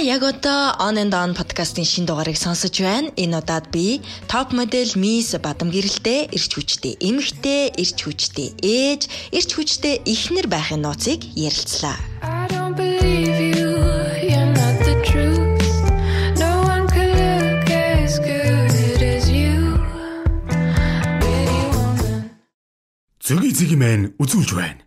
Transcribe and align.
яг 0.00 0.22
одоо 0.22 0.72
On 0.80 0.96
and 0.96 1.12
On 1.12 1.34
подкастын 1.34 1.84
шин 1.84 2.06
дугаарыг 2.06 2.36
сонсож 2.36 2.72
байна. 2.80 3.12
Энэ 3.20 3.36
удаад 3.38 3.68
би 3.68 4.00
топ 4.28 4.52
модель 4.52 4.96
Miss 4.96 5.36
Бадам 5.36 5.68
гэрэлтэй 5.68 6.32
ирч 6.32 6.56
хүчтэй. 6.56 6.96
Эмэгтэй, 7.04 7.68
ирч 7.76 7.98
хүчтэй 8.00 8.56
ээж, 8.64 9.02
ирч 9.36 9.50
хүчтэй 9.52 10.00
эхнэр 10.08 10.48
байхын 10.48 10.80
нууцыг 10.80 11.20
ярилцлаа. 11.36 12.00
Зөги 23.20 23.50
зөги 23.52 23.76
мэн 23.76 24.16
үзүүлж 24.16 24.50
байна. 24.56 24.80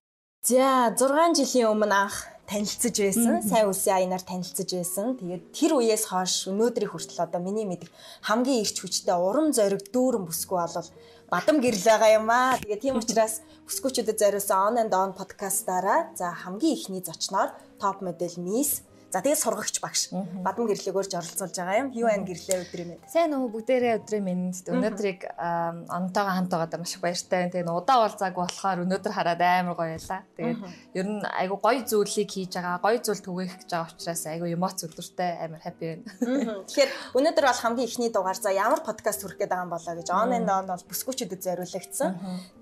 За 0.43 0.91
6 0.91 1.37
жилийн 1.37 1.71
өмнө 1.71 1.95
анх 1.95 2.32
танилцж 2.49 2.95
байсан. 2.99 3.41
Сайн 3.41 3.69
үсийн 3.71 3.95
аянаар 3.97 4.23
танилцж 4.23 4.69
байсан. 4.69 5.15
Тэгээд 5.19 5.43
тэр 5.55 5.71
үеэс 5.79 6.03
хойш 6.11 6.51
өнөөдрийн 6.51 6.91
хүртэл 6.91 7.25
одоо 7.25 7.41
миний 7.41 7.65
мэдих 7.65 7.91
хамгийн 8.27 8.61
ирч 8.63 8.83
хүчтэй 8.83 9.15
урам 9.15 9.55
зориг 9.55 9.87
дүүрэн 9.89 10.27
бүсгүй 10.27 10.59
болол 10.59 10.89
бадам 11.31 11.57
гэрэл 11.63 11.87
байгаа 11.87 12.11
юм 12.19 12.27
аа. 12.29 12.59
Тэгээд 12.59 12.83
тийм 12.83 12.95
учраас 12.99 13.41
бүсгүүчүүдэд 13.65 14.21
зориулсан 14.21 14.59
On 14.59 14.75
and 14.83 14.93
On 14.93 15.11
подкастаараа 15.15 16.11
за 16.19 16.35
хамгийн 16.35 16.75
ихний 16.75 17.01
зочноор 17.01 17.55
топ 17.79 18.03
модель 18.05 18.37
Miss 18.37 18.83
За 19.13 19.21
тэгээд 19.21 19.45
сургагч 19.45 19.77
багш. 19.77 20.09
Бадам 20.41 20.65
гэрлийг 20.65 20.97
өөрж 20.97 21.13
оролцуулж 21.13 21.53
байгаа 21.53 21.85
юм. 21.85 21.93
Юу 21.93 22.09
айн 22.09 22.25
гэрлээ 22.25 22.65
өдрийн 22.65 22.97
мэд. 22.97 23.05
Сайн 23.05 23.37
уу 23.37 23.45
бүгдээрээ 23.53 24.01
өдрийн 24.01 24.25
мэд. 24.25 24.65
Өнөөдрийг 24.73 25.21
онтойгоо 25.37 26.33
хамт 26.33 26.49
байгаад 26.49 26.81
маш 26.81 26.97
их 26.97 27.05
баяртай. 27.05 27.45
Тэгээд 27.53 27.69
удаа 27.69 28.09
уулзаагүй 28.09 28.41
болохоор 28.41 28.81
өнөөдөр 28.89 29.13
хараад 29.13 29.37
амар 29.37 29.77
гоё 29.77 29.93
байлаа. 30.01 30.25
Тэгээд 30.33 30.59
ер 30.97 31.05
нь 31.05 31.21
айгу 31.29 31.61
гоё 31.61 31.85
зүйлийг 31.85 32.25
хийж 32.33 32.57
байгаа, 32.57 32.81
гоё 32.81 32.97
зүйл 33.05 33.21
түгээх 33.21 33.53
гэж 33.61 33.69
байгаа 33.69 33.93
учраас 33.93 34.23
айгу 34.25 34.49
эмоц 34.49 34.81
өдөртэй 34.81 35.31
амар 35.45 35.61
хаппи 35.61 35.85
байна. 35.93 36.65
Тэгэхээр 36.65 36.91
өнөөдөр 37.13 37.45
бол 37.45 37.61
хамгийн 37.69 37.85
ихний 37.85 38.09
дугаар 38.09 38.39
за 38.41 38.49
ямар 38.49 38.81
подкаст 38.81 39.21
хүрэх 39.21 39.45
гээд 39.45 39.53
байгаа 39.53 39.65
юм 39.69 39.73
болоо 39.77 39.93
гэж 39.93 40.09
and 40.09 40.49
on 40.49 40.65
бол 40.73 40.89
бүсгүүчүүдэд 40.89 41.41
зориулагдсан. 41.45 42.09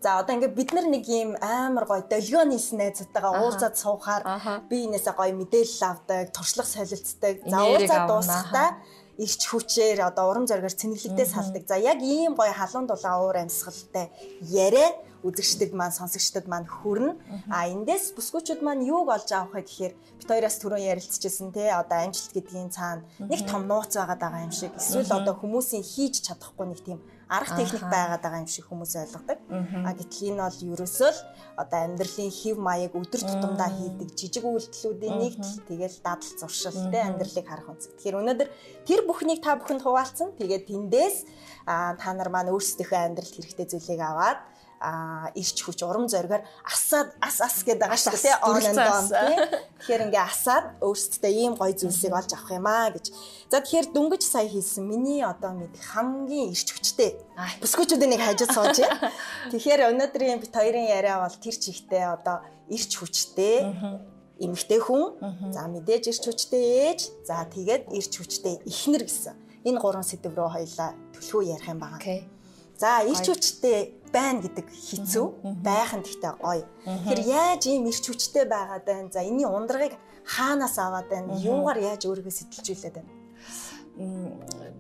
За 0.04 0.20
одоо 0.20 0.36
ингээд 0.36 0.52
бид 0.60 0.76
нар 0.76 0.88
нэг 0.92 1.08
юм 1.08 1.40
амар 1.40 1.88
гоё 1.88 2.04
долгион 2.12 2.52
нийсэн 2.52 2.76
найзуудтайгаа 2.84 3.40
уулзаад 3.40 3.80
суухаар 3.80 4.24
би 4.68 4.84
энэсээ 4.92 5.16
гоё 5.16 5.32
мэдээлэл 5.32 5.88
авдаг 5.88 6.41
туршлага 6.42 6.68
солилцдог. 6.68 7.36
За 7.46 7.60
уулзаа 7.62 8.02
дуусахтаа 8.10 8.70
ирч 9.22 9.42
хүчээр 9.46 10.02
одоо 10.02 10.34
урам 10.34 10.46
зоригоор 10.50 10.74
цэнэглэгдээ 10.74 11.28
салдаг. 11.30 11.64
За 11.70 11.78
яг 11.78 12.02
ийм 12.02 12.34
гоё 12.34 12.54
халуун 12.58 12.90
дулаан 12.90 13.22
уур 13.22 13.38
амьсгалтай 13.38 14.10
яриа 14.50 14.98
үзэгчдэд 15.22 15.78
маань 15.78 15.94
сонсогчдод 15.94 16.50
маань 16.50 16.66
хүрнэ. 16.66 17.14
А 17.54 17.70
эндээс 17.70 18.18
бүсгүүчүүд 18.18 18.66
маань 18.66 18.82
юуг 18.82 19.14
олж 19.14 19.30
авах 19.30 19.54
вэ 19.54 19.62
гэхээр 19.70 19.94
бит 20.18 20.30
хоёроос 20.30 20.58
түрүүн 20.58 20.90
ярилцчихсэн 20.92 21.54
те 21.54 21.70
одоо 21.70 22.10
амжилт 22.10 22.34
гэдгийн 22.34 22.74
цаана. 22.74 23.06
Нэг 23.22 23.46
том 23.46 23.70
нууц 23.70 23.94
байгаа 23.94 24.18
даа 24.18 24.42
юм 24.42 24.50
шиг. 24.50 24.74
Эсвэл 24.74 25.14
одоо 25.14 25.38
хүмүүсийн 25.38 25.86
хийж 25.86 26.26
чадахгүй 26.26 26.66
нэг 26.66 26.82
тийм 26.82 27.00
арга 27.32 27.56
техник 27.56 27.88
байгаад 27.88 28.22
байгаа 28.22 28.44
юм 28.44 28.52
шиг 28.52 28.68
хүмүүс 28.68 28.94
ойлгодог. 29.00 29.40
А 29.88 29.96
гэтэл 29.96 30.36
энэ 30.36 30.44
бол 30.44 30.60
ерөөсөө 30.76 31.12
л 31.16 31.20
одоо 31.56 31.80
амьдралын 31.88 32.32
хэв 32.32 32.58
маяг 32.60 32.92
өдөр 32.92 33.22
тутамдаа 33.24 33.70
хийдэг 33.72 34.10
жижиг 34.20 34.44
үйлдэлүүдийн 34.44 35.16
нэгт 35.16 35.46
тэгэл 35.72 35.98
дадал 36.04 36.32
зуршилтэй 36.40 37.02
амьдралыг 37.08 37.48
харах 37.48 37.72
үнс. 37.72 37.88
Тэгэхээр 37.88 38.20
өнөөдөр 38.20 38.50
тэр 38.84 39.00
бүхнийг 39.08 39.40
та 39.40 39.56
бүхэнд 39.56 39.80
хуваалцсан. 39.80 40.36
Тэгээд 40.36 40.68
тэндээс 40.68 41.18
та 41.64 42.10
нар 42.12 42.30
маань 42.30 42.52
өөрсдийнхөө 42.52 43.00
амьдралд 43.00 43.32
хэрэгтэй 43.32 43.68
зүйлийг 43.72 44.02
аваад 44.04 44.40
ирч 45.38 45.58
хүч 45.62 45.86
урам 45.86 46.10
зоригоор 46.10 46.42
асаад 46.66 47.14
ас 47.22 47.38
ас 47.42 47.62
гэдэг 47.62 47.86
байгаа 47.86 48.02
шүү 48.02 48.18
дээ 48.18 48.36
and 48.66 48.80
on 48.82 49.06
тий. 49.14 49.38
Тэгэхээр 49.78 50.06
ингээ 50.10 50.26
асаад 50.26 50.66
өөрсдөө 50.82 51.32
ийм 51.32 51.54
гоё 51.54 51.74
зүйлсийг 51.78 52.14
олж 52.18 52.32
авах 52.34 52.52
юм 52.58 52.66
аа 52.66 52.90
гэж. 52.90 53.06
За 53.54 53.62
тэгэхээр 53.62 53.88
дөнгөж 53.94 54.24
сая 54.26 54.50
хийсэн 54.50 54.82
миний 54.82 55.22
одоо 55.22 55.54
мэд 55.54 55.78
хамгийн 55.78 56.50
ирч 56.50 56.74
хүчтэй 56.74 57.14
бүсгүүчүүдийн 57.62 58.12
нэг 58.18 58.22
хажууд 58.26 58.52
сууж. 58.58 58.78
Тэгэхээр 59.54 59.94
өнөөдрийн 59.94 60.42
бит 60.42 60.54
хоёрын 60.54 60.90
яриа 60.90 61.22
бол 61.22 61.38
тэр 61.38 61.56
чигтээ 61.62 62.06
одоо 62.18 62.42
ирч 62.66 62.98
хүчтэй 62.98 63.70
эмэгтэй 64.42 64.82
хүн. 64.82 65.54
За 65.54 65.70
мэдээж 65.70 66.10
ирч 66.10 66.24
хүчтэй 66.26 66.64
ээж. 66.90 67.00
За 67.30 67.46
тэгээд 67.46 67.94
ирч 67.94 68.18
хүчтэй 68.18 68.66
эхнэр 68.66 69.06
гэсэн. 69.06 69.36
Энэ 69.62 69.78
гурван 69.78 70.02
сэдв 70.02 70.34
рүү 70.34 70.50
хоёлаа 70.58 70.98
төлхөө 71.14 71.54
ярих 71.54 71.70
юм 71.70 71.80
байна. 71.86 72.02
За 72.82 73.06
ирч 73.06 73.30
хүчтэй 73.30 74.01
байна 74.12 74.44
гэдэг 74.44 74.68
хэцүү 74.68 75.26
байх 75.64 75.92
нь 75.96 76.04
гэхдээ 76.06 76.34
гоё. 76.40 76.68
Тэгэхээр 76.86 77.22
яаж 77.26 77.64
ийм 77.68 77.88
ирч 77.88 78.06
хүчтэй 78.06 78.46
байгаад 78.46 78.84
байна? 78.86 79.10
За 79.12 79.24
энэний 79.24 79.48
ундрагыг 79.48 79.96
хаанаас 80.28 80.76
аваад 80.78 81.08
байна? 81.08 81.40
Юугаар 81.40 81.80
яаж 81.80 82.06
өөрийгөө 82.06 82.36
сэтэлжүүлээд 82.36 82.96
байна? 83.00 83.12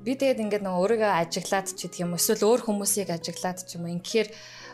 Би 0.03 0.15
тэгээд 0.15 0.39
ингээд 0.39 0.63
нөгөө 0.63 0.81
өөрийгөө 0.83 1.11
ажиглаад 1.19 1.67
ч 1.75 1.79
гэх 1.87 2.03
юм 2.03 2.15
эсвэл 2.15 2.47
өөр 2.47 2.61
хүмүүсийг 2.63 3.09
ажиглаад 3.11 3.59
ч 3.67 3.75
юм 3.75 3.85
уу 3.85 3.93
ингэхээр 3.99 4.29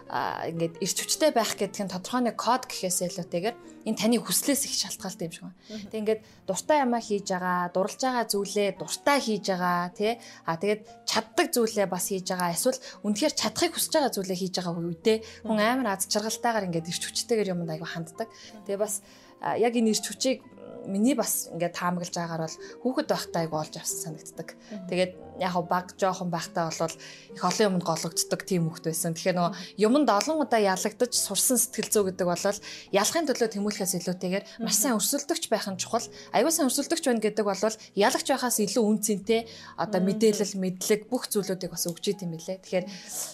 ингээд 0.07 0.79
ирч 0.79 0.97
хүчтэй 1.03 1.31
байх 1.35 1.59
гэдэг 1.59 1.83
нь 1.83 1.91
тодорхой 1.91 2.23
нэг 2.23 2.39
код 2.39 2.63
гэхээс 2.71 3.11
илүүтэйгээр 3.11 3.55
энэ 3.91 3.99
таны 3.99 4.17
хүслээс 4.23 4.63
их 4.63 4.75
шалтгаалтай 4.79 5.27
юм 5.27 5.33
шиг 5.35 5.43
байна. 5.51 5.59
Тэг 5.91 5.99
ингээд 5.99 6.21
дуртай 6.47 6.77
юмаа 6.87 7.03
хийж 7.03 7.27
байгаа, 7.27 7.71
дурлж 7.75 7.99
байгаа 7.99 8.25
зүйлээ 8.31 8.69
дуртай 8.79 9.19
хийж 9.19 9.45
байгаа 9.51 9.91
тий. 9.91 10.13
А 10.47 10.55
тэгээд 10.55 10.81
чаддаг 11.03 11.47
зүйлээ 11.51 11.87
бас 11.91 12.05
хийж 12.07 12.27
байгаа. 12.31 12.55
Эсвэл 12.55 12.79
үнэхээр 13.03 13.33
чадахыг 13.35 13.73
хүсэж 13.75 13.91
байгаа 13.99 14.15
зүйлээ 14.15 14.39
хийж 14.39 14.53
байгаа 14.55 14.73
үедээ 14.79 15.17
хүн 15.43 15.59
амар 15.59 15.87
аз 15.91 16.07
жаргалтайгаар 16.07 16.67
ингээд 16.71 16.87
ирч 16.87 17.03
хүчтэйгээр 17.03 17.51
юмд 17.51 17.67
айгу 17.67 17.87
ханддаг. 17.87 18.31
Тэгээ 18.63 18.79
бас 18.79 19.03
яг 19.43 19.73
энэ 19.75 19.91
ирч 19.91 20.05
хүчийг 20.07 20.39
миний 20.87 21.15
бас 21.15 21.51
ингээд 21.51 21.75
таамаглаж 21.75 22.13
байгаагаар 22.15 22.43
бол 22.47 22.57
хүүхэд 22.83 23.07
байхдаа 23.11 23.41
айгу 23.43 23.55
олж 23.59 23.75
авсан 23.75 24.15
санагддаг. 24.15 24.55
Тэгээд 24.87 25.11
яг 25.39 25.53
баг 25.67 25.93
жоохон 25.99 26.29
байхдаа 26.31 26.71
бол 26.71 26.95
их 27.35 27.43
олон 27.43 27.65
юмд 27.77 27.83
гологддог 27.83 28.41
тийм 28.47 28.71
хүүхэд 28.71 28.85
байсан. 28.89 29.13
Тэгэхээр 29.13 29.37
нөгөө 29.37 29.53
юмд 29.83 30.09
олон 30.09 30.37
удаа 30.41 30.61
ялагдаж 30.63 31.13
сурсан 31.13 31.59
сэтгэл 31.59 31.91
зүй 31.91 32.03
гэдэг 32.09 32.27
бол 32.27 32.45
ялахын 32.91 33.27
төлөө 33.27 33.49
тэмүүлэхээс 33.53 33.93
илүүтэйгээр 34.01 34.45
маш 34.63 34.77
сайн 34.79 34.97
өрсөлдөгч 34.97 35.43
байх 35.51 35.67
нь 35.69 35.77
чухал. 35.77 36.07
Аюу 36.33 36.49
сайн 36.49 36.71
өрсөлдөгч 36.71 37.03
байна 37.05 37.21
гэдэг 37.21 37.45
бол 37.45 37.61
ялагч 37.93 38.27
байхаас 38.31 38.57
илүү 38.63 38.83
үн 38.83 38.97
цэнтэй 39.03 39.41
одоо 39.77 40.01
мэдээлэл, 40.01 40.57
мэдлэг 40.57 41.11
бүх 41.11 41.29
зүйлүүдийг 41.29 41.71
бас 41.71 41.85
өгч 41.85 42.17
идэм 42.17 42.33
билээ. 42.33 42.63
Тэгэхээр 42.63 42.85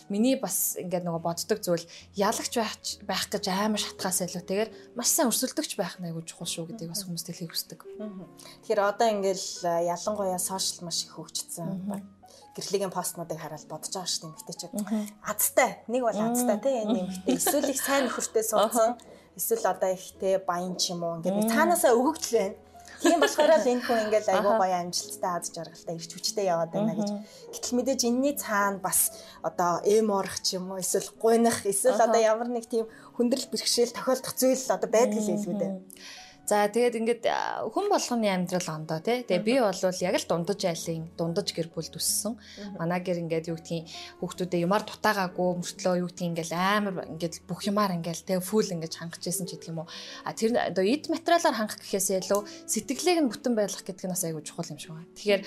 миний 0.10 0.36
бас 0.36 0.76
ингээд 0.76 1.06
нөгөө 1.08 1.22
боддог 1.24 1.60
зүйл 1.64 1.86
ялагч 2.18 2.54
байх 3.08 3.26
гэж 3.32 3.46
амар 3.48 3.80
шатхаас 3.80 4.28
илүүтэйгээр 4.28 4.70
маш 4.98 5.10
сайн 5.14 5.32
өрсөлдөгч 5.32 5.80
байх 5.80 6.02
нь 6.02 6.12
аюу 6.12 6.24
чухал 6.28 6.50
шүү 6.50 6.74
гэдгийг 6.74 6.92
бас 6.92 7.04
хүмүүст 7.08 7.23
хэлхийг 7.30 7.52
хүсдэг. 7.54 7.80
Тэгэхээр 8.68 8.82
одоо 8.84 9.08
ингээл 9.08 9.48
ялангуяа 9.88 10.40
сошиал 10.40 10.88
маш 10.88 11.08
их 11.08 11.16
хөгжсөн 11.16 12.04
гэрлэгийн 12.54 12.94
постнуудыг 12.94 13.40
хараад 13.42 13.66
бодож 13.66 13.94
байгаа 13.94 14.10
шүү 14.10 14.22
дээ 14.22 14.30
эмэгтэй 14.30 14.56
чи. 14.62 14.68
Азтай. 15.26 15.70
Нэг 15.90 16.02
бол 16.06 16.20
азтай 16.22 16.58
тий 16.62 16.76
энэ 16.86 17.00
эмэгтэй. 17.02 17.34
Эсвэл 17.34 17.72
их 17.74 17.82
сайн 17.82 18.06
нөхөртэй 18.06 18.44
суудсан. 18.46 18.98
Эсвэл 19.34 19.66
одоо 19.74 19.90
ихтэй 19.98 20.38
баян 20.38 20.78
ч 20.78 20.94
юм 20.94 21.02
уу 21.02 21.18
ингээд 21.18 21.50
цаанаасаа 21.50 21.98
өгөгдөл 21.98 22.38
байна. 22.38 22.58
Тийм 23.02 23.20
болохоор 23.20 23.52
л 23.58 23.72
энэ 23.74 23.84
хүн 23.84 24.00
ингээд 24.06 24.28
айгүй 24.30 24.54
гоё 24.54 24.76
амжилттай 24.80 25.32
аз 25.34 25.50
жаргалтай 25.50 25.96
ирч 25.98 26.12
хүчтэй 26.14 26.46
яваад 26.46 26.72
байна 26.72 26.94
гэж. 26.94 27.10
Гэтэл 27.52 27.76
мэдээж 27.76 28.02
энэний 28.06 28.36
цаана 28.38 28.80
бас 28.80 29.00
одоо 29.42 29.82
эм 29.84 30.08
орох 30.14 30.38
ч 30.46 30.56
юм 30.56 30.72
уу 30.72 30.80
эсвэл 30.80 31.10
гуйнах 31.18 31.66
эсвэл 31.66 32.00
одоо 32.00 32.22
ямар 32.22 32.48
нэг 32.54 32.70
тийм 32.70 32.86
хүндрэл 33.18 33.50
бэрхшээл 33.52 33.98
тохиолдох 33.98 34.34
зүйл 34.38 34.62
одоо 34.72 34.90
байдаг 34.94 35.20
л 35.20 35.34
илүү 35.36 35.56
дээ. 35.58 35.74
За 36.44 36.68
тэгээд 36.68 37.00
ингээд 37.00 37.24
хүн 37.72 37.88
болгоны 37.88 38.28
амьдрал 38.28 38.68
ондоо 38.68 39.00
тий. 39.00 39.24
Тэгээ 39.24 39.48
би 39.48 39.54
бол 39.64 39.72
яг 39.80 40.16
л 40.20 40.28
дундаж 40.28 40.60
айлын 40.68 41.08
дундаж 41.16 41.56
гэр 41.56 41.72
бүл 41.72 41.88
төссөн. 41.88 42.36
Манай 42.76 43.00
гэр 43.00 43.24
ингээд 43.24 43.48
юу 43.48 43.56
гэдгийг 43.56 43.88
хүүхдүүдээ 44.20 44.68
юмар 44.68 44.84
дутаагаагүй 44.84 45.50
мөртлөө 45.64 46.04
юу 46.04 46.12
гэдгийг 46.12 46.44
ингээд 46.44 46.52
амар 46.52 47.08
ингээд 47.16 47.48
бүх 47.48 47.64
юмар 47.64 47.96
ингээд 47.96 48.28
тий 48.28 48.44
фул 48.44 48.68
ингээд 48.68 48.92
хангаж 48.92 49.24
исэн 49.24 49.48
ч 49.48 49.56
гэдэг 49.56 49.72
юм 49.72 49.88
уу. 49.88 49.90
А 50.28 50.36
тэр 50.36 50.52
одоо 50.60 50.84
эд 50.84 51.08
материалаар 51.08 51.56
хангах 51.56 51.80
гэхээсээ 51.80 52.28
илүү 52.28 52.42
сэтгэлийг 52.68 53.20
нь 53.24 53.32
бүтэн 53.32 53.56
байлгах 53.56 53.88
гэдэг 53.88 54.04
нь 54.04 54.12
бас 54.12 54.28
айгүй 54.28 54.44
чухал 54.44 54.68
юм 54.68 54.80
шиг 54.84 54.92
байна. 54.92 55.16
Тэгэхээр 55.16 55.42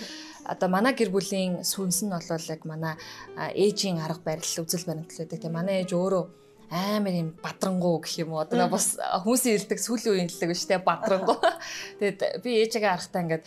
одоо 0.49 0.69
манай 0.73 0.97
гэр 0.97 1.13
бүлийн 1.13 1.61
сүнс 1.61 2.09
нь 2.09 2.13
бол 2.17 2.25
яг 2.25 2.65
манай 2.65 2.97
ээжийн 3.37 4.01
арга 4.01 4.25
барил 4.25 4.65
үзэл 4.65 4.89
баримтлал 4.89 5.29
гэдэг. 5.29 5.45
Тэгээ 5.45 5.53
манай 5.53 5.85
ээж 5.85 5.93
өөрөө 5.93 6.46
амар 6.71 7.15
юм 7.15 7.31
бадрангуу 7.39 8.03
гэх 8.03 8.27
юм 8.27 8.35
уу. 8.35 8.43
Одоо 8.43 8.67
бас 8.67 8.99
хүмүүсийн 8.99 9.57
хэлдэг 9.59 9.79
сүүлийн 9.79 10.13
үеийн 10.15 10.31
хэлдэг 10.31 10.51
биш 10.51 10.67
те 10.67 10.79
бадрангуу. 10.83 11.39
Тэгээд 12.01 12.43
би 12.43 12.51
ээжигээ 12.67 12.91
харахтаа 12.91 13.23
ингээд 13.23 13.45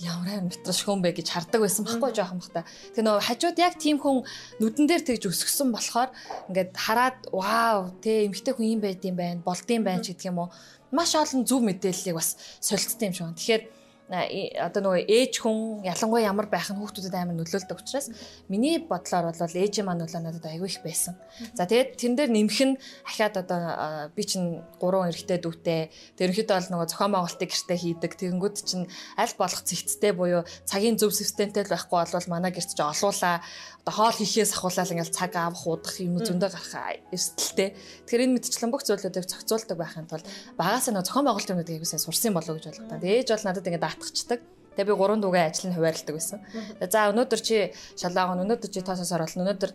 ямар 0.00 0.28
амар 0.28 0.48
метраш 0.48 0.80
хүн 0.84 1.00
бэ 1.04 1.12
гэж 1.16 1.28
хардаг 1.28 1.60
байсан 1.60 1.84
байхгүй 1.84 2.12
жоохон 2.16 2.40
бахта. 2.40 2.64
Тэгээ 2.96 3.04
нөгөө 3.04 3.26
хажууд 3.28 3.58
яг 3.60 3.74
тийм 3.76 3.96
хүн 4.00 4.24
нүдэн 4.60 4.86
дээр 4.88 5.02
тэгж 5.04 5.24
өсгсөн 5.28 5.68
болохоор 5.72 6.10
ингээд 6.48 6.72
хараад 6.76 7.18
вау 7.32 7.92
те 8.00 8.24
эмгтэй 8.28 8.54
хүн 8.56 8.76
юм 8.76 8.80
байд 8.80 9.04
юм 9.04 9.16
байна, 9.16 9.44
болд 9.44 9.68
юм 9.68 9.84
байна 9.84 10.00
ч 10.00 10.16
гэдэг 10.16 10.32
юм 10.32 10.44
уу. 10.44 10.52
Маш 10.92 11.12
олон 11.16 11.44
зөв 11.44 11.60
мэдээллийг 11.64 12.16
бас 12.16 12.36
солилцсон 12.64 13.12
юм 13.12 13.12
шиг 13.12 13.24
байна. 13.24 13.36
Тэгэхээр 13.36 13.62
одоо 14.10 14.80
нөгөө 14.82 15.06
ээж 15.06 15.38
хүн 15.38 15.86
ялангуяа 15.86 16.26
ямар 16.34 16.50
байх 16.50 16.66
нь 16.66 16.78
хүүхдүүдэд 16.82 17.14
амар 17.14 17.38
нөлөөлдөг 17.38 17.78
учраас 17.78 18.10
миний 18.50 18.82
бодлоор 18.82 19.30
бол 19.30 19.38
ээж 19.38 19.86
маань 19.86 20.02
бол 20.02 20.16
надад 20.18 20.50
айгүй 20.50 20.66
их 20.66 20.82
байсан. 20.82 21.14
За 21.54 21.70
тэгээд 21.70 21.94
тэн 21.94 22.18
дээр 22.18 22.30
нэмэх 22.34 22.58
нь 22.58 22.74
ахаад 23.06 23.38
одоо 23.38 24.10
би 24.10 24.22
чинь 24.26 24.66
гурван 24.82 25.14
эрэгтэй 25.14 25.38
дүүтэй 25.38 25.80
тэрнхэдээ 26.18 26.58
бол 26.58 26.70
нөгөө 26.74 26.90
зохион 26.90 27.12
байгуулалтыг 27.14 27.50
гэртээ 27.54 27.78
хийдэг. 27.78 28.12
Тэгэнгүүт 28.18 28.56
чинь 28.66 28.90
аль 29.14 29.34
болох 29.38 29.62
зэгцтэй 29.62 30.10
буюу 30.10 30.42
цагийн 30.66 30.98
зөв 30.98 31.14
системтэй 31.14 31.62
л 31.62 31.70
байхгүй 31.70 32.02
болвол 32.02 32.26
манай 32.34 32.50
гэрт 32.50 32.74
ч 32.74 32.82
олуулаа 32.82 33.46
одоо 33.90 34.06
хоол 34.06 34.16
хийхээс 34.22 34.54
ахуулаад 34.54 34.92
ингээл 34.94 35.10
цаг 35.10 35.34
авах 35.34 35.66
удах 35.66 35.98
юм 35.98 36.22
зөндөө 36.22 36.50
гарах 36.54 36.74
эрсдэлтэй. 37.10 37.74
Тэгэхээр 38.06 38.22
энэ 38.22 38.34
мэдчлэн 38.38 38.70
бүх 38.70 38.86
зүйлүүдийг 38.86 39.26
зохицуулдаг 39.26 39.76
байхын 39.78 40.06
тулд 40.06 40.26
багаас 40.54 40.86
нь 40.86 40.94
зохион 40.94 41.26
байгуулалтын 41.26 41.54
юмнуудыг 41.58 41.74
айгуусаа 41.82 41.98
сурсан 41.98 42.30
болов 42.30 42.54
уу 42.54 42.58
гэж 42.62 42.66
болгоо. 42.70 43.02
Тэгээд 43.02 43.18
ээж 43.26 43.28
бол 43.34 43.46
надад 43.50 43.66
ингээд 43.66 43.82
даатгачдаг. 43.82 44.40
Тэгээ 44.76 44.86
би 44.86 44.94
гурван 44.94 45.20
дүүгээ 45.20 45.44
ажил 45.50 45.70
нь 45.70 45.76
хуваарлдаг 45.76 46.14
байсан. 46.14 46.38
За 46.78 47.10
өнөөдөр 47.10 47.40
чи 47.42 47.74
шалаагаан, 47.98 48.42
өнөөдөр 48.46 48.70
чи 48.70 48.80
тоосоос 48.86 49.10
оруулна, 49.10 49.42
өнөөдөр 49.50 49.70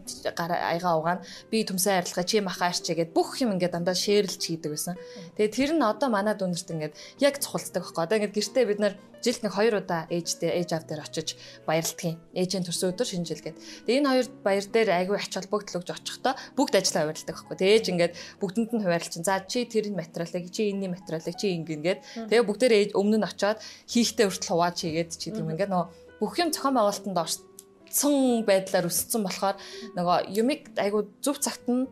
аяга 0.55 0.95
угаана. 0.95 1.25
Би 1.51 1.67
төмсөн 1.67 1.99
арилгаа 1.99 2.23
чи 2.23 2.39
махаарч 2.39 2.85
гэгээд 2.87 3.11
бүх 3.11 3.35
юм 3.43 3.59
ингээд 3.59 3.75
дандаа 3.75 3.93
шеэрлж 3.93 4.39
хийдэг 4.39 4.71
байсан. 4.71 4.95
Тэгээ 5.35 5.51
тэр 5.51 5.71
нь 5.75 5.83
одоо 5.83 6.07
манай 6.07 6.39
дүнэрт 6.39 6.71
ингээд 6.71 6.93
яг 7.19 7.43
цохолцдог 7.43 7.83
байхгүй. 7.83 8.03
Одоо 8.07 8.15
ингээд 8.23 8.35
гэртээ 8.39 8.65
бид 8.71 8.79
нар 8.79 8.95
жилд 9.25 9.41
нэг 9.41 9.53
хоёр 9.57 9.81
удаа 9.81 10.05
ээжтэй 10.13 10.53
ээж 10.61 10.69
аав 10.77 10.85
дээр 10.85 11.01
очиж 11.01 11.33
баярлдгийн. 11.65 12.21
Ээжийн 12.37 12.61
төрсөн 12.61 12.93
өдөр 12.93 13.07
шинэ 13.09 13.25
жил 13.25 13.41
гээд. 13.41 13.57
Тэгээ 13.89 13.99
энэ 14.05 14.11
хоёр 14.13 14.27
баяр 14.45 14.65
дээр 14.69 14.89
айгүй 14.93 15.17
ач 15.17 15.33
холбогдол 15.33 15.81
өгж 15.81 15.89
очихдоо 15.97 16.33
бүгд 16.53 16.77
ажиллаа 16.77 17.09
хуваарлдаг 17.09 17.33
байхгүй. 17.33 17.57
Тэгээ 17.57 17.73
ээж 17.73 17.85
ингээд 17.89 18.13
бүгдэнд 18.37 18.71
нь 18.77 18.83
хуваарлчин. 18.85 19.25
За 19.25 19.41
чи 19.41 19.65
тэр 19.65 19.89
материалыг 19.97 20.45
чи 20.53 20.69
энэний 20.69 20.93
материалыг 20.93 21.35
чи 21.41 21.47
ингэн 21.57 21.81
гээд. 21.81 21.99
Тэгээ 22.29 22.45
бүгдээр 22.45 22.73
ээж 22.77 22.89
өмнө 22.93 23.17
нь 23.17 23.25
очиод 23.25 23.57
хийхтэй 23.89 24.29
хүртэл 24.29 24.53
хувааж 24.53 24.77
хийгээд 24.85 25.11
чи 25.17 25.29
гэдэг 25.33 25.41
юм 25.41 25.51
ингээд 25.53 25.71
нөгөө 25.73 25.87
бүх 26.21 26.33
юм 26.39 26.49
зохион 26.53 26.75
байгуулалтанд 26.77 27.17
орсон 27.17 28.45
байдлаар 28.45 28.89
өссөн 28.89 29.21
болохоор 29.25 29.57
нөгөө 29.97 30.17
юмыг 30.37 30.61
айгүй 30.77 31.01
зөв 31.25 31.41
цагт 31.41 31.65
нь 31.67 31.89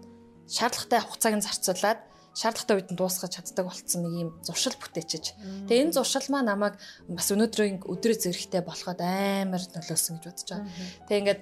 шаардлагатай 0.48 1.00
хугацааг 1.02 1.36
нь 1.40 1.46
зарцуулаад 1.46 2.00
шаардлагатай 2.34 2.76
үед 2.78 2.90
нь 2.92 3.00
дуусгаж 3.00 3.32
чаддаг 3.38 3.66
болцсон 3.70 4.02
нэг 4.04 4.14
юм 4.18 4.30
зуршил 4.42 4.76
бүтээчиж. 4.82 5.38
Тэгээ 5.70 5.84
энэ 5.86 5.96
зуршил 5.96 6.28
маа 6.34 6.42
намайг 6.42 6.76
бас 7.08 7.30
өнөөдрийн 7.30 7.86
өдрөө 7.86 8.18
зэрэгтэй 8.18 8.62
болоход 8.66 9.00
амар 9.00 9.62
нөлөөсөн 9.62 10.18
гэж 10.18 10.26
бодож 10.26 10.50
байгаа. 10.50 10.68
Тэгээ 11.08 11.22
ингээд 11.22 11.42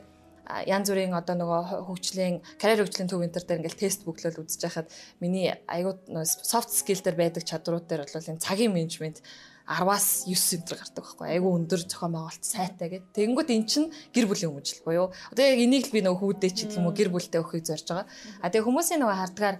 янз 0.67 0.87
бүрийн 0.91 1.15
одоо 1.15 1.35
нөгөө 1.39 1.61
хөгжлийн 1.87 2.35
карьер 2.59 2.83
хөгжлийн 2.83 3.07
төв 3.07 3.23
энтер 3.23 3.47
дээр 3.47 3.63
ингээл 3.63 3.81
тест 3.87 4.03
бүглэл 4.03 4.41
үзэж 4.43 4.61
байхад 4.67 4.87
миний 5.23 5.47
аюу 5.71 5.95
софт 6.27 6.75
скил 6.75 6.99
дээр 6.99 7.15
байдаг 7.15 7.47
чадрууд 7.47 7.87
дээр 7.87 8.03
бол 8.03 8.29
энэ 8.35 8.43
цагийн 8.43 8.75
менежмент 8.75 9.23
10-аас 9.67 10.25
9 10.27 10.57
энтер 10.57 10.77
гардаг 10.77 11.03
байхгүй 11.05 11.27
айгүй 11.31 11.51
өндөр 11.57 11.81
зохион 11.85 12.13
байгуулалт 12.15 12.45
сайтай 12.45 12.87
гэдэг. 12.89 13.13
Тэгэнгүүт 13.13 13.49
эн 13.53 13.65
чинь 13.69 13.87
гэр 14.13 14.25
бүлийн 14.29 14.51
өмжил 14.51 14.81
буюу 14.85 15.07
одоо 15.31 15.43
яг 15.45 15.59
энийг 15.61 15.89
л 15.89 15.95
би 15.95 16.01
нөгөө 16.01 16.21
хүүдээ 16.21 16.51
ч 16.51 16.57
гэх 16.65 16.77
юм 16.81 16.89
уу 16.89 16.95
гэр 16.97 17.09
бүлтэй 17.13 17.41
өхийг 17.41 17.65
зорж 17.65 17.85
байгаа. 17.85 18.07
А 18.41 18.49
тэгээ 18.49 18.67
хүмүүсийн 18.67 18.99
нөгөө 19.01 19.17
хардгаар 19.21 19.57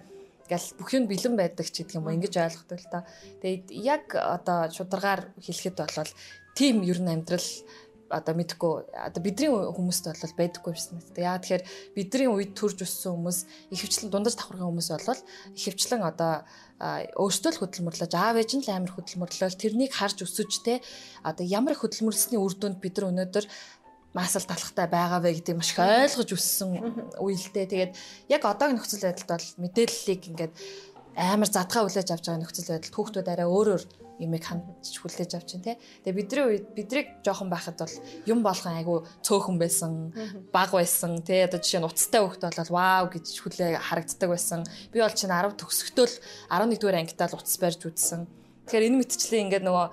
гэл 0.51 0.67
бүх 0.77 0.89
юм 0.91 1.05
бэлэн 1.07 1.35
байдаг 1.39 1.67
ч 1.71 1.75
гэдэг 1.81 1.95
юм 1.95 2.05
уу 2.09 2.15
ингэж 2.17 2.33
ойлгохдаг 2.35 2.79
л 2.81 2.91
та. 2.91 2.99
Тэгээд 3.39 3.65
яг 3.71 4.05
одоо 4.17 4.59
шударгаар 4.67 5.21
хэлэхэд 5.39 5.77
бол 5.79 6.11
тийм 6.57 6.83
ер 6.83 6.99
нь 6.99 7.13
амьдрал 7.13 7.47
одоо 8.11 8.35
мэдхгүй 8.35 8.91
одоо 8.91 9.21
бидний 9.23 9.47
хүмүүст 9.47 10.11
бол 10.11 10.35
байдаггүй 10.35 10.71
юм 10.75 10.79
шиг. 10.79 11.15
Яа 11.15 11.39
тэгэхээр 11.39 11.63
бидний 11.95 12.27
үед 12.27 12.51
төрж 12.59 12.83
өссөн 12.83 13.15
хүмүүс 13.15 13.39
ихэвчлэн 13.71 14.11
дундаж 14.11 14.35
давхаргын 14.35 14.67
хүмүүс 14.67 14.89
бол 14.91 15.21
ихэвчлэн 15.55 16.03
одоо 16.03 16.43
өөртөө 16.81 17.51
л 17.53 17.61
хөдөлмөрлөж 17.61 18.13
аав 18.17 18.35
ээж 18.41 18.51
нь 18.57 18.65
л 18.65 18.73
амар 18.73 18.91
хөдөлмөрлөөл 18.97 19.61
тэрнийг 19.61 19.93
харж 19.93 20.25
өсөж 20.25 20.51
те 20.65 20.81
одоо 21.21 21.45
ямар 21.45 21.77
их 21.77 21.85
хөдөлмөрлсөний 21.85 22.41
үр 22.41 22.53
дүнд 22.57 22.81
бид 22.81 22.97
нар 22.97 23.13
өнөөдөр 23.13 23.45
маасал 24.17 24.43
талхтай 24.43 24.87
байгаа 24.91 25.23
вэ 25.23 25.39
гэдгийг 25.39 25.57
маш 25.61 25.71
их 25.71 25.79
ойлгож 25.79 26.29
өссөн 26.35 26.69
үеэлтэй. 27.21 27.65
Тэгээд 27.69 27.93
яг 28.27 28.43
одоогийн 28.43 28.75
нөхцөл 28.75 29.07
байдалд 29.07 29.29
бол 29.31 29.47
мэдээллийг 29.63 30.21
ингээд 30.27 30.53
амар 31.15 31.49
задгаа 31.49 31.87
хүлээж 31.87 32.09
авч 32.11 32.25
байгаа 32.27 32.41
нөхцөл 32.41 32.71
байдалд 32.71 32.95
хүүхдүүд 32.95 33.27
арай 33.27 33.47
өөрөөр 33.47 33.83
юмыг 34.21 34.43
хандж 34.45 35.01
хүлээж 35.01 35.31
авч 35.33 35.49
байна 35.57 35.65
те. 35.65 35.73
Тэгээ 36.05 36.17
бидний 36.17 36.45
үед 36.45 36.65
бидрийг 36.77 37.07
жоохон 37.25 37.49
байхад 37.49 37.81
бол 37.81 37.95
юм 38.29 38.39
болгон 38.45 38.77
айгу 38.77 38.95
цөөхөн 39.25 39.57
байсан, 39.57 40.13
баг 40.53 40.71
байсан 40.71 41.25
те. 41.25 41.49
Одоо 41.49 41.57
жишээ 41.57 41.81
нь 41.81 41.89
уцтай 41.89 42.21
хүүхд 42.21 42.45
бол 42.45 42.75
вау 42.77 43.09
гэж 43.09 43.25
хүлээ 43.41 43.81
харагддаг 43.81 44.29
байсан. 44.29 44.61
Би 44.93 45.01
бол 45.01 45.17
чинь 45.17 45.33
10 45.33 45.57
төгсөхдөө 45.57 46.05
л 46.05 46.15
11 46.53 46.77
дугаар 46.77 47.01
ангитаа 47.01 47.27
л 47.33 47.37
уцс 47.41 47.57
барьж 47.57 47.81
үзсэн. 47.81 48.29
Тэгэхээр 48.69 48.87
энэ 48.93 48.99
мэтчлээ 49.01 49.41
ингээд 49.41 49.65
нөгөө 49.65 49.87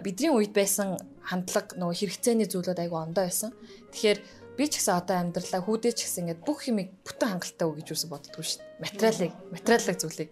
бидний 0.00 0.30
үед 0.30 0.54
байсан 0.54 0.96
хандлага 1.26 1.74
нөгөө 1.74 1.98
хэрэгцээний 1.98 2.48
зүйлүүд 2.48 2.78
айгу 2.86 2.96
ондоо 3.02 3.26
байсан. 3.26 3.50
Тэгэхээр 3.90 4.18
би 4.52 4.68
ч 4.68 4.76
гэсэн 4.76 5.00
одоо 5.00 5.16
амьдралаа 5.16 5.64
хүүдээ 5.64 5.92
ч 5.96 6.04
гэсэн 6.04 6.28
ингээд 6.28 6.44
бүх 6.44 6.68
юмыг 6.68 6.92
бүтэн 7.08 7.40
хангалттай 7.40 7.66
үг 7.66 7.76
гэж 7.80 7.88
үсэн 7.96 8.10
боддгоо 8.12 8.44
шүү 8.44 8.60
дээ. 8.60 8.84
Материалыг, 8.84 9.32
материаллык 9.48 9.96
зүйлийг. 9.96 10.30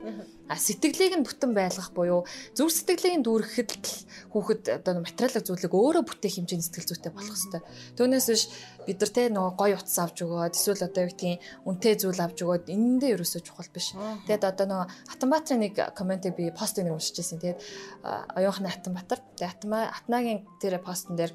А 0.50 0.58
сэтгэлийг 0.60 1.14
нь 1.16 1.24
бүтэн 1.24 1.56
байлгах 1.56 1.90
буюу 1.96 2.28
зүр 2.52 2.68
сэтгэлийг 2.68 3.24
дүүрэхэд 3.24 3.70
л 3.70 3.96
хүүхэд 4.34 4.62
одоо 4.76 5.00
материаллык 5.00 5.44
зүйлийг 5.46 5.72
өөрөө 5.72 6.04
бүтээх 6.04 6.36
хэмжээний 6.36 6.66
сэтгэл 6.68 6.90
зүйтэй 6.90 7.12
болох 7.16 7.32
хэрэгтэй. 7.32 7.62
Түүнээс 7.96 8.26
биш 8.28 8.44
бид 8.84 8.98
нар 9.00 9.12
те 9.14 9.22
нөгөө 9.32 9.52
гоё 9.56 9.76
утас 9.80 9.98
авч 10.02 10.16
өгөөд 10.20 10.52
эсвэл 10.58 10.84
одоо 10.84 11.00
юу 11.00 11.10
гэдгийг 11.14 11.40
үнэтэй 11.64 11.94
зүйл 11.96 12.20
авч 12.20 12.38
өгөөд 12.44 12.66
энэндээ 12.68 13.14
ерөөсөө 13.16 13.40
чухал 13.46 13.70
биш. 13.72 13.94
Тэгэд 14.28 14.44
одоо 14.44 14.66
нөгөө 14.68 14.86
Хатанбаатарын 15.16 15.62
нэг 15.64 15.74
комментиг 15.96 16.34
би 16.36 16.50
постыг 16.50 16.84
нэг 16.84 16.98
уншиж 16.98 17.16
байсан. 17.16 17.38
Тэгэд 17.38 17.58
оюухны 18.36 18.68
Хатанбаатар. 18.68 19.22
Тэгээ 19.38 19.94
Хатнагийн 19.94 20.44
тэр 20.58 20.82
постн 20.82 21.14
дээр 21.14 21.32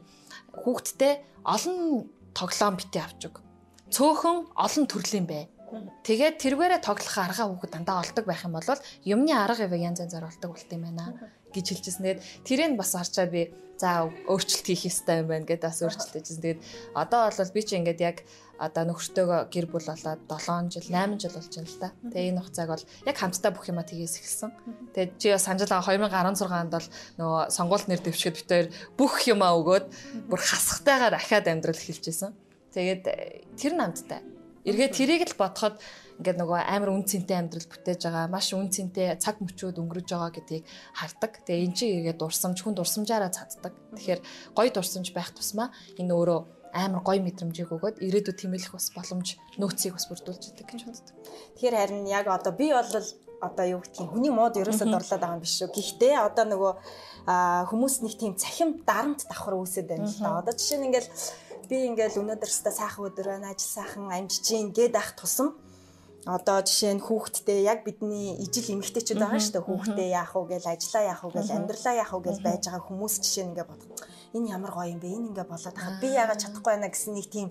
хүүхдтэй 0.51 1.23
олон 1.47 2.11
тоглоом 2.37 2.75
битээ 2.77 3.03
авч 3.07 3.21
өг. 3.31 3.35
Цөөхөн 3.95 4.37
олон 4.53 4.85
төрлийн 4.91 5.25
бай. 5.25 5.47
Тэгээд 6.05 6.35
тэрвэрэ 6.37 6.77
тоглох 6.83 7.17
арга 7.17 7.49
хүүхэд 7.49 7.71
дандаа 7.73 8.03
олдог 8.03 8.25
байх 8.27 8.45
юм 8.45 8.53
бол 8.53 8.69
юмны 9.01 9.33
арга 9.33 9.65
ивэг 9.65 9.81
янз 9.81 9.99
янзаар 10.03 10.29
олдог 10.29 10.53
болт 10.53 10.69
юм 10.69 10.83
байна 10.85 11.15
гэж 11.55 11.65
хэлчихсэн. 11.71 12.03
Тэгээд 12.03 12.21
тэрийг 12.43 12.73
бас 12.75 12.91
харчаад 12.91 13.31
би 13.31 13.55
за 13.79 14.07
өөрчлөлт 14.07 14.67
хийх 14.67 14.87
ёстой 14.87 15.23
юм 15.23 15.27
байна 15.31 15.47
гэдээ 15.47 15.67
бас 15.71 15.83
өөрчлөлт 15.83 16.15
хийжсэн. 16.15 16.43
Тэгээд 16.43 16.61
одоо 16.95 17.31
бол 17.31 17.55
би 17.55 17.61
чи 17.63 17.75
ингээд 17.75 18.01
яг 18.03 18.17
одоо 18.55 18.83
нөхөртөөгөө 18.87 19.41
гэр 19.51 19.67
бүл 19.67 19.83
болоод 19.83 20.21
7 20.31 20.71
жил 20.71 20.87
8 20.87 21.19
жил 21.19 21.35
болж 21.35 21.51
байна 21.51 21.67
л 21.67 21.79
да. 21.83 21.89
Тэгээ 22.07 22.29
энэ 22.31 22.39
хугацааг 22.39 22.69
бол 22.71 22.85
яг 23.03 23.17
хамтдаа 23.19 23.51
бүх 23.51 23.67
юма 23.67 23.83
тгийс 23.83 24.15
эхэлсэн. 24.15 24.51
Тэгээд 24.95 25.11
чи 25.19 25.27
бас 25.35 25.43
санджал 25.43 25.75
2016 25.75 26.47
онд 26.55 26.71
бол 26.71 26.87
нөгөө 27.19 27.41
сонгуульт 27.51 27.87
нэр 27.91 27.99
дэвшгэд 27.99 28.35
битээр 28.39 28.67
бүх 28.95 29.27
юма 29.27 29.51
өгөөд 29.59 29.85
бүр 30.31 30.39
хасахтайгаар 30.39 31.19
ахаад 31.19 31.51
амьдрал 31.51 31.75
эхэлжсэн. 31.75 32.31
Тэгээд 32.71 33.03
тэр 33.59 33.73
намттай. 33.75 34.23
Эргээд 34.63 34.95
тэрийг 34.95 35.27
л 35.27 35.35
бодоход 35.35 35.83
ингээд 36.19 36.39
нөгөө 36.39 36.59
амар 36.63 36.89
үн 36.95 37.03
цэнтэй 37.03 37.37
амьдрал 37.37 37.67
бүтээж 37.67 38.01
байгаа, 38.07 38.31
маш 38.31 38.55
үн 38.55 38.71
цэнтэй 38.71 39.19
цаг 39.19 39.43
мөчүүд 39.43 39.79
өнгөрөж 39.83 40.07
байгаа 40.07 40.31
гэдгийг 40.31 40.63
хардаг. 40.95 41.31
Тэгээ 41.43 41.65
эн 41.67 41.73
чинь 41.75 41.95
эргээд 41.99 42.19
дурсамж, 42.23 42.57
хүн 42.63 42.75
дурсамжаараа 42.75 43.31
цаддаг. 43.35 43.73
Тэгэхээр 43.99 44.21
гоё 44.55 44.69
дурсамж 44.71 45.11
байх 45.11 45.35
тусмаа 45.35 45.75
энэ 45.99 46.15
өөрөө 46.15 46.39
амар 46.75 47.01
гоё 47.03 47.19
мэдрэмжийг 47.23 47.71
өгөөд 47.71 48.03
ирээдүйд 48.03 48.37
тэмүүлэх 48.39 48.75
бас 48.75 48.91
боломж 48.91 49.39
нөөцийг 49.59 49.95
бас 49.95 50.07
бүрдүүлж 50.11 50.43
идэг 50.51 50.67
гэж 50.67 50.81
боддог. 50.87 51.15
Тэгэхээр 51.55 51.75
харин 51.75 52.03
яг 52.11 52.27
одоо 52.27 52.51
би 52.51 52.71
бол 52.75 52.91
одоо 53.39 53.65
юу 53.67 53.79
гэдгийг 53.79 54.11
хүний 54.11 54.31
мод 54.31 54.59
ерөөсөд 54.59 54.91
орлоод 54.91 55.21
байгаа 55.23 55.35
юм 55.39 55.43
биш 55.43 55.55
үү. 55.63 55.71
Гэхдээ 55.71 56.15
одоо 56.19 56.45
нөгөө 56.51 56.73
хүмүүс 57.71 57.95
нэг 58.03 58.13
тийм 58.19 58.33
цахим 58.35 58.83
дарамт 58.83 59.23
давхар 59.27 59.55
үүсэт 59.55 59.87
байна 59.87 60.07
л 60.07 60.19
да. 60.19 60.39
Одоо 60.43 60.53
жишээ 60.55 60.79
нь 60.79 60.87
ингээл 60.91 61.09
би 61.71 61.75
ингээл 61.89 62.19
өнөөдөр 62.21 62.51
өстө 62.51 62.71
сайхан 62.71 63.07
өдөр 63.07 63.27
байна, 63.35 63.55
ажил 63.55 63.71
сайхан 63.71 64.11
амжиж 64.11 64.47
гээд 64.75 64.95
ах 64.99 65.15
тусам 65.15 65.55
одоо 66.25 66.59
жишээ 66.65 66.93
нь 66.97 67.05
хүүхдтэй 67.05 67.69
яг 67.69 67.85
бидний 67.85 68.33
ижил 68.41 68.73
эмэгтэйчүүд 68.73 69.21
байгаа 69.21 69.41
шүү 69.41 69.53
дээ. 69.53 69.67
Хүүхдээ 69.69 70.09
яах 70.09 70.33
вэ 70.33 70.43
гэж 70.57 70.63
ажиллаа 70.73 71.03
яах 71.13 71.21
вэ 71.21 71.29
гэж 71.37 71.47
амьдралаа 71.53 71.95
яах 72.01 72.11
вэ 72.17 72.21
гэж 72.25 72.37
байж 72.41 72.61
байгаа 72.65 72.83
хүмүүс 72.89 73.13
жишээ 73.21 73.43
нь 73.45 73.49
ингээ 73.53 73.69
бодох 73.69 73.89
энэ 74.35 74.51
ямар 74.51 74.71
гоё 74.75 74.91
юм 74.91 74.99
бэ? 74.99 75.07
Энэ 75.07 75.27
ингээ 75.31 75.47
болоод 75.47 75.77
хахад 75.79 75.97
би 76.03 76.11
яагаад 76.11 76.43
чадахгүй 76.43 76.71
байна 76.75 76.91
гэсэн 76.91 77.13
нэг 77.15 77.27
тийм 77.31 77.47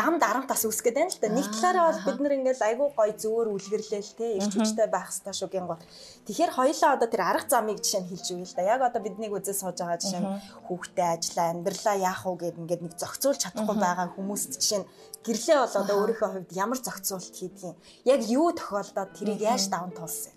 дам 0.00 0.16
дарамт 0.16 0.48
бас 0.48 0.64
үсгээд 0.64 0.96
байна 0.96 1.12
л 1.12 1.20
да. 1.20 1.28
Нэг 1.28 1.46
талаараа 1.52 1.84
бол 1.92 2.06
бид 2.08 2.18
нар 2.24 2.34
ингээл 2.40 2.66
айгүй 2.72 2.88
гоё 2.96 3.12
зөөр 3.20 3.46
үлгэрлээл 3.52 4.12
те 4.16 4.26
ирч 4.40 4.52
хүчтэй 4.56 4.88
байх 4.88 5.12
хэрэгтэй 5.12 5.34
шүү 5.36 5.50
гин 5.52 5.66
гол 5.68 5.84
тэгэхээр 6.24 6.52
хоёлаа 6.56 6.90
одоо 6.96 7.08
тэр 7.12 7.22
арга 7.28 7.52
замыг 7.52 7.78
жишээ 7.84 8.00
нь 8.00 8.08
хэлж 8.08 8.26
өгье 8.32 8.48
л 8.48 8.56
да. 8.56 8.62
Яг 8.64 8.80
одоо 8.80 9.00
биднийг 9.04 9.32
үзэл 9.36 9.60
сууж 9.60 9.76
байгаа 9.76 10.00
жишээ 10.00 10.22
нь 10.24 10.30
хүүхдээ 10.66 11.08
ажиллаа 11.12 11.46
амьдралаа 11.52 11.96
яах 12.00 12.22
вэ 12.24 12.34
гэд 12.40 12.60
ингээд 12.64 12.82
нэг 12.82 12.94
зохицуулж 12.96 13.38
чадахгүй 13.44 13.76
байгаа 13.76 14.08
хүмүүст 14.16 14.50
жишээ 14.56 14.80
нь 14.80 14.88
гэрлээ 15.22 15.58
бол 15.60 15.76
одоо 15.84 15.96
өөрийнхөө 16.00 16.30
хувьд 16.32 16.50
ямар 16.56 16.78
зохицуулт 16.80 17.34
хийдгийг. 17.36 17.76
Яг 18.08 18.20
юу 18.26 18.50
тохиолдоод 18.56 19.10
тэрийг 19.14 19.40
яаж 19.44 19.70
даван 19.70 19.92
туулсан. 19.94 20.34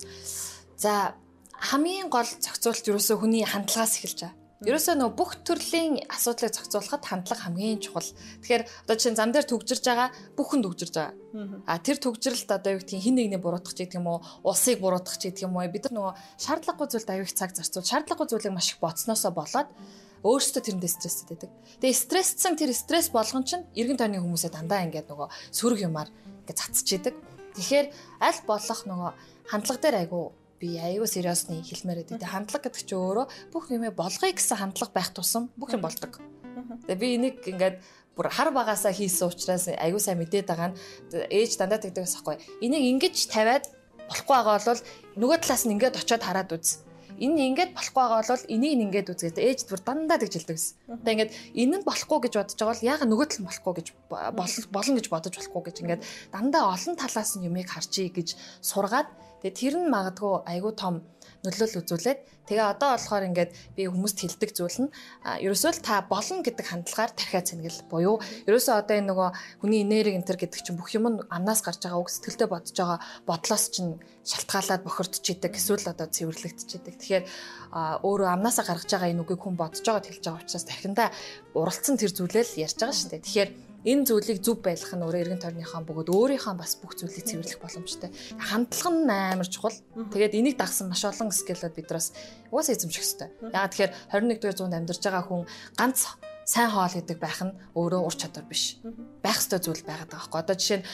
За 0.77 1.15
хамгийн 1.57 2.09
гол 2.09 2.27
зохицуулт 2.27 2.85
юу 2.85 2.99
өсө 3.01 3.17
хүний 3.17 3.45
хандлагаас 3.45 3.97
эхэлж 3.97 4.19
байгаа. 4.29 4.44
Ерөөсөө 4.65 4.97
нөө 4.97 5.11
бүх 5.13 5.45
төрлийн 5.45 6.01
асуудлыг 6.09 6.49
зохицуулахад 6.49 7.05
хандлага 7.05 7.45
хамгийн 7.45 7.77
чухал. 7.77 8.09
Тэгэхээр 8.41 8.65
одоо 8.89 8.97
чинь 8.97 9.13
зам 9.13 9.29
дээр 9.29 9.45
төгжирж 9.45 9.85
байгаа 9.85 10.09
бүхэн 10.33 10.65
төгжирж 10.65 10.93
байгаа. 10.97 11.13
А 11.69 11.77
тэр 11.77 12.01
төгжрэлт 12.01 12.49
одоо 12.49 12.73
юу 12.73 12.81
гэдгийг 12.81 13.05
хин 13.05 13.15
нэгний 13.21 13.37
буруутгах 13.37 13.77
ч 13.77 13.85
гэдэг 13.85 14.01
юм 14.01 14.09
уу, 14.09 14.25
улсыг 14.41 14.81
буруутгах 14.81 15.21
ч 15.21 15.29
гэдэг 15.29 15.45
юм 15.45 15.53
уу. 15.53 15.69
Бид 15.69 15.85
нар 15.93 15.93
нөгөө 15.93 16.13
шаардлагагүй 16.41 16.87
зүйлд 16.97 17.13
аюух 17.13 17.29
цаг 17.37 17.53
зарцуул, 17.53 17.85
шаардлагагүй 17.85 18.25
зүйлийг 18.25 18.57
маш 18.57 18.73
их 18.73 18.81
боцносоо 18.81 19.29
болоод 19.37 19.69
өөрсдөө 20.25 20.61
тэрэндээ 20.65 20.91
стресстэй 20.97 21.25
байдаг. 21.29 21.51
Тэгээ 21.85 22.01
стрессцэн 22.01 22.57
тэр 22.57 22.73
стресс 22.73 23.13
болгон 23.13 23.45
чинь 23.45 23.69
эргэн 23.77 24.01
тойрны 24.01 24.17
хүмүүсээ 24.17 24.49
дандаа 24.49 24.81
ингээд 24.89 25.13
нөгөө 25.13 25.29
сөрөг 25.53 25.85
юмар 25.85 26.09
ингээд 26.41 26.57
цацж 26.57 26.89
идэг. 26.97 27.13
Тэгэхээр 27.53 27.87
аль 28.25 28.41
болох 28.49 28.81
нөгөө 28.89 29.11
хандлага 29.45 29.81
дээр 29.85 29.97
айгу 30.01 30.33
би 30.59 30.77
аюу 30.79 31.07
сериосны 31.07 31.61
хэлмээр 31.61 31.99
байдаг. 32.03 32.19
Тэгээ 32.19 32.33
хандлага 32.33 32.63
гэдэг 32.65 32.81
чинь 32.85 32.99
өөрөө 32.99 33.25
бүх 33.51 33.65
юмээ 33.71 33.91
болгоё 33.91 34.31
гэсэн 34.33 34.57
хандлага 34.59 34.93
байх 34.95 35.09
тусам 35.11 35.51
бүх 35.59 35.75
юм 35.75 35.83
болдог. 35.83 36.19
Тэгээ 36.87 37.01
би 37.01 37.07
энийг 37.19 37.35
ингээд 37.43 37.77
бүр 38.15 38.27
хар 38.31 38.49
багасаа 38.55 38.95
хийсэн 38.95 39.27
учраас 39.27 39.67
аюу 39.67 39.99
сайн 39.99 40.19
мэдээд 40.23 40.47
байгаа 40.47 40.71
нь 40.71 40.77
ээж 41.11 41.59
дандаа 41.59 41.83
тэгдэг 41.83 42.07
байхгүй. 42.07 42.35
Энийг 42.63 42.83
ингэж 42.95 43.15
тавиад 43.27 43.67
болохгүй 44.07 44.35
байгаа 44.35 44.59
бол 44.63 44.81
нөгөө 45.19 45.37
талаас 45.43 45.63
нь 45.67 45.73
ингээд 45.75 45.99
очиод 45.99 46.23
хараад 46.23 46.55
үз 46.55 46.85
энэ 47.19 47.47
ингээд 47.51 47.71
болохгүй 47.75 48.01
байгаа 48.03 48.23
бол 48.27 48.51
энийг 48.51 48.79
ингээд 48.85 49.11
үзгээд 49.11 49.37
ээж 49.39 49.59
бүр 49.71 49.79
дандаа 49.83 50.19
тэгж 50.19 50.33
хэлдэг 50.35 50.55
гэсэн. 50.59 50.75
Одоо 50.99 51.11
ингээд 51.15 51.31
энэ 51.55 51.75
нь 51.79 51.87
болохгүй 51.87 52.19
гэж 52.27 52.33
бодож 52.35 52.55
байгаа 52.59 52.71
бол 52.75 52.87
яага 52.91 53.05
нөгөө 53.07 53.27
тал 53.31 53.39
нь 53.39 53.47
болохгүй 53.47 53.73
гэж 53.79 53.87
болно 54.75 54.95
гэж 54.99 55.07
бодож 55.07 55.33
болохгүй 55.39 55.61
гэж 55.63 55.77
ингээд 55.83 56.01
дандаа 56.35 56.63
олон 56.75 56.95
талаас 56.99 57.31
нь 57.39 57.47
юмыг 57.47 57.67
харчий 57.71 58.11
гэж 58.11 58.35
сургаад 58.59 59.07
тэгээ 59.45 59.61
тэр 59.61 59.75
нь 59.77 59.93
магадгүй 59.93 60.41
айгүй 60.49 60.73
том 60.73 61.05
нөлөөлөл 61.45 61.85
үзүүлээд 61.85 62.19
тэгээ 62.49 62.65
одоо 62.65 62.97
болохоор 62.97 63.29
ингээд 63.29 63.51
би 63.77 63.85
хүмүүст 63.85 64.17
хэлдэг 64.25 64.51
зүйл 64.57 64.89
нь 64.89 64.93
ерөөсөө 65.45 65.71
л 65.77 65.85
та 65.85 66.01
болно 66.01 66.41
гэдэг 66.41 66.65
хандлагаар 66.65 67.13
тархиа 67.13 67.45
цэнгэл 67.45 67.85
буюу 67.85 68.17
ерөөсөө 68.49 68.73
одоо 68.81 68.95
энэ 68.97 69.09
нөгөө 69.13 69.29
хүний 69.61 69.85
энерги 69.85 70.17
энтер 70.17 70.41
гэдэг 70.41 70.61
чинь 70.65 70.77
бүх 70.81 70.89
юм 70.97 71.05
нь 71.13 71.21
амнаас 71.29 71.61
гарч 71.61 71.85
байгаа 71.85 72.01
үг 72.01 72.09
сэтгэлдээ 72.09 72.49
бодож 72.49 72.73
байгаа 72.73 72.99
бодлоос 73.29 73.65
чинь 73.69 74.01
шалтгаалаад 74.25 74.81
бохирдчихэдэг 74.81 75.53
эсвэл 75.53 75.85
одоо 75.93 76.07
цэвэрлэгдчихэдэг. 76.09 76.93
Тэгэхээр 76.97 77.25
өөрөө 78.01 78.29
амнаасаа 78.33 78.65
гаргаж 78.65 78.89
байгаа 78.89 79.13
энэ 79.13 79.21
үгийг 79.21 79.41
хүн 79.45 79.57
бодож 79.57 79.85
байгаа 79.85 80.01
хэлж 80.09 80.25
байгаа 80.25 80.41
учраас 80.41 80.65
тархиндаа 80.65 81.09
уралцсан 81.53 82.01
тэр 82.01 82.09
зүйлээ 82.17 82.45
л 82.49 82.57
ярьж 82.65 82.77
байгаа 82.81 82.97
шүү 82.97 83.09
дээ. 83.13 83.25
Тэгэхээр 83.25 83.49
энэ 83.85 84.05
зүйлийг 84.09 84.41
зөв 84.41 84.65
байлгах 84.65 84.93
нь 84.97 85.05
өөрөө 85.05 85.21
эргэн 85.21 85.41
тойрныхаа 85.45 85.81
бөгөөд 85.85 86.09
өөрийнхөө 86.09 86.55
бас 86.57 86.73
бүх 86.81 86.97
зүйлийг 86.97 87.25
цэвэрлэх 87.29 87.61
боломжтой. 87.61 88.09
Хандлага 88.41 88.89
нь 88.89 89.09
амар 89.13 89.49
чухал. 89.49 89.77
Тэгээд 90.11 90.37
энийг 90.41 90.57
дагсан 90.57 90.89
маш 90.89 91.05
олон 91.05 91.29
скиллүүд 91.29 91.77
бид 91.77 91.87
нараас 91.93 92.11
угаасаа 92.49 92.73
эзэмших 92.73 93.05
хэрэгтэй. 93.05 93.29
Яагаад 93.53 93.71
тэгэхээр 93.77 93.93
21-р 94.09 94.57
зуунд 94.57 94.73
амьдарч 94.73 95.01
байгаа 95.05 95.23
хүн 95.29 95.45
ганц 95.77 95.99
сайн 96.45 96.69
хоол 96.69 96.93
гэдэг 96.93 97.17
байх 97.17 97.41
нь 97.41 97.57
өөрөө 97.73 98.01
ур 98.05 98.15
чадвар 98.15 98.45
биш. 98.45 98.77
Байх 99.25 99.41
ёстой 99.41 99.59
зүйл 99.61 99.81
байгаад 99.81 100.13
байгаа 100.13 100.29
байхгүй. 100.29 100.39
Одоо 100.45 100.55
жишээ 100.55 100.79
нь 100.81 100.85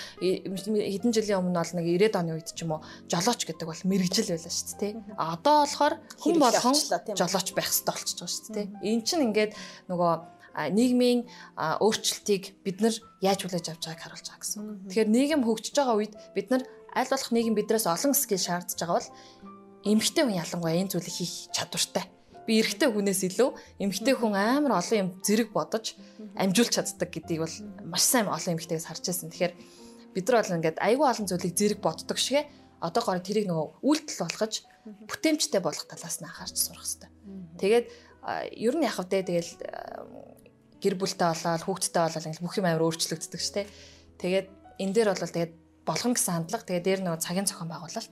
хэдэн 0.96 1.12
жилийн 1.12 1.44
өмнө 1.44 1.60
бол 1.60 1.76
нэг 1.76 1.86
90-ад 1.92 2.20
оны 2.24 2.32
үед 2.40 2.56
ч 2.56 2.64
юм 2.64 2.80
уу 2.80 2.82
жолооч 3.12 3.44
гэдэг 3.44 3.68
бол 3.68 3.84
мэрэгжил 3.84 4.32
байлаа 4.32 4.48
шүү 4.56 4.80
дээ. 4.80 4.94
А 5.20 5.36
одоо 5.36 5.56
болохоор 5.68 5.96
хүн 6.24 6.36
болгон 6.40 6.76
жолооч 7.20 7.48
байх 7.52 7.68
ёстой 7.68 7.92
болчихж 7.92 8.20
байгаа 8.24 8.32
шүү 8.32 8.56
дээ. 8.56 8.68
Эн 8.80 9.00
чинь 9.04 9.26
ингээд 9.28 9.52
нөгөө 9.92 10.12
нийгмийн 10.56 11.26
өөрчлөлтийг 11.56 12.60
бид 12.64 12.78
нар 12.84 12.96
яаж 13.24 13.40
хүлээж 13.46 13.66
авч 13.72 13.84
байгааг 13.88 14.02
харуулж 14.04 14.28
байгаа 14.28 14.42
гэсэн. 14.44 14.62
Тэгэхээр 14.92 15.10
нийгэм 15.10 15.42
хөгжиж 15.48 15.76
байгаа 15.76 15.98
үед 15.98 16.14
бид 16.36 16.48
нар 16.52 16.64
аль 16.92 17.12
болох 17.12 17.32
нийгэм 17.32 17.56
биднээс 17.56 17.88
олон 17.88 18.14
скил 18.14 18.42
шаардж 18.42 18.76
байгаа 18.76 19.00
бол 19.00 19.10
эмгтэй 19.88 20.24
хүн 20.28 20.40
ялангуяа 20.44 20.78
энэ 20.82 20.92
зүйлийг 20.92 21.16
хийх 21.16 21.36
чадвартай. 21.56 22.06
Би 22.46 22.60
эрэгтэй 22.60 22.90
хүнээс 22.92 23.22
илүү 23.32 23.50
эмгтэй 23.80 24.16
хүн 24.18 24.34
амар 24.36 24.82
олон 24.82 24.98
юм 25.00 25.10
зэрэг 25.24 25.56
бодож 25.56 25.96
амжуулж 26.36 26.74
чаддаг 26.74 27.10
гэдгийг 27.14 27.42
бол 27.46 27.56
маш 27.88 28.04
сайн 28.04 28.28
олон 28.28 28.58
эмгтэйгээс 28.58 28.90
харж 28.90 29.04
байсан. 29.08 29.30
Тэгэхээр 29.32 29.54
бид 30.14 30.26
нар 30.28 30.38
бол 30.44 30.56
ингээд 30.60 30.78
айгүй 30.82 31.08
олон 31.08 31.28
зүйлийг 31.30 31.56
зэрэг 31.56 31.80
боддог 31.80 32.18
шигэ 32.18 32.50
одоо 32.82 33.02
гоор 33.06 33.22
тэрийг 33.22 33.46
нөгөө 33.48 33.68
үйлдэл 33.86 34.22
болгож 34.26 34.54
бүтээмжтэй 35.06 35.62
болох 35.62 35.86
талаас 35.86 36.18
нь 36.20 36.28
анхаарч 36.28 36.58
сурах 36.58 36.82
хэрэгтэй. 36.82 37.10
Тэгээд 37.62 37.86
ер 38.58 38.76
нь 38.76 38.86
яг 38.86 38.98
хав 38.98 39.06
дээ 39.06 39.24
тэгэл 39.30 39.52
гэр 40.82 40.96
бүлтэй 40.98 41.30
болоод 41.30 41.64
хүүхдтэй 41.64 42.02
болоод 42.02 42.26
ингээл 42.26 42.46
бүх 42.46 42.58
юм 42.58 42.68
амар 42.68 42.86
өөрчлөгддөг 42.90 43.42
штэ. 43.42 43.70
Тэгээд 44.20 44.48
энэ 44.82 44.94
дээр 44.98 45.10
бол 45.14 45.22
тэгээд 45.22 45.54
болгоно 45.86 46.16
гэсэн 46.18 46.34
хандлага 46.36 46.68
тэгээд 46.68 46.86
дээр 46.86 47.02
нөгөө 47.06 47.22
цагийн 47.22 47.48
зохион 47.48 47.70
байгуулалт. 47.70 48.12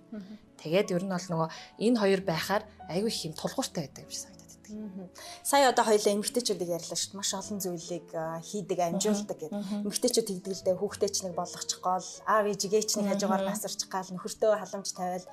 Тэгээд 0.62 0.94
ер 0.94 1.04
нь 1.04 1.14
бол 1.14 1.28
нөгөө 1.30 1.50
энэ 1.82 2.00
хоёр 2.00 2.22
байхаар 2.24 2.64
айгүй 2.88 3.10
их 3.10 3.26
юм 3.26 3.34
тулгууртай 3.34 3.90
байдаг 3.90 4.06
юм 4.06 4.14
шиг 4.14 4.39
байдаг. 4.78 5.10
Сая 5.44 5.70
одоо 5.70 5.86
хоёлаа 5.86 6.14
эмгтээчүүдийг 6.14 6.70
ярьлаа 6.78 6.98
шүү 6.98 7.12
дээ. 7.14 7.20
Маш 7.20 7.32
олон 7.34 7.60
зүйлийг 7.60 8.08
хийдэг, 8.46 8.80
амжуулдаг 8.80 9.38
гэдэг. 9.40 9.52
Эмгтээчүүд 9.86 10.28
хийдэг 10.30 10.54
л 10.54 10.66
дээ 10.66 10.76
хүүхдээч 10.78 11.16
нэг 11.26 11.34
болгочих 11.34 11.80
гол, 11.82 12.08
аав 12.30 12.46
ээжигээч 12.46 12.90
нэг 13.02 13.08
хажуугаар 13.10 13.44
насарчих 13.48 13.90
гал 13.90 14.10
нөхөртөө 14.14 14.52
халамж 14.60 14.90
тавиал. 14.94 15.28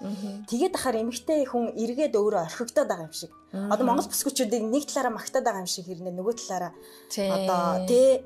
Тэгээд 0.48 0.74
ахаар 0.76 0.96
эмгтээ 1.04 1.38
хүн 1.50 1.74
эргээд 1.76 2.14
өөрөө 2.16 2.40
орхигдоод 2.46 2.88
байгаа 2.88 3.08
юм 3.08 3.14
шиг. 3.14 3.32
Одоо 3.52 3.84
Монгол 3.86 4.10
бүсгүүчүүдийг 4.10 4.64
нэг 4.64 4.84
талаараа 4.88 5.14
магтаад 5.16 5.44
байгаа 5.44 5.64
юм 5.64 5.70
шиг 5.70 5.86
хэрнээ 5.86 6.14
нөгөө 6.16 6.34
талаараа. 6.40 6.72
Одоо 7.12 7.86
тий. 7.86 8.24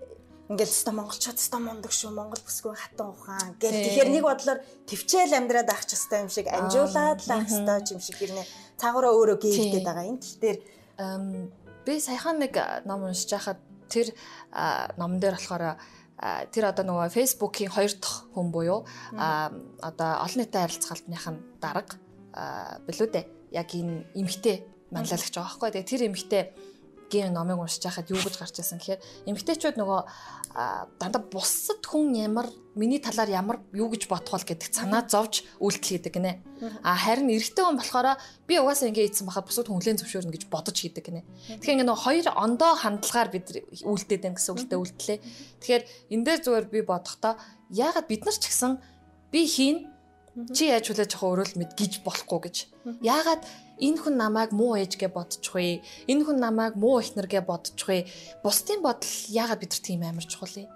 Ингээд 0.50 0.66
ста 0.66 0.90
монголчууд 0.90 1.38
ста 1.38 1.62
мундаг 1.62 1.94
шүү 1.94 2.10
монгол 2.10 2.42
бүсгүй 2.42 2.74
хатан 2.74 3.14
ухаан 3.14 3.54
гэх 3.62 3.70
тэгэхээр 3.70 4.10
нэг 4.10 4.26
бодлоор 4.26 4.58
төвчээл 4.90 5.38
амьдраад 5.38 5.70
авах 5.70 5.86
ёстой 5.86 6.26
юм 6.26 6.30
шиг 6.34 6.50
амжуулаад 6.50 7.22
л 7.22 7.30
авах 7.30 7.54
ёстой 7.54 7.78
юм 7.94 8.02
шиг 8.02 8.18
хэрнээ 8.18 8.46
цаагаараа 8.74 9.14
өөрөө 9.14 9.38
гээдээд 9.46 9.86
байгаа. 9.86 10.10
Энэ 10.10 10.18
тал 10.18 10.38
дээр 10.42 10.58
би 11.86 12.00
саяхан 12.00 12.38
нэг 12.40 12.54
ном 12.84 13.08
уншиж 13.08 13.30
байхад 13.32 13.60
тэр 13.88 14.12
номон 14.96 15.20
дээр 15.20 15.36
болохоор 15.36 15.80
тэр 16.52 16.64
одоо 16.68 16.84
нөгөө 16.84 17.08
фейсбુકийн 17.16 17.72
хоёр 17.72 17.92
дахь 17.96 18.28
хүн 18.36 18.52
буюу 18.52 18.84
одоо 19.16 20.10
олон 20.20 20.38
нийтийн 20.44 20.64
харилцаалтных 20.68 21.24
нь 21.32 21.40
дарга 21.60 21.96
билүү 22.86 23.08
дээ. 23.08 23.26
Яг 23.56 23.72
энэ 23.74 24.04
эмгтэй 24.14 24.62
манлайлагч 24.92 25.34
байгаа 25.34 25.48
байхгүй. 25.48 25.70
Тэгээ 25.72 25.90
тэр 25.90 26.02
эмгтэй 26.06 26.42
гийн 27.10 27.34
номыг 27.34 27.58
уншиж 27.58 27.82
байхад 27.82 28.10
юу 28.12 28.22
гэж 28.22 28.36
гарч 28.38 28.54
ирсэн 28.62 28.78
гэхээр 28.78 29.00
эмгтээчүүд 29.26 29.76
нөгөө 29.80 30.00
дандаа 30.50 31.22
бусад 31.30 31.82
хүн 31.86 32.14
ямар 32.18 32.50
миний 32.74 32.98
талаар 32.98 33.30
ямар 33.30 33.58
юу 33.70 33.90
гэж 33.90 34.10
бодох 34.10 34.34
бол 34.34 34.46
гэдэг 34.46 34.70
санаа 34.74 35.06
зовж 35.06 35.46
үйлдэл 35.62 35.90
хийдэг 36.02 36.14
гинэ. 36.14 36.42
А 36.82 36.94
харин 36.94 37.30
эрэгтэй 37.30 37.62
хүн 37.62 37.78
болохоор 37.78 38.18
би 38.46 38.58
угаасаа 38.58 38.90
ингэ 38.90 39.10
ийдсэн 39.10 39.26
бахад 39.30 39.46
бусад 39.46 39.66
хүн 39.70 39.78
хүлэн 39.78 39.98
зөвшөөрнө 40.02 40.34
гэж 40.34 40.44
бодож 40.50 40.74
хийдэг 40.78 41.06
гинэ. 41.06 41.22
Тэгэхээр 41.58 41.76
ингэ 41.82 41.86
нөгөө 41.86 42.02
хоёр 42.02 42.26
ондоо 42.34 42.72
хандлагаар 42.78 43.30
бид 43.30 43.46
үйлдээд 43.82 44.22
байна 44.26 44.38
гэсэн 44.38 44.54
үгтэй 44.54 44.78
үйлдэлээ. 44.78 45.18
Тэгэхээр 45.62 45.82
энэ 46.14 46.24
дээр 46.26 46.40
зүгээр 46.46 46.66
би 46.70 46.80
бодохдоо 46.82 47.34
яагаад 47.70 48.06
бид 48.06 48.22
нар 48.26 48.34
ч 48.38 48.44
гэсэн 48.46 48.72
би 49.30 49.40
хийн 49.46 49.89
чи 50.54 50.72
яаж 50.72 50.88
хүлээж 50.88 51.12
авах 51.14 51.26
өөрөө 51.28 51.46
л 51.52 51.58
мэд 51.60 51.72
гэж 51.76 51.92
болохгүй 52.06 52.40
гэж. 52.44 52.56
Яагаад 53.04 53.42
энэ 53.80 53.98
хүн 54.00 54.16
намайг 54.16 54.52
муу 54.52 54.76
ээж 54.76 55.00
гэж 55.00 55.12
бодчих 55.12 55.52
вэ? 55.56 55.80
Энэ 56.08 56.24
хүн 56.24 56.38
намайг 56.40 56.76
муу 56.76 57.00
ихнэргээ 57.00 57.44
бодчих 57.44 57.88
вэ? 57.88 58.08
Бусдын 58.44 58.84
бодол 58.84 59.12
яагаад 59.32 59.60
бид 59.60 59.72
нар 59.72 59.82
тийм 59.84 60.00
амар 60.04 60.24
чухал 60.24 60.64
юм? 60.64 60.68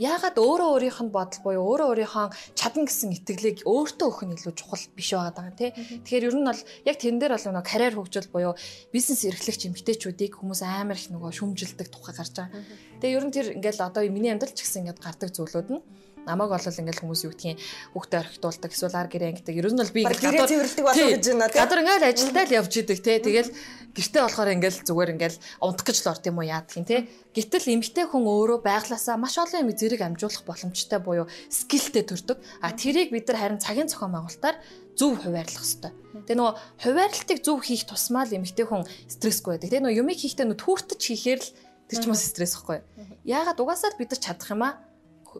Яагаад 0.00 0.36
өөрөө 0.40 0.68
өөрийнх 0.72 1.00
нь 1.04 1.12
бодол 1.12 1.40
буюу 1.44 1.64
өөрөө 1.68 1.88
өөрийнхөө 1.92 2.26
чадна 2.56 2.88
гэсэн 2.88 3.16
итгэлийг 3.16 3.58
өөртөө 3.68 4.06
өгөх 4.08 4.22
нь 4.24 4.34
илүү 4.36 4.54
чухал 4.56 4.84
биш 4.96 5.10
байгаа 5.12 5.34
даа 5.36 5.52
тий. 5.52 5.70
Тэгэхээр 5.76 6.28
ер 6.28 6.36
нь 6.36 6.48
бол 6.48 6.62
яг 6.88 6.96
тэн 6.96 7.18
дээр 7.20 7.32
бол 7.36 7.46
нөгөө 7.48 7.64
карьер 7.68 7.94
хөгжил 7.96 8.28
буюу 8.32 8.54
бизнес 8.92 9.20
эрхлэгч 9.28 9.62
эмгтээчүүдийг 9.68 10.32
хүмүүс 10.40 10.62
амар 10.64 10.96
их 10.96 11.10
нөгөө 11.12 11.32
шүмжилдэг 11.36 11.88
тухай 11.92 12.14
гарч 12.16 12.32
байгаа. 12.38 12.64
Тэгээ 13.02 13.16
ер 13.18 13.24
нь 13.28 13.34
тэр 13.34 13.46
ингээл 13.58 13.88
одоо 13.88 14.02
миний 14.08 14.32
амьдрал 14.32 14.54
ч 14.54 14.62
гэсэн 14.64 14.88
ингээд 14.88 15.02
гардаг 15.02 15.30
зүйлүүд 15.34 15.68
нь 15.74 15.82
намайг 16.28 16.52
бол 16.52 16.60
ингээл 16.60 17.00
хүмүүс 17.00 17.22
юу 17.24 17.32
гэдгийг 17.32 17.58
хүүхдээ 17.96 18.20
орхитуулдаг 18.20 18.70
эсвэл 18.70 19.00
ар 19.00 19.08
гэрээ 19.08 19.30
ангидаг. 19.32 19.54
Ер 19.56 19.68
нь 19.72 19.80
бол 19.80 19.96
би 19.96 20.00
ингээд 20.04 20.24
гадар 20.28 20.48
цэвэрлдэг 20.52 20.84
болов 20.84 21.08
гэж 21.08 21.24
байна 21.24 21.48
тийм. 21.48 21.60
Гадар 21.64 21.80
ингээл 21.80 22.10
ажилдаа 22.12 22.44
л 22.44 22.56
явж 22.60 22.72
идэг 22.76 22.98
те. 23.00 23.12
Тэгэл 23.18 23.50
гэртээ 23.96 24.22
болохоор 24.22 24.50
ингээл 24.54 24.78
зүгээр 24.84 25.12
ингээл 25.16 25.38
унтах 25.64 25.86
гэж 25.88 25.98
л 26.04 26.10
орд 26.12 26.24
юм 26.28 26.38
уу 26.38 26.46
яадаг 26.46 26.74
юм 26.76 26.86
те. 26.86 26.96
Гэтэл 27.32 27.72
эмгтэй 27.72 28.04
хүн 28.06 28.24
өөрөө 28.28 28.58
байглаасаа 28.62 29.16
маш 29.16 29.34
олон 29.40 29.64
юм 29.64 29.72
зэрэг 29.72 30.02
амжуулах 30.04 30.44
боломжтой 30.44 31.00
буюу 31.00 31.26
скилтэй 31.50 32.04
төрдөг. 32.06 32.38
А 32.60 32.70
тэрийг 32.76 33.10
бид 33.10 33.26
нар 33.26 33.40
харин 33.40 33.58
цагийн 33.58 33.88
зохион 33.88 34.12
байгуулалтаар 34.14 34.56
зөв 34.98 35.14
хуваарлах 35.22 35.62
хэрэгтэй. 35.62 35.92
Тэгээ 36.26 36.38
нөгөө 36.38 36.54
хуваарлтыг 36.82 37.38
зөв 37.42 37.58
хийх 37.62 37.86
тусмаа 37.86 38.26
л 38.26 38.36
эмгтэй 38.38 38.66
хүн 38.66 38.82
стрессгүй 39.06 39.56
байдаг. 39.56 39.70
Тэгээ 39.70 39.84
нөгөө 39.86 40.00
юмыг 40.02 40.18
хийхдээ 40.18 40.46
нөгөө 40.46 40.62
түүртэж 40.62 41.00
хийхээр 41.02 41.40
л 41.42 41.50
тэр 41.88 41.98
ч 42.02 42.04
бас 42.10 42.22
стресс 42.26 42.58
ихгүй. 42.58 42.82
Яагаад 43.22 43.62
угаасаа 43.62 43.94
бид 43.94 44.10
нар 44.10 44.20
чадах 44.20 44.50
юм 44.50 44.62
аа 44.66 44.82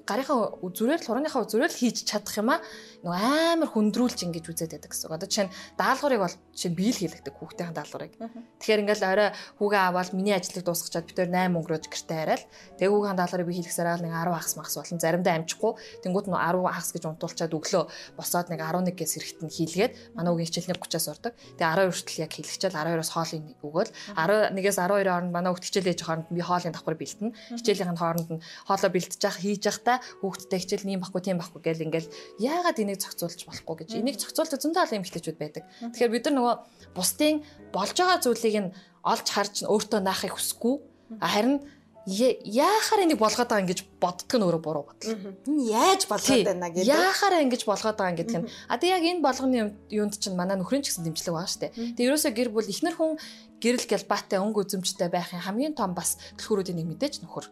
гарынхаа 0.04 0.60
зүрээр 0.62 1.00
л 1.00 1.08
хурааныхаа 1.08 1.48
зүрээр 1.48 1.72
л 1.72 1.80
хийж 1.80 2.04
чадах 2.04 2.36
юм 2.36 2.52
аа 2.52 2.60
нөгөө 3.04 3.62
амар 3.62 3.70
хүндрүүлж 3.72 4.18
ингэж 4.26 4.44
үзээд 4.50 4.72
байдаг 4.74 4.90
гэсэн. 4.90 5.14
Одоо 5.14 5.28
жишээ 5.30 5.46
нь 5.46 5.54
даалгаврыг 5.78 6.20
бол 6.20 6.36
жишээ 6.50 6.70
нь 6.74 6.78
биел 6.78 6.98
хийлэгдэг 6.98 7.34
хүүхдийн 7.38 7.72
даалгаврыг. 7.72 8.12
Тэгэхээр 8.58 8.82
ингээл 8.82 9.06
орой 9.06 9.28
хүүгээ 9.62 9.82
аваад 9.86 10.10
миний 10.18 10.34
ажлыг 10.34 10.66
дуусгачаад 10.66 11.06
бид 11.06 11.16
тээр 11.16 11.30
8 11.30 11.54
өнгөрөөж 11.54 11.84
гэртээ 11.88 12.18
хараад 12.18 12.44
тэгээ 12.74 12.90
хүүгийн 12.90 13.18
даалгаврыг 13.18 13.46
би 13.48 13.54
хийлгэсээр 13.54 13.88
аал 13.88 14.02
нэг 14.02 14.12
10 14.12 14.34
хагас 14.34 14.54
махс 14.58 14.74
болон 14.74 14.98
заримдаа 14.98 15.34
амжихгүй 15.38 15.72
тэнгууд 16.02 16.26
нь 16.26 16.34
10 16.34 16.58
хагас 16.66 16.90
гэж 16.90 17.04
унтуулчаад 17.06 17.52
өглөө 17.54 17.84
босоод 18.18 18.46
нэг 18.50 18.60
11 18.60 18.98
гэс 18.98 19.12
эрэхт 19.18 19.40
нь 19.46 19.54
хийлгээд 19.54 19.92
манай 20.18 20.32
үгийн 20.34 20.48
хичээлний 20.50 20.74
30-аас 20.74 21.06
урдаг. 21.06 21.32
Тэгээ 21.54 21.70
12 21.86 21.94
хүртэл 21.94 22.22
яг 22.26 22.32
хийлгчээл 22.34 22.78
12-оос 22.82 23.10
хоолыг 23.14 23.44
өгөөл 23.62 23.90
11-ээс 24.18 24.78
12 24.82 25.06
хооронд 25.06 25.32
манай 25.32 25.50
хүүхд 25.54 25.66
хичээл 25.70 25.90
ээж 25.94 26.00
хооронд 26.02 26.26
би 26.34 26.42
хоолын 26.42 26.74
давхар 26.74 26.98
бэлтэн. 26.98 27.30
Хичээлийн 27.54 27.94
хооронд 27.94 28.28
нь 28.34 28.42
хоолоо 28.66 28.90
бэлтэж 28.90 29.20
явах 29.22 29.38
хийж 29.38 29.62
явахдаа 29.78 30.02
хүүхдтэй 30.20 30.58
хичээл 30.58 30.86
нэм 30.90 31.00
бахгүй 31.06 31.22
тийм 31.22 31.38
бахгүй 31.38 31.62
гэл 31.62 31.86
ингээл 31.86 32.10
яагаад 32.42 32.82
энийг 32.82 32.98
зохицуулж 32.98 33.40
болохгүй 33.46 33.76
гэж 33.86 33.90
энийг 34.02 34.18
зохицуулдаг 34.18 34.58
зөндөө 34.58 34.82
олон 34.82 34.98
эмэгтэйчүүд 34.98 35.38
байдаг. 35.38 35.64
Тэгэхээр 35.94 36.14
бид 36.14 36.24
нар 36.26 36.34
нөгөө 36.34 36.54
бусдын 36.98 37.36
болж 37.70 37.94
байгаа 37.94 38.18
зүйлийг 38.18 38.56
нь 38.58 38.74
олж 39.06 39.26
харж 39.30 39.54
өөртөө 39.70 40.00
наахыг 40.02 40.34
хүсэхгүй. 40.34 40.74
Харин 41.22 41.62
яахаар 42.08 43.04
энийг 43.04 43.20
болгоод 43.20 43.48
байгаа 43.48 43.64
ингэж 43.68 43.80
боддог 44.00 44.32
нь 44.32 44.44
өөрөө 44.46 44.62
буруу 44.64 44.84
бодол. 44.88 45.12
Энэ 45.44 45.62
яаж 45.68 46.02
болгоод 46.08 46.48
байна 46.48 46.72
гэдэг. 46.72 46.88
Яахаар 46.88 47.44
ингэж 47.44 47.62
болгоод 47.68 47.98
байгаа 48.00 48.16
гэдэг 48.16 48.36
нь. 48.40 48.48
А 48.68 48.80
тэг 48.80 48.88
яг 48.96 49.04
энэ 49.04 49.20
болгоны 49.20 49.76
юунд 49.92 50.14
чинь 50.16 50.38
манай 50.38 50.56
нөхрийн 50.56 50.80
ч 50.80 50.90
гэсэн 50.90 51.04
дэмжлэг 51.04 51.34
байгаа 51.36 51.52
штэ. 51.52 51.72
Тэг 51.96 52.04
ерөөсөө 52.08 52.32
гэр 52.32 52.48
бүл 52.48 52.66
ихнэр 52.70 52.96
хүн 52.96 53.20
гэрэл 53.58 53.90
гэлбаатай 53.90 54.38
өнгө 54.38 54.62
үзэмжтэй 54.62 55.10
байхын 55.10 55.42
хамгийн 55.42 55.74
том 55.74 55.92
бас 55.92 56.16
төлхөрүүдийн 56.38 56.78
нэг 56.78 56.88
мэдээж 56.94 57.14
нөхөр. 57.26 57.46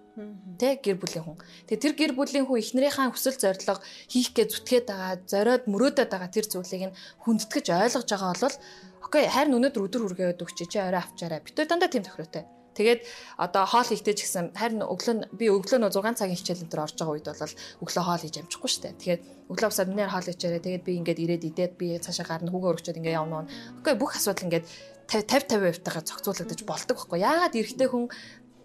Тэ 0.54 0.78
гэр 0.78 0.96
бүлийн 1.02 1.26
хүн. 1.26 1.38
Тэг 1.66 1.82
тэр 1.82 1.94
гэр 1.98 2.12
бүлийн 2.14 2.46
хүн 2.46 2.62
ихнэрийнхээ 2.62 3.10
хүсэл 3.10 3.42
зорилго 3.42 3.82
хийх 4.06 4.30
гэж 4.30 4.54
зүтгээд 4.54 4.86
байгаа, 4.86 5.18
зориод 5.26 5.66
мөрөөдөд 5.66 6.06
байгаа 6.06 6.30
тэр 6.30 6.46
зүйлийг 6.46 6.94
нь 6.94 6.96
хүндэтгэж 7.26 7.66
ойлгож 7.74 8.06
байгаа 8.06 8.38
бол 8.38 8.56
окей 9.02 9.24
харин 9.26 9.58
өнөөдөр 9.58 9.86
өдөр 9.86 10.02
хүргээд 10.06 10.42
өгч 10.46 10.58
чи 10.70 10.78
орой 10.78 11.02
авчаарай. 11.02 11.42
Бид 11.42 11.58
нар 11.58 11.66
дандаа 11.70 11.90
тийм 11.90 12.06
тохиротой. 12.06 12.46
Тэгээд 12.76 13.00
одоо 13.40 13.64
хоол 13.64 13.88
ихтэй 13.88 14.12
ч 14.12 14.28
гэсэн 14.28 14.52
харин 14.52 14.84
өглөө 14.84 15.32
би 15.32 15.48
өглөө 15.48 15.80
нөө 15.80 15.96
6 15.96 16.20
цагийн 16.20 16.36
хичээл 16.36 16.62
энэ 16.68 16.72
төр 16.76 16.84
орж 16.84 16.94
байгаа 17.00 17.14
үед 17.16 17.28
бол 17.32 17.54
өглөө 17.80 18.04
хоол 18.04 18.20
хийж 18.20 18.36
амжихгүй 18.36 18.70
шүү 18.70 18.82
дээ. 18.84 19.00
Тэгээд 19.00 19.22
өглөө 19.48 19.68
босоод 19.72 19.88
минер 19.88 20.12
хоол 20.12 20.28
ичээрээ 20.28 20.60
тэгээд 20.60 20.84
би 20.84 20.92
ингээд 21.00 21.22
ирээд 21.24 21.44
идээд 21.48 21.72
би 21.80 21.86
цаашаа 21.96 22.26
гарна 22.28 22.52
хүүгээ 22.52 22.70
өргөчөөд 22.76 22.98
ингээд 23.00 23.16
явна. 23.16 23.48
Окей 23.80 23.94
бүх 23.96 24.12
асуудал 24.20 24.44
ингээд 24.44 24.66
50 25.08 25.80
50% 25.80 25.86
тагаа 25.86 26.04
зохицуулагдаж 26.04 26.60
болдог 26.68 26.96
байхгүй. 27.00 27.18
Яагаад 27.24 27.54
эрэгтэй 27.56 27.88
хүн 27.88 28.04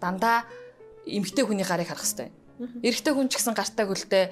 дандаа 0.02 0.44
эмэгтэй 1.08 1.44
хүний 1.46 1.64
гарыг 1.64 1.88
харах 1.88 2.04
хэвээр. 2.04 2.30
Эрэгтэй 2.82 3.12
хүн 3.14 3.28
ч 3.30 3.40
гэсэн 3.40 3.54
гартаа 3.56 3.86
хөлтэй 3.88 4.24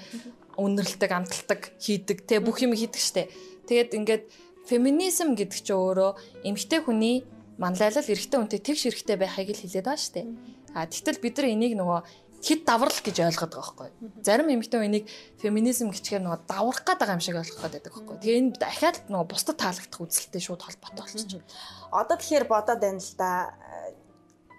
үнэрлдэг, 0.58 1.10
амталдаг, 1.10 1.60
хийдэг, 1.80 2.26
тэ 2.28 2.42
бүх 2.42 2.60
юм 2.60 2.74
хийдэг 2.74 3.00
штэ. 3.00 3.30
Тэгээд 3.64 3.96
ингээд 3.96 4.24
феминизм 4.66 5.34
гэдэг 5.38 5.60
чинь 5.62 5.78
өөрөө 5.78 6.10
эмэгтэй 6.44 6.80
хүний 6.84 7.24
манлайлал 7.60 8.08
эрэгтэй 8.08 8.38
хүнтэй 8.40 8.60
тэгш 8.64 8.82
эрэгтэй 8.88 9.16
байхыг 9.20 9.52
л 9.52 9.62
хэлээд 9.62 9.84
байгаа 9.84 10.00
шүү 10.00 10.14
дээ. 10.16 10.26
А 10.72 10.88
тэгтэл 10.88 11.20
бид 11.20 11.36
нар 11.36 11.48
энийг 11.52 11.74
нөгөө 11.76 12.00
хэд 12.40 12.64
даврал 12.64 13.00
гэж 13.04 13.16
ойлгоод 13.20 13.52
байгаа 13.52 13.76
байхгүй. 13.76 13.88
Зарим 14.24 14.48
эмэгтэй 14.48 14.80
энийг 14.88 15.06
феминизм 15.36 15.92
гэчгээр 15.92 16.24
нөгөө 16.24 16.40
даврах 16.48 16.80
гээд 16.88 17.00
байгаа 17.04 17.16
юм 17.20 17.24
шиг 17.24 17.36
ойлгох 17.36 17.60
гээд 17.60 17.74
байдаг 17.76 17.92
байхгүй. 17.92 18.16
Тэгээ 18.16 18.40
энэ 18.40 18.56
дахиад 18.56 18.96
нөгөө 19.12 19.28
бусдад 19.28 19.58
таалагдах 19.60 20.00
үзэлтэй 20.00 20.40
шууд 20.40 20.64
холбоотой 20.64 21.04
болчихно. 21.04 21.44
Одоо 21.92 22.16
тэгэхээр 22.16 22.46
бодоод 22.48 22.80
байна 22.80 22.96
л 22.96 23.12
да 23.20 23.30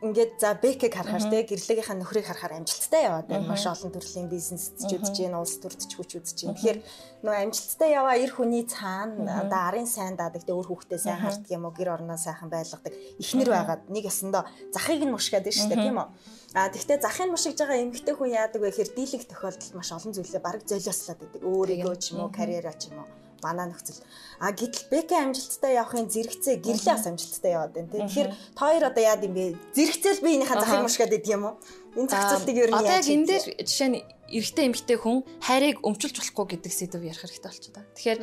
ингээд 0.02 0.42
за 0.42 0.58
бэкийг 0.58 0.98
харахаар 0.98 1.30
те 1.30 1.46
гэрлэгийнхаа 1.46 1.94
нөхрийг 1.94 2.26
харахаар 2.26 2.58
амжилттай 2.58 3.06
яваад 3.06 3.30
байна. 3.30 3.54
Маш 3.54 3.70
олон 3.70 3.94
төрлийн 3.94 4.34
бизнес 4.34 4.74
ч 4.74 4.98
үзэж 4.98 5.14
гин, 5.14 5.38
улс 5.38 5.62
төрч 5.62 5.94
хүч 5.94 6.18
үзэж 6.18 6.38
гин. 6.42 6.58
Тэгэхээр 6.58 6.80
нөө 7.22 7.36
амжилттай 7.38 7.90
яваа 7.94 8.18
эр 8.18 8.34
хүний 8.34 8.66
цаана 8.66 9.46
одоо 9.46 9.62
арын 9.70 9.86
сайн 9.86 10.18
даадаг 10.18 10.42
те 10.42 10.58
өөр 10.58 10.74
хүүхдээ 10.74 10.98
сайн 11.06 11.22
харддаг 11.22 11.54
юм 11.54 11.70
уу, 11.70 11.78
гэр 11.78 12.02
орноо 12.02 12.18
сайхан 12.18 12.50
байлгадаг. 12.50 12.94
Ихнэр 13.22 13.50
байгаад 13.54 13.82
нэг 13.94 14.10
ясандаа 14.10 14.50
захыг 14.74 15.06
нь 15.06 15.14
мушгаад 15.14 15.46
байна 15.46 15.58
шүү 15.62 15.70
дээ 15.70 15.86
тийм 15.86 15.98
үү? 16.02 16.10
А 16.58 16.74
тэгвэл 16.74 17.06
захыг 17.06 17.30
мушигж 17.30 17.58
байгаа 17.62 17.78
эмэгтэй 17.86 18.16
хүн 18.18 18.34
яадаг 18.34 18.58
вэ 18.58 18.74
гэхээр 18.74 18.92
дийлэг 18.98 19.24
тохиолдолд 19.30 19.78
маш 19.78 19.90
олон 19.94 20.18
зүйлээ 20.18 20.42
бараг 20.42 20.66
золиослоод 20.66 21.20
байдаг. 21.22 21.42
Өөрийгөө 21.46 21.96
ч 22.02 22.18
юм 22.18 22.26
уу, 22.26 22.34
карьераа 22.34 22.74
ч 22.74 22.90
юм 22.90 23.06
уу 23.06 23.21
манай 23.44 23.68
нөхцөл. 23.68 24.02
А 24.40 24.54
гэтэл 24.54 24.90
Бэкэ 24.90 25.18
амжилттай 25.18 25.78
явахын 25.78 26.08
зэрэгцээ 26.10 26.56
гэрлээ 26.62 26.96
бас 26.96 27.08
амжилттай 27.10 27.52
яваад 27.58 27.74
байна 27.74 27.90
тийм. 27.92 28.08
Тэгэхээр 28.08 28.30
та 28.56 28.62
хоёр 28.62 28.84
одоо 28.90 29.04
яад 29.04 29.22
юм 29.26 29.34
бэ? 29.36 29.58
Зэрэгцээл 29.76 30.24
би 30.24 30.30
энийхээ 30.38 30.58
захыг 30.62 30.86
мушгаад 30.86 31.16
идэг 31.18 31.34
юм 31.34 31.44
уу? 31.46 31.56
Энэ 31.98 32.10
зохицуултыг 32.10 32.58
ер 32.58 32.70
нь 32.70 32.76
яаж? 32.78 32.86
Одоо 32.86 32.98
яг 33.02 33.08
энэ 33.12 33.28
дээр 33.28 33.46
жишээ 33.66 33.90
нь 33.90 34.00
эрэгтэй 34.32 34.66
эмэгтэй 34.70 34.98
хүн 35.02 35.18
хайрыг 35.44 35.78
өмчилж 35.84 36.16
болохгүй 36.18 36.46
гэдэг 36.56 36.72
сэдв 36.72 37.04
ярих 37.04 37.22
хэрэгтэй 37.22 37.50
болчиход 37.52 37.76
байна. 37.76 37.94
Тэгэхээр 37.98 38.20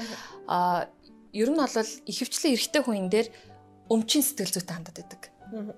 а 0.48 0.58
ер 1.34 1.48
нь 1.52 1.60
бол 1.60 1.92
ихэвчлэн 2.08 2.54
эрэгтэй 2.56 2.82
хүн 2.82 2.98
энэ 3.02 3.12
дээр 3.12 3.28
өмчийн 3.92 4.24
сэтгэл 4.24 4.54
зүйтэй 4.56 4.74
хандаад 4.74 4.98
байдаг. 4.98 5.22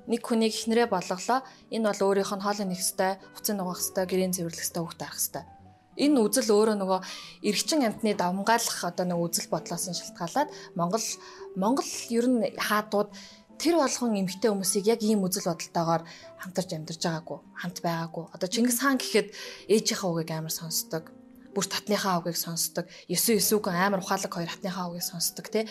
Нэг 0.07 0.23
хүнийг 0.27 0.55
ихнэрээ 0.55 0.89
болголоо. 0.91 1.43
Энэ 1.71 1.87
бол 1.91 2.03
өөрийнх 2.11 2.35
нь 2.35 2.43
хоолой 2.43 2.67
хэвээр, 2.75 3.23
хувцас 3.39 3.55
нугах 3.55 3.79
хэвээр, 3.79 4.11
гэрээ 4.11 4.35
цэвэрлэх 4.35 4.67
хэвээр, 4.67 4.83
хүүхд 4.83 5.03
арах 5.07 5.23
хэвээр 5.23 5.60
Энэ 6.01 6.17
үзэл 6.25 6.49
өөрөө 6.49 6.77
нөгөө 6.81 7.01
эргчин 7.45 7.85
амтны 7.85 8.17
давмгаалах 8.17 8.79
одоо 8.89 9.05
нэг 9.05 9.21
үзэл 9.21 9.53
бодлоос 9.53 9.85
нь 9.93 9.99
шалтгаалаад 10.01 10.49
Монгол 10.73 11.07
Монгол 11.61 11.93
ер 12.09 12.27
нь 12.27 12.41
хаадууд 12.57 13.13
тэр 13.61 13.77
болгон 13.77 14.17
эмгтэй 14.17 14.49
хүмүүсийг 14.49 14.89
яг 14.89 15.01
ийм 15.05 15.21
үзэл 15.21 15.53
бодолтойгоор 15.53 16.03
хамтарч 16.41 16.71
амьдарч 16.73 17.03
байгаагүй, 17.05 17.39
хамт 17.61 17.79
байгаагүй. 17.85 18.25
Одоо 18.33 18.49
Чингис 18.49 18.81
хаан 18.81 18.97
гэхэд 18.97 19.29
ээжийнхээ 19.69 20.09
үгийг 20.09 20.31
амар 20.33 20.55
сонсдог. 20.57 21.13
Бүр 21.53 21.67
татныхаа 21.69 22.25
үгийг 22.25 22.41
сонсдог. 22.41 22.89
Есү 23.05 23.37
есүгэн 23.37 23.77
амар 23.77 24.01
ухаалаг 24.01 24.33
хоёр 24.33 24.49
хатныхаа 24.49 24.89
үгийг 24.89 25.05
сонсдог 25.05 25.47
тий. 25.53 25.69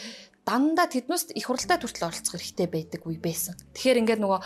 Дандаа 0.49 0.89
тэднээс 0.89 1.37
их 1.37 1.45
хуралтай 1.45 1.77
төртөл 1.77 2.09
оролцох 2.09 2.33
хэрэгтэй 2.33 2.65
байдаг 2.65 3.05
үе 3.05 3.21
байсан. 3.21 3.53
Тэгэхээр 3.77 4.01
ингээд 4.01 4.21
нөгөө 4.25 4.39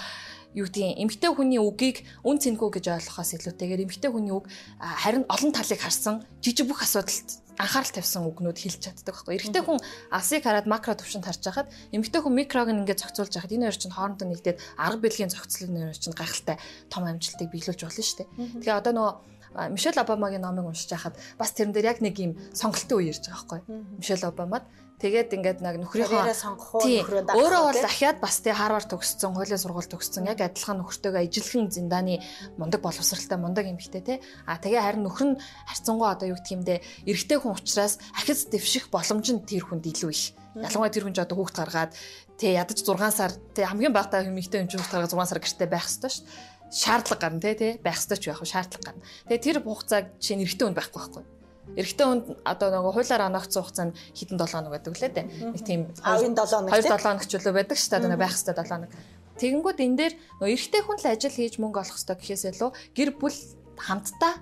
юу 0.60 0.68
гэдгийг 0.68 1.00
эмгтэй 1.00 1.32
хүний 1.32 1.64
үгийг 1.64 2.04
үн 2.28 2.44
цэнгүй 2.44 2.70
гэж 2.76 2.86
ойлгохоос 2.92 3.40
илүүтэйгээр 3.40 3.88
эмгтэй 3.88 4.12
хүний 4.12 4.36
үг 4.36 4.52
харин 4.78 5.24
олон 5.32 5.52
талыг 5.56 5.80
харсан 5.80 6.28
жижиг 6.44 6.68
бүх 6.68 6.84
асуудалд 6.84 7.42
анхаарал 7.58 7.94
тавьсан 7.94 8.28
үгнүүд 8.28 8.58
хэлж 8.60 8.80
чаддаг 8.82 9.14
байхгүй. 9.14 9.34
Эрэгтэй 9.38 9.64
хүн 9.64 9.80
алсыг 10.12 10.44
хараад 10.44 10.68
макро 10.68 10.94
төвшөнд 10.98 11.26
харж 11.26 11.42
байхад 11.46 11.70
эмэгтэй 11.94 12.22
хүн 12.22 12.34
микрог 12.34 12.70
ингээд 12.70 13.02
зохицуулж 13.02 13.34
байхад 13.34 13.54
энэ 13.54 13.66
хоёр 13.70 13.78
чинь 13.78 13.96
хоорондоо 13.96 14.28
нэгдээд 14.28 14.58
арга 14.78 15.02
барилгын 15.06 15.34
зохицлын 15.34 15.94
хоёр 15.94 16.00
чинь 16.02 16.18
гайхалтай 16.18 16.58
том 16.90 17.04
амжилтыг 17.06 17.50
биелүүлж 17.54 17.82
болно 17.86 18.04
шүү 18.04 18.18
дээ. 18.20 18.30
Тэгээ 18.62 18.80
одоо 18.82 18.94
нөгөө 18.94 19.14
Мишель 19.54 20.02
Обамагийн 20.02 20.42
номыг 20.42 20.66
уншиж 20.66 20.90
байхад 20.90 21.14
бас 21.38 21.54
тэрэн 21.54 21.78
дээр 21.78 21.94
яг 21.94 22.02
нэг 22.02 22.18
юм 22.18 22.34
сонголтын 22.58 22.98
үе 22.98 23.14
ирж 23.14 23.30
байгаа 23.30 23.62
байхгүй. 23.62 23.62
Мишель 24.02 24.26
Обамад 24.26 24.66
Тэгээд 25.04 25.36
ингээд 25.36 25.60
нэг 25.60 25.84
нөхрийнхөө 25.84 26.32
сонгох 26.32 26.80
уу 26.80 26.88
нөхрөө 26.88 27.28
даах. 27.28 27.36
Өөрөө 27.36 27.62
бол 27.68 27.84
дахиад 27.84 28.24
бас 28.24 28.40
тий 28.40 28.56
Харвард 28.56 28.88
төгссөн, 28.88 29.36
хуулийн 29.36 29.60
сургууль 29.60 29.92
төгссөн. 29.92 30.32
Яг 30.32 30.40
адилхан 30.40 30.80
нөхөртөөгөө 30.80 31.28
ижилхэн 31.28 31.68
зиндааны 31.68 32.24
мундаг 32.56 32.80
боловсралтай 32.80 33.36
мундаг 33.36 33.68
эмэгтэй 33.68 34.00
тий. 34.00 34.18
А 34.48 34.56
тэгээ 34.64 34.80
харин 34.80 35.04
нөхөр 35.04 35.28
нь 35.36 35.40
харцсангуу 35.68 36.08
одоо 36.08 36.32
юу 36.32 36.40
гэх 36.40 36.56
юм 36.56 36.64
бэ? 36.64 36.80
Эрэгтэй 37.04 37.36
хүн 37.36 37.60
учраас 37.60 38.00
ахиц 38.16 38.48
дэвших 38.48 38.88
боломж 38.88 39.28
нь 39.28 39.44
тэр 39.44 39.68
хүнд 39.68 39.92
илүү 39.92 40.12
их. 40.16 40.40
Ялангуяа 40.56 40.96
тэр 40.96 41.04
хүн 41.04 41.16
ч 41.18 41.20
одоо 41.20 41.36
хүүхд 41.36 41.60
гаргаад 41.60 41.92
тий 42.40 42.56
ядаж 42.56 42.80
6 42.80 42.96
сар 43.12 43.36
тий 43.52 43.68
хамгийн 43.68 43.92
багтаа 43.92 44.24
эмэгтэй 44.24 44.64
хүн 44.64 44.72
хүүхд 44.72 44.94
гаргаад 45.04 45.12
6 45.12 45.28
сар 45.28 45.42
гэртээ 45.44 45.68
байх 45.68 45.84
хэрэгтэй 45.84 46.12
шүү 46.16 46.24
дээ 46.24 46.54
шаардлага 46.74 47.22
гарна 47.22 47.40
тий 47.40 47.54
тий 47.54 47.72
байх 47.78 47.98
ёстой 48.02 48.18
ч 48.18 48.30
байх 48.30 48.42
шаардлага 48.42 48.98
гарна. 48.98 49.06
Тэгээ 49.30 49.44
тэр 49.46 49.58
хугацааг 49.62 50.06
чинь 50.18 50.42
эрэгтэй 50.42 50.66
хүнд 50.66 50.78
байхгүй 50.78 51.00
байхгүй. 51.00 51.24
Эрэгтэй 51.74 52.06
хүнд 52.06 52.26
одоо 52.44 52.68
нөгөө 52.70 52.94
хуулиар 52.94 53.28
оногдсон 53.32 53.64
хугацаа 53.64 53.86
нь 53.88 53.96
хэдэн 54.14 54.38
7 54.38 54.52
хоног 54.52 54.72
байдаг 54.76 54.94
лээ 55.00 55.12
дээ. 55.16 55.26
Нэг 55.56 55.64
тийм 55.64 55.82
2 55.96 56.36
7 56.36 56.36
хоног 56.36 56.70
2 56.70 56.92
7 56.92 57.00
хоног 57.00 57.24
ч 57.24 57.32
үлээ 57.40 57.56
байдаг 57.56 57.78
шүү 57.80 57.92
дээ. 58.04 58.20
Байх 58.20 58.36
хэвээр 58.36 58.60
7 58.62 58.70
хоног. 58.70 58.92
Тэгэнгүүт 59.40 59.80
энэ 59.82 59.98
дээр 59.98 60.14
нөгөө 60.44 60.54
эрэгтэй 60.54 60.82
хүн 60.84 60.98
л 61.02 61.08
ажил 61.10 61.34
хийж 61.34 61.56
мөнгө 61.58 61.80
олох 61.82 61.98
хэвээр 61.98 62.20
гэхээс 62.22 62.44
илүү 62.54 62.70
гэр 62.94 63.10
бүл 63.18 63.38
хамтдаа 63.82 64.34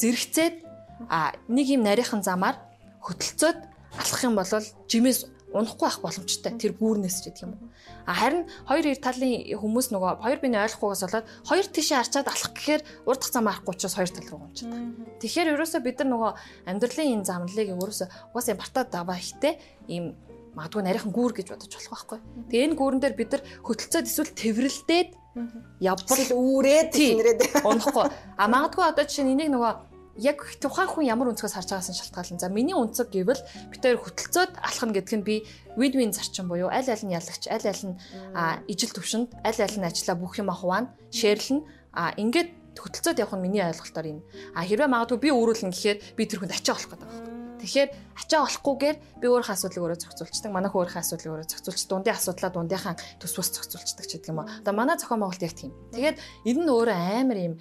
зэрэгцээд 0.00 0.56
а 1.12 1.36
нэг 1.52 1.66
юм 1.68 1.84
нарийнхан 1.84 2.24
замаар 2.24 2.56
хөтөлцөөд 3.04 3.58
алхах 3.98 4.22
юм 4.24 4.34
бол 4.38 4.48
жимээс 4.88 5.28
унахгүй 5.52 5.86
байх 5.88 6.00
боломжтой 6.00 6.52
тэр 6.56 6.72
гүүрнээс 6.80 7.16
ч 7.20 7.24
гэдэг 7.28 7.44
юм 7.44 7.52
уу. 7.56 7.68
А 8.08 8.12
харин 8.16 8.48
хоёр 8.66 8.84
ир 8.88 8.98
талын 8.98 9.52
хүмүүс 9.52 9.92
нөгөө 9.92 10.24
хоёр 10.24 10.38
биний 10.40 10.60
ойлгохгүйгээс 10.64 11.04
болоод 11.06 11.26
хоёр 11.44 11.66
тишээ 11.68 11.98
арчаад 12.00 12.28
алах 12.32 12.52
гэхээр 12.56 12.82
урд 13.06 13.22
зам 13.28 13.46
арахгүй 13.48 13.72
учраас 13.76 13.96
хоёр 13.96 14.10
тал 14.10 14.28
руу 14.32 14.40
унчдаг. 14.48 14.72
Тэгэхээр 15.20 15.52
ерөөсөө 15.54 15.80
бид 15.84 15.96
нар 16.00 16.10
нөгөө 16.10 16.32
амьдралын 16.72 17.12
энэ 17.20 17.28
замналыг 17.28 17.68
ерөөсөө 17.76 18.08
угаасаа 18.32 18.56
бартаа 18.56 18.84
даваа 18.88 19.18
ихтэй 19.20 19.60
ийм 19.92 20.16
магадгүй 20.56 20.82
нарийнхан 20.84 21.12
гүүр 21.12 21.32
гэж 21.36 21.46
бодож 21.52 21.72
болох 21.72 21.92
байхгүй. 21.92 22.18
Тэгээ 22.52 22.66
энэ 22.68 22.78
гүүрэн 22.80 23.00
дээр 23.00 23.16
бид 23.16 23.30
нар 23.32 23.42
хөтөлцөөд 23.64 24.08
эсвэл 24.08 24.32
тэврэлдээд 24.36 25.10
явбал 25.80 26.24
үүрээд 26.28 26.88
тийнрээд 26.92 27.40
унахгүй. 27.64 28.06
А 28.36 28.44
магадгүй 28.52 28.84
одоо 28.84 29.04
жишээ 29.08 29.24
нь 29.24 29.32
энийг 29.32 29.48
нөгөө 29.56 29.91
яг 30.16 30.44
тухайн 30.60 30.88
хүн 30.88 31.04
ямар 31.08 31.32
өнцгөөс 31.32 31.56
харж 31.56 31.68
байгаас 31.72 31.90
нь 31.92 31.98
шалтгаална. 31.98 32.40
За 32.40 32.48
миний 32.52 32.76
өнцөг 32.76 33.08
гэвэл 33.08 33.40
хоёр 33.80 33.98
хөтөлцөөд 34.02 34.52
алхна 34.60 34.92
гэдг 34.92 35.12
нь 35.16 35.24
би 35.24 35.36
win-win 35.76 36.12
зарчим 36.12 36.52
буюу 36.52 36.68
аль 36.68 36.84
аль 36.84 37.04
нь 37.04 37.16
ялагч, 37.16 37.48
аль 37.48 37.64
аль 37.64 37.84
нь 37.88 37.96
ижил 38.68 38.92
төвшөнд, 38.92 39.32
аль 39.40 39.60
аль 39.60 39.78
нь 39.80 39.88
ажиллаа 39.88 40.16
бүх 40.20 40.36
юм 40.36 40.52
ахваана, 40.52 40.92
шеэрлэн 41.08 41.64
а 41.96 42.12
ингээд 42.20 42.76
хөтөлцөөд 42.76 43.20
явах 43.24 43.36
нь 43.40 43.44
миний 43.48 43.64
ойлголтоор 43.64 44.06
юм. 44.08 44.20
А 44.52 44.64
хэрвээ 44.64 44.88
магадгүй 44.88 45.18
би 45.20 45.28
өөрүүлнэ 45.32 45.72
гэхээр 45.72 45.98
би 46.16 46.22
тэр 46.28 46.40
хүнд 46.44 46.56
ачаа 46.56 46.76
олох 46.76 46.92
гэдэг 46.92 47.08
байна. 47.08 47.32
Тэгэхээр 47.62 47.90
ачаа 48.18 48.40
олохгүйгээр 48.42 48.96
би 49.22 49.26
өөрийнхөө 49.30 49.54
асуудлыг 49.54 49.82
өөрөө 49.86 49.98
зохицуулцдаг. 50.02 50.50
Манайх 50.50 50.74
өөрийнхөө 50.74 51.02
асуудлыг 51.04 51.30
өөрөө 51.30 51.46
зохицуулж, 51.46 51.82
дундын 51.86 52.16
асуудлаа 52.18 52.50
дундынхаа 52.50 52.94
төс 53.22 53.32
бус 53.38 53.48
зохицуулцдаг 53.54 54.06
ч 54.08 54.10
гэдэг 54.18 54.30
юм 54.34 54.42
уу. 54.42 54.50
Одоо 54.50 54.74
манай 54.74 54.98
зохион 54.98 55.22
байгуулалт 55.22 55.46
яг 55.46 55.54
тийм. 55.54 55.70
Тэгээд 55.94 56.18
энэ 56.42 56.58
нь 56.58 56.72
өөрөө 56.74 56.98
амар 57.22 57.38
юм 57.38 57.54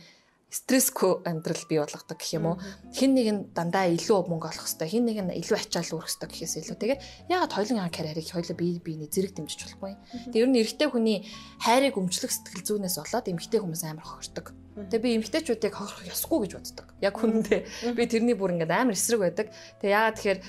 стрессгүй 0.52 1.24
амьдрал 1.24 1.64
бий 1.72 1.80
болгодог 1.80 2.20
гэх 2.20 2.36
юм 2.36 2.46
уу. 2.52 2.56
Хин 2.92 3.16
нэг 3.16 3.28
нь 3.32 3.42
дандаа 3.56 3.88
илүү 3.88 4.28
мөнгө 4.28 4.52
олох 4.52 4.68
хэвээр, 4.68 4.92
хин 4.92 5.06
нэг 5.08 5.18
нь 5.24 5.40
илүү 5.40 5.56
ачаал 5.56 5.96
үүрэх 5.96 6.12
хэвээр 6.12 6.32
гэхээс 6.36 6.56
илүү. 6.60 6.76
Тэгээд 6.76 7.04
ягаад 7.32 7.56
хоёулын 7.56 7.88
карьерийг 7.88 8.28
хоёулаа 8.28 8.58
бие 8.60 8.84
биений 8.84 9.08
зэрэг 9.08 9.32
дэмжиж 9.32 9.60
болохгүй. 9.64 9.96
Тэгээд 10.36 10.44
ер 10.44 10.50
нь 10.52 10.60
эрэгтэй 10.60 10.88
хүний 10.92 11.18
хайрыг 11.64 11.96
өмчлөх 11.96 12.32
сэтгэл 12.36 12.68
зүйнээс 12.68 13.00
болоод 13.00 13.32
эмэгтэй 13.32 13.60
хүмүүс 13.64 13.84
амар 13.88 14.04
хохирдог. 14.04 14.52
Тэгээ 14.72 15.04
би 15.04 15.10
эмэгтэйчүүдийг 15.20 15.76
хохирох 15.76 16.12
ёсгүй 16.12 16.40
гэж 16.48 16.52
боддог. 16.56 16.88
Яг 17.04 17.16
хүндээ 17.20 17.96
би 17.96 18.04
тэрний 18.08 18.36
бүр 18.40 18.56
ингээд 18.56 18.72
амар 18.72 18.96
эсрэг 18.96 19.20
байдаг. 19.20 19.48
Тэгээ 19.84 19.96
ягаад 19.96 20.16
тэгэхээр 20.16 20.40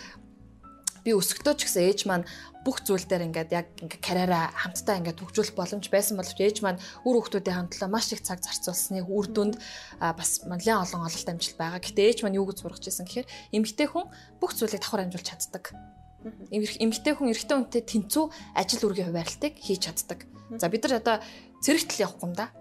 би 1.04 1.10
өсгөлтөө 1.12 1.54
ч 1.58 1.60
гэсэн 1.66 1.82
ээж 1.90 2.00
маань 2.06 2.26
бүх 2.62 2.86
зүйл 2.86 3.02
дээр 3.02 3.26
ингээд 3.26 3.50
яг 3.50 3.66
ингээд 3.82 4.02
карьераа 4.02 4.54
хамтдаа 4.54 5.02
ингээд 5.02 5.18
хөгжүүлэх 5.18 5.58
боломж 5.58 5.86
байсан 5.90 6.14
боловч 6.14 6.38
ээж 6.38 6.56
маань 6.62 6.78
үр 7.02 7.16
хүүхдүүдийн 7.18 7.58
хамтлаа 7.66 7.90
маш 7.90 8.14
их 8.14 8.22
цаг 8.22 8.38
зарцуулсныг 8.38 9.10
үр 9.10 9.26
дүнд 9.26 9.58
бас 9.98 10.46
нэлээд 10.46 10.86
олон 10.86 11.02
ололт 11.10 11.28
амжилт 11.28 11.58
байгаа. 11.58 11.82
Гэтэ 11.82 12.06
ээж 12.06 12.18
маань 12.22 12.38
юу 12.38 12.46
гэж 12.46 12.62
сургаж 12.62 12.86
ирсэн 12.86 13.06
гэхээр 13.10 13.30
эмэгтэй 13.50 13.88
хүн 13.90 14.06
бүх 14.38 14.54
зүйлийг 14.54 14.78
давхар 14.78 15.02
амжуулж 15.10 15.26
чаддаг. 15.26 15.74
Эмэгтэй 16.54 17.12
хүн 17.18 17.34
эрэгтэй 17.34 17.56
хүнтэй 17.58 17.82
тэнцүү 17.82 18.24
ажил 18.54 18.86
үргийн 18.86 19.10
хуваарлтыг 19.10 19.58
хийж 19.58 19.90
чаддаг. 19.90 20.22
За 20.54 20.70
бид 20.70 20.86
нар 20.86 21.02
одоо 21.02 21.16
цэрэгтэл 21.66 22.06
явахгүй 22.06 22.30
юм 22.30 22.34
да 22.38 22.54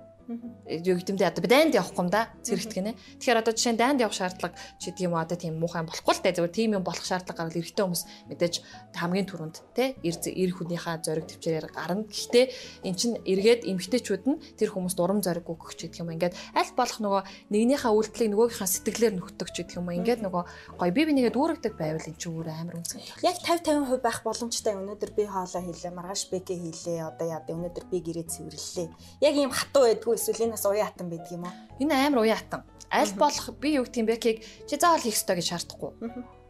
юу 0.69 0.97
гэмдээ 1.01 1.27
одоо 1.27 1.43
дайнд 1.43 1.75
явахгүй 1.75 2.01
юм 2.05 2.09
да 2.09 2.31
зэрэгт 2.45 2.71
гинэ. 2.71 2.95
Тэгэхээр 3.19 3.41
одоо 3.41 3.53
жишээ 3.53 3.73
нь 3.75 3.81
дайнд 3.81 3.99
явах 3.99 4.15
шаардлага 4.15 4.55
ч 4.79 4.91
гэдэг 4.91 5.03
юм 5.09 5.15
одоо 5.19 5.37
тийм 5.37 5.59
муухай 5.59 5.83
болохгүй 5.83 6.13
л 6.15 6.23
дээ 6.23 6.35
зөвхөн 6.39 6.55
тийм 6.55 6.69
юм 6.77 6.83
болох 6.85 7.05
шаардлага 7.05 7.37
гарвал 7.37 7.59
эрэгтэй 7.59 7.83
хүмүүс 7.85 8.03
мэдээж 8.31 8.55
хамгийн 8.95 9.27
түрүүнд 9.27 9.57
те 9.75 9.97
эр 10.01 10.51
хүнийхээ 10.55 10.95
зориг 11.03 11.25
төвчээр 11.27 11.67
гарна. 11.73 12.05
Гэхдээ 12.07 12.45
эн 12.87 12.95
чин 12.95 13.19
эргээд 13.25 13.67
эмгтээчүүд 13.67 14.23
нь 14.29 14.39
тэр 14.55 14.69
хүмүүст 14.71 14.99
урам 15.01 15.19
зориг 15.19 15.45
өгөх 15.49 15.75
ч 15.75 15.89
гэдэг 15.89 16.01
юм. 16.05 16.13
Ингээд 16.15 16.37
аль 16.55 16.73
болох 16.77 16.99
нөгөө 17.01 17.21
нэгнийхээ 17.51 17.91
үйлдэлийг 17.91 18.31
нөгөөгийнхээ 18.31 18.69
сэтгэлээр 18.71 19.13
нөхдөг 19.19 19.49
ч 19.51 19.65
гэдэг 19.65 19.79
юм. 19.81 19.91
Ингээд 19.91 20.21
нөгөө 20.23 20.43
гоё 20.79 20.91
би 20.95 21.01
бинийгээ 21.09 21.33
дүүрэгдэг 21.35 21.73
байвал 21.75 22.07
эн 22.07 22.15
чинь 22.15 22.33
өөр 22.35 22.47
амар 22.51 22.79
үнцгэн. 22.79 23.01
Яг 23.25 23.37
50 23.41 23.71
50% 23.71 24.01
байх 24.01 24.21
боломжтой 24.23 24.75
өнөөдөр 24.75 25.11
би 25.15 25.23
хоолоо 25.25 25.61
хийлээ, 25.61 25.91
маргааш 25.95 26.23
бэкэ 26.31 26.55
хийлээ, 26.55 27.07
одоо 27.07 27.27
яа 27.27 27.41
өнөөдөр 27.47 27.85
би 27.91 27.97
гэрээ 28.01 28.27
цэвэрлэлээ. 28.27 28.87
Яг 29.21 29.35
ийм 29.35 29.51
хатуу 29.51 29.87
байдгүй 29.87 30.17
эсвэл 30.21 30.45
энэ 30.45 30.55
бас 30.55 30.65
уян 30.69 30.85
хатан 30.85 31.09
байдаг 31.09 31.31
юм 31.33 31.49
уу? 31.49 31.53
Энэ 31.81 31.93
амар 31.97 32.21
уян 32.21 32.37
хатан. 32.37 32.61
Аль 32.93 33.13
болох 33.17 33.49
би 33.57 33.81
юу 33.81 33.89
гэх 33.89 33.97
юм 33.97 34.05
бэ 34.05 34.21
кийг 34.21 34.37
чи 34.69 34.77
заавал 34.77 35.01
хийх 35.01 35.17
ёстой 35.17 35.41
гэж 35.41 35.47
шаардахгүй. 35.49 35.91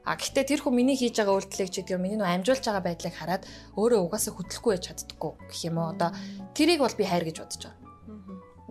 А 0.04 0.18
гэхдээ 0.18 0.46
тэр 0.50 0.62
хүн 0.66 0.74
миний 0.74 0.98
хийж 0.98 1.22
байгаа 1.22 1.38
үйлдэлийг 1.38 1.70
ч 1.70 1.86
гэдэг 1.86 1.94
юм 1.94 2.02
миний 2.02 2.18
нөө 2.18 2.42
амжуулж 2.42 2.66
байгаа 2.66 2.82
байдлыг 2.82 3.14
хараад 3.14 3.46
өөрөө 3.78 4.02
угаасаа 4.10 4.34
хөдлөхгүй 4.34 4.72
байж 4.74 4.84
чаддаггүй 4.90 5.32
гэх 5.46 5.62
юм 5.70 5.78
уу. 5.78 5.94
Одоо 5.94 6.10
тэрийг 6.58 6.82
бол 6.82 6.98
би 6.98 7.06
хайр 7.06 7.22
гэж 7.30 7.38
бодож 7.38 7.62
байгаа. 7.70 7.78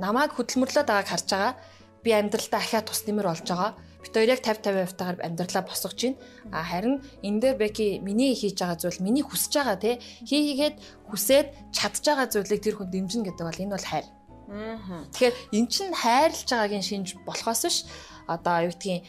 Намайг 0.02 0.34
хөдөлмөрлөөд 0.34 0.88
байгааг 0.90 1.06
харж 1.06 1.28
байгаа. 1.30 1.54
Би 2.02 2.10
амьдралдаа 2.18 2.58
ахиа 2.58 2.82
тус 2.82 3.06
нэмэр 3.06 3.30
болж 3.30 3.46
байгаа. 3.46 3.78
Бид 4.02 4.14
хоёр 4.16 4.32
яг 4.34 4.42
50 4.42 4.74
50 4.74 4.90
тавтагаар 4.90 5.18
амьдралаа 5.22 5.62
босгож 5.70 6.00
байна. 6.02 6.18
А 6.50 6.66
харин 6.66 6.98
энэ 7.22 7.40
дээр 7.40 7.56
Бэки 7.62 8.02
миний 8.02 8.34
хийж 8.34 8.58
байгаа 8.58 8.78
зүйл 8.82 8.98
миний 8.98 9.22
хүсэж 9.22 9.52
байгаа 9.54 9.78
те 9.78 10.02
хийгээд 10.26 10.76
хүсээд 11.14 11.46
чадж 11.70 12.02
байгаа 12.10 12.26
зүйлийг 12.26 12.58
тэр 12.64 12.74
хүн 12.74 12.90
дэмжинэ 12.90 13.24
гэдэг 13.30 13.44
бол 13.46 13.62
энэ 13.62 13.74
бол 13.78 13.86
хайр. 13.86 14.06
Тэгэхээр 14.50 15.36
эн 15.54 15.66
чинь 15.70 15.94
хайрлаж 15.94 16.48
байгаагийн 16.50 16.82
шинж 16.82 17.08
болохоос 17.22 17.62
биш 17.64 17.78
одоо 18.26 18.66
юу 18.66 18.74
гэдгийг 18.74 19.06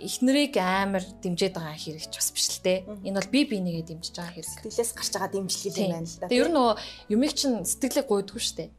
эхнэрийг 0.00 0.56
амар 0.56 1.04
дэмжиж 1.22 1.52
байгаа 1.52 1.76
хэрэгч 1.76 2.12
бас 2.16 2.28
биш 2.32 2.46
л 2.56 2.64
те. 2.64 2.84
Энэ 3.04 3.20
бол 3.20 3.30
би 3.30 3.40
бинийгээ 3.44 3.84
дэмжиж 3.86 4.14
байгаа 4.16 4.34
хэрэг. 4.34 4.50
Сэтгэлээс 4.50 4.92
гарч 4.96 5.12
байгаа 5.14 5.30
дэмжлэг 5.30 5.74
юм 5.76 5.90
байна 5.92 6.08
л 6.08 6.18
да. 6.18 6.26
Тэгээ 6.26 6.42
ер 6.42 6.50
нь 6.50 6.56
нөгөө 6.56 6.74
юмыг 7.12 7.32
чинь 7.36 7.56
сэтгэлээ 7.68 8.04
гойдгүй 8.08 8.40
шүү 8.40 8.56
дээ. 8.56 8.70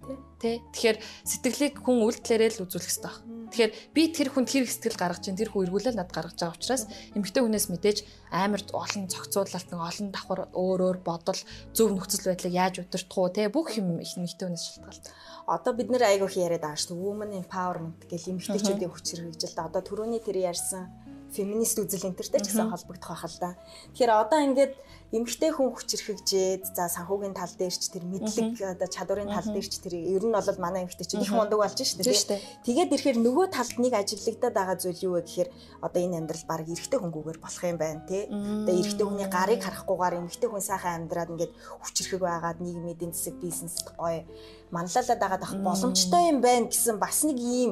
Тэ. 0.42 0.58
Тэгэхээр 0.74 0.98
сэтгэлийг 1.30 1.76
хүн 1.86 2.02
үйлдэлээрээ 2.02 2.50
л 2.58 2.64
үзүүлэх 2.66 2.90
хэрэгтэй 2.90 3.14
байна. 3.14 3.50
Тэгэхээр 3.52 3.72
би 3.94 4.04
тэр 4.10 4.30
хүнд 4.34 4.50
хэрэг 4.50 4.72
сэтгэл 4.74 4.98
гаргаж 4.98 5.22
чинь 5.22 5.38
тэр 5.38 5.54
хүн 5.54 5.70
эргүүлэл 5.70 6.00
над 6.00 6.10
гаргаж 6.10 6.40
байгаа 6.40 6.58
учраас 6.58 6.84
эмэгтэй 7.14 7.42
хүнээс 7.46 7.68
мэдээж 7.70 7.98
амар 8.34 8.64
олон 8.74 9.06
зохицуулалт 9.12 9.70
нэг 9.70 9.82
олон 9.86 10.08
давхар 10.10 10.42
өөр 10.56 10.80
өөр 10.82 10.98
бодол 11.04 11.42
зөв 11.76 11.88
нөхцөл 11.94 12.32
байдлыг 12.32 12.56
яаж 12.56 12.80
удирдах 12.80 13.20
уу 13.20 13.30
те 13.30 13.52
бүх 13.52 13.76
юм 13.76 14.00
их 14.00 14.16
эмэгтэй 14.18 14.48
хүнээс 14.50 14.66
шалтгаалдаг 14.66 15.14
одоо 15.52 15.74
бид 15.74 15.90
нэр 15.92 16.04
айгуух 16.06 16.36
яриад 16.38 16.64
байгаа 16.64 16.80
шүү. 16.80 16.96
Women 16.96 17.44
empowerment 17.44 18.00
гэх 18.08 18.30
эмэгтэйчүүдийн 18.32 18.92
хүч 18.92 19.06
хэрэгжилт. 19.20 19.60
Одоо 19.60 19.82
түрүүний 19.84 20.22
тэр 20.24 20.38
ярьсан 20.48 20.88
феминист 21.32 21.80
үзэл 21.80 22.12
энтертэй 22.12 22.40
ч 22.44 22.52
гэсэн 22.52 22.70
холбогдох 22.70 23.10
байх 23.16 23.26
л 23.26 23.40
да. 23.40 23.56
Тэгэхээр 23.96 24.12
одоо 24.12 24.40
ингээд 24.44 24.74
эмэгтэй 25.12 25.52
хүн 25.52 25.76
хүч 25.76 25.90
хэрхэгжээд 25.92 26.64
за 26.72 26.88
санхүүгийн 26.88 27.36
тал 27.36 27.52
дээр 27.52 27.76
ч 27.76 27.92
тэр 27.92 28.08
мэдлэг 28.08 28.56
одоо 28.64 28.88
чадварын 28.88 29.28
тал 29.28 29.48
дээр 29.52 29.68
ч 29.68 29.76
тэр 29.84 30.00
ер 30.00 30.24
нь 30.24 30.32
бол 30.32 30.64
манай 30.64 30.88
эмэгтэйчүүд 30.88 31.28
их 31.28 31.36
мундаг 31.36 31.60
болж 31.60 31.76
шүү 31.76 32.00
дээ. 32.00 32.40
Тэгээд 32.64 32.96
ирэхээр 32.96 33.20
нөгөө 33.20 33.48
талд 33.52 33.76
нэг 33.76 33.94
ажиглагдаад 34.00 34.56
байгаа 34.56 34.78
зүйл 34.80 35.04
юу 35.04 35.14
вэ 35.20 35.28
гэхээр 35.28 35.50
одоо 35.84 36.00
энэ 36.00 36.16
амьдрал 36.16 36.46
баг 36.48 36.64
эрэгтэй 36.64 37.00
хөнгүүгээр 37.04 37.40
болох 37.44 37.64
юм 37.68 37.78
байна 37.80 38.02
тий. 38.08 38.24
Одоо 38.32 38.74
эрэгтэй 38.80 39.06
хүний 39.08 39.28
гарыг 39.28 39.60
харахгүйгээр 39.68 40.20
эмэгтэй 40.24 40.48
хүн 40.48 40.64
сайхан 40.64 40.96
амьдраад 41.04 41.32
ингээд 41.36 41.54
хүч 41.60 41.96
хэрхэг 42.08 42.22
байгаад 42.24 42.60
нийгмийн 42.64 42.96
эдийн 42.96 43.12
засаг 43.12 43.36
бизнест 43.44 43.92
гоё 44.00 44.24
манлайлаад 44.72 45.20
байгаа 45.20 45.40
дах 45.44 45.56
боломжтой 45.60 46.24
юм 46.32 46.40
байна 46.40 46.72
гэсэн 46.72 46.96
бас 46.96 47.28
нэг 47.28 47.36
ийм 47.36 47.72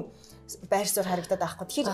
байр 0.70 0.88
суурь 0.90 1.06
харагдаад 1.06 1.42
байхгүй. 1.42 1.68
Тэгэхээр 1.68 1.90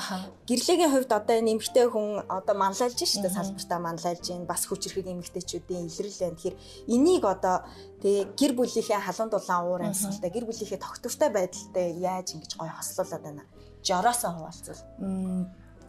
гэрлэгийн 0.48 0.92
хувьд 0.92 1.12
одоо 1.12 1.36
энэ 1.36 1.60
эмэгтэй 1.60 1.88
хүн 1.92 2.24
одоо 2.32 2.56
манлайлж 2.56 2.96
штэ 2.96 3.28
салбартаа 3.28 3.80
манлайлж 3.84 4.24
гин 4.24 4.48
бас 4.48 4.64
хүч 4.66 4.88
хэрхэг 4.88 5.12
эмэгтэйчүүдийн 5.12 5.88
илрэл 5.92 6.22
байна. 6.24 6.38
Тэгэхээр 6.40 6.58
энийг 6.88 7.24
одоо 7.28 7.68
тэгээ 8.00 8.24
гэр 8.40 8.52
бүлийнхээ 8.56 9.00
халуун 9.04 9.30
дулаан 9.32 9.64
уур 9.68 9.82
амьсгалтай 9.84 10.32
гэр 10.32 10.46
бүлийнхээ 10.48 10.80
тогтвортой 10.80 11.30
байдалтай 11.36 11.88
яаж 12.00 12.28
ингэж 12.36 12.52
гоё 12.56 12.72
хослуулад 12.72 13.24
байна. 13.24 13.44
Жороосоо 13.84 14.32
хуваалцвал. 14.32 14.82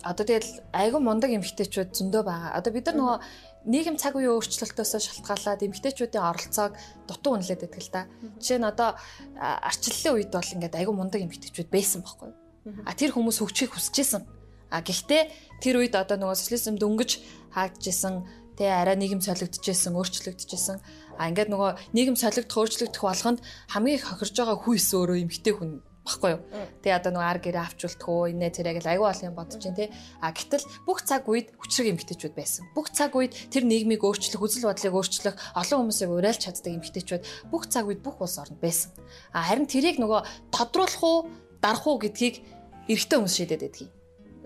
Одоо 0.02 0.24
тэгэл 0.26 0.62
айгүй 0.70 1.00
мундаг 1.02 1.30
эмэгтэйчүүд 1.34 1.90
зөндөө 1.94 2.22
байгаа. 2.22 2.54
Одоо 2.54 2.70
бид 2.70 2.86
нар 2.86 2.96
нөгөө 3.00 3.18
нийгэм 3.66 3.96
цаг 3.98 4.14
үеийн 4.14 4.38
өөрчлөлтөөс 4.38 4.92
шалтгаалаад 5.02 5.66
эмэгтэйчүүдийн 5.66 6.22
оролцоог 6.22 6.78
дутуу 7.10 7.34
үнэлээд 7.34 7.66
байдаг 7.66 7.82
л 7.82 7.90
да. 7.90 8.02
Жишээ 8.38 8.62
нь 8.62 8.70
одоо 8.70 8.94
арчлалын 9.34 10.14
үед 10.22 10.30
бол 10.30 10.54
ингээд 10.54 10.78
айгүй 10.78 10.94
мундаг 10.94 11.20
эмэгтэйчүүд 11.26 11.72
байсан 11.74 12.06
байхгүй 12.06 12.30
юу? 12.30 12.45
А 12.86 12.92
тэр 12.94 13.14
хүмүүс 13.14 13.38
хөгжихийг 13.42 13.72
хүсэж 13.74 13.96
исэн. 14.02 14.22
А 14.70 14.82
гэхдээ 14.82 15.62
тэр 15.62 15.78
үед 15.78 15.94
одоо 15.94 16.18
нөгөө 16.18 16.36
социализм 16.38 16.74
дөнгөж 16.80 17.10
хаагдчихсан 17.54 18.26
тэ 18.56 18.72
арай 18.72 18.96
нийгэм 18.96 19.20
солигдчихсэн, 19.20 19.94
өөрчлөгдчихсэн. 19.94 20.80
А 21.20 21.28
ингээд 21.28 21.52
нөгөө 21.52 21.92
нийгэм 21.92 22.16
солигдох, 22.16 22.66
өөрчлөгдөх 22.66 23.04
болгонд 23.04 23.40
хамгийн 23.70 24.00
их 24.00 24.08
хохирж 24.08 24.34
байгаа 24.34 24.56
хүйс 24.56 24.88
өөрөө 24.96 25.16
эмгтэй 25.28 25.54
хүн 25.54 25.70
баггүй 26.06 26.30
юу. 26.38 26.40
Тэгээ 26.80 26.96
одоо 26.96 27.10
нөгөө 27.12 27.30
ар 27.30 27.40
гэрээ 27.42 27.64
авчулдах 27.66 28.08
уу, 28.08 28.30
инээ 28.30 28.50
тэрэг 28.54 28.78
л 28.80 28.90
аюу 28.94 29.10
олон 29.10 29.28
юм 29.28 29.36
бодож 29.36 29.58
чинь 29.58 29.74
тэ. 29.74 29.90
А 30.22 30.30
гэтэл 30.30 30.64
бүх 30.86 31.02
цаг 31.02 31.26
үед 31.26 31.50
хүчрэг 31.58 31.98
эмгтээчүүд 31.98 32.34
байсан. 32.38 32.64
Бүх 32.72 32.94
цаг 32.94 33.12
үед 33.18 33.34
тэр 33.50 33.66
нийгмийг 33.66 34.06
өөрчлөх, 34.06 34.38
үзэл 34.38 34.70
бодлыг 34.70 34.94
өөрчлөх, 34.94 35.34
олон 35.58 35.78
хүмүүсийг 35.90 36.10
уриалж 36.14 36.40
чаддаг 36.46 36.72
эмгтээчүүд 36.78 37.50
бүх 37.50 37.66
цаг 37.66 37.90
үед 37.90 38.00
бүх 38.06 38.22
улс 38.22 38.38
оронд 38.38 38.62
байсан. 38.62 38.94
А 39.34 39.42
харин 39.50 39.66
тэрийг 39.66 39.98
нөгөө 39.98 40.54
тодруулах 40.54 41.02
уу, 41.02 41.18
дарах 41.58 41.84
уу 41.90 41.98
гэдгийг 41.98 42.55
эрэгтэй 42.88 43.16
хүмүүс 43.18 43.36
шийдээд 43.36 43.62
байдгийг. 43.62 43.92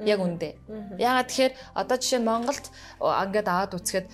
Яг 0.00 0.20
үндэ. 0.24 0.56
Ягаад 0.96 1.28
тэгэхээр 1.28 1.54
одоо 1.76 1.96
жишээ 2.00 2.20
нь 2.24 2.28
Монголд 2.28 2.66
ингээд 3.04 3.48
аваад 3.52 3.76
үцхэд 3.76 4.06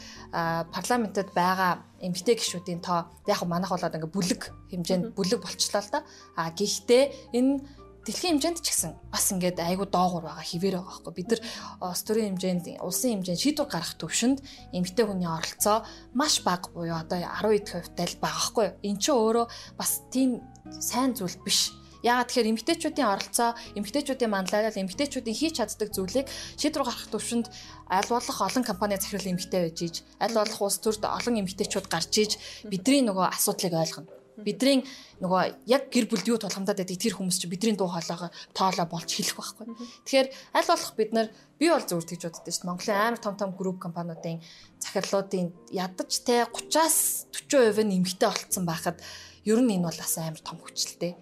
парламентэд 0.75 1.31
байгаа 1.31 1.87
эмгтэй 2.03 2.35
гишүүдийн 2.35 2.83
тоо 2.83 3.07
яг 3.31 3.41
манайх 3.47 3.71
болоод 3.71 3.95
ингээд 3.95 4.15
бүлэг 4.15 4.43
хэмжээнд 4.75 5.15
бүлэг 5.15 5.39
болчлаа 5.47 5.83
л 5.87 5.93
да. 5.95 6.01
А 6.35 6.51
гэхдээ 6.51 7.39
энэ 7.39 7.63
дэлхийн 8.07 8.39
хэмжээнд 8.39 8.63
ч 8.63 8.71
гэсэн 8.71 8.93
бас 9.11 9.27
ингээд 9.35 9.59
айгүй 9.59 9.91
доогуур 9.91 10.27
байгаа 10.31 10.47
хിവэр 10.47 10.79
байгаа 10.79 10.91
байхгүй 10.95 11.15
бид 11.19 11.29
нар 11.35 11.43
улс 11.91 12.03
төрийн 12.07 12.39
хэмжээнд 12.39 12.67
улсын 12.79 13.11
хэмжээнд 13.19 13.43
шийдвэр 13.43 13.67
гаргах 13.67 13.99
төвшөнд 13.99 14.39
эмгтэй 14.71 15.05
хүний 15.11 15.27
оролцоо 15.27 15.83
маш 16.15 16.39
бага 16.47 16.71
буюу 16.71 16.95
одоо 16.95 17.19
12% 17.19 17.99
тай 17.99 18.07
л 18.07 18.23
байгаа 18.23 18.39
байхгүй 18.47 18.67
эн 18.87 18.97
чинь 19.03 19.19
өөрөө 19.19 19.47
бас 19.75 20.07
тийм 20.15 20.39
сайн 20.79 21.19
зүйл 21.19 21.35
биш 21.43 21.75
Яагаад 22.07 22.29
тэгэхээр 22.31 22.51
эмэгтэйчүүдийн 22.55 23.11
оролцоо, 23.11 23.51
эмэгтэйчүүдийн 23.75 24.31
манлайлал, 24.31 24.79
эмэгтэйчүүдийн 24.79 25.39
хийж 25.43 25.55
чаддаг 25.59 25.91
зүйлийг 25.91 26.27
шийдвэр 26.55 26.87
гаргах 26.87 27.11
төвшөнд 27.11 27.47
аль 27.91 28.11
болох 28.15 28.39
олон 28.47 28.63
компани 28.63 28.95
захирал 28.95 29.35
эмэгтэй 29.35 29.61
байж 29.67 29.79
иж, 29.83 29.97
аль 30.23 30.39
болох 30.39 30.61
улс 30.63 30.79
төрд 30.79 31.03
олон 31.03 31.43
эмэгтэйчүүд 31.43 31.87
гарч 31.91 32.13
иж 32.23 32.33
бидний 32.71 33.03
нөгөө 33.03 33.27
асуудлыг 33.35 33.75
ойлгоно 33.75 34.17
бидний 34.37 34.85
нөгөө 35.23 35.65
яг 35.71 35.89
гэр 35.89 36.07
бүлд 36.11 36.29
юу 36.29 36.37
тулгамдаад 36.37 36.77
байдаг 36.85 37.01
тэр 37.01 37.17
хүмүүс 37.17 37.41
чинь 37.41 37.53
бидний 37.53 37.73
дуу 37.73 37.89
хоолойгоо 37.89 38.29
тоолоо 38.53 38.87
болж 38.89 39.09
хэлэх 39.09 39.37
байхгүй. 39.37 39.65
Тэгэхээр 40.05 40.29
аль 40.53 40.69
болох 40.69 40.93
бид 40.93 41.11
нар 41.17 41.29
би 41.57 41.73
бол 41.73 41.85
зөв 41.89 42.05
тэгж 42.05 42.23
боддоо 42.29 42.45
шүү 42.45 42.61
дээ. 42.61 42.69
Монголын 42.69 43.01
амар 43.01 43.21
том 43.21 43.35
том 43.41 43.51
групп 43.57 43.81
компаниудын 43.81 44.45
захирлуудын 44.77 45.57
ядаж 45.73 46.13
те 46.21 46.45
30-аас 46.53 47.33
40% 47.49 47.81
нь 47.89 47.97
эмэгтэй 47.97 48.29
болцсон 48.29 48.65
байхад 48.69 49.01
ер 49.47 49.61
нь 49.63 49.73
энэ 49.79 49.87
бол 49.87 49.97
бас 49.97 50.15
амар 50.19 50.43
том 50.43 50.59
хүчлээ. 50.59 51.15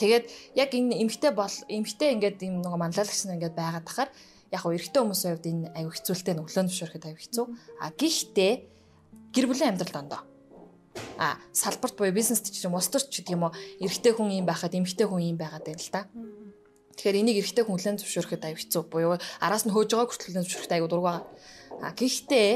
Тэгээд 0.00 0.24
яг 0.56 0.70
энэ 0.72 0.98
эмгтэй 1.04 1.32
бол 1.36 1.56
эмгтэй 1.68 2.16
ингээд 2.16 2.40
юм 2.48 2.64
нэг 2.64 2.74
манлайлагч 2.74 3.20
нар 3.28 3.36
ингээд 3.36 3.56
байгаад 3.56 3.86
тахаар 3.86 4.10
яг 4.50 4.60
гоо 4.64 4.72
эрэгтэй 4.72 5.00
хүмүүсийн 5.04 5.32
хувьд 5.36 5.50
энэ 5.52 5.64
аюу 5.76 5.92
хэцүүлтэй 5.92 6.34
нөглөөнд 6.34 6.70
зөвшөөрөхөд 6.72 7.04
аюу 7.12 7.20
хэцүү. 7.20 7.46
А 7.84 7.92
гэхдээ 7.92 8.52
гэр 9.36 9.46
бүлийн 9.46 9.76
амьдрал 9.76 9.92
дондоо 9.92 10.22
а 11.18 11.38
салбарт 11.52 11.96
буюу 11.96 12.12
бизнест 12.12 12.50
ч 12.50 12.64
юм 12.64 12.74
уу 12.74 12.82
устөрч 12.82 13.10
гэдэг 13.10 13.34
юм 13.34 13.46
уу 13.46 13.52
эрэгтэй 13.82 14.12
хүн 14.14 14.42
юм 14.42 14.46
байхад 14.46 14.74
эмэгтэй 14.74 15.06
хүн 15.06 15.22
юм 15.34 15.38
байгаад 15.38 15.66
байна 15.66 15.82
л 15.82 15.92
да. 15.94 16.02
Тэгэхээр 16.98 17.20
энийг 17.22 17.36
эрэгтэй 17.42 17.64
хүн 17.64 17.74
хүлэн 17.78 17.98
зөвшөөрөхөд 18.02 18.46
аюу 18.46 18.58
хэцүү 18.58 18.82
буюу 18.90 19.14
араас 19.38 19.62
нь 19.66 19.74
хөөж 19.74 19.90
байгаа 19.94 20.08
хүртэл 20.10 20.42
зөвшөөрөхөд 20.42 20.74
аюу 20.74 20.88
дург 20.90 21.04
байгаа. 21.06 21.24
А 21.82 21.94
гэхдээ 21.94 22.50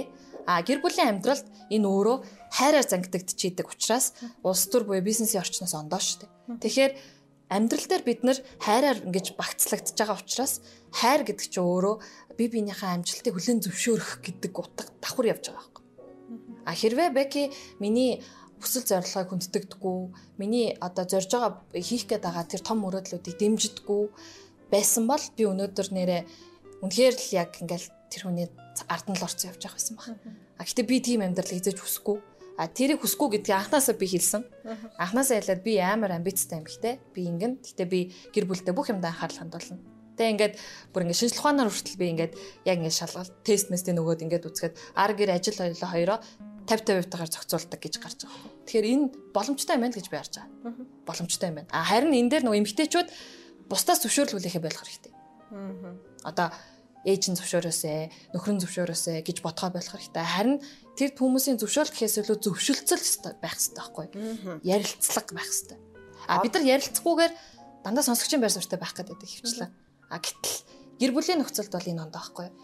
а 0.47 0.63
гэр 0.63 0.83
бүлийн 0.83 1.21
амьдралд 1.23 1.47
энэ 1.71 1.87
өөрөө 1.87 2.17
хайраар 2.53 2.87
зангидагдчихийдэг 2.87 3.67
учраас 3.69 4.13
улс 4.43 4.67
төр 4.69 4.85
буюу 4.85 5.03
бизнесийн 5.03 5.43
орчноос 5.43 5.75
ондоо 5.75 6.01
шүү 6.03 6.27
дээ. 6.27 6.61
Тэгэхээр 6.63 6.93
амьдрал 7.53 7.87
дээр 7.89 8.05
бид 8.05 8.21
нар 8.25 8.39
хайраар 8.59 8.99
ингэж 9.07 9.37
багцлагдж 9.37 9.95
байгаа 9.95 10.19
учраас 10.19 10.65
хайр 10.91 11.23
гэдэг 11.23 11.47
чинь 11.53 11.63
өөрөө 11.63 11.95
бие 12.37 12.49
биенийхээ 12.49 12.91
амжилтыг 12.97 13.35
хүлээн 13.37 13.61
зөвшөөрөх 13.61 14.25
гэдэг 14.25 14.53
утга 14.57 14.89
давхар 15.05 15.31
явж 15.37 15.45
байгаа 15.53 15.61
байхгүй. 15.61 15.85
А 16.65 16.73
хэрвээ 16.73 17.11
Беки 17.13 17.53
миний 17.79 18.25
хүсэл 18.63 18.87
зорилгыг 18.89 19.29
хүнддэгдэггүй, 19.29 19.99
миний 20.39 20.73
одоо 20.81 21.05
зорж 21.05 21.31
байгаа 21.35 21.61
хийх 21.75 22.07
гээд 22.09 22.25
байгаа 22.25 22.47
тэр 22.47 22.63
том 22.63 22.79
мөрөөдлүүдийг 22.87 23.37
дэмждэггүй 23.37 24.03
байсан 24.73 25.05
бол 25.11 25.25
би 25.37 25.43
өнөөдөр 25.45 25.89
нэрээ 25.93 26.23
үнэхээр 26.81 27.15
л 27.19 27.29
яг 27.37 27.51
ингээл 27.61 27.89
тэр 28.13 28.29
хүний 28.29 28.49
ард 28.93 29.07
нь 29.09 29.17
л 29.17 29.25
орцсон 29.25 29.57
явж 29.57 29.65
байгаа 29.65 29.81
байсан 29.81 29.97
баг. 29.97 30.13
А 30.61 30.63
гэтээ 30.69 30.85
би 30.85 30.97
тийм 31.01 31.25
амьдрал 31.25 31.57
эзэж 31.57 31.81
хүсэхгүй. 31.81 32.21
А 32.61 32.69
тэрийг 32.69 33.01
хүсэхгүй 33.01 33.41
гэдгийг 33.41 33.57
анханасаа 33.57 33.97
би 33.97 34.07
хэлсэн. 34.13 34.45
Анханасаа 35.01 35.41
хэлээд 35.41 35.65
би 35.65 35.81
амар 35.81 36.13
амбицтай 36.13 36.61
юм 36.61 36.69
хтэй. 36.69 37.01
Би 37.17 37.25
ингэн. 37.33 37.65
Гэтээ 37.65 37.89
би 37.89 38.13
гэр 38.37 38.45
бүлдээ 38.45 38.77
бүх 38.77 38.93
юмдаа 38.93 39.17
анхаарал 39.17 39.49
хандуулна. 39.49 39.81
Тэ 40.13 40.29
ингээд 40.37 40.55
бүр 40.93 41.09
ингээд 41.09 41.21
шинжлэх 41.25 41.41
ухаанаар 41.41 41.73
хүртэл 41.73 41.97
би 41.97 42.07
ингээд 42.13 42.33
яг 42.69 42.77
ингээд 42.85 43.01
шалгалт 43.01 43.33
тест 43.41 43.73
мэстийн 43.73 43.97
нөгөөд 43.97 44.21
ингээд 44.29 44.45
үзгээд 44.45 44.77
ар 44.93 45.13
гэр 45.17 45.33
ажил 45.33 45.57
хоёроо 45.57 46.21
50 46.69 47.09
50 47.09 47.09
таваар 47.09 47.31
зохицуулдаг 47.33 47.81
гэж 47.81 47.95
гарч 47.97 48.21
байгаа. 48.29 48.53
Тэгэхээр 48.69 48.87
энэ 48.93 49.05
боломжтой 49.33 49.75
юм 49.81 49.83
байна 49.83 49.97
гэж 49.97 50.07
би 50.13 50.17
харж 50.21 50.35
байгаа. 50.37 50.77
Боломжтой 51.09 51.49
юм 51.49 51.57
байна. 51.59 51.73
А 51.73 51.83
харин 51.83 52.13
энэ 52.13 52.31
дээр 52.31 52.45
нөгөө 52.45 52.61
эмгтээчүүд 52.61 53.09
бусдаас 53.67 54.05
зөвшөөрлүүлэхээ 54.05 54.63
болох 54.63 54.85
хэрэгтэй. 54.85 55.13
Одоо 56.23 56.49
ээж 57.03 57.23
нь 57.31 57.39
зөвшөөрөөсэй, 57.39 58.33
нөхөр 58.35 58.55
нь 58.57 58.63
зөвшөөрөөсэй 58.63 59.27
гэж 59.27 59.43
бодгоо 59.43 59.75
болох 59.75 59.95
хэрэгтэй. 59.99 60.23
Харин 60.23 60.59
тэр 60.95 61.11
хүмүүсийн 61.19 61.59
зөвшөөрөл 61.59 61.95
гэхээс 61.95 62.23
илүү 62.23 62.39
зөвшөлтсөл 62.43 63.39
байх 63.43 63.59
хэрэгтэй 63.59 63.79
байхгүй 63.79 64.07
юу? 64.07 64.63
Ярилцлага 64.63 65.33
байх 65.35 65.49
хэрэгтэй. 65.51 65.79
А 66.31 66.39
бид 66.43 66.55
нар 66.55 66.71
ярилцахгүйгээр 66.79 67.33
дандаа 67.83 68.05
сонсогчийн 68.07 68.43
байр 68.43 68.55
суурьтай 68.55 68.79
байх 68.79 68.95
гэдэг 68.95 69.19
хөвчлээ. 69.19 69.71
А 70.11 70.17
гэтэл 70.23 70.59
гэр 71.03 71.11
бүлийн 71.11 71.41
нөхцөлд 71.43 71.75
бол 71.75 71.91
энэ 71.91 72.03
ондоо 72.07 72.23
байхгүй 72.23 72.47
юу? 72.47 72.55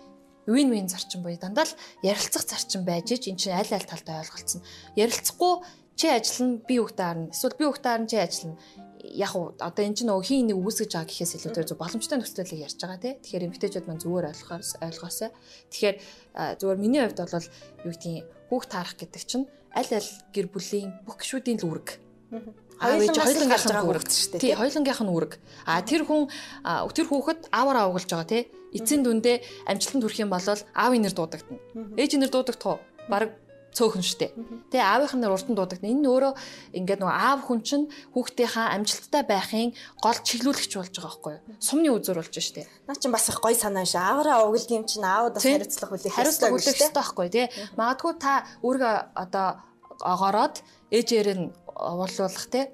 win 0.49 0.71
win 0.73 0.89
зарчим 0.89 1.23
буюу 1.23 1.37
дандаа 1.37 1.69
л 1.69 1.77
ярилцах 2.03 2.49
зарчим 2.49 2.85
байж 2.89 3.13
ич 3.13 3.29
эн 3.29 3.37
чинь 3.37 3.53
аль 3.53 3.69
аль 3.69 3.85
талтай 3.85 4.17
ойлголцсон. 4.25 4.65
Ярилцахгүй 4.97 5.53
чи 5.93 6.09
ажиллана 6.09 6.65
би 6.65 6.81
хүүхдээ 6.81 7.05
харна. 7.05 7.29
Эсвэл 7.37 7.59
би 7.61 7.65
хүүхдээ 7.69 7.93
харна 7.93 8.09
чи 8.09 8.17
ажиллана. 8.17 8.57
Яг 8.99 9.33
уу 9.37 9.55
одоо 9.59 9.83
эн 9.85 9.95
чинь 9.95 10.11
нөгөө 10.11 10.27
хин 10.27 10.51
нэг 10.51 10.59
үүсгэж 10.59 10.91
байгаа 10.95 11.09
гэхээс 11.09 11.33
илүүтэй 11.39 11.65
зөв 11.71 11.79
боломжтой 11.79 12.19
нөхцөлийг 12.19 12.67
ярьж 12.67 12.79
байгаа 12.83 12.99
тий. 12.99 13.15
Тэгэхээр 13.23 13.47
эмгтээчүүд 13.47 13.87
маань 13.87 14.03
зүгээр 14.03 14.29
ойлгохоор 14.31 14.63
ойлгоосаа. 14.89 15.31
Тэгэхээр 15.71 15.97
зүгээр 16.59 16.79
миний 16.83 17.01
хувьд 17.07 17.21
бол 17.23 17.49
юу 17.87 17.93
гэдгийг 17.95 18.27
хүүхд 18.51 18.71
таарах 18.75 18.97
гэдэг 18.99 19.23
чинь 19.23 19.47
аль 19.75 19.93
аль 19.95 20.11
гэр 20.35 20.47
бүлийн 20.51 20.91
бүх 21.07 21.17
гишүүдийн 21.23 21.63
л 21.63 21.69
үүрэг. 21.71 21.89
Хоёуланг 22.79 23.19
хоёулангийнх 23.19 23.67
нь 23.67 23.87
үүрэг 23.87 24.05
шүү 24.07 24.31
дээ. 24.37 24.43
Тий, 24.43 24.55
хоёулангийнх 24.55 25.03
нь 25.03 25.13
үүрэг. 25.15 25.33
А 25.67 25.83
тэр 25.83 26.03
хүн 26.07 26.31
тэр 26.95 27.07
хүүхэд 27.09 27.41
аавараа 27.51 27.91
угалж 27.91 28.11
байгаа 28.11 28.29
тий 28.29 28.43
эцсийн 28.75 29.03
дүндээ 29.05 29.67
амжилтанд 29.69 30.05
хүрэх 30.05 30.23
юм 30.25 30.31
бол 30.33 30.45
аавын 30.45 31.03
нэр 31.05 31.15
дуудагдана. 31.17 31.61
Ээж 31.97 32.21
нэр 32.21 32.33
дуудагдах 32.33 32.69
уу? 32.69 32.79
Бараг 33.09 33.33
цөөхөн 33.77 34.05
штэ. 34.05 34.33
Тэгээ 34.73 34.85
аавынх 34.85 35.15
нь 35.15 35.29
урд 35.29 35.49
нь 35.49 35.57
дуудагдана. 35.57 35.93
Энэ 35.93 36.09
өөрөө 36.09 36.33
ингээд 36.79 37.01
нөгөө 37.05 37.17
аав 37.17 37.41
хүн 37.47 37.61
чинь 37.63 37.87
хүүхдийнхаа 38.17 38.75
амжилттай 38.75 39.23
байхын 39.29 39.73
гол 40.01 40.19
чиглүүлэгч 40.25 40.73
болж 40.77 40.95
байгаа 40.97 41.09
байхгүй 41.09 41.33
юу? 41.37 41.43
Сумны 41.61 41.89
үзүр 41.93 42.19
болж 42.19 42.35
штэ. 42.35 42.67
Наа 42.89 42.97
чинь 42.97 43.15
бас 43.15 43.29
их 43.29 43.39
гой 43.39 43.55
санаа 43.55 43.85
ш. 43.85 44.01
Аавараа 44.01 44.49
угилд 44.49 44.71
юм 44.73 44.85
чинь 44.89 45.05
аавд 45.05 45.37
бас 45.37 45.45
хариуцлага 45.45 45.95
үлээх 45.95 46.17
хариуцлага 46.17 46.55
үлээх 46.57 46.77
хэрэгтэй 46.77 46.97
байхгүй 46.97 47.29
тий. 47.29 47.47
Магадгүй 47.77 48.13
та 48.19 48.49
өөргөө 48.65 48.95
одоо 49.15 49.49
огороод 50.01 50.63
ээжээр 50.91 51.29
нь 51.37 51.47
уулуулах 51.77 52.47
тий 52.51 52.73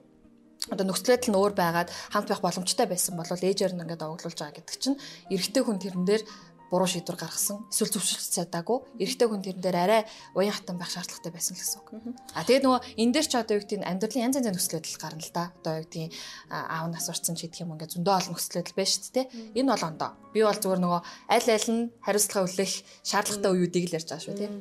одоо 0.73 0.87
нөхцөлөд 0.89 1.29
нь 1.29 1.37
өөр 1.37 1.53
байгаад 1.53 1.93
хамт 2.13 2.29
байх 2.33 2.41
боломжтой 2.41 2.89
байсан 2.89 3.21
бол 3.21 3.29
ээжээр 3.29 3.77
нь 3.77 3.83
ингээд 3.85 4.01
овоглуулж 4.01 4.39
байгаа 4.41 4.57
гэдэг 4.57 4.77
чинь 4.81 4.97
эрэгтэй 5.29 5.63
хүн 5.65 5.77
тэрэн 5.77 6.05
дээр 6.09 6.23
буруу 6.71 6.89
шийдвэр 6.89 7.19
гаргасан 7.19 7.65
эсвэл 7.69 7.93
зөвшөөрч 7.95 8.31
чадаагүй 8.39 8.79
эрэгтэй 9.03 9.29
хүн 9.29 9.43
тэрэн 9.45 9.63
дээр 9.63 9.79
арай 9.79 10.03
уян 10.35 10.55
хатан 10.55 10.77
байх 10.81 10.91
шаардлагатай 10.93 11.33
байсан 11.33 11.55
л 11.55 11.61
гэсэн 11.61 11.79
үг. 11.81 11.89
А 12.35 12.45
тэгээд 12.45 12.65
нөгөө 12.65 12.81
энэ 13.01 13.13
дээр 13.15 13.27
ч 13.29 13.33
одоо 13.37 13.55
юу 13.57 13.63
гэдэг 13.63 13.79
нь 13.81 13.89
амьдралын 13.89 14.25
янз 14.27 14.37
янзын 14.41 14.55
нөхцөлөд 14.57 14.87
гарна 14.99 15.23
л 15.23 15.35
да. 15.35 15.45
Одоо 15.61 15.73
юу 15.79 15.85
гэдэг 15.85 16.03
нь 16.09 16.13
аав 16.51 16.87
нас 16.91 17.07
урцсан 17.09 17.37
ч 17.37 17.47
гэх 17.47 17.63
юм 17.63 17.75
ингээд 17.77 17.95
зөндөө 17.95 18.15
олон 18.15 18.33
нөхцөлөд 18.35 18.69
байна 18.75 18.91
шүү 18.91 19.13
дээ. 19.15 19.27
Энэ 19.59 19.71
бол 19.71 19.85
ондоо. 19.89 20.11
Би 20.33 20.41
бол 20.43 20.61
зүгээр 20.63 20.81
нөгөө 20.83 21.01
аль 21.31 21.49
аль 21.53 21.69
нь 21.71 21.83
хариуцлага 22.03 22.47
хүлээх 22.49 22.73
шаардлагатай 23.07 23.51
үеүүдийг 23.53 23.85
л 23.89 23.97
ярьж 23.99 24.09
байгаа 24.11 24.25
шүү 24.25 24.35
тийм 24.35 24.53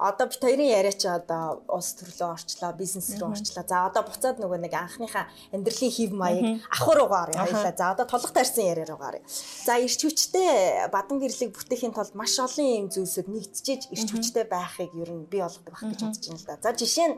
одоо 0.00 0.26
бит 0.32 0.40
хоёрын 0.40 0.72
яриа 0.72 0.92
чи 0.96 1.08
одоо 1.08 1.60
улс 1.68 1.92
төрлөө 2.00 2.32
орчлоо, 2.32 2.72
бизнес 2.72 3.12
рүү 3.20 3.36
орчлоо. 3.36 3.64
За 3.68 3.84
одоо 3.84 4.02
буцаад 4.08 4.40
нөгөө 4.40 4.58
нэг 4.64 4.72
анхныхаа 4.72 5.28
амьдралын 5.52 5.92
хев 5.92 6.10
маяг 6.16 6.64
ахвар 6.72 7.04
угаар 7.04 7.30
хоёлаа. 7.36 7.76
За 7.76 7.92
одоо 7.92 8.06
толгох 8.08 8.32
тарьсан 8.32 8.64
яриа 8.64 8.88
руугаар. 8.88 9.20
За 9.28 9.76
ирч 9.76 10.00
хүчтэй 10.00 10.88
бадан 10.88 11.20
гэрлийг 11.20 11.52
бүтээхийн 11.52 11.92
тулд 11.92 12.16
маш 12.16 12.32
олон 12.40 12.64
юм 12.64 12.86
зүйлсүүд 12.88 13.28
нэгтжиж 13.28 13.92
ирч 13.92 14.08
хүчтэй 14.08 14.48
байхыг 14.48 14.96
ер 14.96 15.10
нь 15.12 15.28
би 15.28 15.44
олгодог 15.44 15.76
байх 15.76 15.84
гэж 15.84 16.00
бодож 16.00 16.24
байна 16.24 16.40
л 16.40 16.48
да. 16.48 16.56
За 16.64 16.70
жишээ 16.72 17.08
нь 17.12 17.16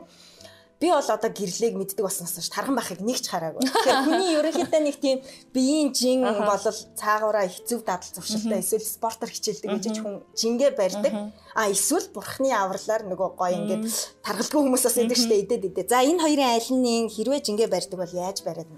би 0.83 0.91
бол 0.91 0.99
одоо 0.99 1.31
гэрлийг 1.31 1.79
мэддэг 1.79 2.03
болсноос 2.03 2.35
хойш 2.35 2.51
тархан 2.51 2.75
байхыг 2.75 2.99
нэг 2.99 3.23
ч 3.23 3.31
хараагүй. 3.31 3.63
Тэгэхээр 3.63 4.03
хүний 4.03 4.35
ерөнхийдөө 4.35 4.81
нэг 4.83 4.97
тийм 4.99 5.17
биеийн 5.55 5.95
жин 5.95 6.27
бол 6.27 6.59
цаагаараа 6.99 7.47
их 7.47 7.63
зөв 7.63 7.87
дадал 7.87 8.11
зуршилтай 8.11 8.59
эсвэл 8.59 8.83
спортоор 8.83 9.31
хичээлдэг 9.31 9.79
гэж 9.79 9.95
хүн 10.03 10.27
жингээ 10.35 10.75
барьдаг. 10.75 11.31
А 11.55 11.71
эсвэл 11.71 12.11
бурхны 12.11 12.51
авралаар 12.51 13.07
нөгөө 13.07 13.29
гоё 13.39 13.55
ингээд 13.63 13.87
таргалгүй 14.27 14.59
хүмүүс 14.59 14.83
бас 14.83 14.99
идэг 14.99 15.19
штэ 15.23 15.35
идэд 15.47 15.63
идэ. 15.71 15.87
За 15.87 16.03
энэ 16.03 16.19
хоёрын 16.19 16.51
аль 16.51 16.71
нь 16.75 17.07
хэрвээ 17.07 17.47
жингээ 17.47 17.71
барьдаг 17.71 17.99
бол 18.03 18.19
яаж 18.19 18.43
бариад 18.43 18.67
вэ? 18.67 18.77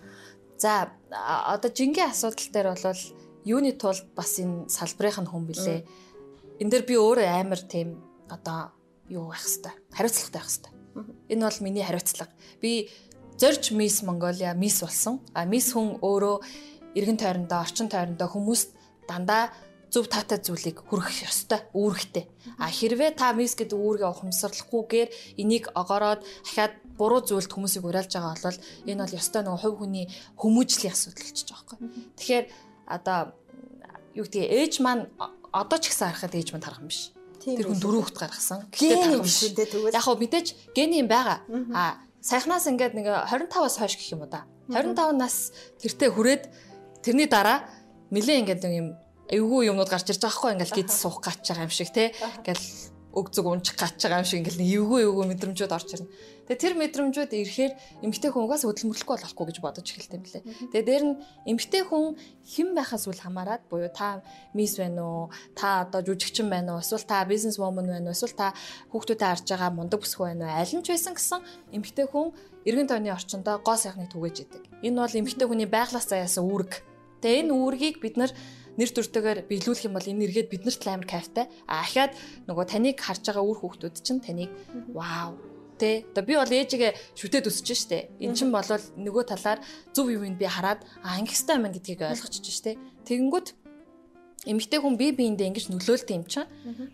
За 0.61 0.93
одоо 1.09 1.73
жингээ 1.73 2.13
асуудал 2.13 2.53
дээр 2.53 2.67
бол 2.77 3.01
юуны 3.49 3.73
тулд 3.81 4.05
бас 4.13 4.37
энэ 4.37 4.69
салбарын 4.69 5.25
хүн 5.25 5.49
билээ. 5.49 5.81
Энд 6.61 6.69
дээр 6.69 6.85
би 6.85 7.01
өөрөө 7.01 7.25
амар 7.33 7.65
тийм 7.65 7.97
одоо 8.29 8.69
юу 9.09 9.33
байх 9.33 9.41
хэвээр 9.41 9.73
хариуцлагатай 9.89 10.37
байх 10.37 10.53
хэвээр 10.53 10.74
Энэ 11.29 11.43
бол 11.45 11.59
миний 11.61 11.83
хариуцлага. 11.83 12.31
Би 12.61 12.89
зорж 13.37 13.71
Miss 13.71 14.03
Mongolia 14.03 14.53
Miss 14.55 14.81
болсон. 14.81 15.19
А 15.33 15.45
Miss 15.45 15.75
хүн 15.75 15.99
өөрөө 15.99 16.37
эргэн 16.95 17.19
тойрондоо, 17.19 17.59
орчин 17.59 17.91
тойрондоо 17.91 18.31
хүмүүст 18.31 18.71
дандаа 19.07 19.51
зөв 19.91 20.07
таатай 20.07 20.39
зүйлийг 20.39 20.83
хүргэх 20.87 21.27
ёстой, 21.27 21.59
үүрэгтэй. 21.75 22.27
А 22.59 22.71
хэрвээ 22.71 23.15
та 23.15 23.35
Miss 23.35 23.55
гэдэг 23.55 23.75
үүргээ 23.75 24.07
ухамсарлахгүйгээр 24.11 25.09
энийг 25.39 25.71
огороод 25.75 26.23
ахаад 26.47 26.73
буруу 26.95 27.21
зүйлд 27.23 27.51
хүмүүсийг 27.51 27.83
уриалж 27.83 28.11
байгаа 28.15 28.35
бол 28.39 28.59
энэ 28.87 29.01
бол 29.03 29.17
ёстой 29.19 29.41
нэг 29.43 29.59
хувь 29.59 29.77
хүний 29.79 30.05
хүмүүжлийн 30.39 30.95
асуудал 30.95 31.27
байгаа 31.27 31.47
байхгүй. 31.51 31.77
Тэгэхээр 32.19 32.45
одоо 32.87 33.19
юу 34.15 34.25
гэдэг 34.27 34.51
ээж 34.51 34.73
маань 34.79 35.11
одоо 35.51 35.77
ч 35.79 35.91
гэсэн 35.91 36.11
харахад 36.11 36.35
ээж 36.35 36.51
маань 36.51 36.63
тарах 36.63 36.83
юм 36.83 36.91
биш 36.91 37.14
Тэр 37.45 37.69
хүн 37.69 37.79
дөрөв 37.79 38.01
хүүхэд 38.09 38.17
гаргасан. 38.17 38.59
Гэхдээ 38.73 38.97
тарах 39.05 39.21
биш 39.21 39.39
дээ 39.53 39.67
тэгвэл. 39.69 39.93
Яг 39.93 40.03
хөө 40.03 40.17
мэдээж 40.17 40.47
гений 40.73 40.99
юм 41.05 41.09
байгаа. 41.09 41.39
А 41.77 42.01
сайхнаас 42.25 42.65
ингээд 42.65 42.97
нэг 42.97 43.05
25-аас 43.29 43.77
хойш 43.77 43.93
гэх 44.01 44.17
юм 44.17 44.25
уу 44.25 44.31
да. 44.33 44.49
25 44.73 45.13
нас 45.13 45.53
тэртээ 45.77 46.09
хүрээд 46.09 46.43
тэрний 47.05 47.29
дараа 47.29 47.69
нилээ 48.09 48.41
ингээд 48.41 48.61
нэг 48.65 48.73
юм 48.73 48.87
эвгүй 49.29 49.69
юмнууд 49.69 49.89
гарч 49.89 50.09
ирж 50.09 50.25
байгаа 50.25 50.37
хгүй 50.37 50.51
ингээл 50.57 50.77
гид 50.81 50.89
суух 50.89 51.21
гач 51.21 51.45
байгаа 51.45 51.69
юм 51.69 51.73
шиг 51.73 51.93
те. 51.93 52.17
Ингээл 52.41 52.65
өг 53.13 53.29
зүг 53.29 53.45
унчих 53.45 53.77
гач 53.77 54.01
байгаа 54.01 54.25
юм 54.25 54.29
шиг 54.29 54.41
ингээл 54.41 54.65
эвгүй 54.65 55.01
эвгүй 55.05 55.25
мэдрэмжүүд 55.29 55.73
орж 55.73 55.89
ирнэ. 56.01 56.09
Тэгээ 56.45 56.61
тэр 56.61 56.73
мэдрэмжүүд 56.77 57.31
ирэхээр 57.33 57.73
эмгтэй 58.05 58.29
хүн 58.29 58.45
угаас 58.45 58.69
хөдөлмөрлөхгүй 58.69 59.17
болохгүй 59.17 59.45
гэж 59.49 59.57
бодож 59.65 59.87
эхэлтэй 59.89 60.17
юм 60.21 60.25
лээ. 60.29 60.43
Тэгээ 60.69 60.85
дээр 60.85 61.03
нь 61.09 61.15
эмгтэй 61.49 61.83
хүн 61.89 62.13
хэн 62.45 62.69
байхаас 62.77 63.09
үл 63.09 63.17
хамааран 63.17 63.65
буюу 63.65 63.89
та 63.89 64.21
мисс 64.53 64.77
байна 64.77 65.01
уу? 65.01 65.33
Та 65.57 65.89
одоо 65.89 66.05
жүжигчин 66.05 66.45
байна 66.53 66.77
уу? 66.77 66.85
Эсвэл 66.85 67.01
та 67.01 67.25
бизнес 67.25 67.57
вумен 67.57 67.89
байна 67.89 68.13
уу? 68.13 68.17
Эсвэл 68.17 68.37
та 68.37 68.53
хүүхдүүдэд 68.93 69.25
харж 69.25 69.45
байгаа 69.49 69.73
мундаг 69.73 70.05
бүсгүй 70.05 70.37
байна 70.37 70.45
уу? 70.45 70.57
Аль 70.61 70.69
нь 70.69 70.85
ч 70.85 70.93
байсан 70.93 71.17
гэсэн 71.17 71.41
эмгтэй 71.73 72.05
хүн 72.05 72.29
эргэн 72.61 72.89
тойрны 72.93 73.09
орчиндөө 73.09 73.65
гоо 73.65 73.77
сайхныг 73.81 74.13
түгэж 74.13 74.35
идэг. 74.45 74.63
Энэ 74.85 75.01
бол 75.01 75.17
эмгтэй 75.17 75.49
хүний 75.49 75.65
байглаас 75.65 76.05
заяасан 76.05 76.45
үүрэг. 76.45 76.85
Тэгээ 77.25 77.41
энэ 77.49 77.53
үүргийг 77.57 77.97
бид 78.05 78.21
нар 78.21 78.29
нэр 78.77 78.89
төртөөр 78.93 79.49
биелүүлэх 79.49 79.87
юм 79.89 79.97
бол 79.97 80.05
энэ 80.05 80.29
эргээд 80.29 80.53
биднэрт 80.53 80.85
амар 80.85 81.09
кайфтай. 81.09 81.49
А 81.65 81.81
ахаад 81.81 82.13
нөгөө 82.45 82.65
таныг 82.69 83.01
харж 83.01 83.33
байгаа 83.33 83.45
үр 83.45 83.57
хүүхдүүд 83.61 83.95
чинь 84.03 84.21
таныг 84.21 84.51
вау 84.93 85.54
Тэ. 85.75 86.07
Одоо 86.11 86.23
би 86.23 86.33
бол 86.39 86.47
ээжигээ 86.47 86.91
шүтээд 87.19 87.51
өсөж 87.51 87.67
штэ. 87.75 88.09
Эн 88.23 88.33
чин 88.35 88.49
болол 88.51 88.83
нөгөө 88.95 89.23
талаар 89.27 89.59
зөв 89.91 90.07
юм 90.07 90.39
би 90.39 90.47
хараад 90.47 90.83
а 91.03 91.19
ангистай 91.19 91.59
юм 91.59 91.67
гэдгийг 91.67 92.01
ойлгочих 92.07 92.55
штэ. 92.55 92.79
Тэгэнгүүт 93.03 93.65
эмэгтэй 94.45 94.79
хүн 94.79 94.95
бие 94.95 95.11
биендээ 95.11 95.49
ингэж 95.49 95.65
нөлөөлт 95.73 96.09
юм 96.13 96.23
чинь. 96.29 96.45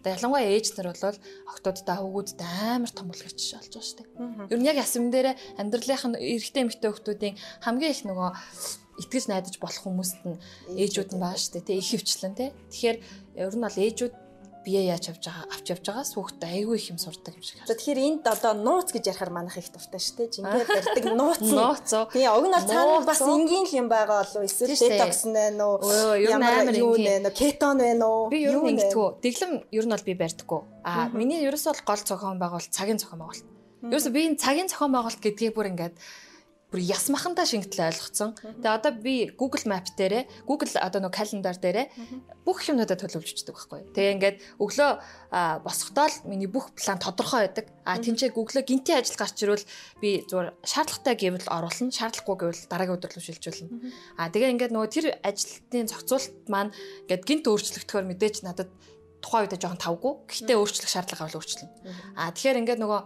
Одоо 0.02 0.12
ялангуяа 0.16 0.48
ээж 0.56 0.80
нар 0.80 0.96
бол 0.96 1.20
октоодтай 1.52 1.96
хөвгүүдтэй 2.00 2.48
амар 2.80 2.92
том 2.96 3.12
үлгэрч 3.12 3.40
болж 3.60 3.74
байгаа 3.76 3.84
штэ. 3.84 4.04
Ер 4.48 4.60
нь 4.60 4.68
яг 4.72 4.80
ясам 4.80 5.12
дээр 5.12 5.36
амьдралынх 5.60 6.06
нь 6.08 6.16
эрэгтэй 6.16 6.64
эмэгтэй 6.64 6.90
хүмүүсийн 6.90 7.36
хамгийн 7.60 7.92
их 7.92 8.02
нөгөө 8.08 8.30
итгэж 9.04 9.24
найдаж 9.28 9.56
болох 9.60 9.84
хүмүүст 9.84 10.24
нь 10.24 10.40
ээжүүд 10.80 11.12
нь 11.12 11.22
баа 11.22 11.36
штэ. 11.36 11.60
Тэ 11.60 11.76
их 11.76 11.92
хөвчлэн 11.92 12.36
тэ. 12.40 12.56
Тэгэхээр 12.72 12.98
ер 13.36 13.52
нь 13.52 13.66
бол 13.68 13.78
ээжүүд 13.84 14.14
бие 14.66 14.82
яаж 14.86 15.10
авч 15.10 15.26
байгаа 15.26 15.46
авч 15.50 15.66
явж 15.74 15.86
байгаас 15.90 16.12
хүүхдээ 16.14 16.50
айгүй 16.62 16.76
их 16.78 16.88
юм 16.94 17.00
сурдаг 17.02 17.34
юм 17.34 17.44
шиг 17.44 17.66
тэгэхээр 17.66 18.00
энд 18.02 18.24
одоо 18.30 18.54
нууц 18.54 18.94
гэж 18.94 19.04
ярихаар 19.10 19.34
манайх 19.34 19.58
их 19.58 19.74
дуртай 19.74 19.98
шүү 19.98 20.16
дээ. 20.22 20.34
Жингээр 20.38 20.70
барьдаг 20.70 21.06
нууц. 21.18 21.42
Нууц 21.42 21.90
уу? 21.98 22.06
Тэгээ 22.14 22.32
уг 22.38 22.46
нь 22.46 22.58
цаана 22.70 23.02
бас 23.02 23.22
энгийн 23.26 23.66
л 23.66 23.74
юм 23.82 23.88
байгаа 23.90 24.22
болов? 24.22 24.46
Эсвэл 24.46 24.78
детокс 24.78 25.22
нэ 25.26 25.46
нөө 25.58 25.74
амар 26.30 26.78
юу 26.78 26.96
нэ 26.98 27.26
нөө 27.26 27.34
кетон 27.34 27.82
вэ 27.82 27.98
нөө 27.98 28.30
Би 28.30 28.38
ер 28.46 28.54
юу 28.54 28.64
нь 28.66 28.78
ингэдэггүй. 28.78 29.10
Дэглэм 29.26 29.52
ер 29.74 29.86
нь 29.90 29.94
бол 29.98 30.08
би 30.08 30.14
барьдаггүй. 30.14 30.62
Аа 30.86 31.10
миний 31.12 31.42
ерөөсөө 31.42 31.74
бол 31.74 31.88
гол 31.90 32.04
зохион 32.06 32.38
байгуул 32.38 32.68
цагийн 32.70 33.02
зохион 33.02 33.22
байгуулалт. 33.26 33.48
Ерөөсөө 33.90 34.14
би 34.14 34.22
энэ 34.30 34.38
цагийн 34.38 34.70
зохион 34.70 34.94
байгуулалт 34.94 35.22
гэдгийг 35.26 35.54
бүр 35.58 35.74
ингээд 35.74 35.96
бүр 36.72 36.80
ясмахандаа 36.88 37.44
шингэтлээ 37.44 37.92
ойлгоцсон. 37.92 38.32
Тэгээ 38.64 38.78
одоо 38.80 38.92
би 38.96 39.28
Google 39.36 39.68
Map 39.68 39.92
дээрээ 39.92 40.48
Google 40.48 40.72
одоо 40.80 41.04
нөгөө 41.04 41.20
календар 41.20 41.60
дээрээ 41.60 41.86
бүх 42.48 42.64
юмнуудаа 42.64 42.96
төлөвлөж 42.96 43.36
өгчдөг 43.36 43.56
байхгүй. 43.60 43.80
Тэгээ 43.92 44.16
ингээд 44.16 44.38
өглөө 44.56 44.92
босохдоо 45.68 46.08
л 46.08 46.18
миний 46.32 46.48
бүх 46.48 46.72
план 46.72 46.96
тодорхой 46.96 47.52
байдаг. 47.52 47.68
А 47.84 48.00
тэнцээ 48.00 48.32
Google-ө 48.32 48.64
гинтийн 48.64 49.04
ажил 49.04 49.20
гарч 49.20 49.36
ирвэл 49.44 49.68
би 50.00 50.24
зүгээр 50.32 50.64
шаардлагатай 50.64 51.16
гэвэл 51.20 51.52
оруулна, 51.52 51.92
шаардлагагүй 51.92 52.38
гэвэл 52.40 52.64
дараагийн 52.72 52.96
өдөр 52.96 53.12
рүү 53.20 53.24
шилжүүлнэ. 53.28 53.70
А 54.16 54.32
тэгээ 54.32 54.52
ингээд 54.56 54.72
нөгөө 54.72 54.90
тэр 54.96 55.06
ажилтны 55.28 55.92
зохицуулалт 55.92 56.48
маань 56.48 56.72
ингээд 57.04 57.28
гинт 57.28 57.46
өөрчлөгдөхөөр 57.52 58.08
мэдээж 58.16 58.48
надад 58.48 58.72
тухайн 59.20 59.46
үедээ 59.46 59.60
жоохон 59.60 59.84
тавгүй. 59.84 60.14
Гэхдээ 60.24 60.56
өөрчлөх 60.56 60.88
шаардлага 60.90 61.28
бол 61.28 61.38
өөрчлөнө. 61.44 61.70
А 62.16 62.32
тэгэхээр 62.32 62.60
ингээд 62.64 62.80
нөгөө 62.80 63.02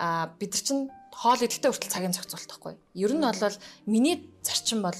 а 0.00 0.32
бид 0.40 0.56
нар 0.56 0.64
чинь 0.64 0.90
хоол 1.12 1.40
идэлтэй 1.44 1.70
хүртэл 1.70 1.92
цагийн 1.92 2.16
зохицуулалт 2.16 2.50
байхгүй. 2.50 2.74
Ер 2.96 3.12
нь 3.12 3.22
бол 3.22 3.56
миний 3.86 4.16
зарчим 4.42 4.82
бол 4.82 4.96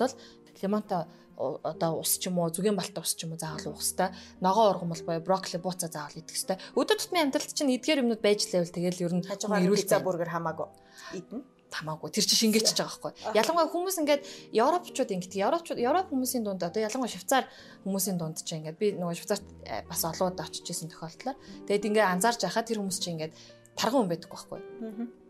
лимонтой 0.62 1.08
одоо 1.42 1.98
ус 2.00 2.20
ч 2.20 2.28
юм 2.28 2.38
уу 2.38 2.52
зүгийн 2.52 2.76
балтай 2.76 3.02
ус 3.02 3.16
ч 3.16 3.24
юм 3.24 3.32
уу 3.34 3.40
заавал 3.40 3.72
уух 3.72 3.82
хэвээр 3.82 4.12
ногоо 4.44 4.70
ургамал 4.70 5.02
боё 5.02 5.20
брокколи 5.24 5.58
бууцаа 5.58 5.90
заавал 5.90 6.20
идэх 6.20 6.36
хэвээр 6.36 6.60
өдөр 6.78 6.96
тутмын 7.00 7.24
амьдралд 7.26 7.56
чинь 7.56 7.74
эдгээр 7.74 8.02
юмнууд 8.04 8.22
байж 8.22 8.46
лээвэл 8.46 8.76
тэгэл 8.76 9.04
ер 9.08 9.14
нь 9.16 9.24
эрүүл 9.26 9.88
байна. 9.88 10.06
бургер 10.06 10.30
хамаагүй. 10.30 10.68
Идэн. 11.18 11.42
тамаагүй 11.72 12.12
тэр 12.12 12.28
чинь 12.28 12.52
шингээчж 12.52 12.76
байгаа 12.76 13.00
байхгүй. 13.00 13.12
Ялангуяа 13.32 13.72
хүмүүс 13.72 13.96
ингээд 14.04 14.22
европчууд 14.52 15.10
ингээд 15.16 15.40
европчууд 15.40 15.80
европ 15.80 16.06
хүмүүсийн 16.12 16.44
дунд 16.44 16.60
одоо 16.60 16.80
ялангуяа 16.84 17.08
швейцар 17.08 17.48
хүмүүсийн 17.88 18.20
дунд 18.20 18.44
чинь 18.44 18.60
ингээд 18.60 18.76
би 18.76 18.92
нөгөө 18.92 19.16
швейцарт 19.16 19.46
э, 19.64 19.80
бас 19.88 20.04
олон 20.04 20.36
удаа 20.36 20.46
очиж 20.46 20.68
исэн 20.68 20.92
тохиолдлоо. 20.92 21.34
Тэгэд 21.64 21.88
ингээд 21.88 22.12
анзаарч 22.12 22.44
байхад 22.44 22.68
тэр 22.68 22.84
хүмүүс 22.84 22.98
чинь 23.00 23.16
ингээд 23.16 23.34
тарган 23.76 24.04
хүн 24.04 24.10
байдаг 24.12 24.30
байхгүй. 24.30 24.60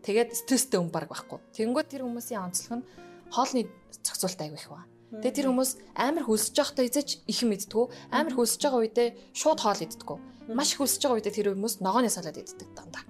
Тэгээд 0.03 0.29
стресстэй 0.35 0.79
хүн 0.79 0.91
баг 0.91 1.07
байхгүй. 1.07 1.39
Тэнгүүд 1.55 1.87
тэр 1.87 2.03
хүмүүсийн 2.03 2.43
онцлог 2.43 2.81
нь 2.81 2.85
хоолны 3.31 3.67
зохицуулт 4.03 4.41
аяг 4.41 4.55
их 4.59 4.67
ба. 4.69 4.83
Тэгээд 5.13 5.37
тэр 5.37 5.47
хүмүүс 5.53 5.71
амар 5.93 6.25
хөлсөж 6.25 6.55
байхдаа 6.57 6.85
эзэж 6.89 7.09
их 7.29 7.39
юм 7.45 7.53
иддгүү. 7.53 7.85
Амар 8.09 8.33
хөлсөж 8.33 8.61
байгаа 8.65 8.81
үедээ 8.81 9.09
шууд 9.37 9.59
хоол 9.61 9.81
иддгүү. 9.85 10.17
Маш 10.57 10.73
их 10.73 10.79
хөлсөж 10.81 11.01
байгаа 11.05 11.17
үедээ 11.21 11.37
тэр 11.37 11.47
хүмүүс 11.53 11.75
ногооны 11.85 12.09
салаад 12.09 12.41
иддэг 12.41 12.69
дандаа. 12.73 13.05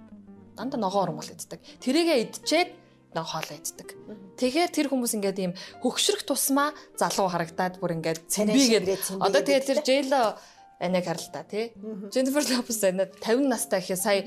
Дандаа 0.60 0.80
ногоо 0.84 1.08
урмал 1.08 1.26
иддэг. 1.32 1.64
Тэрийгэ 1.80 2.28
идчихэд 2.28 2.70
нэг 3.16 3.24
хоолоо 3.24 3.56
иддэг. 3.56 3.90
Тэгэхээр 4.36 4.72
тэр 4.76 4.88
хүмүүс 4.92 5.16
ингээд 5.16 5.40
ийм 5.40 5.54
хөгшрөх 5.80 6.28
тусмаа 6.28 6.76
залуу 7.00 7.32
харагдаад 7.32 7.80
бүр 7.80 7.96
ингээд 8.04 8.28
цэмбигээд 8.28 9.24
одоо 9.24 9.42
тэгээд 9.42 9.68
тэр. 9.70 9.80
Джейло 9.86 10.36
аниг 10.84 11.06
харлаа 11.08 11.44
тий. 11.48 11.72
Jennifer 12.12 12.44
Lopez 12.44 12.84
анаа 12.84 13.08
50 13.08 13.48
настай 13.48 13.80
гэхээ 13.80 14.00
сая 14.00 14.22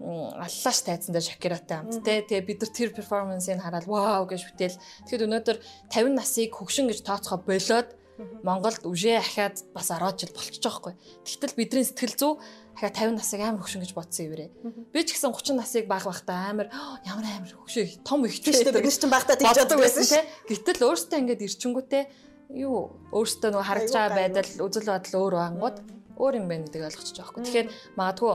аллааш 0.00 0.78
тайцсан 0.84 1.12
дээр 1.16 1.24
Шакиратай 1.24 1.80
хамт 1.80 2.04
тий. 2.04 2.20
Тэгээ 2.24 2.44
бид 2.44 2.60
нар 2.62 2.72
тэр 2.72 2.90
перформансыг 2.92 3.60
хараад 3.60 3.86
вау 3.88 4.28
гэж 4.28 4.42
бүтээл. 4.52 4.80
Тэгэхэд 5.08 5.24
өнөөдөр 5.24 5.56
50 5.88 6.12
насыг 6.12 6.52
хөгшин 6.52 6.90
гэж 6.92 7.00
тооцохоо 7.06 7.40
болоод 7.40 7.88
Монголд 8.16 8.80
үжээ 8.88 9.20
ахаад 9.20 9.60
бас 9.76 9.92
10 9.92 10.00
жил 10.16 10.32
болчихж 10.32 10.64
байгаа 10.64 10.80
хгүй. 10.80 10.94
Тэгтэл 11.28 11.56
бидний 11.56 11.84
сэтгэл 11.84 12.16
зүй 12.16 12.32
ахаа 12.80 13.12
50 13.12 13.20
насыг 13.20 13.40
амар 13.44 13.60
хөгшин 13.60 13.84
гэж 13.84 13.92
бодсон 13.92 14.24
юм 14.24 14.32
бэ. 14.32 14.48
Би 14.88 15.04
ч 15.04 15.12
гэсэн 15.12 15.36
30 15.36 15.60
насыг 15.60 15.84
баг 15.84 16.08
багтаа 16.08 16.48
амар 16.48 16.72
"Оо, 16.72 16.96
ямар 17.04 17.28
амар 17.28 17.52
хөгшөө 17.52 18.04
том 18.08 18.24
ихтэй 18.24 18.56
Тийш 18.56 18.64
дээ 18.64 18.72
бид 18.72 18.96
чинь 18.96 19.12
багтаа 19.12 19.36
тэгж 19.36 19.68
боддог 19.68 19.80
байсан 19.84 20.04
шүү. 20.04 20.16
тий. 20.16 20.24
Гэтэл 20.48 20.80
өөртөө 20.88 21.18
ингээд 21.20 21.44
ирчингүүтээ 21.44 22.04
юу 22.56 22.96
өөртөө 23.12 23.50
нөгөө 23.52 23.68
харж 23.68 23.88
байгаа 23.92 24.16
байдал 24.16 24.50
үзэл 24.64 24.88
бодол 24.88 25.14
өөр 25.20 25.34
бангууд 25.36 25.76
өөр 26.16 26.34
юм 26.40 26.46
байна 26.48 26.64
гэдгийг 26.64 26.88
ойлгочих 26.88 27.16
жоохгүй. 27.20 27.42
Тэгэхээр 27.44 27.68
магадгүй 28.00 28.32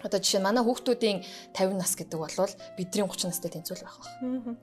одоо 0.00 0.18
жишээ 0.18 0.40
нь 0.40 0.46
манай 0.48 0.64
хүүхдүүдийн 0.64 1.18
50 1.52 1.76
нас 1.76 1.92
гэдэг 1.94 2.18
бол 2.18 2.54
бидний 2.78 3.04
30 3.04 3.28
настай 3.28 3.50
тэнцвэл 3.52 3.84
байх 3.84 3.98
байх. 4.00 4.10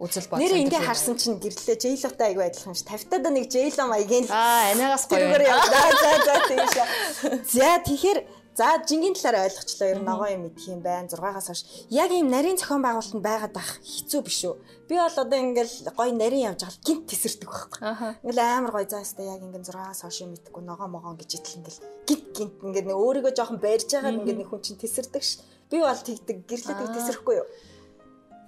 Үзэл 0.02 0.28
бодол. 0.28 0.42
Нэр 0.42 0.60
ингээ 0.65 0.82
харсан 0.84 1.15
чинь 1.15 1.38
гэрлээ 1.38 1.78
Джейлотой 1.78 2.28
айгу 2.34 2.42
адилхан 2.42 2.76
ш. 2.76 2.84
50-таад 2.89 3.26
нэг 3.30 3.46
Джейло 3.48 3.84
маягийн 3.88 4.26
л 4.28 4.34
аа 4.34 4.74
анаагаас 4.74 5.06
гоё. 5.08 5.30
За 5.30 5.82
за 6.02 6.12
за 6.26 6.36
тийм 6.50 6.65
шээ. 6.74 6.88
За 7.56 7.70
тэгэхээр 7.86 8.20
За 8.60 8.76
жингийн 8.84 9.15
талаар 9.15 9.48
ойлгочлоо 9.48 9.88
ер 9.88 10.00
нь 10.04 10.08
ногоо 10.10 10.28
юм 10.36 10.43
идэх 10.52 10.67
юм 10.67 10.84
байна 10.84 11.08
6-аас 11.08 11.48
хойш. 11.48 11.63
Яг 11.88 12.12
ийм 12.12 12.28
нарийн 12.28 12.60
зохион 12.60 12.84
байгуулалтанд 12.84 13.24
байгаад 13.24 13.56
ах 13.56 13.80
хэцүү 13.80 14.19
биш 14.28 14.43
үү? 14.52 14.60
Би 14.91 15.00
бол 15.00 15.15
одоо 15.24 15.39
ингээл 15.39 15.76
гоё 15.95 16.12
нарийн 16.12 16.52
явж 16.52 16.67
байгаа 16.67 16.84
гинт 16.84 17.08
тесэрдэг 17.08 17.48
байхгүй. 17.48 17.80
Ингээл 18.19 18.43
амар 18.43 18.72
гоё 18.76 18.88
заастаа 18.91 19.32
яг 19.32 19.39
ингээд 19.48 19.63
6-аас 19.63 20.04
хойш 20.04 20.17
юм 20.28 20.36
идэхгүй 20.36 20.63
ногоо 20.67 20.91
могоо 20.91 21.15
гэж 21.15 21.39
идэл 21.39 21.58
ингээл 21.63 21.80
гинт 22.04 22.26
гинт 22.36 22.56
ингээд 22.67 22.88
нэг 22.91 23.00
өөрийгөө 23.00 23.32
жоохон 23.32 23.60
барьж 23.63 23.88
байгаа 23.95 24.12
ингээд 24.19 24.39
нэг 24.43 24.50
хүн 24.52 24.60
чинь 24.60 24.82
тесэрдэг 24.84 25.24
ш. 25.24 25.39
Би 25.72 25.80
бол 25.80 25.95
тэгдэг 25.95 26.38
гэрлээдэг 26.43 26.88
тесрэхгүй 27.00 27.36
юу? 27.39 27.48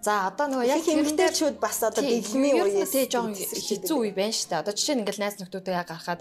За 0.04 0.28
одоо 0.28 0.45
нөгөө 0.52 0.67
яг 0.67 0.84
Яг 0.84 0.91
хэмжээчүүд 0.91 1.56
бас 1.56 1.80
одоо 1.88 2.04
дэглэмийн 2.04 2.60
үеэс 2.60 2.91
тий 2.91 3.08
жоохон 3.08 3.32
хэцүү 3.32 3.95
үе 3.95 4.12
байна 4.12 4.36
шүү 4.36 4.50
дээ. 4.50 4.60
Одоо 4.60 4.74
жишээ 4.76 4.95
нь 4.97 5.02
ингээл 5.06 5.24
найз 5.24 5.39
нөхдөдөө 5.39 5.76
гарахад 5.88 6.19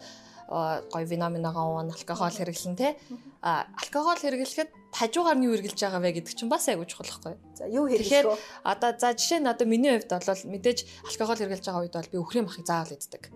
гоё 0.50 1.06
виноминогоо 1.06 1.78
уун 1.78 1.94
алкогол 1.94 2.34
хэрэглэн 2.34 2.74
те 2.74 2.98
алкогол 3.40 4.18
хэрэглэхэд 4.18 4.70
хажуугаар 4.90 5.38
нь 5.38 5.46
юу 5.46 5.54
хэрэглэж 5.54 5.78
байгаа 5.78 6.02
вэ 6.02 6.10
гэдэг 6.18 6.34
чинь 6.34 6.50
бас 6.50 6.66
айгуу 6.66 6.90
чухал 6.90 7.06
байхгүй. 7.06 7.34
За 7.54 7.70
юу 7.70 7.86
хэрэглэх 7.86 8.26
вэ? 8.26 8.36
одоо 8.66 8.90
за 8.98 9.14
жишээ 9.14 9.40
нь 9.40 9.50
одоо 9.50 9.66
миний 9.70 9.94
хувьд 9.94 10.10
бол 10.10 10.42
мэдээж 10.50 10.78
алкогол 11.06 11.38
хэрэглэж 11.38 11.64
байгаа 11.64 11.82
үед 11.86 11.94
бол 11.94 12.12
би 12.12 12.18
өхрийн 12.18 12.46
махыг 12.50 12.66
заавал 12.66 12.90
иддэг. 12.90 13.30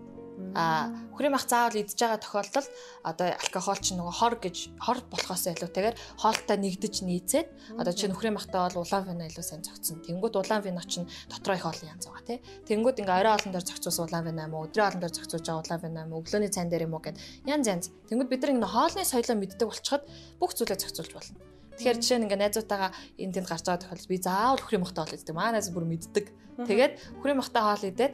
А 0.55 0.91
өхрийн 1.15 1.31
мах 1.31 1.47
заавал 1.47 1.79
идж 1.79 1.95
байгаа 1.95 2.19
тохиолдолд 2.19 2.69
одоо 3.03 3.27
алкогол 3.35 3.79
чинь 3.79 3.99
нөгөө 3.99 4.15
хор 4.19 4.35
гэж 4.39 4.57
хор 4.79 4.99
болохоос 5.11 5.47
илүүтэйгээр 5.51 5.95
хоолтой 6.19 6.57
нэгдэж 6.59 6.95
нийцээд 7.07 7.47
одоо 7.79 7.93
чинь 7.95 8.11
өхрийн 8.11 8.35
махтай 8.35 8.59
бол 8.63 8.83
улаан 8.83 9.07
вино 9.07 9.23
илүү 9.27 9.45
сайн 9.47 9.63
зохицсон. 9.63 10.03
Тэнгүүд 10.03 10.35
улаан 10.35 10.63
вино 10.63 10.83
чинь 10.83 11.07
дотроо 11.31 11.55
их 11.55 11.65
олон 11.67 11.91
янз 11.91 12.07
байгаа 12.07 12.27
тий. 12.27 12.39
Тэнгүүд 12.67 12.99
ингээ 12.99 13.19
орой 13.19 13.33
олон 13.35 13.51
дээр 13.55 13.67
зохицуулсан 13.67 14.05
улаан 14.07 14.25
вино 14.27 14.41
юм 14.47 14.53
уу, 14.55 14.67
өдрийн 14.67 14.87
олон 14.91 15.01
дээр 15.03 15.15
зохицуулж 15.15 15.45
байгаа 15.47 15.63
улаан 15.63 15.83
вино 15.83 15.99
юм 16.03 16.11
уу, 16.11 16.21
өглөөний 16.23 16.51
цайн 16.51 16.69
дээр 16.71 16.87
юм 16.87 16.95
уу 16.95 17.03
гэд 17.03 17.19
янз 17.47 17.65
янз. 17.67 17.85
Тэнгүүд 18.11 18.31
бид 18.31 18.41
нар 18.43 18.53
ингээ 18.55 18.73
хоолны 18.75 19.03
соёлоо 19.07 19.35
мэддэг 19.39 19.67
болчиход 19.71 20.03
бүх 20.39 20.51
зүйлээ 20.51 20.83
зохицуулж 20.83 21.13
болно. 21.15 21.54
Тэгэхээр 21.75 21.99
жишээ 21.99 22.17
нь 22.19 22.25
ингээ 22.25 22.41
найзуудтайгаа 22.41 22.91
энэ 23.19 23.33
тэнд 23.35 23.47
гарч 23.51 23.63
байгаа 23.67 23.83
тохиолдолд 23.83 24.11
би 24.11 24.17
заавал 24.23 24.61
өхрийн 24.63 24.83
махтай 24.83 25.03
хоол 25.03 25.17
иддэг. 25.19 25.35
Манай 25.35 25.53
найз 25.59 25.69
бүр 25.75 25.85
мэддэг. 25.85 26.25
Тэгээд 26.63 26.93
өхрийн 27.19 27.39
махтай 27.39 27.63
хоол 27.63 27.83
идээд 27.83 28.13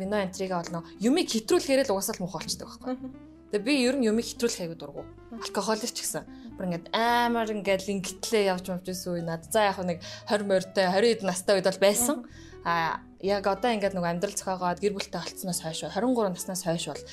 вино 0.00 0.16
энтрига 0.24 0.56
болно. 0.60 0.88
Юмыг 1.04 1.28
хэтрүүлэхээр 1.28 1.84
л 1.84 1.94
угсаал 1.94 2.20
муухай 2.24 2.40
болчихдог 2.40 2.68
байхгүй. 2.72 2.96
Тэгээ 3.52 3.66
би 3.68 3.74
ер 3.84 3.96
нь 4.00 4.08
юмыг 4.08 4.24
хэтрүүлэх 4.24 4.64
аягүй 4.64 4.78
дургу. 4.80 5.04
Алкоголч 5.36 5.92
ч 5.92 6.00
гэсэн. 6.00 6.24
Бүр 6.56 6.64
ингээд 6.74 6.90
амар 6.96 7.48
ингээд 7.52 7.86
лингтлээ 7.86 8.50
явж 8.50 8.66
мовж 8.72 8.88
исэн 8.88 9.20
үе 9.20 9.22
над. 9.22 9.46
За 9.52 9.68
яг 9.68 9.78
нэг 9.84 10.02
20 10.26 10.48
морьтой 10.48 10.88
20 10.90 11.22
хэд 11.22 11.22
настай 11.22 11.60
үед 11.60 11.68
бол 11.68 11.84
байсан. 11.84 12.26
А 12.64 13.04
яг 13.20 13.44
одоо 13.46 13.70
ингээд 13.70 13.94
нэг 13.94 14.04
амьдрал 14.04 14.34
зохиогоод 14.34 14.80
гэр 14.80 14.96
бүлтэй 14.96 15.20
болцсноос 15.20 15.60
хойш 15.60 15.86
23 15.86 16.32
наснаас 16.32 16.64
хойш 16.64 16.84
бол 16.90 17.04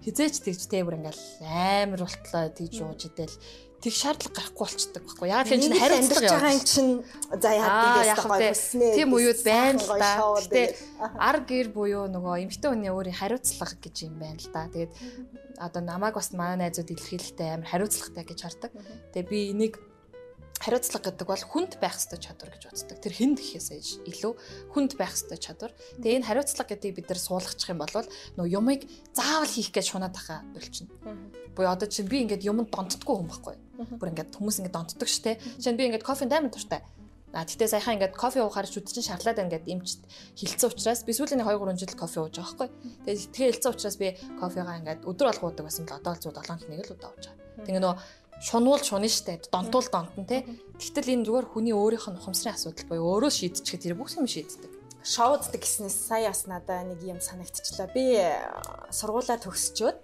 хизээч 0.00 0.34
тэгж 0.40 0.62
тэ 0.72 0.86
бүр 0.88 0.96
ингээд 1.02 1.20
амар 1.44 2.00
болтлоо 2.06 2.48
тэгж 2.48 2.74
ууж 2.80 3.00
идэл 3.12 3.34
тэг 3.80 3.94
шаардлага 3.96 4.36
гарахгүй 4.36 4.64
болчдөг 4.68 5.02
байхгүй. 5.08 5.28
Яг 5.32 5.48
тэр 5.48 5.60
чинь 5.60 5.80
хариуцлага 5.80 6.04
амьдарч 6.04 6.32
байгаа 6.36 6.52
юм 6.52 6.64
чинь 6.68 6.92
за 7.40 7.50
тэ. 8.36 8.52
хүснэ. 8.52 8.88
Тийм 8.96 9.10
үеуд 9.16 9.40
байна 9.40 9.80
л 9.80 9.88
да. 9.96 10.12
Гэтэ 10.36 10.62
ар 11.16 11.38
гэр 11.48 11.68
буюу 11.72 12.04
нөгөө 12.12 12.34
эмэгтэй 12.44 12.68
хүний 12.68 12.92
өөрийн 12.92 13.16
хариуцлага 13.16 13.76
гэж 13.80 13.96
юм 14.04 14.20
байна 14.20 14.36
л 14.36 14.52
да. 14.52 14.68
Тэгээд 14.68 14.92
одоо 15.56 15.82
намайг 15.84 16.14
бас 16.16 16.32
манай 16.36 16.68
найзууд 16.68 16.92
илэрхийлэлтэй 16.92 17.48
амар 17.56 17.68
хариуцлагатай 17.72 18.24
гэж 18.28 18.38
хардаг. 18.44 18.72
Тэгээ 19.16 19.28
би 19.32 19.38
энийг 19.56 19.74
хариуцлага 20.60 21.08
гэдэг 21.08 21.24
бол 21.24 21.40
хүнд 21.40 21.72
байх 21.80 21.96
ёстой 21.96 22.20
чадвар 22.20 22.52
гэж 22.52 22.68
боддог. 22.68 23.00
Тэр 23.00 23.14
хүнд 23.16 23.40
гэхээс 23.40 24.04
илүү 24.04 24.32
хүнд 24.76 24.92
байх 25.00 25.16
ёстой 25.16 25.40
чадвар. 25.40 25.72
Тэгээ 26.04 26.20
энэ 26.20 26.28
хариуцлага 26.28 26.76
гэдгийг 26.76 26.96
бид 27.00 27.08
нар 27.08 27.20
суулгачих 27.20 27.72
юм 27.72 27.80
бол 27.80 27.88
нөгөө 28.36 28.52
юмыг 28.60 28.84
заавал 29.16 29.48
хийх 29.48 29.72
гэж 29.72 29.96
шунаад 29.96 30.12
байгаа 30.12 30.44
болчихно. 30.52 30.92
Буюу 31.56 31.72
одоо 31.72 31.88
чинь 31.88 32.12
би 32.12 32.20
ингээд 32.28 32.44
юмд 32.44 32.68
донтдгүй 32.68 33.16
хүн 33.16 33.28
байхгүй. 33.32 33.56
Бүр 33.80 34.12
ингээд 34.12 34.36
хүмүүс 34.36 34.60
ингээд 34.60 34.76
донтдог 34.76 35.08
штэ. 35.08 35.40
Жишээ 35.56 35.72
нь 35.72 35.78
би 35.80 35.84
ингээд 35.88 36.04
кофе 36.04 36.28
даймond 36.28 36.52
туртай. 36.52 36.84
А 37.32 37.46
тэгтээ 37.46 37.70
саяхан 37.70 37.94
ингээд 37.96 38.18
кофе 38.18 38.42
уухаар 38.42 38.66
шүд 38.66 38.90
чинь 38.90 39.06
шарлаад 39.06 39.38
ингээд 39.38 39.70
эмчт 39.70 40.02
хилцэн 40.34 40.66
учраас 40.66 41.06
би 41.06 41.14
сүүлийн 41.14 41.46
2 41.46 41.62
3 41.62 41.78
жил 41.78 41.94
кофе 41.94 42.18
ууж 42.26 42.34
байгаа 42.34 42.66
байхгүй. 42.66 42.68
Тэгээ 43.06 43.30
тэгээ 43.30 43.50
хилцэн 43.54 43.70
учраас 43.70 43.96
би 44.02 44.08
кофегаа 44.42 44.78
ингээд 44.82 45.06
өдөр 45.06 45.30
алга 45.30 45.44
уудаг 45.46 45.64
байсан 45.64 45.86
бол 45.86 45.94
одоо 45.94 46.12
л 46.18 46.22
зүү 46.26 46.32
7 46.34 46.58
хоног 46.58 46.86
л 46.90 46.94
удаа 46.98 47.10
ууж 47.14 47.24
байгаа. 47.30 47.64
Тэгээ 47.70 47.82
нөө 47.86 47.94
шунуул 48.42 48.82
шунна 48.82 49.06
штэ 49.06 49.46
донтуул 49.46 49.86
донтон 49.86 50.26
те. 50.26 50.42
Тэгтэл 50.80 51.12
энэ 51.14 51.26
зүгээр 51.30 51.46
хүний 51.54 51.74
өөрийнх 51.76 52.10
нь 52.10 52.18
ухамсарын 52.18 52.58
асуудал 52.58 52.88
боёо 52.90 53.06
өөрөө 53.14 53.30
шийдчихэд 53.30 53.84
тэр 53.84 53.94
бүх 53.94 54.10
юм 54.18 54.26
шийддэг. 54.26 54.79
Шоуддаг 55.02 55.60
гэснээс 55.64 55.96
сая 56.08 56.28
бас 56.28 56.44
надаа 56.44 56.84
нэг 56.84 57.00
юм 57.00 57.20
санагдчихлаа. 57.24 57.88
Би 57.96 58.20
сургуулаа 58.92 59.40
төгсчөөд 59.40 59.98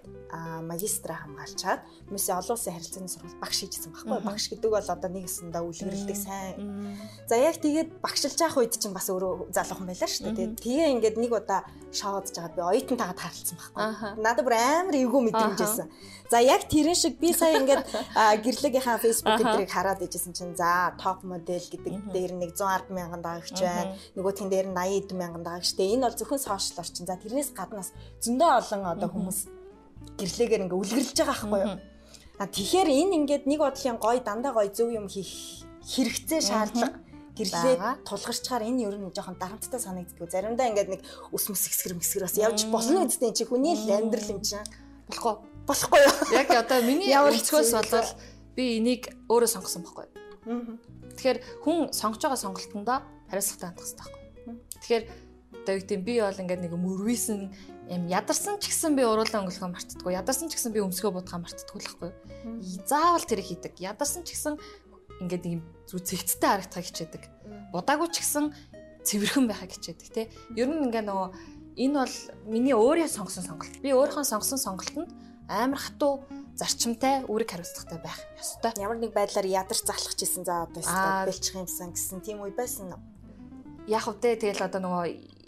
магистра 0.65 1.21
хамгаалчаад 1.21 1.85
хүмүүсээ 2.09 2.33
олон 2.33 2.55
улсын 2.57 2.73
харилцааны 2.73 3.09
сургууль 3.11 3.37
багш 3.37 3.57
хийжсэн 3.61 3.93
байхгүй. 3.93 4.19
Багш 4.25 4.45
гэдэг 4.49 4.71
бол 4.73 4.89
одоо 4.89 5.09
нэг 5.13 5.29
өсөндөө 5.29 5.63
үлгэрлдэг 5.69 6.17
сайн. 6.17 6.97
За 7.29 7.37
яг 7.37 7.61
тэгээд 7.61 8.01
багшилж 8.01 8.41
явах 8.41 8.57
үед 8.57 8.73
чинь 8.73 8.95
бас 8.97 9.07
өөрөө 9.13 9.53
залуухан 9.53 9.85
байлаа 9.85 10.09
шүү 10.09 10.33
дээ. 10.33 10.57
Тэгээ 10.57 10.91
ингээд 10.97 11.17
нэг 11.21 11.31
удаа 11.31 11.61
шоудж 11.93 12.33
жагаад 12.33 12.57
би 12.57 12.61
оюутантайгаа 12.65 13.17
тааралцсан 13.21 13.57
байхгүй. 13.57 14.19
Надад 14.19 14.43
бүр 14.43 14.55
амар 14.57 14.95
эвгүй 14.97 15.21
мэдрэмжсэн. 15.29 15.87
За 16.27 16.43
яг 16.43 16.67
тэрэн 16.67 16.97
шиг 16.97 17.15
би 17.19 17.31
сая 17.31 17.55
ингээд 17.63 17.87
гэрлэгийнхаа 18.43 18.99
Facebook 18.99 19.39
гэдрийг 19.39 19.71
хараад 19.71 20.03
ижсэн 20.03 20.35
чинь 20.35 20.55
за 20.59 20.91
топ 20.99 21.23
модель 21.23 21.63
гэдэг 21.63 22.11
дээр 22.11 22.35
нэг 22.35 22.51
110 22.59 22.91
мянган 22.91 23.23
дагагч 23.23 23.55
байна. 23.63 23.95
Нөгөөх 24.15 24.43
нь 24.43 24.51
дээр 24.51 24.67
80 24.87 25.13
мянган 25.19 25.43
дагагчтэй. 25.43 25.93
Энэ 25.93 26.07
бол 26.07 26.17
зөвхөн 26.17 26.39
сошиал 26.39 26.81
орчин. 26.81 27.05
За 27.05 27.19
тэрнээс 27.19 27.51
гаднаас 27.51 27.91
зөндөө 28.23 28.49
олон 28.63 28.81
одоо 28.87 29.09
хүмүүс 29.11 29.39
гэрлэгээр 30.15 30.63
ингээ 30.65 30.79
үлгэрлж 30.81 31.17
байгаа 31.19 31.35
байхгүй 31.35 31.61
юу? 31.67 31.79
А 32.37 32.45
тэгэхээр 32.47 32.89
энэ 32.89 33.15
ингээд 33.21 33.43
нэг 33.49 33.59
бодлын 33.61 33.97
гой 33.97 34.17
дандаа 34.21 34.53
гой 34.53 34.69
зөв 34.69 34.93
юм 34.93 35.09
хийх 35.09 35.65
хэрэгцээ 35.83 36.41
шаардлага 36.41 37.01
гэрлээ 37.37 38.05
тулгарчаар 38.05 38.63
энэ 38.65 38.81
ер 38.85 38.97
нь 38.97 39.13
жоохон 39.13 39.37
дарамттай 39.37 39.81
санагддаг. 39.81 40.29
Заримдаа 40.29 40.69
ингээд 40.69 40.89
нэг 40.89 41.01
ус 41.33 41.49
мөс 41.49 41.69
хэсгэр 41.69 41.97
мэсгэр 41.97 42.25
бас 42.25 42.37
явж 42.37 42.59
болно 42.69 43.05
үстэй 43.05 43.33
чи 43.33 43.45
хүний 43.45 43.77
л 43.77 43.89
амьдрал 43.89 44.33
юм 44.33 44.41
чинь. 44.41 44.65
Болохгүй 45.09 45.33
болохгүй 45.69 45.99
юу? 46.01 46.15
Яг 46.33 46.49
одоо 46.53 46.79
миний 46.81 47.13
өнцгөөс 47.17 47.73
бол 47.73 48.09
би 48.57 48.81
энийг 48.81 49.13
өөрөө 49.29 49.49
сонгосон 49.53 49.85
байхгүй. 49.85 50.07
Тэгэхээр 51.17 51.39
хүн 51.61 51.77
сонгож 51.93 52.21
байгаа 52.25 52.41
сонголтондоо 52.41 52.97
хариуцлагатай 53.29 53.69
хандах 53.69 53.85
хэрэгтэй. 53.85 54.16
Тэгэхээр 54.81 55.05
одоо 55.67 55.73
юу 55.75 55.81
гэдэг 55.83 56.01
би 56.03 56.13
бол 56.21 56.41
ингээд 56.41 56.61
нэг 56.63 56.73
мөрвийсэн 56.75 57.39
юм 57.87 58.03
ядарсан 58.11 58.59
ч 58.59 58.71
гэсэн 58.71 58.95
би 58.95 59.03
уруулаа 59.03 59.43
өнгөлөхөө 59.43 59.71
мартдаггүй. 59.71 60.13
Ядарсан 60.15 60.47
ч 60.51 60.59
гэсэн 60.59 60.71
би 60.75 60.83
өмсгөө 60.83 61.11
будгаа 61.15 61.39
мартдаггүй 61.43 61.79
л 61.79 61.87
байхгүй. 61.87 62.11
Заавал 62.87 63.23
тэр 63.23 63.41
хийдэг. 63.43 63.79
Ядарсан 63.79 64.27
ч 64.27 64.35
гэсэн 64.35 64.59
ингээд 65.23 65.45
ийм 65.47 65.61
зүг 65.87 66.03
зэгцтэй 66.03 66.49
харагдахыг 66.51 66.87
хичээдэг. 66.87 67.23
Будаагүй 67.71 68.07
ч 68.11 68.15
гэсэн 68.21 68.45
цэвэрхэн 69.07 69.45
байхыг 69.47 69.71
хичээдэг 69.79 70.07
тий. 70.11 70.25
Ер 70.59 70.67
нь 70.67 70.87
ингээд 70.91 71.07
нөгөө 71.07 71.29
энэ 71.79 71.95
бол 71.95 72.15
миний 72.47 72.75
өөрөө 72.75 73.07
сонгосон 73.07 73.47
сонголт. 73.47 73.75
Би 73.79 73.95
өөрийнхөө 73.95 74.27
сонгосон 74.27 74.59
сонголтод 74.59 75.09
амар 75.47 75.79
хатуу 75.79 76.27
зарчимтай 76.59 77.23
үүрэг 77.29 77.53
хариуцлагатай 77.53 77.99
байх 78.03 78.19
ёстой. 78.35 78.73
Ямар 78.81 78.97
нэг 78.99 79.13
байдлаар 79.15 79.47
ядарч 79.47 79.85
залхаж 79.85 80.19
исэн 80.19 80.43
за 80.43 80.67
одоо 80.67 80.83
бэлчих 81.23 81.55
юмсан 81.55 81.93
гэсэн 81.93 82.19
тийм 82.25 82.41
үе 82.43 82.51
байсан 82.51 82.91
уу? 82.91 83.01
Яг 83.87 84.07
уу 84.07 84.19
те 84.19 84.35
тэгэл 84.35 84.67
одоо 84.67 84.83
нөгөө 84.83 85.05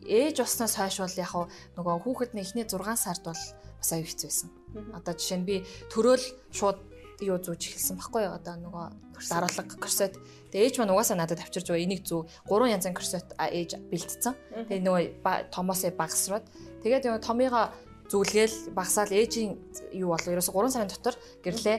ээж 0.08 0.40
усноос 0.40 0.80
хойш 0.80 1.04
бол 1.04 1.16
яг 1.20 1.34
нөгөө 1.76 1.96
хүүхэд 2.08 2.32
нь 2.34 2.42
эхний 2.44 2.66
6 2.66 2.80
сард 2.96 3.24
бол 3.28 3.42
бас 3.80 3.90
аюу 3.92 4.08
хэцүү 4.08 4.28
байсан. 4.32 4.50
Одоо 4.96 5.14
жишээ 5.14 5.40
нь 5.44 5.48
би 5.48 5.56
төрөөл 5.92 6.26
шууд 6.56 6.80
юу 7.20 7.38
зүүж 7.40 7.62
эхэлсэн 7.76 8.00
баггүй 8.00 8.24
юу 8.28 8.40
одоо 8.40 8.56
нөгөө 8.56 8.86
даруулга 9.28 9.64
корсет. 9.76 10.16
Тэгээ 10.52 10.66
ээж 10.72 10.76
маань 10.80 10.96
угаасаа 10.96 11.20
надад 11.20 11.44
авчирж 11.44 11.68
байгаа 11.68 11.84
энийг 11.84 12.08
зүү 12.08 12.22
гурван 12.48 12.72
янзын 12.72 12.96
корсет 12.96 13.28
ээж 13.36 13.76
бэлдсэн. 13.92 14.34
Тэгээ 14.72 14.84
нөгөө 14.88 15.04
томоосоо 15.52 15.92
багсраад 15.92 16.48
тэгээд 16.84 17.04
нөгөө 17.12 17.24
томыгоо 17.28 17.66
зүглгээл 18.08 18.74
багсаал 18.74 19.12
ээжийн 19.12 19.60
юу 19.94 20.16
болов 20.16 20.32
ерөөсө 20.32 20.56
3 20.56 20.74
сарын 20.74 20.90
дотор 20.90 21.16
гэрлээ 21.44 21.78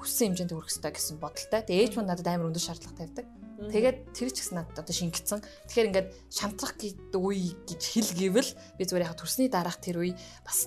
хүссэн 0.00 0.32
хэмжээнд 0.32 0.52
хүрэх 0.52 0.68
хэрэгтэй 0.72 0.92
гэсэн 0.96 1.16
бодолтой. 1.20 1.60
Тэгээ 1.62 1.82
ээж 1.84 1.92
маань 1.94 2.10
надад 2.10 2.26
амар 2.26 2.48
өндөр 2.50 2.64
шаардлага 2.64 2.98
тавьдаг. 2.98 3.43
Тэгээд 3.72 3.98
тэр 4.12 4.28
ч 4.32 4.36
гэсэн 4.42 4.56
надад 4.58 4.84
одоо 4.84 4.94
шингэцэн. 4.94 5.40
Тэгэхээр 5.68 5.88
ингээд 5.92 6.08
шантрах 6.28 6.74
гэдэг 6.76 7.20
үе 7.20 7.54
гэж 7.64 7.80
хэл 7.80 8.12
гэвэл 8.18 8.50
би 8.78 8.82
зүгээр 8.84 9.06
яг 9.06 9.16
төрсний 9.16 9.48
дараах 9.48 9.78
тэр 9.78 10.02
үе 10.02 10.12
бас 10.44 10.66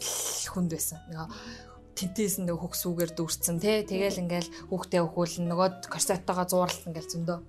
хүнд 0.49 0.71
байсан. 0.71 1.01
Нөгөө 1.11 1.27
тентээс 1.97 2.37
нэг 2.45 2.57
хөгсүүгээр 2.61 3.11
дүүрсэн 3.17 3.57
тий. 3.57 3.81
Тэгэл 3.81 4.21
ингээл 4.21 4.49
хүүхдээ 4.69 5.01
өхүүлэн 5.01 5.49
нөгөө 5.49 5.69
корсеттойгоо 5.89 6.45
зууралт 6.45 6.85
ингээл 6.85 7.13
зөндөө. 7.13 7.39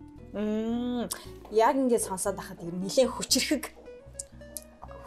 Яг 1.52 1.74
ингээд 1.76 2.04
сонсоод 2.08 2.36
байхад 2.36 2.64
ер 2.64 2.72
нь 2.72 2.84
нэлээд 2.84 3.12
хүчрэхэг 3.12 3.64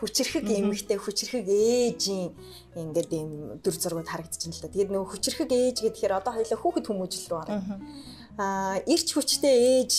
хүчрэхэг 0.01 0.45
эмэгтэй 0.49 0.97
хүчрэхэг 0.97 1.45
ээжийн 1.45 2.33
ингээд 2.73 3.11
ийм 3.13 3.29
дүр 3.61 3.75
зургууд 3.77 4.09
харагдаж 4.09 4.41
байна 4.41 4.57
л 4.57 4.63
да. 4.65 4.73
Тэгээд 4.73 4.93
нөгөө 4.93 5.09
хүчрэхэг 5.13 5.49
ээж 5.53 5.77
гэхээр 5.85 6.17
одоо 6.17 6.33
хоёлаа 6.33 6.57
хүүхэд 6.57 6.85
хүмүүжил 6.89 7.29
рүү 7.29 7.37
орно. 7.37 7.77
Аа 8.41 8.81
ирч 8.89 9.13
хүчтэй 9.13 9.85
ээж 9.85 9.93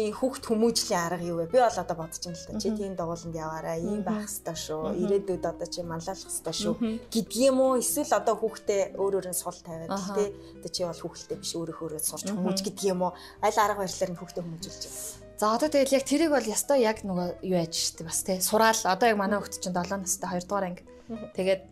ийм 0.00 0.14
хүүхд 0.16 0.44
хүмүүжлийн 0.48 1.02
арга 1.04 1.24
юу 1.28 1.36
вэ? 1.44 1.52
Би 1.52 1.58
бол 1.60 1.80
одоо 1.82 1.96
бодож 1.96 2.22
байна 2.24 2.38
л 2.40 2.46
да. 2.48 2.60
Чи 2.60 2.68
тийм 2.72 2.94
дагууланд 2.96 3.36
яваарай, 3.36 3.78
ийм 3.84 4.00
байх 4.00 4.24
хэвээр 4.24 4.60
шүү. 4.64 4.82
Ирээдүйд 5.04 5.44
одоо 5.44 5.68
чи 5.68 5.80
манлайлах 5.84 6.24
хэвээр 6.24 6.58
шүү. 6.64 6.74
Гэдг 7.12 7.32
юм 7.44 7.58
уу? 7.60 7.80
Эсвэл 7.80 8.16
одоо 8.16 8.34
хүүхдээ 8.40 8.82
өөр 8.96 9.14
өөр 9.20 9.26
нь 9.30 9.36
сул 9.36 9.58
тавиад 9.60 9.92
тий. 10.16 10.28
Одоо 10.60 10.70
чи 10.72 10.82
бол 10.88 11.02
хүүхэлтэй 11.04 11.36
биш 11.38 11.52
өөрөө 11.54 11.76
өөрөө 11.80 12.00
сурч 12.00 12.28
хүмүүж 12.32 12.58
юм 12.88 13.00
уу? 13.04 13.12
Аль 13.44 13.60
арга 13.60 13.84
барилаар 13.84 14.10
нь 14.12 14.20
хүүхдээ 14.20 14.44
хүмүүжүүлж 14.44 14.82
байна. 14.88 15.28
За 15.40 15.56
одоо 15.56 15.72
тэгэл 15.72 15.96
яг 15.96 16.04
тэрийг 16.04 16.30
бол 16.36 16.44
ястай 16.44 16.84
яг 16.84 17.00
нөгөө 17.00 17.40
юу 17.48 17.56
яаж 17.56 17.72
штэ 17.72 18.04
бас 18.04 18.20
тий 18.28 18.44
сураал 18.44 18.76
одоо 18.84 19.08
яг 19.08 19.16
манай 19.16 19.40
хөлт 19.40 19.56
чинь 19.56 19.72
7 19.72 20.04
настай 20.04 20.36
2 20.36 20.44
дугаар 20.44 20.68
анги. 20.68 20.84
Тэгээд 21.32 21.62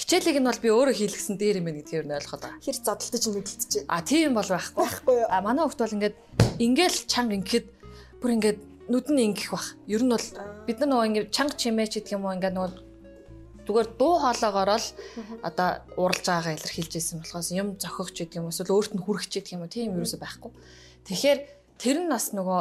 хичээлийг 0.00 0.40
нь 0.40 0.48
бол 0.48 0.64
би 0.64 0.68
өөрөө 0.72 0.96
хийлгсэн 0.96 1.36
дээр 1.36 1.60
юм 1.60 1.68
байна 1.68 1.84
гэдгээр 1.84 2.06
нь 2.08 2.16
ойлгоод 2.16 2.40
байгаа. 2.40 2.64
Хэр 2.64 2.76
зодтолтож 2.80 3.24
мэдлэлтэж. 3.36 3.72
А 3.84 4.00
тийм 4.00 4.32
бол 4.32 4.48
байхгүй. 4.48 4.80
Байхгүй 4.80 5.14
юу. 5.20 5.28
А 5.28 5.44
манай 5.44 5.64
хөлт 5.68 5.82
бол 5.84 5.96
ингээд 6.00 6.16
ингээл 6.56 6.98
чанга 7.04 7.36
ингээд 7.36 7.66
бүр 8.24 8.30
ингээд 8.40 8.58
нүд 8.88 9.06
нь 9.12 9.24
ингэх 9.28 9.52
бах. 9.52 9.76
Ер 9.84 10.00
нь 10.00 10.08
бол 10.08 10.26
бид 10.64 10.78
нар 10.80 10.88
нөгөө 10.88 11.08
ингээд 11.12 11.28
чанга 11.36 11.54
чимээ 11.60 11.88
ч 11.92 11.92
гэдэг 12.00 12.16
юм 12.16 12.24
уу 12.24 12.32
ингээд 12.32 12.56
нөгөө 12.56 12.72
зүгээр 13.68 13.88
дуу 14.00 14.14
хоолоогоор 14.24 14.70
л 14.80 14.88
одоо 15.44 15.68
уралж 16.00 16.24
байгаагаа 16.24 16.56
илэрхийлж 16.56 16.92
ирсэн 16.96 17.20
болохоос 17.20 17.48
юм 17.52 17.76
зохигч 17.76 18.16
гэдэг 18.24 18.40
юм 18.40 18.48
эсвэл 18.48 18.72
өөрт 18.72 18.92
нь 18.96 19.04
хүрэх 19.04 19.28
ч 19.28 19.32
гэдэг 19.38 19.54
юм 19.54 19.62
уу 19.62 19.70
тийм 19.70 19.94
юу 19.94 20.08
өсө 20.08 20.16
байхгүй. 20.16 20.50
Тэгэхээр 21.06 21.38
тэр 21.76 21.96
нь 22.02 22.10
бас 22.10 22.32
нөгөө 22.32 22.60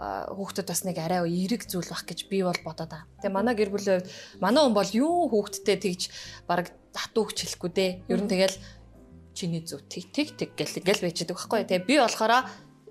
хүүхдэд 0.00 0.66
бас 0.72 0.80
нэг 0.88 0.96
арай 0.96 1.28
эерэг 1.28 1.68
зүйл 1.68 1.92
бах 1.92 2.08
гэж 2.08 2.32
би 2.32 2.40
бол 2.40 2.56
бодоод 2.64 2.88
байгаа. 2.88 3.04
Тэгээ 3.20 3.36
манай 3.36 3.52
гэр 3.52 3.68
бүлийн 3.68 4.00
хувьд 4.00 4.08
манай 4.40 4.60
хүн 4.64 4.72
бол 4.72 4.90
юу 4.96 5.28
хүүхдтэй 5.28 5.76
тэгж 5.76 6.02
баг 6.48 6.72
хатуу 6.96 7.28
хүч 7.28 7.44
хэлэхгүй 7.44 7.70
дээ. 7.76 7.90
Ер 8.08 8.20
нь 8.24 8.30
тэгэл 8.32 8.56
чиний 9.36 9.60
зүв 9.60 9.84
тэг 9.92 10.08
тэг 10.16 10.40
тэг 10.40 10.56
гэл 10.56 10.80
ингээл 10.80 11.04
байждаг 11.04 11.36
байхгүй. 11.36 11.68
Тэгээ 11.68 11.84
би 11.84 11.94
болохоор 12.00 12.32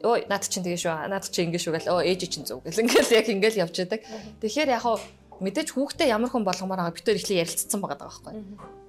өө 0.06 0.30
над 0.30 0.44
чинь 0.46 0.62
тэгээ 0.62 0.82
шүү. 0.86 1.10
Над 1.10 1.26
чинь 1.34 1.50
ингэ 1.50 1.58
шүү 1.58 1.74
гэл 1.82 1.92
өө 1.98 2.02
ээж 2.14 2.22
чинь 2.30 2.46
зүв 2.46 2.62
гэл 2.62 2.82
ингээл 2.86 3.18
яг 3.18 3.26
ингээл 3.26 3.62
явж 3.66 3.76
байдаг. 3.82 4.02
Тэгэхээр 4.46 4.70
яг 4.70 4.84
хаа 4.86 5.02
мэдээж 5.42 5.74
хүүхдээ 5.74 6.14
ямар 6.14 6.30
хүн 6.30 6.46
болгомоор 6.46 6.78
байгаа 6.78 6.94
битээр 6.94 7.18
ихлэ 7.18 7.42
ярилцсан 7.42 7.80
байгаа 7.82 8.06
байхгүй. 8.06 8.34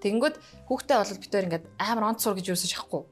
Тэгэнгүүт 0.04 0.36
хүүхдээ 0.68 0.96
бол 0.98 1.22
битээр 1.24 1.46
ингээд 1.48 1.64
амар 1.78 2.04
онцсуур 2.12 2.36
гэж 2.36 2.46
юусаж 2.52 2.72
ахгүй 2.74 3.02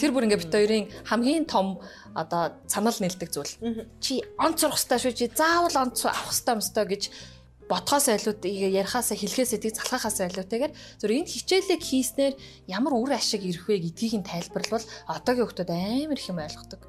Тэр 0.00 0.10
бүр 0.16 0.24
ингээ 0.24 0.40
бит 0.40 0.54
хоёрын 0.54 0.86
хамгийн 1.04 1.44
том 1.44 1.80
одоо 2.16 2.56
санал 2.66 2.96
нийлдэг 2.96 3.28
зүйл. 3.28 3.52
Чи 4.00 4.24
онц 4.40 4.64
сурах 4.64 4.80
хэрэгтэй 4.80 4.98
шүү. 4.98 5.12
Чи 5.12 5.26
заавал 5.28 5.76
онц 5.76 6.08
авах 6.08 6.32
хэрэгтэй 6.32 6.56
юмстай 6.56 6.86
гэж 6.88 7.02
ботхоос 7.70 8.10
айлууд 8.10 8.42
ярихаасаа 8.42 9.14
хэлхээс 9.14 9.54
эдийг 9.54 9.78
залхахаас 9.78 10.18
айлуутайгаар 10.26 10.74
зөв 10.98 11.06
энэ 11.06 11.30
хичээлийг 11.30 11.82
хийснээр 11.86 12.34
ямар 12.66 12.98
үр 12.98 13.14
ашиг 13.14 13.46
ирэх 13.46 13.70
вэ 13.70 13.78
гэдгийг 13.86 14.14
нь 14.18 14.26
тайлбарлавал 14.26 14.82
одоогийн 15.06 15.46
хүмүүс 15.46 15.70
амар 15.70 16.18
их 16.18 16.30
юм 16.32 16.42
ойлгодог. 16.42 16.80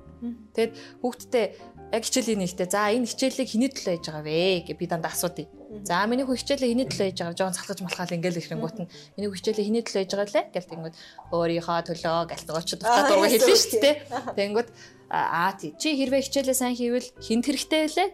Тэгэд 0.58 0.74
хүүхдтэй 1.06 1.46
яг 1.94 2.02
хичээлийн 2.02 2.42
нэгтээ 2.42 2.70
за 2.74 2.90
энэ 2.98 3.06
хичээлийг 3.06 3.50
хэний 3.50 3.70
төлөө 3.70 3.94
хийж 3.94 4.06
байгаа 4.10 4.26
вэ 4.26 4.66
гэж 4.66 4.78
би 4.82 4.86
дандаа 4.90 5.14
асуудыг. 5.14 5.50
За 5.88 6.04
миний 6.04 6.28
хүү 6.28 6.36
хичээлээ 6.36 6.72
хэний 6.76 6.88
төлөө 6.92 7.08
хийж 7.08 7.20
байгаа 7.24 7.40
жоон 7.40 7.56
салгаж 7.56 7.80
малхаал 7.80 8.12
ингээл 8.12 8.44
ихэнгүүт 8.44 8.78
нь 8.84 8.92
миний 9.16 9.30
хүү 9.32 9.40
хичээлээ 9.40 9.68
хэний 9.72 9.84
төлөө 9.88 10.02
хийж 10.04 10.12
байгаа 10.12 10.36
лээ 10.36 10.46
гэл 10.52 10.72
тэнгүүд 10.72 10.96
өөрийнхөө 11.32 11.80
төлөө 11.88 12.20
гэл 12.28 12.46
нөгөөч 12.52 12.70
дуртай 12.76 13.04
дурга 13.08 13.28
хэлнэ 13.32 13.56
шүү 13.56 13.80
дээ. 13.80 13.96
Тэнгүүд 14.36 14.70
аа 15.16 15.52
тий 15.56 15.72
чи 15.80 15.96
хэрвээ 15.96 16.22
хичээлээ 16.28 16.58
сайн 16.60 16.76
хийвэл 16.76 17.08
хинт 17.24 17.46
хэрэгтэй 17.48 17.88
лээ 17.88 18.10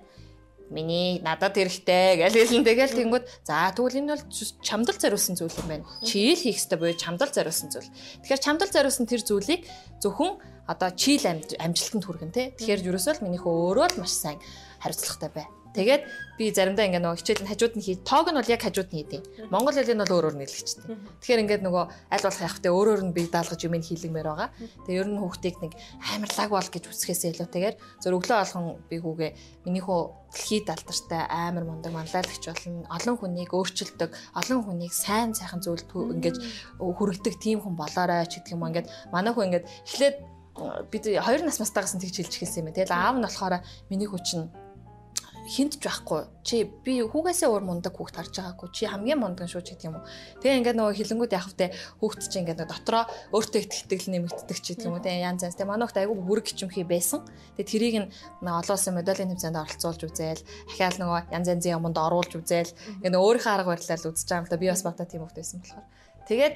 миний 0.70 1.18
надад 1.26 1.58
хэрэгтэй 1.58 2.22
гэж 2.22 2.34
хэлэн 2.36 2.68
тэгэл 2.68 2.98
тэнгүүд 3.00 3.26
за 3.48 3.74
тэгвэл 3.74 4.00
энэ 4.06 4.12
бол 4.14 4.24
чамдал 4.62 4.98
зориулсан 5.00 5.36
зүйл 5.40 5.58
юм 5.64 5.68
байна. 5.72 5.86
Чи 6.04 6.36
л 6.36 6.44
хийх 6.44 6.60
ёстой 6.60 6.78
буюу 6.78 6.94
чамдал 6.94 7.32
зориулсан 7.32 7.72
зүйл. 7.72 7.90
Тэгэхээр 8.22 8.44
чамдал 8.44 8.70
зориулсан 8.70 9.08
тэр 9.08 9.24
зүйлийг 9.24 9.64
зөвхөн 10.04 10.38
одоо 10.68 10.90
чийл 10.92 11.24
амжилтанд 11.24 12.04
хүргэн 12.04 12.36
те. 12.36 12.52
Тэгэхээр 12.60 12.86
ерөөсөө 12.92 13.14
л 13.18 13.24
минийхөө 13.24 13.54
өөрөө 13.72 13.88
л 13.96 14.00
маш 14.04 14.12
сайн 14.12 14.38
хариуцлагатай 14.84 15.32
бай. 15.32 15.48
Тэгээд 15.78 16.04
би 16.42 16.50
заримдаа 16.50 16.90
ингээ 16.90 17.06
нөгөө 17.06 17.22
хичээл 17.22 17.44
нь 17.46 17.52
хажууд 17.54 17.74
нь 17.78 17.86
хий. 17.86 17.96
Тоог 18.02 18.34
нь 18.34 18.40
бол 18.42 18.50
яг 18.50 18.62
хажууд 18.66 18.90
нь 18.90 18.98
хийдэг. 18.98 19.22
Монгол 19.54 19.78
хэлийг 19.78 19.94
нь 19.94 20.02
бол 20.02 20.16
өөрөөр 20.18 20.38
нийлэгчтэй. 20.42 20.86
Тэгэхээр 21.22 21.44
ингээд 21.46 21.62
нөгөө 21.62 21.84
аль 21.86 22.26
болох 22.26 22.42
явах 22.42 22.62
те 22.66 22.70
өөрөөр 22.74 23.02
нь 23.06 23.14
би 23.14 23.30
даалгаж 23.30 23.62
юм 23.62 23.78
хийлгмээр 23.78 24.26
байгаа. 24.26 24.50
Тэгээ 24.90 25.02
ер 25.06 25.10
нь 25.14 25.22
хүүхдийг 25.22 25.56
нэг 25.62 25.74
амар 26.02 26.32
лаг 26.34 26.50
бол 26.50 26.70
гэж 26.74 26.84
үсгэхээс 26.90 27.24
илүүтэйгээр 27.38 27.76
зөв 28.02 28.14
өглөө 28.18 28.38
алхан 28.42 28.64
би 28.90 28.98
хүүгээ 28.98 29.32
минийхөө 29.70 30.00
дэлхийд 30.34 30.68
алдартай 30.74 31.22
амар 31.30 31.64
мундаг 31.70 31.94
манлайлагч 31.94 32.44
болно. 32.50 32.90
Олон 32.90 33.16
хүнийг 33.22 33.52
өөрчилдөг, 33.54 34.10
олон 34.34 34.60
хүнийг 34.66 34.94
сайн 34.94 35.38
сайхан 35.38 35.62
зүйл 35.62 35.86
ингээд 35.86 36.38
хүргэдэг 36.82 37.36
тийм 37.38 37.62
хүн 37.62 37.78
болоорой 37.78 38.26
ч 38.26 38.42
гэдэг 38.42 38.54
юм. 38.58 38.66
Ингээд 38.66 38.88
манай 39.14 39.32
хүн 39.34 39.54
ингээд 39.54 39.66
эхлээд 39.86 40.18
бид 40.92 41.04
хоёр 41.06 41.42
нас 41.46 41.62
мастаагаас 41.62 41.96
нь 41.96 42.02
тэгж 42.02 42.16
хэлж 42.18 42.34
эхэлсэн 42.34 42.62
юм. 42.66 42.74
Тэгэл 42.74 42.94
аав 42.94 43.16
нь 43.18 43.26
болохоор 43.26 43.62
миний 43.90 44.10
хүчин 45.48 45.72
хинтж 45.72 45.80
байхгүй. 45.80 46.28
Чи 46.44 46.64
би 46.84 47.00
хүүгээсээ 47.00 47.48
өөр 47.48 47.64
мундаг 47.64 47.96
хүүхд 47.96 48.16
харж 48.20 48.36
байгаагүй. 48.36 48.70
Чи 48.76 48.84
хамгийн 48.92 49.20
мундаг 49.20 49.48
шүү 49.48 49.64
ч 49.64 49.80
гэдэг 49.80 49.88
юм 49.88 50.00
уу. 50.00 50.08
Тэгээ 50.44 50.58
ингээд 50.60 50.78
нөгөө 50.80 50.96
хилэнгүүд 51.00 51.36
яг 51.36 51.44
хвтэ 51.48 51.66
хүүхд 52.04 52.22
чи 52.28 52.38
ингээд 52.44 52.68
дотроо 52.68 53.04
өөртөө 53.32 53.62
итгэл 53.64 54.12
нэмэгддэг 54.12 54.58
ч 54.60 54.66
гэдэг 54.76 54.88
юм 54.88 55.00
уу. 55.00 55.04
Тэгээ 55.04 55.24
янз 55.24 55.42
янз. 55.48 55.56
Тэгээ 55.56 55.72
манайхт 55.72 55.96
айгүй 55.96 56.16
бүрэг 56.20 56.46
гिचмхий 56.52 56.84
байсан. 56.84 57.24
Тэгээ 57.56 57.72
тэрийг 57.72 57.96
нь 58.04 58.12
олон 58.44 58.76
улсын 58.76 58.96
медалийн 58.96 59.32
тэмцээнд 59.32 59.60
оролцуулж 59.64 60.02
үзээл. 60.04 60.44
Ахаал 60.72 61.00
нөгөө 61.00 61.20
янз 61.32 61.48
янзын 61.48 61.76
юмд 61.80 61.98
оруулж 62.00 62.32
үзээл. 62.36 62.72
Ингээд 63.04 63.16
өөрийнхөө 63.16 63.54
арга 63.56 63.72
барилаар 63.72 64.04
үзэж 64.04 64.28
байгаа 64.28 64.42
юм 64.44 64.48
л 64.48 64.52
да. 64.52 64.60
Би 64.60 64.68
бас 64.68 64.84
багтаа 64.84 65.08
тийм 65.08 65.24
хүүхд 65.24 65.40
байсан 65.40 65.60
болохоор. 65.64 65.88
Тэгээд 66.28 66.56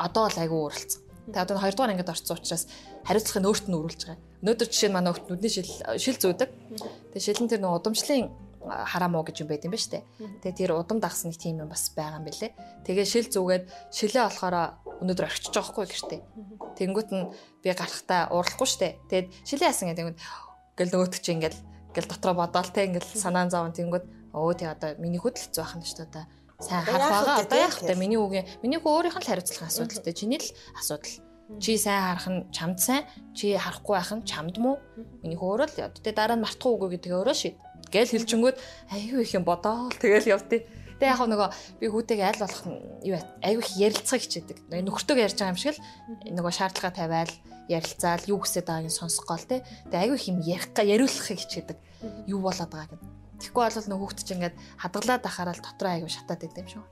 одоо 0.00 0.24
л 0.28 0.40
айгүй 0.40 0.60
өөрлөцсөн. 0.60 1.09
Тэгээ 1.30 1.44
одоо 1.46 1.56
2 1.58 1.74
дугаар 1.74 1.92
ангид 1.94 2.10
орсон 2.10 2.36
учраас 2.36 2.66
хариуцлагыг 3.06 3.46
өөрт 3.48 3.66
нь 3.70 3.76
өрүүлж 3.78 4.00
байгаа. 4.06 4.20
Өнөөдөр 4.42 4.68
жишээ 4.68 4.90
нь 4.90 4.96
манай 4.96 5.12
хөлт 5.14 5.28
нүдний 5.30 5.52
шил 5.52 5.70
шил 5.96 6.18
зүүдэг. 6.18 6.50
Тэгээ 7.14 7.26
шилэн 7.26 7.48
тэр 7.50 7.60
нэг 7.62 7.72
удамшлын 7.74 8.28
хараа 8.60 9.08
муу 9.08 9.24
гэж 9.24 9.42
юм 9.42 9.48
байт 9.48 9.64
юм 9.64 9.72
ба 9.72 9.80
штэ. 9.80 10.04
Тэгээ 10.44 10.58
тэр 10.58 10.70
удам 10.76 11.00
дагсан 11.00 11.32
нэг 11.32 11.40
тийм 11.40 11.64
юм 11.64 11.70
бас 11.72 11.88
байгаа 11.96 12.20
юм 12.20 12.28
бэлээ. 12.28 12.52
Тэгээ 12.84 13.06
шил 13.08 13.28
зүгээд 13.32 13.64
шилээ 13.94 14.24
болохоор 14.28 14.56
өнөөдөр 15.00 15.26
орчиж 15.26 15.54
байгаа 15.54 15.72
хгүй 15.72 15.86
гэртээ. 15.88 16.20
Тэнгүүт 16.76 17.10
нь 17.16 17.24
би 17.64 17.68
гарахтаа 17.72 18.28
уурлахгүй 18.36 18.68
штэ. 18.68 18.88
Тэгээд 19.08 19.28
шилээ 19.48 19.70
яасан 19.72 19.88
гэдэг 19.90 20.06
нь 20.12 20.18
гэл 20.76 20.92
нөгөөтг 20.92 21.20
чи 21.24 21.32
ингээл 21.32 21.60
гэл 21.96 22.08
дотроо 22.08 22.34
бодоол 22.36 22.70
те 22.70 22.84
ингээл 22.84 23.16
санаан 23.16 23.48
зовн 23.48 23.72
тэнгүүт 23.72 24.04
өө 24.36 24.54
тий 24.60 24.68
одоо 24.68 24.94
миний 25.02 25.18
хөдөл 25.18 25.42
хэцүү 25.42 25.62
байх 25.64 25.74
нь 25.74 25.88
штэ 25.88 26.06
одоо 26.06 26.24
сайн 26.60 26.84
харах 26.84 27.10
байгаа. 27.10 27.40
Одоо 27.40 27.58
яах 27.58 27.78
вэ? 27.80 27.94
Миний 27.96 28.20
үгийн 28.20 28.46
миний 28.62 28.80
хөө 28.80 29.10
өөрийнх 29.10 29.18
нь 29.18 29.24
л 29.24 29.30
хариуцлага 29.32 29.72
асуудалтай. 29.72 30.12
Чиний 30.12 30.40
л 30.40 30.48
асуудал. 30.76 31.16
Чи 31.58 31.74
сайн 31.80 32.02
харах 32.04 32.28
нь 32.28 32.40
чамд 32.52 32.78
сайн, 32.78 33.04
чи 33.34 33.56
харахгүй 33.56 33.94
байх 33.96 34.12
нь 34.12 34.28
чамд 34.28 34.56
муу. 34.60 34.76
Миний 35.24 35.38
хөө 35.40 35.66
өөрөө 35.66 35.68
л 35.72 35.88
одоо 35.88 36.12
дараа 36.12 36.36
нь 36.36 36.44
мартах 36.44 36.68
уугүй 36.68 37.00
гэдэг 37.00 37.10
өөрөө 37.16 37.36
шийд. 37.36 37.56
Гээл 37.88 38.12
хэлчингүүд 38.12 38.56
аюу 38.92 39.18
их 39.24 39.32
юм 39.34 39.44
бодоол 39.48 39.90
тэгэл 39.96 40.36
явтыг. 40.36 40.68
Тэгээ 41.00 41.16
яг 41.16 41.24
нөгөө 41.24 41.48
би 41.80 41.86
хүүтэйг 41.88 42.20
аль 42.20 42.42
болох 42.44 42.62
юу 43.08 43.16
аюу 43.40 43.60
их 43.64 43.72
ярилцах 43.80 44.20
хичээдэг. 44.20 44.68
Нөхөртөөгөө 44.68 45.24
ярьж 45.24 45.36
байгаа 45.40 45.52
юм 45.56 45.58
шиг 45.58 45.74
л 45.80 46.36
нөгөө 46.36 46.52
шаардлага 46.52 46.92
тавиал 46.92 47.32
ярилцаал 47.72 48.28
юу 48.28 48.38
гэсэд 48.44 48.68
байгааг 48.68 48.92
нь 48.92 48.98
сонсох 49.00 49.24
гол 49.24 49.40
те. 49.48 49.64
Тэгээ 49.88 50.12
аюу 50.12 50.20
их 50.20 50.28
юм 50.28 50.44
ярих 50.44 50.76
га 50.76 50.84
яриулахыг 50.84 51.40
хичээдэг. 51.40 51.78
Юу 52.28 52.44
болоод 52.44 52.68
байгааг 52.68 53.00
нь 53.00 53.19
Тэгэхгүй 53.40 53.64
бол 53.64 53.88
нөх 53.88 54.00
хүүхд 54.04 54.20
чинь 54.22 54.36
ингээд 54.38 54.56
хадгалаад 54.78 55.24
ахаараа 55.24 55.56
л 55.56 55.64
дотроо 55.64 55.90
аягүй 55.96 56.12
шатаад 56.12 56.46
идэм 56.46 56.68
шүү. 56.68 56.84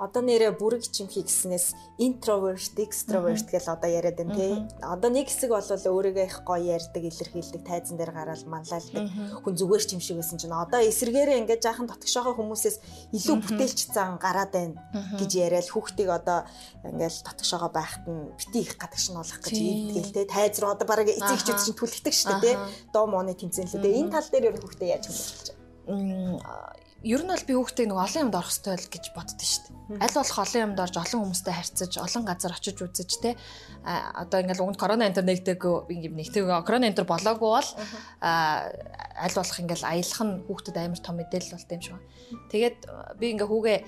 Одоо 0.00 0.24
нэрээ 0.24 0.58
бүрэг 0.58 0.82
чимхий 0.88 1.22
гэснээс 1.22 1.76
introvert, 2.02 2.74
extrovert 2.80 3.46
гэж 3.46 3.70
одоо 3.70 3.86
яриад 3.86 4.18
байна 4.18 4.34
тий. 4.34 4.56
Одоо 4.82 5.10
нэг 5.12 5.30
хэсэг 5.30 5.52
бол 5.52 5.62
өөрийгөө 5.62 6.26
их 6.26 6.42
гоё 6.42 6.74
ярьдаг, 6.74 7.02
илэрхийлдэг, 7.06 7.62
тайзан 7.62 8.00
дээр 8.00 8.10
гараад 8.10 8.42
манлайлдаг. 8.42 9.04
Хүн 9.44 9.54
зүгээр 9.54 9.84
ч 9.86 9.90
юм 9.94 10.02
шиг 10.02 10.18
байсан 10.18 10.42
чинь 10.42 10.50
одоо 10.50 10.80
эсэргээрээ 10.82 11.38
ингээд 11.44 11.62
жаахан 11.62 11.86
дотгошоогоо 11.86 12.34
хүмүүсээс 12.34 12.76
илүү 13.14 13.36
бүтээлч 13.46 13.80
зан 13.94 14.18
гараад 14.18 14.50
байна 14.50 14.80
гэж 15.20 15.30
яриад 15.38 15.70
хүүхдийг 15.70 16.10
одоо 16.10 16.48
ингээд 16.82 17.22
дотгошоогоо 17.22 17.70
байхад 17.70 18.02
нь 18.08 18.32
бити 18.34 18.58
их 18.64 18.74
гадагш 18.80 19.06
нь 19.12 19.18
болох 19.20 19.38
гэж 19.38 19.54
ийдгээл 19.54 20.14
тий. 20.18 20.26
Тайз 20.26 20.58
руу 20.58 20.74
одоо 20.74 20.88
бараг 20.88 21.14
эцэг 21.14 21.36
эхчүүд 21.36 21.62
чинь 21.62 21.78
түлхдэг 21.78 22.14
шүү 22.16 22.42
дээ 22.42 22.42
тий. 22.42 22.56
Доо 22.90 23.06
мооны 23.06 23.38
тэмцээнлээ. 23.38 23.78
Тэгээ 23.78 24.00
энэ 24.02 24.14
тал 24.18 24.26
дээр 24.26 24.48
ер 24.50 24.56
нь 24.58 24.62
хүүхдээ 24.64 24.90
яаж 24.90 25.06
хөндлөж 25.06 25.61
ер 25.88 27.20
нь 27.22 27.30
бол 27.32 27.46
би 27.48 27.54
хүүхдээ 27.58 27.86
нэг 27.90 27.98
олон 27.98 28.22
юмд 28.30 28.38
орох 28.38 28.54
хэрэгтэй 28.54 28.76
л 28.78 28.92
гэж 28.94 29.04
боддоо 29.16 29.46
шүү 29.46 29.62
дээ. 29.66 29.81
Аль 30.00 30.14
болох 30.14 30.38
олон 30.38 30.62
юмд 30.62 30.78
орж 30.80 30.96
олон 30.96 31.20
хүмүүстэй 31.26 31.54
харьцаж, 31.54 31.92
олон 31.98 32.24
газар 32.24 32.52
очиж 32.54 32.78
үзэж 32.80 33.10
те 33.20 33.36
одоо 33.82 34.38
ингээл 34.40 34.62
угд 34.62 34.78
корона 34.78 35.10
энтер 35.10 35.26
нэгдэг 35.26 35.58
юм 35.58 36.14
нэгдэг 36.14 36.46
корона 36.64 36.86
энтер 36.86 37.04
болоогүй 37.04 37.50
бол 37.50 37.68
аль 38.22 39.36
болох 39.36 39.58
ингээл 39.58 39.84
аялах 39.84 40.20
нь 40.22 40.34
хүүхдэд 40.48 40.76
амар 40.78 41.00
том 41.02 41.16
мэдээлэл 41.18 41.52
болт 41.52 41.72
юм 41.72 41.82
шиг 41.82 41.92
байна. 41.98 42.08
Тэгээд 42.48 42.78
би 43.20 43.26
ингээ 43.36 43.48
хүүгээ 43.50 43.78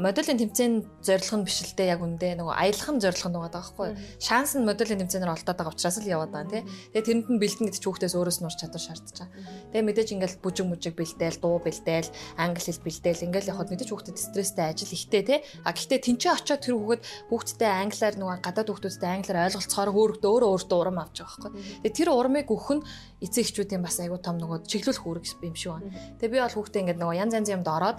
модулийн 0.00 0.40
тэмцээний 0.40 0.82
зорилго 1.04 1.36
нь 1.38 1.46
биш 1.46 1.58
л 1.62 1.76
дээ 1.76 1.92
яг 1.94 2.00
үндэ 2.02 2.34
нөгөө 2.40 2.54
аялах 2.56 2.90
нь 2.90 3.02
зорилго 3.04 3.28
нь 3.28 3.36
байгаа 3.38 3.54
байхгүй. 3.54 3.88
Шанс 4.18 4.56
нь 4.58 4.66
модулийн 4.66 5.00
тэмцээнээр 5.04 5.34
олдоод 5.36 5.58
байгаа 5.60 5.74
учраас 5.76 5.98
л 6.02 6.10
яваад 6.10 6.32
байгаа 6.34 6.50
тий. 6.50 6.62
Тэгээд 6.90 7.06
тэрэнд 7.06 7.28
нь 7.30 7.40
бэлдэн 7.40 7.66
гэдэг 7.70 7.84
хүүхдээс 7.84 8.14
өөрөөс 8.18 8.38
нуур 8.42 8.56
чадвар 8.56 8.82
шаардж 8.82 9.14
байгаа. 9.14 9.28
Тэгээд 9.70 9.86
мэдээж 9.86 10.08
ингээл 10.16 10.42
бүжиг 10.42 10.66
мүжиг 10.66 10.94
бэлдээл, 10.98 11.38
дуу 11.38 11.60
бэлдээл, 11.62 12.10
англи 12.40 12.62
хэл 12.64 12.82
бэлдээл 12.82 13.24
ингээл 13.30 13.50
явахад 13.54 13.70
мэдээж 13.70 13.90
хүүхдэд 13.92 14.18
стресстэй 14.18 14.66
ажил 14.72 14.90
ихтэй 14.90 15.22
тий. 15.22 15.38
А 15.64 15.72
гэхдээ 15.72 16.00
тэнцээ 16.02 16.32
очиод 16.34 16.60
тэр 16.64 16.74
хүүхэд 16.74 17.02
хүүхдтэй 17.30 17.70
англиар 17.70 18.14
нөгөө 18.18 18.36
гадаад 18.44 18.68
хүүхдүүдтэй 18.70 19.10
англиар 19.14 19.46
ойлголцохоор 19.48 19.90
өөрөдөө 19.94 20.30
өөрөө 20.34 20.50
өөртөө 20.54 20.78
урам 20.80 20.98
авч 21.02 21.16
байгаа 21.20 21.50
байхгүй. 21.50 21.62
Тэгээд 21.84 21.98
тэр 21.98 22.08
урамыг 22.14 22.48
өгөх 22.50 22.70
нь 22.78 22.82
эцэг 23.24 23.42
эхчүүдийн 23.44 23.82
бас 23.84 23.96
айгүй 24.00 24.20
том 24.20 24.36
нөгөө 24.40 24.58
чиглүүлэх 24.68 25.04
үүрэг 25.04 25.24
юм 25.44 25.56
шиг 25.56 25.70
байна. 25.72 25.92
Тэгээ 26.20 26.32
би 26.32 26.38
бол 26.40 26.56
хүүхдээ 26.56 26.82
ингээд 26.84 27.00
нөгөө 27.00 27.16
янз 27.20 27.32
янзын 27.34 27.56
юмд 27.60 27.68
ороод 27.68 27.98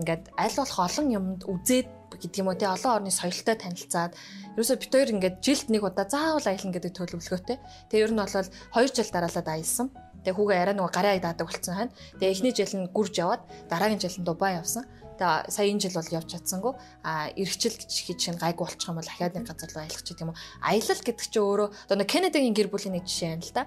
ингээд 0.00 0.24
аль 0.34 0.56
болох 0.58 0.78
олон 0.78 1.06
юмд 1.10 1.40
үзээд 1.46 1.88
гэдэг 2.14 2.40
юм 2.42 2.48
уу 2.50 2.58
те 2.58 2.66
олон 2.70 2.92
орны 3.02 3.10
соёлтой 3.10 3.56
танилцаад 3.58 4.12
ерөөсө 4.54 4.78
бит 4.78 4.92
хоёр 4.94 5.14
ингээд 5.14 5.36
жилд 5.42 5.68
нэг 5.70 5.82
удаа 5.82 6.06
заавал 6.06 6.46
аялна 6.46 6.74
гэдэг 6.74 6.92
төлөвлөгөөтэй. 6.94 7.58
Тэгээ 7.90 8.04
ер 8.06 8.12
нь 8.14 8.20
бол 8.22 8.30
2 8.30 8.94
жил 8.94 9.10
дараалаад 9.10 9.48
аялсан. 9.50 9.88
Тэгээ 10.24 10.36
хүүгээ 10.38 10.62
арай 10.62 10.74
нөгөө 10.78 10.94
гарын 10.94 11.12
ая 11.12 11.20
даадаг 11.20 11.46
болсон 11.50 11.74
хань. 11.74 11.92
Тэгээ 12.16 12.32
эхний 12.32 12.54
жил 12.56 12.74
нь 12.80 12.88
гүрж 12.96 13.14
яваад 13.20 13.42
дараагийн 13.68 14.00
жил 14.00 14.16
нь 14.16 14.24
Дубай 14.24 14.56
явсан. 14.56 14.88
Тэгээ 15.18 15.50
сая 15.50 15.66
энэ 15.70 15.82
жил 15.82 15.96
бол 15.98 16.14
явж 16.14 16.28
чадсангүй. 16.34 16.72
А 17.06 17.30
эргэжил 17.38 17.78
гэж 17.78 18.18
чинь 18.18 18.38
гайгүй 18.38 18.66
болчих 18.66 18.88
юм 18.90 18.98
бол 18.98 19.06
дахиад 19.06 19.34
нэг 19.38 19.46
газар 19.46 19.70
руу 19.70 19.82
аялах 19.86 20.02
ч 20.02 20.08
гэх 20.10 20.22
юм 20.26 20.30
уу. 20.34 20.40
Аялал 20.62 21.02
гэдэг 21.02 21.26
чинь 21.30 21.42
өөрөө 21.44 21.68
одоо 21.86 21.96
нэг 21.98 22.08
Канадагийн 22.10 22.54
гэр 22.54 22.68
бүлийн 22.68 22.94
нэг 22.98 23.06
жишээ 23.06 23.34
юм 23.38 23.42
л 23.42 23.54
да. 23.54 23.66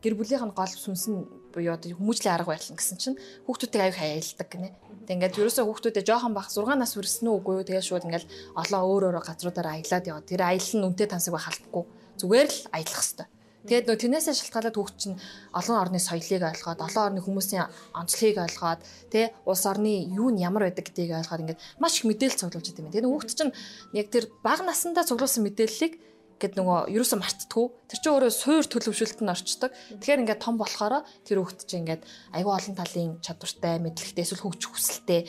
Гэр 0.00 0.14
бүлийнх 0.16 0.44
нь 0.48 0.56
гол 0.56 0.72
сүнс 0.72 1.04
нь 1.12 1.20
буюу 1.52 1.76
одоо 1.76 1.92
хүмүүжлийн 1.92 2.34
арга 2.36 2.52
барил 2.56 2.76
гэсэн 2.76 2.96
чинь 2.96 3.16
хүүхдүүдийг 3.44 3.82
аяг 3.84 3.96
хаяалдаг 3.96 4.48
гинэ. 4.48 4.68
Тэг 5.04 5.14
ингээд 5.16 5.38
ерөөсөө 5.40 5.64
хүүхдүүдээ 5.68 6.04
жоохон 6.04 6.34
бах 6.36 6.48
6 6.52 6.76
нас 6.76 6.92
хүрсэн 6.96 7.28
үү 7.28 7.36
үгүй 7.40 7.54
юу 7.60 7.68
тэгээ 7.68 7.84
шууд 7.84 8.06
ингээд 8.08 8.26
олон 8.56 8.80
өөр 8.84 9.02
өөр 9.12 9.24
газруудаар 9.24 9.80
аялаад 9.80 10.04
яваа. 10.08 10.24
Тэр 10.24 10.42
аялал 10.44 10.74
нь 10.76 10.86
үнтэй 10.88 11.08
тансаг 11.08 11.32
байхалдаггүй. 11.32 11.84
Зүгээр 12.20 12.48
л 12.48 12.60
аялах 12.72 13.00
хэвээр. 13.04 13.35
Тэгээд 13.66 13.86
нөө 13.90 13.98
тэрнээсээ 13.98 14.34
шалтгаалаад 14.38 14.76
хүүхд 14.78 14.96
чинь 14.96 15.18
олон 15.50 15.76
орны 15.76 15.98
соёлыг 15.98 16.42
ойлгоод, 16.46 16.80
олон 16.80 17.04
орны 17.06 17.20
хүмүүсийн 17.20 17.66
онцлогийг 17.92 18.38
ойлгоод, 18.40 18.80
тэ 19.10 19.34
улс 19.42 19.64
орны 19.66 20.06
юу 20.06 20.30
нь 20.30 20.40
ямар 20.40 20.70
байдаг 20.70 20.86
гэдгийг 20.86 21.18
ойлгоод 21.18 21.42
ингээд 21.42 21.62
маш 21.82 21.98
их 21.98 22.06
мэдээлэл 22.06 22.40
цуглуулж 22.40 22.66
байгаа 22.70 22.82
юм. 22.86 22.94
Тэгээд 22.94 23.10
хүүхд 23.10 23.30
чинь 23.34 23.52
яг 23.92 24.06
тэр 24.14 24.24
бага 24.40 24.62
насандаа 24.62 25.04
цуглуулсан 25.04 25.42
мэдээллийг 25.42 25.94
гэд 26.36 26.52
нөгөө 26.56 26.78
ерөөсөө 26.92 27.18
мартдаггүй. 27.18 27.66
Тэр 27.88 27.98
чинь 27.98 28.12
өөрөө 28.12 28.32
суур 28.32 28.64
төлөвшөлт 28.68 29.20
нь 29.24 29.32
орчдөг. 29.32 29.72
Тэгэхээр 29.98 30.20
ингээд 30.22 30.44
том 30.44 30.60
болохоор 30.60 31.02
тэр 31.24 31.40
хүүхд 31.40 31.64
чинь 31.64 31.82
ингээд 31.88 32.02
аюу 32.36 32.52
олон 32.52 32.74
талын 32.76 33.16
чадвартай, 33.24 33.80
мэдлэгтэй, 33.80 34.20
эсвэл 34.20 34.44
хөгжих 34.44 34.76
хүсэлтэй 34.76 35.20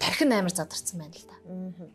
тархин 0.00 0.32
амар 0.32 0.54
задарсан 0.54 1.04
байна 1.04 1.12
л 1.12 1.28
да. 1.28 1.36
Аа 1.36 1.92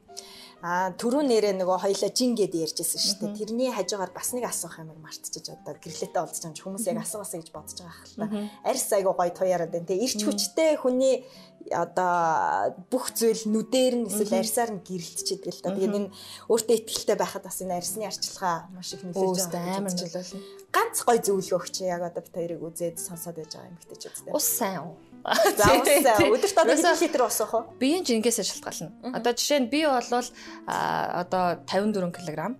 түрүү 0.63 1.27
нэрээ 1.27 1.59
нөгөө 1.59 1.77
хоёлаа 1.83 2.11
жин 2.15 2.39
гэд 2.39 2.55
ярьжсэн 2.55 2.95
шүү 2.95 3.17
дээ. 3.19 3.35
Тэрний 3.35 3.67
хажуугаар 3.75 4.15
бас 4.15 4.31
нэг 4.31 4.47
асуух 4.47 4.79
юм 4.79 4.95
марцчих 5.03 5.43
одоо 5.51 5.75
гэрлээтэй 5.75 6.23
олдож 6.23 6.39
байгаа 6.39 6.63
хүмүүс 6.63 6.87
яг 6.87 7.03
асуугаасаа 7.03 7.39
гэж 7.43 7.49
бодож 7.51 7.77
байгаа 7.83 7.99
хэл 7.99 8.15
та. 8.15 8.27
Арьс 8.63 8.87
айгу 8.95 9.11
гой 9.11 9.31
туяараад 9.35 9.75
байна 9.75 9.91
те. 9.91 9.99
Ирч 9.99 10.23
хүчтэй 10.23 10.79
хүний 10.79 11.27
одоо 11.67 12.79
бүх 12.87 13.11
зүйл 13.11 13.43
нүдээр 13.43 13.93
нь 13.99 14.07
эсвэл 14.07 14.39
арьсаар 14.39 14.71
нь 14.71 14.83
гэрэлтчихэд 14.87 15.51
л 15.51 15.61
да. 15.67 15.75
Тэгээд 15.75 15.99
энэ 15.99 16.09
өөртөө 16.47 16.75
ихтэй 16.79 17.17
байхад 17.19 17.43
бас 17.43 17.59
энэ 17.59 17.83
арьсны 17.83 18.07
арчилгаа 18.07 18.71
маш 18.71 18.95
их 18.95 19.03
нөлөөлж 19.03 19.51
байгаа. 19.51 19.83
Амар 19.83 19.91
нөлөөлнө. 19.91 20.47
Ганц 20.71 20.97
гой 21.03 21.19
зөвлөгөө 21.19 21.59
өгч 21.59 21.75
яг 21.83 22.07
одоо 22.07 22.23
бит 22.23 22.35
хоёрыг 22.39 22.63
үзээд 22.63 23.03
сонсоод 23.03 23.35
байж 23.35 23.51
байгаа 23.51 23.67
юм 23.67 23.79
хтэйчүүд. 23.83 24.31
Ус 24.31 24.47
сайн 24.47 24.79
уу? 24.87 24.95
За 25.23 25.71
уусаа. 25.79 26.19
Өдөрт 26.19 26.57
одоо 26.59 26.75
хэдэн 26.75 26.99
литр 26.99 27.21
уусах 27.23 27.51
вэ? 27.55 27.61
Биеийн 27.79 28.03
жингээс 28.03 28.43
шалтгаална. 28.43 29.15
Одоо 29.15 29.31
жишээ 29.31 29.59
нь 29.63 29.71
би 29.71 29.87
бол 29.87 30.03
одоо 30.03 31.63
54 31.63 32.11
кг. 32.11 32.59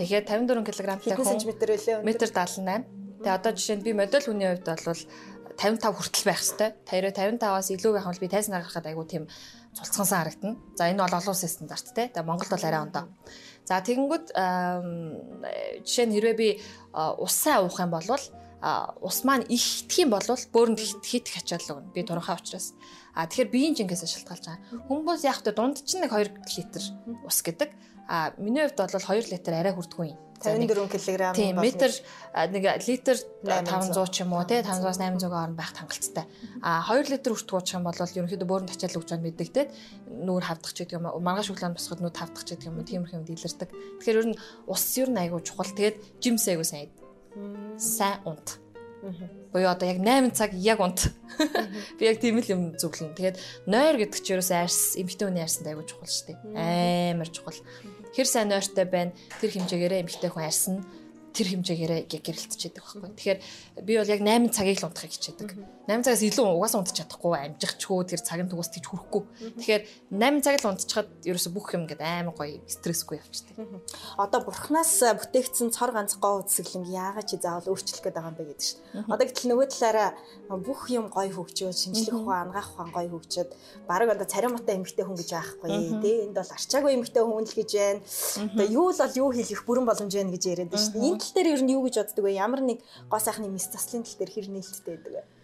Тэгэхээр 0.00 0.24
54 0.24 0.64
кг-тай 0.64 1.16
хүн 1.16 1.28
сантиметр 1.28 1.76
үлээ. 1.76 2.00
Метр 2.00 2.28
78. 2.32 3.20
Тэгээ 3.20 3.36
одоо 3.36 3.52
жишээ 3.52 3.76
нь 3.76 3.84
би 3.84 3.92
модель 3.92 4.24
хүний 4.24 4.48
хувьд 4.48 4.64
бол 4.64 5.02
55 5.60 5.92
хүртэл 5.92 6.24
байх 6.24 6.40
хэвээр. 6.40 7.36
55-аас 7.36 7.68
илүү 7.68 7.92
байх 7.92 8.08
бол 8.08 8.22
би 8.24 8.28
тайсан 8.32 8.56
гаргахад 8.56 8.88
айгу 8.88 9.04
тийм 9.04 9.28
цулцгансан 9.76 10.18
харагдана. 10.24 10.56
За 10.72 10.88
энэ 10.88 11.04
бол 11.04 11.18
олон 11.20 11.36
улсын 11.36 11.52
стандарт 11.52 11.92
те. 11.92 12.08
Тэгээ 12.08 12.24
Монголд 12.24 12.48
бол 12.48 12.64
арай 12.64 12.80
ондоо. 12.80 13.12
За 13.68 13.84
тэгэнгүүт 13.84 14.32
жишээ 15.84 16.06
нь 16.08 16.14
хэрвээ 16.16 16.36
би 16.40 16.48
усаа 16.96 17.60
уух 17.60 17.76
юм 17.76 17.92
бол 17.92 18.08
ус 18.60 19.24
маань 19.24 19.48
ихдэх 19.48 20.04
юм 20.04 20.12
бол 20.12 20.24
бөөрөнд 20.24 20.80
хит 21.00 21.32
их 21.32 21.36
ачаалал 21.40 21.80
өгнө. 21.80 21.92
Би 21.96 22.04
туранхаа 22.04 22.36
учраас. 22.36 22.76
А 23.16 23.24
тэгэхээр 23.24 23.48
биеийн 23.48 23.74
жингээс 23.76 24.04
шалтгаалж 24.04 24.44
байгаа. 24.44 24.84
Хүмүүс 24.84 25.24
яг 25.24 25.40
та 25.40 25.56
дунд 25.56 25.80
чинь 25.80 26.04
нэг 26.04 26.12
2 26.12 26.28
литр 26.60 26.82
ус 27.24 27.40
гэдэг. 27.40 27.72
А 28.04 28.36
миний 28.36 28.68
хувьд 28.68 28.76
бол 28.76 28.92
2 28.92 29.32
литр 29.32 29.52
арай 29.56 29.72
хүрдэггүй 29.72 30.12
юм. 30.12 30.20
54 30.40 30.88
кг 30.88 31.36
тийм 31.36 31.60
метр 31.60 31.92
нэг 32.32 32.64
литр 32.88 33.16
500 33.44 34.08
ч 34.08 34.24
юм 34.24 34.32
уу 34.32 34.44
тий 34.48 34.64
500-аас 34.64 34.96
800 34.96 35.28
орн 35.28 35.56
байх 35.56 35.76
хангалттай. 35.76 36.24
А 36.64 36.80
2 36.88 37.12
литр 37.12 37.36
хүртэх 37.36 37.60
уучих 37.60 37.76
юм 37.76 37.84
бол 37.84 37.96
ерөнхийдөө 37.96 38.48
бөөрөнд 38.48 38.72
ачаал 38.72 38.96
өгч 38.96 39.08
байгаа 39.12 39.24
мэддэгтэй 39.24 39.66
нүүр 40.08 40.44
хавдах 40.48 40.72
ч 40.72 40.84
гэдэг 40.84 40.96
юм 40.96 41.12
уу 41.12 41.20
маргааш 41.20 41.52
шоколад 41.52 41.76
босгоход 41.76 42.00
нүд 42.00 42.16
хавдах 42.16 42.44
ч 42.44 42.48
гэдэг 42.56 42.68
юм 42.72 42.80
уу 42.80 42.88
тиймэрхүү 42.88 43.18
юм 43.20 43.24
дэлэрдэг. 43.28 43.68
Тэгэхээр 44.00 44.20
ер 44.20 44.28
нь 44.32 44.36
ус 44.64 44.84
ер 44.96 45.08
нь 45.12 45.20
айгүй 45.20 45.40
чухал. 45.44 45.68
Тэгээд 45.68 45.96
жимс 46.24 46.48
айгүй 46.48 46.64
сайн 46.64 46.88
сайн 47.78 48.20
унт. 48.24 48.58
Буюу 49.52 49.70
одоо 49.70 49.88
яг 49.88 49.98
8 49.98 50.30
цаг 50.36 50.52
яг 50.54 50.80
унт. 50.80 51.10
Би 51.98 52.06
яг 52.06 52.20
тийм 52.20 52.38
л 52.38 52.52
юм 52.52 52.62
зөвлөн. 52.76 53.16
Тэгээд 53.16 53.40
нойр 53.66 53.96
гэдэг 53.96 54.20
чинь 54.20 54.36
ерөөсөө 54.38 54.58
арьс 54.60 54.94
эмхтэй 55.00 55.26
хүний 55.26 55.42
арьсанд 55.42 55.66
аягүй 55.72 55.86
чухал 55.88 56.06
шүү 56.06 56.26
дээ. 56.30 56.38
Амар 57.16 57.28
чухал. 57.32 57.58
Хэр 58.12 58.28
сайн 58.28 58.52
нойртой 58.52 58.86
байна 58.86 59.16
тэр 59.40 59.50
хэмжээгээрээ 59.56 60.02
эмхтэй 60.04 60.30
хүн 60.30 60.44
арьс 60.44 60.64
нь 60.68 60.84
тэр 61.32 61.46
хэмжээгээр 61.50 61.92
гэрэлтчихэд 62.10 62.76
байхгүй. 62.76 63.10
Тэгэхээр 63.14 63.40
би 63.86 63.92
бол 63.96 64.12
яг 64.12 64.20
8 64.20 64.50
цагийг 64.54 64.78
л 64.82 64.86
унтахыг 64.90 65.14
хичээдэг. 65.14 65.50
8 65.90 66.06
цагаас 66.06 66.22
илүү 66.22 66.46
угаасаа 66.54 66.78
унтчих 66.78 67.02
чадахгүй, 67.02 67.34
амжихчгүй 67.50 68.06
тэр 68.06 68.22
цагийн 68.22 68.46
тугаас 68.46 68.70
тийч 68.70 68.86
хүрэхгүй. 68.86 69.22
Тэгэхээр 69.58 69.82
8 70.14 70.44
цаг 70.46 70.54
л 70.62 70.70
унтчихад 70.70 71.08
ерөөсө 71.26 71.50
бүх 71.50 71.74
юм 71.74 71.90
ингээд 71.90 71.98
амар 71.98 72.34
гоё 72.38 72.62
стрессгүй 72.70 73.18
явчихдаг. 73.18 73.58
Одоо 74.14 74.40
бурхнаас 74.46 75.02
бүтээгдсэн 75.18 75.74
цор 75.74 75.90
ганц 75.90 76.14
гоо 76.22 76.46
үсгэлэн 76.46 76.86
яагаад 76.86 77.26
чи 77.26 77.42
заавал 77.42 77.74
өөрчлөх 77.74 78.06
гээд 78.06 78.14
байгаа 78.14 78.30
юм 78.30 78.38
бэ 78.38 78.46
гэдэг 78.54 78.62
чинь. 78.62 78.78
Одоо 79.10 79.24
гэтэл 79.26 79.50
нөгөө 79.50 79.66
талаараа 79.66 80.10
бүх 80.62 80.80
юм 80.94 81.10
гоё 81.10 81.32
хөгжөөд 81.34 81.74
шинжлэх 81.74 82.14
ухаан, 82.14 82.54
ангаах 82.54 82.70
ухаан 82.70 82.90
гоё 82.94 83.10
хөгжөөд 83.10 83.50
баг 83.90 84.06
одоо 84.06 84.26
царим 84.30 84.54
мата 84.54 84.70
эмгтэй 84.78 85.02
хүн 85.02 85.18
гэж 85.18 85.30
байхгүй 85.34 85.68
тий. 86.06 86.16
Энд 86.30 86.38
бол 86.38 86.54
арчаагүй 86.54 86.92
эмгтэй 86.94 87.22
хүн 87.26 87.44
л 87.50 87.58
гэж 87.58 87.70
байна. 87.74 88.00
Одоо 88.54 88.66
юу 88.70 88.86
л 88.94 89.00
бол 89.02 89.18
юу 89.18 89.30
хийх 89.34 89.66
бүрэн 89.66 89.86
боломж 89.90 90.12
байна 90.14 90.30
гэж 90.30 90.44
яриад 90.46 90.70
байна 90.70 90.84
шүү 90.86 90.94
дээ 91.02 91.18
тал 91.18 91.34
дээр 91.34 91.48
ер 91.54 91.62
нь 91.66 91.74
юу 91.74 91.82
гэж 91.86 91.94
боддөг 91.98 92.24
вэ? 92.24 92.32
Ямар 92.38 92.62
нэг 92.62 92.78
гоо 93.10 93.20
сайхны 93.20 93.48
мис 93.50 93.66
заслын 93.68 94.06
тал 94.06 94.18
дээр 94.18 94.30
хэр 94.30 94.48
нээлттэй 94.50 94.94
байдаг 94.94 95.12
вэ? 95.14 95.39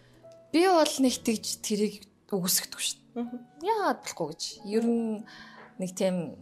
Би 0.57 0.65
бол 0.65 0.95
нэг 1.05 1.21
тэгж 1.21 1.61
тэрийг 1.61 1.95
үгүйсгдэг 2.33 2.81
шүү 2.81 2.97
дээ. 3.13 3.29
Яагаад 3.61 4.01
болохгүй 4.01 4.27
гэж. 4.33 4.43
Ер 4.65 4.85
нь 4.89 5.21
нэг 5.77 5.91
тийм 5.93 6.33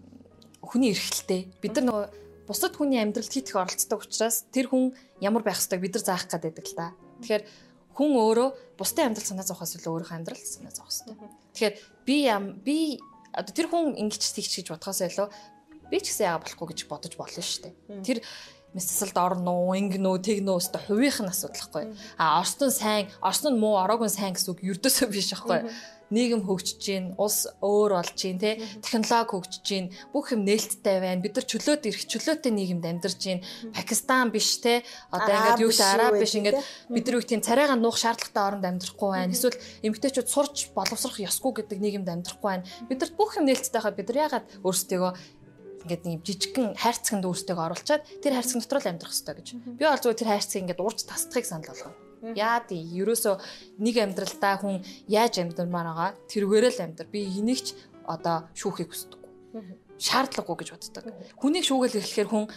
хүний 0.62 0.94
эрхэлтэй. 0.94 1.50
Бид 1.58 1.82
нар 1.82 1.90
нөгөө 1.90 2.04
бусад 2.46 2.78
хүний 2.78 3.02
амьдралд 3.02 3.26
хит 3.26 3.50
их 3.50 3.58
оролцдог 3.58 4.06
учраас 4.06 4.46
тэр 4.54 4.70
хүн 4.70 4.94
ямар 5.18 5.42
байх 5.42 5.58
ёстойг 5.58 5.82
бид 5.82 5.98
нар 5.98 6.06
заах 6.06 6.30
гэдэг 6.30 6.62
л 6.62 6.78
та. 6.78 6.94
Тэгэхээр 7.26 7.42
хүн 7.90 8.10
өөрөө 8.14 8.48
бусдын 8.78 9.10
амьдрал 9.10 9.26
санаа 9.26 9.46
зовхоос 9.50 9.82
илүү 9.82 9.90
өөрийнхөө 10.06 10.18
амьдрал 10.22 10.46
санаа 10.46 10.70
зовх 10.70 10.94
ёстой. 10.94 11.18
Тэгэхээр 11.58 11.74
би 12.06 12.16
би 12.62 12.76
одоо 13.34 13.50
тэр 13.50 13.66
хүн 13.66 13.98
ингэж 13.98 14.22
тийч 14.30 14.62
гэж 14.62 14.78
бодхоос 14.78 15.02
илүү 15.10 15.26
би 15.90 15.98
ч 15.98 16.14
гэсэн 16.14 16.30
яага 16.30 16.46
болохгүй 16.46 16.66
гэж 16.70 16.80
бодож 16.86 17.14
болно 17.18 17.42
шүү 17.42 17.66
дээ. 17.66 17.74
Тэр 18.06 18.18
мэсэлд 18.74 19.16
орно 19.16 19.70
уу, 19.70 19.78
тэгнэ 19.78 20.50
үү 20.50 20.58
өстө 20.58 20.82
хувийнх 20.82 21.22
нь 21.22 21.30
асуудал 21.30 21.62
хгүй. 21.70 21.84
А 22.18 22.42
Орстон 22.42 22.74
сайн, 22.74 23.06
Орстон 23.22 23.54
муу, 23.62 23.78
ороогүй 23.78 24.10
сайн 24.10 24.34
гэсэн 24.34 24.50
үг 24.50 24.66
юрдөөсөө 24.66 25.08
биш 25.14 25.30
аахгүй. 25.30 25.70
Нийгэм 26.12 26.44
хөгжиж 26.44 26.78
гин, 26.84 27.04
улс 27.16 27.48
өөр 27.64 27.96
болж 27.96 28.12
гин, 28.18 28.36
тэ 28.36 28.60
технологи 28.84 29.34
хөгжиж 29.34 29.64
гин, 29.64 29.84
бүх 30.12 30.36
юм 30.36 30.44
нээлттэй 30.44 31.00
байна. 31.00 31.24
Бид 31.24 31.34
нар 31.34 31.46
чөлөөт 31.48 31.88
ирэх, 31.88 32.04
чөлөөтэй 32.06 32.52
нийгэмд 32.52 32.84
амьдарч 32.84 33.18
гин. 33.24 33.40
Пакистан 33.72 34.28
биш 34.28 34.60
тэ 34.60 34.84
одоо 35.08 35.32
ингээд 35.32 35.64
юу 35.64 35.72
гэдэг 35.72 35.90
араб 35.96 36.14
биш 36.20 36.36
ингээд 36.36 36.60
бид 36.92 37.04
нар 37.08 37.16
юу 37.18 37.24
тийм 37.24 37.40
царайгаа 37.40 37.80
нуух 37.80 37.96
шаардлагатай 37.96 38.44
оронд 38.44 38.68
амьдрахгүй 38.68 39.10
байна. 39.10 39.32
Эсвэл 39.32 39.58
эмгтээчүүд 39.80 40.28
сурч 40.28 40.56
боловсрох 40.76 41.18
ёсгүй 41.24 41.64
гэдэг 41.64 41.78
нийгэмд 41.80 42.12
амьдрахгүй 42.12 42.48
байна. 42.52 42.68
Бид 42.84 43.00
нар 43.00 43.10
бүх 43.16 43.40
юм 43.40 43.48
нээлттэй 43.48 43.80
хаад 43.80 43.96
бид 43.96 44.12
нар 44.12 44.28
ягаад 44.28 44.46
өөрсдөө 44.60 45.00
ингээд 45.84 46.02
нэг 46.08 46.20
жижигхэн 46.24 46.74
хайрцагт 46.80 47.24
өөртөө 47.24 47.56
оруулчаад 47.60 48.02
тэр 48.24 48.32
хайрцаг 48.40 48.64
дотор 48.64 48.80
л 48.80 48.90
амьдрах 48.90 49.12
хэрэгтэй 49.12 49.34
гэж. 49.36 49.48
Би 49.76 49.84
бол 49.84 50.00
зүгээр 50.00 50.20
тэр 50.24 50.30
хайрцаг 50.32 50.60
ингээд 50.64 50.80
урж 50.80 50.98
тасдахыг 51.04 51.44
санал 51.44 51.68
болгоно. 51.68 51.96
Яа 52.32 52.64
тий, 52.64 52.80
ерөөсөө 52.80 53.36
нэг 53.84 53.96
амьдралдаа 54.00 54.54
хүн 54.64 54.80
яаж 55.12 55.44
амьдрмаар 55.44 55.88
байгаа 55.92 56.10
тэрүүгээр 56.32 56.64
л 56.72 56.84
амьдр. 56.88 57.06
Би 57.12 57.28
энийгч 57.28 57.76
одоо 58.08 58.48
шүүхийг 58.56 58.88
хүсдэггүй. 58.88 59.28
Шаардлагагүй 60.00 60.56
гэж 60.64 60.68
боддог. 60.72 61.04
Хүнийг 61.38 61.64
шүүгээл 61.68 62.00
ирэхээр 62.00 62.28
хүн 62.32 62.48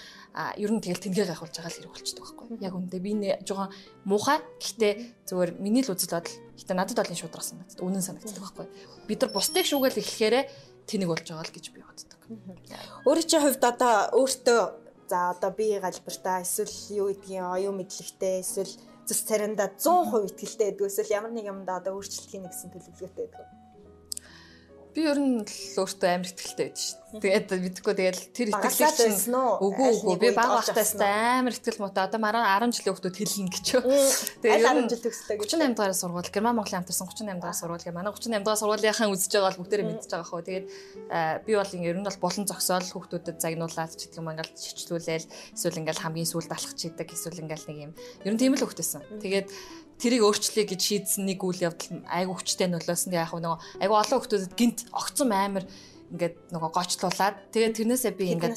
ер 0.57 0.71
нь 0.71 0.82
тэгэл 0.82 1.03
тэнгээ 1.03 1.28
гайхуулж 1.30 1.53
байгаа 1.59 1.69
л 1.69 1.78
хэрэг 1.84 1.93
болчдөг 1.93 2.23
байхгүй. 2.23 2.47
Яг 2.63 2.73
үндэ 2.73 2.97
би 2.97 3.11
нэ 3.13 3.30
жоохон 3.45 3.69
муухай. 4.07 4.39
Гэхдээ 4.57 4.93
зүгээр 5.30 5.51
миний 5.61 5.86
л 5.86 5.93
үзэл 5.93 6.17
бодол. 6.17 6.36
Гэтэ 6.57 6.73
надад 6.73 6.97
бол 6.97 7.11
энэ 7.13 7.21
шудрах 7.21 7.45
санагддаг. 7.45 7.84
Үнэн 7.86 8.01
санагддаг 8.01 8.41
байхгүй. 8.41 8.65
Бид 9.05 9.19
нар 9.21 9.32
бусдыг 9.36 9.65
шүүгээл 9.69 10.01
ирэхээр 10.01 10.36
тэнэг 10.88 11.07
болж 11.11 11.27
байгаа 11.27 11.45
л 11.45 11.55
гэж 11.55 11.65
би 11.75 11.81
боддог. 11.83 12.19
Өөрийн 13.05 13.27
чинь 13.27 13.43
хувьд 13.43 13.63
одоо 13.63 13.93
өөртөө 14.15 14.61
за 15.11 15.19
одоо 15.31 15.51
би 15.51 15.79
галбартаа 15.79 16.43
эсвэл 16.43 16.75
юу 16.95 17.07
гэдгийг 17.11 17.43
оюун 17.43 17.77
мэдлэгтэй 17.79 18.43
эсвэл 18.43 18.73
зүс 19.07 19.21
царинда 19.27 19.71
100% 19.75 20.43
ихтэй 20.43 20.71
гэдэг 20.71 20.88
эсвэл 20.88 21.15
ямар 21.15 21.31
нэг 21.31 21.47
юмдаа 21.47 21.79
одоо 21.79 21.95
өөрчлөлт 21.95 22.31
хийнэ 22.31 22.51
гэсэн 22.51 22.71
төлөвлөгөөтэй 22.71 23.27
байдаг. 23.31 23.57
Би 24.98 25.06
ер 25.06 25.20
нь 25.22 25.45
л 25.45 25.78
өөртөө 25.78 26.10
амар 26.10 26.26
ихтэй 26.26 26.74
байдаг 26.74 26.82
шүү. 26.82 27.22
Тэгээд 27.22 27.54
мэдхгүй 27.54 27.93
тэгээд 28.02 28.18
тэр 28.34 28.50
итгэлийг 28.50 28.98
чинь 28.98 29.30
үгүй 29.30 29.89
үгүй 29.93 30.18
би 30.18 30.30
баг 30.34 30.58
багтаас 30.58 30.98
амар 30.98 31.54
ихтгэл 31.54 31.86
муутай. 31.86 32.10
Одоо 32.10 32.18
мараа 32.18 32.58
10 32.58 32.74
жилийн 32.74 32.98
хүмүүс 32.98 33.14
хэлнэ 33.14 33.54
гэж. 33.54 33.68
Тэгээд 34.41 34.66
10 34.66 34.89
жил 34.89 35.04
төгслөө 35.06 35.38
гэж. 35.38 35.50
38 35.54 35.78
дугаар 35.78 35.93
сургууль 35.93 36.34
Герман 36.34 36.58
Монголын 36.58 36.82
хамтарсан 36.82 37.06
38 37.14 37.38
дугаар 37.38 37.60
сургууль 37.62 37.86
гэх 37.86 37.93
манай 37.93 38.10
38 38.10 38.41
дугаар 38.41 38.58
сургуулийнхаа 38.58 39.14
үзэж 39.14 39.32
байгаа 39.38 39.50
бол 39.54 39.62
бүгдээрээ 39.62 39.86
мэдчихэж 39.86 40.12
байгаа 40.18 40.30
хөө. 40.34 40.45
Тэгээд 40.50 40.66
би 41.45 41.52
бол 41.54 41.74
ер 41.78 41.98
нь 42.02 42.08
бол 42.10 42.24
болон 42.26 42.45
зогсоол 42.50 42.89
хүүхдүүдэд 42.89 43.38
загнуулаад 43.38 43.93
ч 43.93 44.02
гэдэг 44.02 44.18
юм 44.18 44.30
ингээл 44.34 44.58
чичлүүлээл 44.58 45.28
эсвэл 45.54 45.80
ингээл 45.86 46.04
хамгийн 46.10 46.26
сүүлд 46.26 46.52
алхах 46.58 46.74
чийдэг 46.74 47.14
эсвэл 47.14 47.41
ингээл 47.45 47.70
нэг 47.70 47.78
юм. 47.86 47.91
Ер 48.26 48.34
нь 48.34 48.41
тийм 48.41 48.58
л 48.58 48.66
хөвгтэйсэн. 48.66 49.22
Тэгээд 49.22 49.48
тэрийг 49.98 50.24
өөрчлөе 50.26 50.66
гэж 50.70 50.82
шийдсэн 50.82 51.26
нэг 51.26 51.41
үйл 51.41 51.74
явдал 51.74 52.06
айгу 52.10 52.38
хүчтэй 52.38 52.70
нөлөөсөн. 52.70 53.12
Тэгээ 53.14 53.26
яг 53.26 53.34
нөгөө 53.34 53.60
айгу 53.82 53.95
олон 53.98 54.20
хүмүүсд 54.22 54.54
гинт 54.54 54.80
огцом 54.93 55.30
амар 55.34 55.66
ингээд 56.14 56.36
нөгөө 56.54 56.70
гочлуулад 56.72 57.36
тэгээ 57.52 57.78
тэрнээсээ 57.78 58.14
би 58.14 58.32
ингээд 58.38 58.56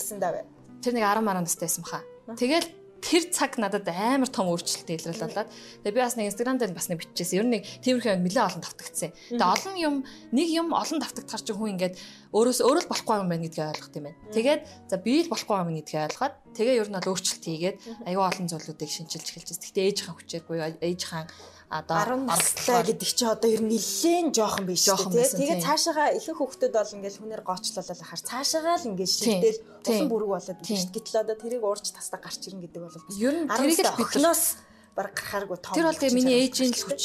тэр 0.84 0.92
нэг 0.94 1.04
10 1.04 1.24
мараа 1.24 1.42
настай 1.42 1.66
байсан 1.66 1.84
баха. 1.84 2.04
Тэгэл 2.36 2.68
тэр 3.00 3.22
цаг 3.32 3.56
надад 3.56 3.88
амар 3.88 4.28
том 4.28 4.52
өөрчлөлт 4.52 4.88
илрэл 4.92 5.24
болоод 5.24 5.48
тэгээ 5.82 5.96
би 5.96 6.00
бас 6.00 6.16
нэг 6.20 6.30
инстаграм 6.30 6.60
дээр 6.60 6.76
бас 6.76 6.88
нэг 6.92 7.00
биччихсэн. 7.00 7.40
Ер 7.40 7.46
нь 7.48 7.52
нэг 7.58 7.62
тиймэрхүү 7.80 8.12
юм 8.14 8.24
нэлээд 8.28 8.46
олон 8.46 8.62
давтагдсан. 8.62 9.10
Тэгээ 9.34 9.52
олон 9.56 9.74
юм 9.80 9.94
нэг 10.30 10.48
юм 10.52 10.68
олон 10.76 10.98
давтагдахар 11.00 11.42
чи 11.42 11.52
хүн 11.56 11.72
ингээд 11.74 11.94
өөрөөс 12.30 12.60
өөрөө 12.60 12.82
л 12.84 12.90
болохгүй 12.92 13.16
юм 13.24 13.28
байна 13.32 13.44
гэдгийг 13.48 13.70
ойлгох 13.72 13.90
юм 13.96 14.04
байна. 14.06 14.20
Тэгээд 14.36 14.60
за 14.86 14.96
би 15.00 15.12
л 15.24 15.32
болохгүй 15.32 15.56
юм 15.64 15.70
гэдгийг 15.80 16.04
ойлгоод 16.06 16.34
тэгээ 16.54 16.78
ер 16.78 16.88
нь 16.92 16.96
бол 17.00 17.10
өөрчлөлт 17.10 17.44
хийгээд 17.48 17.76
аюу 18.06 18.22
олон 18.22 18.46
зүйлүүдийг 18.52 18.90
шинжилж 18.90 19.28
байна. 19.32 19.48
Гэхдээ 19.48 19.86
ээж 19.88 19.98
хаан 20.04 20.16
хүчээр 20.20 20.44
буюу 20.44 20.62
ээж 20.78 21.02
хаан 21.08 21.26
одоо 21.70 22.02
10 22.02 22.26
настай 22.26 22.82
гэдэг 22.82 23.10
чи 23.14 23.24
одоо 23.30 23.46
ер 23.46 23.62
нь 23.62 23.70
нэлээд 23.70 24.34
жоохон 24.34 24.66
биш 24.66 24.90
шүү 24.90 25.06
дээ. 25.06 25.38
Тэгээд 25.38 25.62
цаашаага 25.62 26.18
ихэнх 26.18 26.38
хүүхдүүд 26.42 26.74
бол 26.74 26.94
ингээл 26.98 27.20
хүнээр 27.22 27.42
гоочлолол 27.46 27.94
ахаар 27.94 28.22
цаашаагаа 28.26 28.76
л 28.82 28.88
ингээд 28.90 29.12
шигдэл 29.14 29.58
улан 29.86 30.08
бүрэг 30.10 30.30
болоод 30.34 30.60
биш. 30.66 30.82
Гэтэл 30.90 31.22
одоо 31.22 31.36
тэрийг 31.38 31.62
уурж 31.62 31.94
тастаа 31.94 32.18
гарч 32.18 32.42
ирнэ 32.50 32.66
гэдэг 32.66 32.82
бол 32.82 32.98
ер 33.22 33.34
нь 33.38 33.46
тэрийг 33.46 33.78
л 33.86 33.98
биднээс 34.02 34.42
баг 34.98 35.14
гарахааргүй 35.14 35.58
том. 35.62 35.74
Тэр 35.78 35.86
бол 35.86 36.00
тэгээ 36.02 36.18
миний 36.18 36.36
ээжийн 36.42 36.74
л 36.74 36.86
хүч 36.90 37.02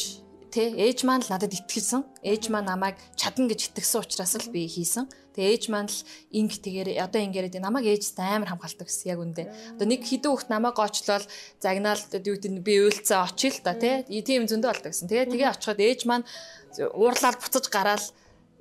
тий 0.55 0.71
ээж 0.71 1.03
маань 1.03 1.19
л 1.19 1.31
надад 1.35 1.51
итгэлсэн. 1.51 2.07
Ээж 2.23 2.47
маань 2.47 2.71
намайг 2.71 2.95
чадна 3.19 3.51
гэж 3.51 3.75
итгэсэн 3.75 3.99
учраас 3.99 4.39
л 4.39 4.47
би 4.55 4.63
хийсэн. 4.71 5.11
Тэгээ 5.35 5.51
ээж 5.51 5.63
маань 5.67 5.91
л 5.91 5.99
инг 6.31 6.55
тэгээр 6.63 6.95
одоо 7.03 7.19
ингэрээд 7.19 7.59
намайг 7.59 7.91
ээж 7.91 8.15
амар 8.15 8.55
хамгаалдаг 8.55 8.87
гэсэн 8.87 9.11
яг 9.11 9.19
үндэ. 9.19 9.43
Одоо 9.75 9.87
нэг 9.91 10.07
хідэн 10.07 10.31
хүүхд 10.31 10.47
намайг 10.47 10.79
гоочлол 10.79 11.27
загнаал 11.59 11.99
юу 11.99 12.35
гэдэг 12.39 12.63
би 12.63 12.73
уйлцаа 12.87 13.27
очил 13.27 13.59
та 13.59 13.75
тий 13.75 14.07
тийм 14.23 14.47
зөндөө 14.47 14.71
болдог 14.71 14.95
гэсэн. 14.95 15.11
Тэгээ 15.11 15.27
тэгээ 15.35 15.51
очиход 15.51 15.79
ээж 15.83 16.01
маань 16.07 16.23
уурлаад 16.79 17.35
буцаж 17.43 17.67
гараад 17.67 18.03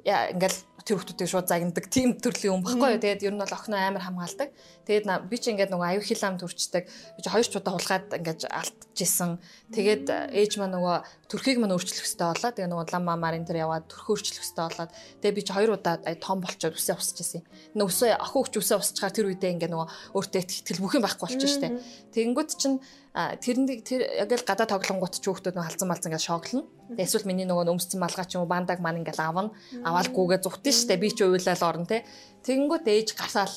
ингээл 0.04 0.58
тэр 0.84 1.00
хүмүүсийг 1.00 1.30
шууд 1.32 1.48
загнадаг 1.48 1.88
тийм 1.88 2.20
төрлийн 2.20 2.60
юм 2.60 2.62
баггүй 2.62 3.00
юу. 3.00 3.00
Тэгээд 3.00 3.24
ер 3.24 3.32
нь 3.32 3.40
бол 3.40 3.56
охиноо 3.56 3.80
амар 3.80 4.04
хамгаалдаг. 4.04 4.52
Тэгээд 4.84 5.08
би 5.32 5.36
ч 5.40 5.48
ингээд 5.48 5.72
нөгөө 5.72 5.96
аюу 5.96 6.04
хилам 6.04 6.36
төрчдөг. 6.36 6.84
Би 6.84 7.20
ч 7.24 7.26
хоёр 7.32 7.48
ч 7.48 7.56
удаа 7.56 7.72
хулгаад 7.72 8.12
ингээд 8.12 8.44
алдчихсан. 8.52 9.40
Тэгээд 9.72 10.36
ээж 10.36 10.60
маань 10.60 10.76
нөгөө 10.76 10.96
төрхийг 11.32 11.56
маань 11.56 11.72
өөрчлөх 11.72 12.04
хэрэгтэй 12.04 12.28
болоо. 12.28 12.52
Тэгээ 12.52 12.68
нөгөө 12.68 12.86
лам 12.92 13.04
мамарын 13.08 13.48
тэр 13.48 13.64
яваад 13.64 13.88
төрхөө 13.88 14.12
өөрчлөх 14.12 14.44
хэрэгтэй 14.44 14.64
болоод 14.68 14.92
тэгээ 15.24 15.36
би 15.40 15.42
ч 15.42 15.48
хоёр 15.56 15.70
удаа 15.72 15.96
том 16.20 16.38
болчоод 16.44 16.76
үсээ 16.76 16.96
усч 17.00 17.16
ирсэн. 17.24 17.42
Нөгөө 17.72 17.88
үсээ 17.88 18.12
ах 18.20 18.36
хүүхч 18.36 18.54
үсээ 18.60 18.76
усчаар 18.76 19.08
тэр 19.16 19.32
үедээ 19.32 19.56
ингээд 19.56 19.72
нөгөө 19.72 19.88
өөртөө 20.20 20.84
бүх 20.84 21.00
юм 21.00 21.04
байхгүй 21.08 21.24
болчих 21.32 21.48
штэ. 21.48 21.80
Тэгэнгүүт 22.12 22.50
чинь 22.60 22.76
тэрэнд 23.14 23.70
тэр 23.86 24.26
яг 24.26 24.30
л 24.34 24.42
гадаа 24.42 24.66
тоглонгууд 24.66 25.14
ч 25.14 25.22
хүүхдүүд 25.22 25.54
нөгөө 25.54 25.70
халзан 25.70 25.86
малзан 25.86 26.10
ингээд 26.10 26.26
шоглоно. 26.26 26.66
Тэгээ 26.98 27.06
эсвэл 27.06 27.30
миний 27.30 27.46
нөгөө 27.46 27.70
өмсцэн 27.70 28.02
малгай 28.02 28.26
ч 28.26 28.34
юм 28.34 28.42
уу 28.42 28.50
бандаг 28.50 28.82
маань 28.82 29.06
ингээд 29.06 29.22
авна. 29.22 29.54
Аваалгүйгээ 29.86 30.42
зүхтэн 30.42 30.74
штэ. 30.74 30.98
Би 30.98 31.14
ч 31.14 31.22
уйлал 31.22 31.62
орно 31.62 31.86
те. 31.86 32.02
Тэгэнгүүт 32.42 32.90
ээж 32.90 33.14
гарсаал 33.14 33.54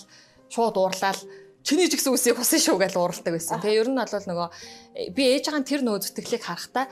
шууд 0.53 0.77
уурлаад 0.77 1.19
чиний 1.65 1.89
ч 1.89 1.97
гэсэн 1.97 2.13
үсийг 2.13 2.37
хусан 2.37 2.61
шүү 2.61 2.77
гэж 2.85 2.93
ууралдаг 3.01 3.33
байсан. 3.33 3.57
Тэгээ 3.57 3.81
ер 3.81 3.89
нь 3.89 3.97
бол 3.97 4.25
нөгөө 4.29 4.47
би 5.17 5.23
ээж 5.25 5.49
байгаа 5.49 5.65
тэр 5.65 5.81
нөгөө 5.81 6.01
зүтгэлийг 6.05 6.43
харахтаа 6.45 6.85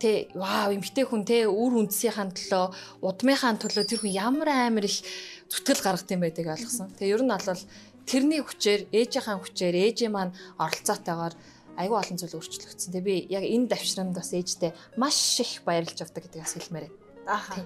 тэ 0.00 0.32
вау 0.32 0.72
эмгтэй 0.72 1.04
хүн 1.04 1.28
тэ 1.28 1.44
үр 1.48 1.72
үндсийнхаа 1.84 2.32
төлөө 2.32 3.04
удмынхаа 3.04 3.56
төлөө 3.56 3.84
тэр 3.84 4.00
хүн 4.00 4.16
ямар 4.16 4.48
амар 4.48 4.84
их 4.88 5.04
зүтгэл 5.48 5.84
гаргах 5.84 6.08
юм 6.08 6.20
байдгийг 6.20 6.52
ойлгосон. 6.52 6.92
Тэгээ 6.96 7.14
ер 7.16 7.22
нь 7.24 7.32
бол 7.32 7.62
тэрний 8.04 8.40
хүчээр 8.44 8.80
ээжийнхаа 8.92 9.40
хүчээр 9.40 9.76
ээжээ 9.88 10.10
маань 10.12 10.36
оролцоотойгоор 10.60 11.34
айгүй 11.76 11.96
олон 11.96 12.16
зүйл 12.18 12.36
өөрчлөгдсөн. 12.40 12.92
Тэгээ 12.92 13.06
би 13.06 13.14
яг 13.30 13.44
энэ 13.44 13.70
давшранд 13.70 14.16
бас 14.16 14.32
ээжтэй 14.32 14.72
маш 14.96 15.40
их 15.40 15.62
баярлж 15.64 16.00
авдаг 16.00 16.24
гэдгийг 16.24 16.44
бас 16.44 16.56
хэлмээрээ. 16.56 16.92
Аха. 17.28 17.64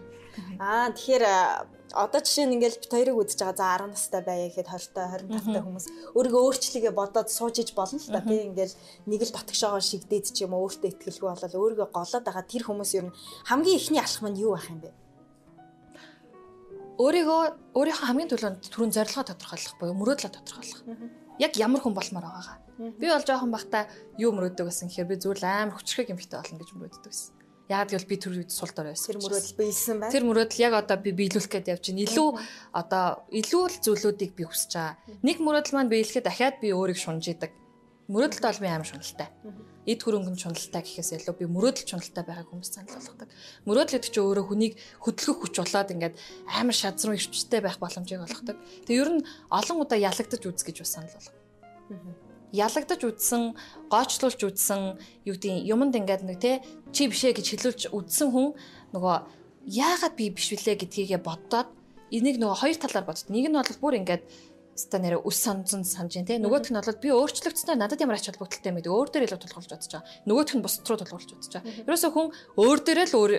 Аа 0.59 0.91
тэгэхээр 0.95 1.25
одоо 1.93 2.21
жишээ 2.23 2.47
нь 2.47 2.55
ингээл 2.59 2.79
бит 2.79 2.93
хоёрыг 2.93 3.17
үзэж 3.19 3.39
байгаа. 3.43 3.59
За 3.59 3.83
10 3.83 3.91
настай 3.91 4.23
байя 4.23 4.47
гэхэд 4.47 4.69
20 4.71 4.95
та 4.95 5.03
25 5.11 5.55
та 5.55 5.61
хүмүүс 5.63 5.87
өөрийгөө 6.15 6.43
өөрчлөгээ 6.47 6.95
бодоод 6.95 7.29
сууж 7.31 7.57
иж 7.59 7.71
болно 7.75 7.99
л 7.99 8.11
та. 8.15 8.23
Би 8.23 8.37
ингээл 8.47 8.75
нэг 9.11 9.21
л 9.27 9.35
дотгошоогоо 9.35 9.83
шигдээд 9.83 10.27
ч 10.31 10.47
юм 10.47 10.55
уу 10.55 10.71
өөртөө 10.71 10.91
ихтгэлгүй 10.91 11.29
болоод 11.31 11.55
өөрийгөө 11.55 11.89
голоод 11.91 12.25
байгаа 12.25 12.45
тэр 12.47 12.63
хүмүүс 12.63 12.93
ер 12.95 13.05
нь 13.11 13.17
хамгийн 13.51 13.79
ихний 13.79 14.03
алхам 14.03 14.31
нь 14.31 14.39
юу 14.39 14.55
байх 14.55 14.71
юм 14.71 14.81
бэ? 14.87 14.91
Өөрийгөө 17.01 17.43
өөрийнхөө 17.75 18.07
хамгийн 18.07 18.31
түрүүнд 18.31 18.61
түрүүн 18.71 18.95
зорилгоо 18.95 19.25
тодорхойлох 19.27 19.75
буюу 19.81 19.97
мөрөөдлөө 19.99 20.31
тодорхойлох. 20.31 20.81
Яг 21.43 21.53
ямар 21.59 21.81
хүн 21.83 21.97
болмоор 21.97 22.29
байгаагаа. 22.29 22.70
Би 22.81 23.13
бол 23.13 23.21
жоохон 23.21 23.53
бахта 23.53 23.85
юу 24.17 24.33
мөрөөддөг 24.33 24.73
гэсэн 24.73 24.89
гэхээр 24.89 25.11
би 25.13 25.17
зүгээр 25.21 25.45
амар 25.45 25.77
хүчрхэг 25.77 26.17
юмхтэй 26.17 26.41
болно 26.41 26.57
гэж 26.65 26.71
мөрөөддөг 26.73 27.05
байсан. 27.05 27.37
Яг 27.69 27.93
гэвэл 27.93 28.09
би 28.09 28.17
тэр 28.17 28.33
үед 28.41 28.51
сул 28.51 28.73
дор 28.73 28.89
байсан. 28.89 29.13
Тэр 29.13 29.21
мөрөөдөл 29.21 29.59
биелсэн 29.61 29.97
байна. 30.01 30.13
Тэр 30.17 30.25
мөрөөдөл 30.25 30.65
яг 30.65 30.75
одоо 30.81 30.97
би 30.97 31.13
биелүүлэх 31.13 31.53
гээд 31.53 31.71
явж 31.77 31.85
байна. 31.93 32.03
Илүү 32.09 32.29
одоо 32.73 33.05
илүү 33.37 33.65
л 33.69 33.77
зүйлүүдийг 33.85 34.33
би 34.33 34.43
хүсэж 34.49 34.73
байгаа. 34.81 34.97
Нэг 35.21 35.37
мөрөөдөл 35.45 35.77
маань 35.77 35.93
биелэхэд 35.93 36.25
дахиад 36.25 36.57
би 36.65 36.73
өөрийг 36.73 36.97
шунж 36.97 37.29
идэг. 37.29 37.53
Мөрөөдөлд 38.09 38.43
бол 38.49 38.63
би 38.65 38.69
амар 38.73 38.89
шуналтай. 38.89 39.29
Эд 39.87 40.01
хөрөнгөнд 40.03 40.41
шуналтай 40.41 40.83
гэхээс 40.83 41.11
илүү 41.21 41.35
би 41.37 41.47
мөрөөдөл 41.47 41.89
шуналтай 41.95 42.25
байгааг 42.27 42.49
хүмүүс 42.51 42.71
санал 42.75 42.97
болгодог. 42.99 43.29
Мөрөөдөл 43.71 43.95
гэдэг 44.03 44.11
чинь 44.11 44.27
өөрөө 44.27 44.45
хүнийг 44.51 44.75
хөдөлгөх 44.99 45.39
хүч 45.47 45.55
болоод 45.63 45.95
ингээд 45.95 46.19
амар 46.59 46.75
шазруу 46.75 47.15
ирчтэй 47.15 47.63
байх 47.63 47.79
боломжийг 47.79 48.27
олгодог. 48.27 48.59
Тэгээ 48.91 48.99
ер 48.99 49.11
нь 49.15 49.27
олон 49.47 49.79
удаа 49.79 49.99
ялагдаж 50.01 50.43
үз 50.43 50.67
гэж 50.67 50.83
бас 50.83 50.91
санал 50.99 51.15
болгоо 51.15 52.30
ялагдаж 52.53 53.01
үдсэн, 53.07 53.55
гоочлуулж 53.91 54.41
үдсэн, 54.43 54.99
юу 55.27 55.35
гэдэг 55.39 55.67
юмд 55.71 55.95
ингээд 55.95 56.23
нэг 56.27 56.39
те 56.43 56.63
чи 56.91 57.07
бишээ 57.07 57.35
гэж 57.39 57.47
хэлүүлж 57.55 57.83
үдсэн 57.95 58.29
хүн 58.35 58.55
нөгөө 58.95 59.17
яагаад 59.71 60.15
би 60.19 60.35
биш 60.35 60.51
вүлээ 60.51 60.83
гэдгийгээ 60.83 61.21
боддоод 61.23 61.69
энийг 62.11 62.43
нөгөө 62.43 62.59
хоёр 62.59 62.79
талаар 62.79 63.07
боддог. 63.07 63.31
Нэг 63.31 63.47
нь 63.47 63.55
бол 63.55 63.83
бүр 63.83 64.03
ингээд 64.03 64.25
ста 64.81 64.99
нэрэ 64.99 65.21
үс 65.21 65.39
санзан 65.45 65.85
санаж 65.85 66.17
дээ. 66.25 66.41
Нөгөөх 66.41 66.73
нь 66.73 66.79
бол 66.81 67.03
би 67.03 67.11
өөрчлөгдснээр 67.13 67.79
надад 67.79 68.01
ямар 68.01 68.17
ач 68.17 68.27
холбогдолтой 68.33 68.71
юм 68.73 68.79
бэ? 68.81 68.89
Өөр 68.89 69.09
дээр 69.13 69.27
илүү 69.29 69.41
тулгуурлаж 69.45 69.71
бодож 69.77 69.93
байгаа. 69.93 70.09
Нөгөөх 70.25 70.55
нь 70.57 70.65
бусд 70.65 70.87
руу 70.89 70.99
тулгуурлаж 70.99 71.31
бодож 71.37 71.53
байгаа. 71.53 71.73
Ерөөсөө 71.85 72.11
хүн 72.17 72.29
өөр 72.57 72.79
дээрээ 72.81 73.07
л 73.13 73.19
өөр 73.21 73.33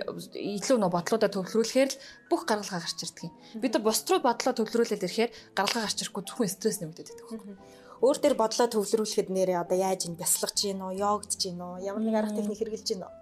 илүү 0.61 0.77
нөө 0.77 0.91
бодлуудаа 0.91 1.29
төвлөрүүлэхээр 1.33 1.89
л 1.89 1.99
бүх 2.29 2.41
гаргалгаа 2.45 2.81
гарч 2.85 2.99
ирдэг 3.01 3.25
юм. 3.25 3.33
Бид 3.57 3.73
нар 3.73 3.83
бусд 3.83 4.05
руу 4.05 4.21
бодлоо 4.21 4.53
төвлөрүүлээд 4.53 5.05
ирэхээр 5.07 5.31
гаргалгаа 5.57 5.83
гарч 5.87 5.97
ирэхгүй 6.05 6.23
зөвхөн 6.29 6.51
стресс 6.51 6.79
нэмэгдээд 6.85 7.09
байдаг 7.09 7.57
өөр 8.01 8.17
дээр 8.17 8.35
бодлоо 8.35 8.67
төвлөрүүлэхэд 8.67 9.29
нэрээ 9.29 9.61
одоо 9.61 9.77
яаж 9.77 10.09
ин 10.09 10.17
бясалгаж 10.17 10.57
гин 10.57 10.81
үү, 10.81 10.99
йогдж 10.99 11.37
гин 11.37 11.61
үү, 11.61 11.85
ямар 11.85 12.01
нэг 12.01 12.15
арга 12.17 12.37
техник 12.37 12.57
хэрэгжилж 12.57 12.89
гин 12.89 13.05
үү? 13.05 13.13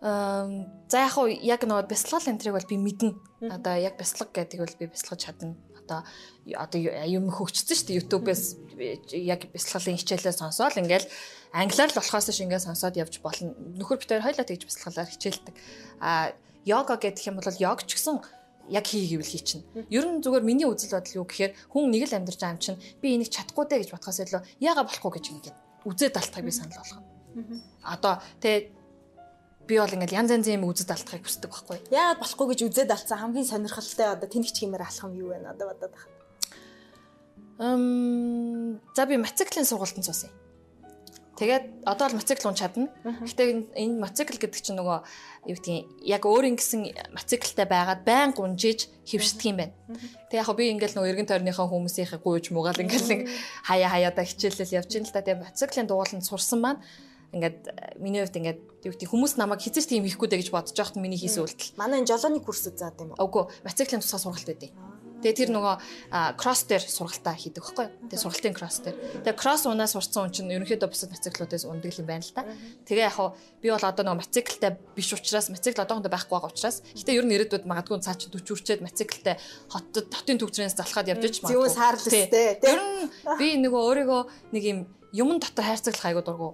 Аа 0.00 0.48
за 0.88 1.04
яг 1.04 1.16
уу 1.16 1.28
яг 1.28 1.60
нөгөө 1.64 1.88
бясалгал 1.88 2.32
энтриг 2.32 2.56
бол 2.56 2.68
би 2.68 2.76
мэднэ. 2.80 3.12
Одоо 3.52 3.76
яг 3.76 4.00
бясалга 4.00 4.32
гэдэг 4.32 4.58
бол 4.60 4.76
би 4.80 4.86
бясалгаж 4.88 5.20
чадна. 5.20 5.56
Одоо 5.76 6.04
одоо 6.56 6.80
юм 7.04 7.28
хөгжсөн 7.28 7.76
шүү 7.76 7.86
дээ 7.88 7.98
YouTube-ээс 8.00 8.44
яг 9.12 9.48
бясалгалын 9.52 10.00
хичээлээ 10.00 10.32
сонсоол 10.32 10.80
ингээл 10.80 11.08
англиар 11.52 11.92
л 11.92 11.98
болохоос 12.00 12.32
ш 12.32 12.40
ингээд 12.40 12.64
сонсоод 12.64 12.96
явж 12.96 13.20
болно. 13.20 13.52
Нөхөр 13.76 14.00
битээр 14.00 14.24
хоёлаа 14.24 14.48
тэгж 14.48 14.64
бясалгалаар 14.64 15.12
хичээлдэг. 15.12 15.54
А 16.00 16.32
йога 16.64 16.96
гэдэг 16.96 17.28
юм 17.28 17.36
бол 17.36 17.60
йог 17.60 17.84
ч 17.84 18.00
гэсэн 18.00 18.24
яг 18.70 18.86
хий 18.86 19.04
гэвэл 19.10 19.26
хий 19.26 19.42
чинь. 19.42 19.64
Ер 19.90 20.06
нь 20.06 20.22
зүгээр 20.22 20.46
миний 20.46 20.64
үзэл 20.64 20.94
бодол 20.96 21.20
юу 21.20 21.26
гэхээр 21.26 21.52
хүн 21.74 21.90
нэг 21.90 22.06
л 22.06 22.16
амьдарч 22.16 22.38
байгаа 22.38 22.54
юм 22.54 22.62
чинь 22.62 22.80
би 23.02 23.18
энийг 23.18 23.30
чадахгүй 23.34 23.66
дээ 23.66 23.80
гэж 23.84 23.90
бодхоос 23.90 24.22
илүү 24.22 24.42
яага 24.62 24.86
болохгүй 24.86 25.10
гэж 25.18 25.24
ингээд 25.34 25.56
үзээд 25.84 26.16
алтахыг 26.16 26.46
би 26.46 26.54
санал 26.54 26.78
болгоно. 26.78 27.06
Одоо 27.82 28.14
тэ 28.38 28.70
би 29.66 29.78
бол 29.78 29.94
ингээд 29.94 30.14
янз 30.14 30.30
янзын 30.30 30.58
юм 30.58 30.66
үзэж 30.70 30.88
алтахыг 30.90 31.26
хүсдэг 31.26 31.50
байхгүй. 31.50 31.78
Яагаад 31.94 32.22
болохгүй 32.22 32.46
гэж 32.54 32.60
үзээд 32.66 32.90
алдсан 32.94 33.18
хамгийн 33.18 33.50
сонирхолтой 33.50 34.08
одоо 34.10 34.28
тэнэгч 34.30 34.56
хэмээр 34.62 34.86
алхам 34.86 35.14
юу 35.14 35.30
вэ 35.30 35.38
надад 35.42 35.66
бодоод 35.70 35.94
байна. 35.94 36.18
Эм 37.60 38.80
за 38.96 39.06
би 39.06 39.14
мотоциклын 39.18 39.68
сургалтанд 39.68 40.06
суусан. 40.06 40.30
Тэгээд 41.40 41.88
одоо 41.88 42.12
бол 42.12 42.20
мотоцикл 42.20 42.52
унч 42.52 42.60
чадна. 42.60 42.92
Гэхдээ 43.00 43.72
энэ 43.80 43.96
мотоцикл 43.96 44.36
гэдэг 44.36 44.60
чинь 44.60 44.76
нөгөө 44.76 44.98
юу 45.48 45.56
гэдгийг 45.56 45.88
яг 46.04 46.28
өөр 46.28 46.52
ингэсэн 46.52 47.16
мотоциклтай 47.16 47.64
байгаад 47.64 48.04
байн 48.04 48.36
гунжиж 48.36 48.92
хөвшдөг 49.08 49.48
юм 49.48 49.56
байна. 49.64 49.74
Тэг 50.28 50.44
яг 50.44 50.52
би 50.52 50.68
ингээл 50.68 51.00
нөгөө 51.00 51.10
эргэн 51.16 51.30
тойрныхаа 51.32 51.64
хүмүүсийнхээ 51.64 52.20
гуйж 52.20 52.52
муугаал 52.52 52.84
ингээл 52.84 53.24
хаяа 53.64 53.88
хаяада 53.88 54.28
хичээлэл 54.28 54.84
явж 54.84 54.92
ин 55.00 55.08
л 55.08 55.14
та. 55.16 55.24
Тэгээ 55.24 55.40
мотоциклын 55.40 55.88
дугууланд 55.88 56.28
сурсан 56.28 56.60
маань 56.60 56.84
ингээд 57.32 57.96
миний 57.96 58.20
хувьд 58.20 58.36
ингээд 58.36 58.60
юу 58.84 58.92
гэдэг 58.92 59.08
хүмүүс 59.08 59.38
намайг 59.38 59.64
хизэж 59.64 59.86
тийм 59.86 60.04
хийхгүй 60.04 60.28
дэ 60.28 60.44
гэж 60.44 60.50
бодож 60.50 60.74
байхад 60.74 60.98
миний 60.98 61.16
хийсэн 61.16 61.46
үйлдэл. 61.46 61.78
Манай 61.78 62.02
энэ 62.02 62.10
жолооны 62.10 62.42
курс 62.42 62.66
заад 62.66 62.98
юм 62.98 63.14
уу? 63.14 63.22
Үгүй, 63.22 63.48
мотоциклын 63.62 64.02
тусгай 64.02 64.18
сургалт 64.18 64.50
байдیں۔ 64.50 64.74
Тэгээ 65.20 65.36
тэр 65.36 65.50
нөгөө 65.52 65.74
кросс 66.40 66.64
дээр 66.64 66.84
сургалтаа 66.84 67.36
хийдэг 67.36 67.62
байхгүй? 67.62 67.86
Тэгээ 68.08 68.24
сургалтын 68.24 68.56
кросс 68.56 68.78
дээр. 68.80 68.96
Тэгээ 69.24 69.36
кросс 69.36 69.68
унаа 69.68 69.88
сурцсан 69.88 70.28
хүн 70.28 70.32
чинь 70.32 70.52
ерөнхийдөө 70.56 70.88
бусад 70.88 71.12
мотоциклуудаас 71.12 71.64
ундаг 71.68 71.92
юм 71.94 72.08
байна 72.08 72.24
л 72.24 72.32
та. 72.32 72.48
Тэгээ 72.88 73.04
яг 73.04 73.14
хаа 73.20 73.36
би 73.60 73.68
бол 73.68 73.84
одоо 73.84 74.04
нөгөө 74.04 74.20
мотоциклтай 74.24 74.70
биш 74.96 75.12
учраас 75.12 75.52
мотоцикл 75.52 75.84
одоохондоо 75.84 76.10
байхгүй 76.10 76.34
байгаа 76.34 76.50
учраас 76.50 76.80
гэтээ 76.96 77.18
ер 77.20 77.26
нь 77.28 77.34
ирээдүйд 77.36 77.64
магадгүй 77.68 78.00
цаа 78.00 78.16
чи 78.16 78.32
40 78.32 78.56
үрчээд 78.56 78.80
мотоциклтай 78.80 79.36
хотод 79.68 80.08
хотын 80.08 80.40
төвчрээс 80.40 80.80
залхаад 80.80 81.12
явж 81.12 81.22
ич 81.28 81.36
магадгүй. 81.44 81.68
Зөв 81.68 81.76
саарлс 81.76 82.08
тээ. 82.08 82.64
Ер 82.64 82.80
нь 82.80 83.12
би 83.36 83.48
нөгөө 83.60 83.80
өөрийгөө 83.84 84.22
нэг 84.56 84.64
юм 84.64 84.78
юм 85.12 85.38
дотор 85.38 85.64
хайрцаглах 85.64 86.06
айгуу 86.06 86.24
дургу. 86.24 86.48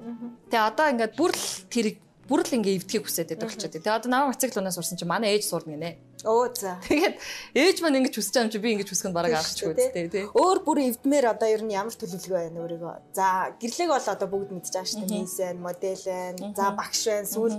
Тэгээ 0.51 0.69
одоо 0.73 0.87
ингээд 0.91 1.15
бүр 1.17 1.33
л 1.33 1.47
тэрийг 1.69 1.97
бүр 2.27 2.43
л 2.43 2.57
ингээ 2.57 2.81
эвдхийг 2.81 3.05
хүсээд 3.05 3.37
байдаг 3.37 3.49
болчиход. 3.53 3.77
Тэгээ 3.77 3.97
одоо 4.01 4.11
намайг 4.11 4.35
мотоцикл 4.35 4.61
унаа 4.61 4.75
сурсан 4.75 4.97
чинь 4.99 5.11
манай 5.11 5.37
ээж 5.37 5.45
сурна 5.47 5.77
гинэ. 5.77 5.91
Оо 6.25 6.49
за. 6.49 6.81
Тэгээд 6.89 7.21
ээж 7.53 7.77
маань 7.85 8.01
ингэж 8.01 8.17
хүсэж 8.17 8.33
байгаа 8.33 8.47
юм 8.49 8.53
чи 8.55 8.61
би 8.63 8.73
ингэж 8.73 8.89
хүсэх 8.89 9.09
нь 9.13 9.17
бараг 9.17 9.37
авчихгүй 9.37 9.75
үстэй 9.77 10.09
тий. 10.09 10.25
Өөр 10.33 10.59
бүр 10.65 10.79
эвдмээр 10.89 11.27
одоо 11.37 11.49
ер 11.51 11.61
нь 11.61 11.77
ямар 11.77 11.93
төлөвлөгөө 11.93 12.41
байна 12.41 12.63
өөрийгөө. 12.65 12.97
За 13.13 13.53
гэрлэг 13.61 13.89
бол 13.93 14.09
одоо 14.17 14.29
бүгд 14.33 14.51
мэдчихэж 14.57 14.75
байгаа 14.81 14.93
шүү 14.97 15.05
дээ. 15.05 15.21
Мис 15.21 15.37
байна, 15.37 15.61
модель 15.61 16.05
байна, 16.09 16.39
за 16.57 16.65
багш 16.73 17.03
байна, 17.05 17.29
сүүл 17.29 17.57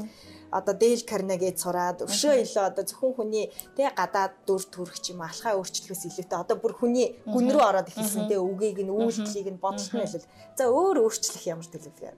одоо 0.49 0.73
Дейл 0.73 1.03
Карнегид 1.05 1.59
сураад 1.59 2.01
өвшөө 2.07 2.33
илүү 2.47 2.63
одоо 2.65 2.83
зөвхөн 2.87 3.13
хүний 3.13 3.45
тэ 3.75 3.91
гадаад 3.91 4.33
дүр 4.47 4.63
төрх 4.63 4.95
юм 5.11 5.21
алхаа 5.21 5.59
өөрчлөхөөс 5.59 6.07
илүүтэй 6.07 6.39
одоо 6.39 6.55
бүр 6.55 6.73
хүний 6.73 7.19
гүн 7.27 7.51
рүү 7.51 7.63
ороод 7.67 7.91
эхэлсэн 7.91 8.31
тэ 8.31 8.39
үгийг 8.39 8.79
нь 8.79 8.89
үйлдэлийг 8.89 9.53
нь 9.53 9.59
бодолт 9.59 9.91
нь 9.91 10.01
хэлэл. 10.07 10.27
За 10.55 10.71
өөр 10.71 11.03
өөрчлөх 11.03 11.43
ямар 11.51 11.67
төлөвлөгөө. 11.67 12.15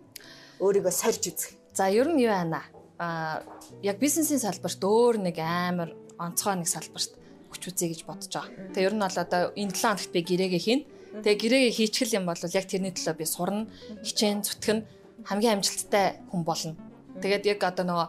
Өөрийгөө 0.61 0.93
сорж 0.93 1.23
үзэх. 1.25 1.57
За 1.73 1.89
ер 1.89 2.05
нь 2.05 2.21
юу 2.21 2.29
байна 2.29 2.61
аа 2.99 3.41
яг 3.81 3.97
бизнесийн 3.97 4.43
салбарт 4.43 4.83
өөр 4.83 5.23
нэг 5.23 5.39
амар 5.39 5.95
онцгой 6.19 6.55
нэг 6.59 6.67
салбарт 6.67 7.11
хүч 7.49 7.63
үзье 7.71 7.87
гэж 7.89 8.01
бодож 8.05 8.29
байгаа. 8.29 8.53
Тэгээ 8.75 8.87
ер 8.87 8.95
нь 8.95 9.03
бол 9.03 9.17
одоо 9.17 9.41
энэ 9.55 9.73
7 9.73 9.81
хоногт 9.81 10.11
би 10.13 10.21
гэрээгээ 10.21 10.61
хийн. 10.61 10.81
Тэгээ 11.23 11.41
гэрээгээ 11.41 11.77
хийчихэл 11.79 12.17
юм 12.21 12.25
бол 12.29 12.37
яг 12.37 12.65
тэрний 12.69 12.93
төлөө 12.93 13.15
би 13.17 13.25
сурна, 13.25 13.65
хичээн 14.05 14.45
зүтгэн 14.45 14.79
хамгийн 15.25 15.57
амжилттай 15.57 16.21
хүн 16.29 16.43
болно. 16.45 16.77
Тэгээд 17.17 17.43
яг 17.57 17.59
одоо 17.65 17.85
нөгөө 17.87 18.07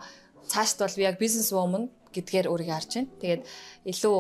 цаашд 0.51 0.79
бол 0.85 0.97
би 0.99 1.03
яг 1.09 1.17
бизнес 1.17 1.51
woman 1.55 1.89
гэдгээр 2.13 2.51
өөрийгөө 2.51 2.77
харж 2.77 2.91
байна. 2.95 3.11
Тэгээд 3.23 3.43
илүү 3.89 4.17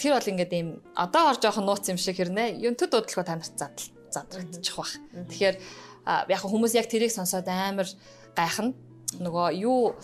тэр 0.00 0.12
бол 0.16 0.30
ингээд 0.32 0.52
ийм 0.56 0.68
одоо 0.96 1.22
орж 1.34 1.42
явах 1.44 1.60
нууц 1.60 1.84
юм 1.92 1.98
шиг 2.00 2.16
хэрнэ. 2.16 2.56
Юу 2.62 2.72
төд 2.72 2.96
бодлого 2.96 3.26
та 3.26 3.36
нарт 3.36 3.52
задал 3.52 3.90
задрагдчих 4.08 4.76
бах. 4.78 4.92
Тэгэхээр 5.28 5.56
яг 6.06 6.40
хүмүүс 6.40 6.72
яг 6.78 6.86
тэрийг 6.88 7.12
сонсоод 7.12 7.48
амар 7.50 7.88
гайхна. 8.32 8.72
Нөгөө 9.20 9.46
юу 9.60 9.94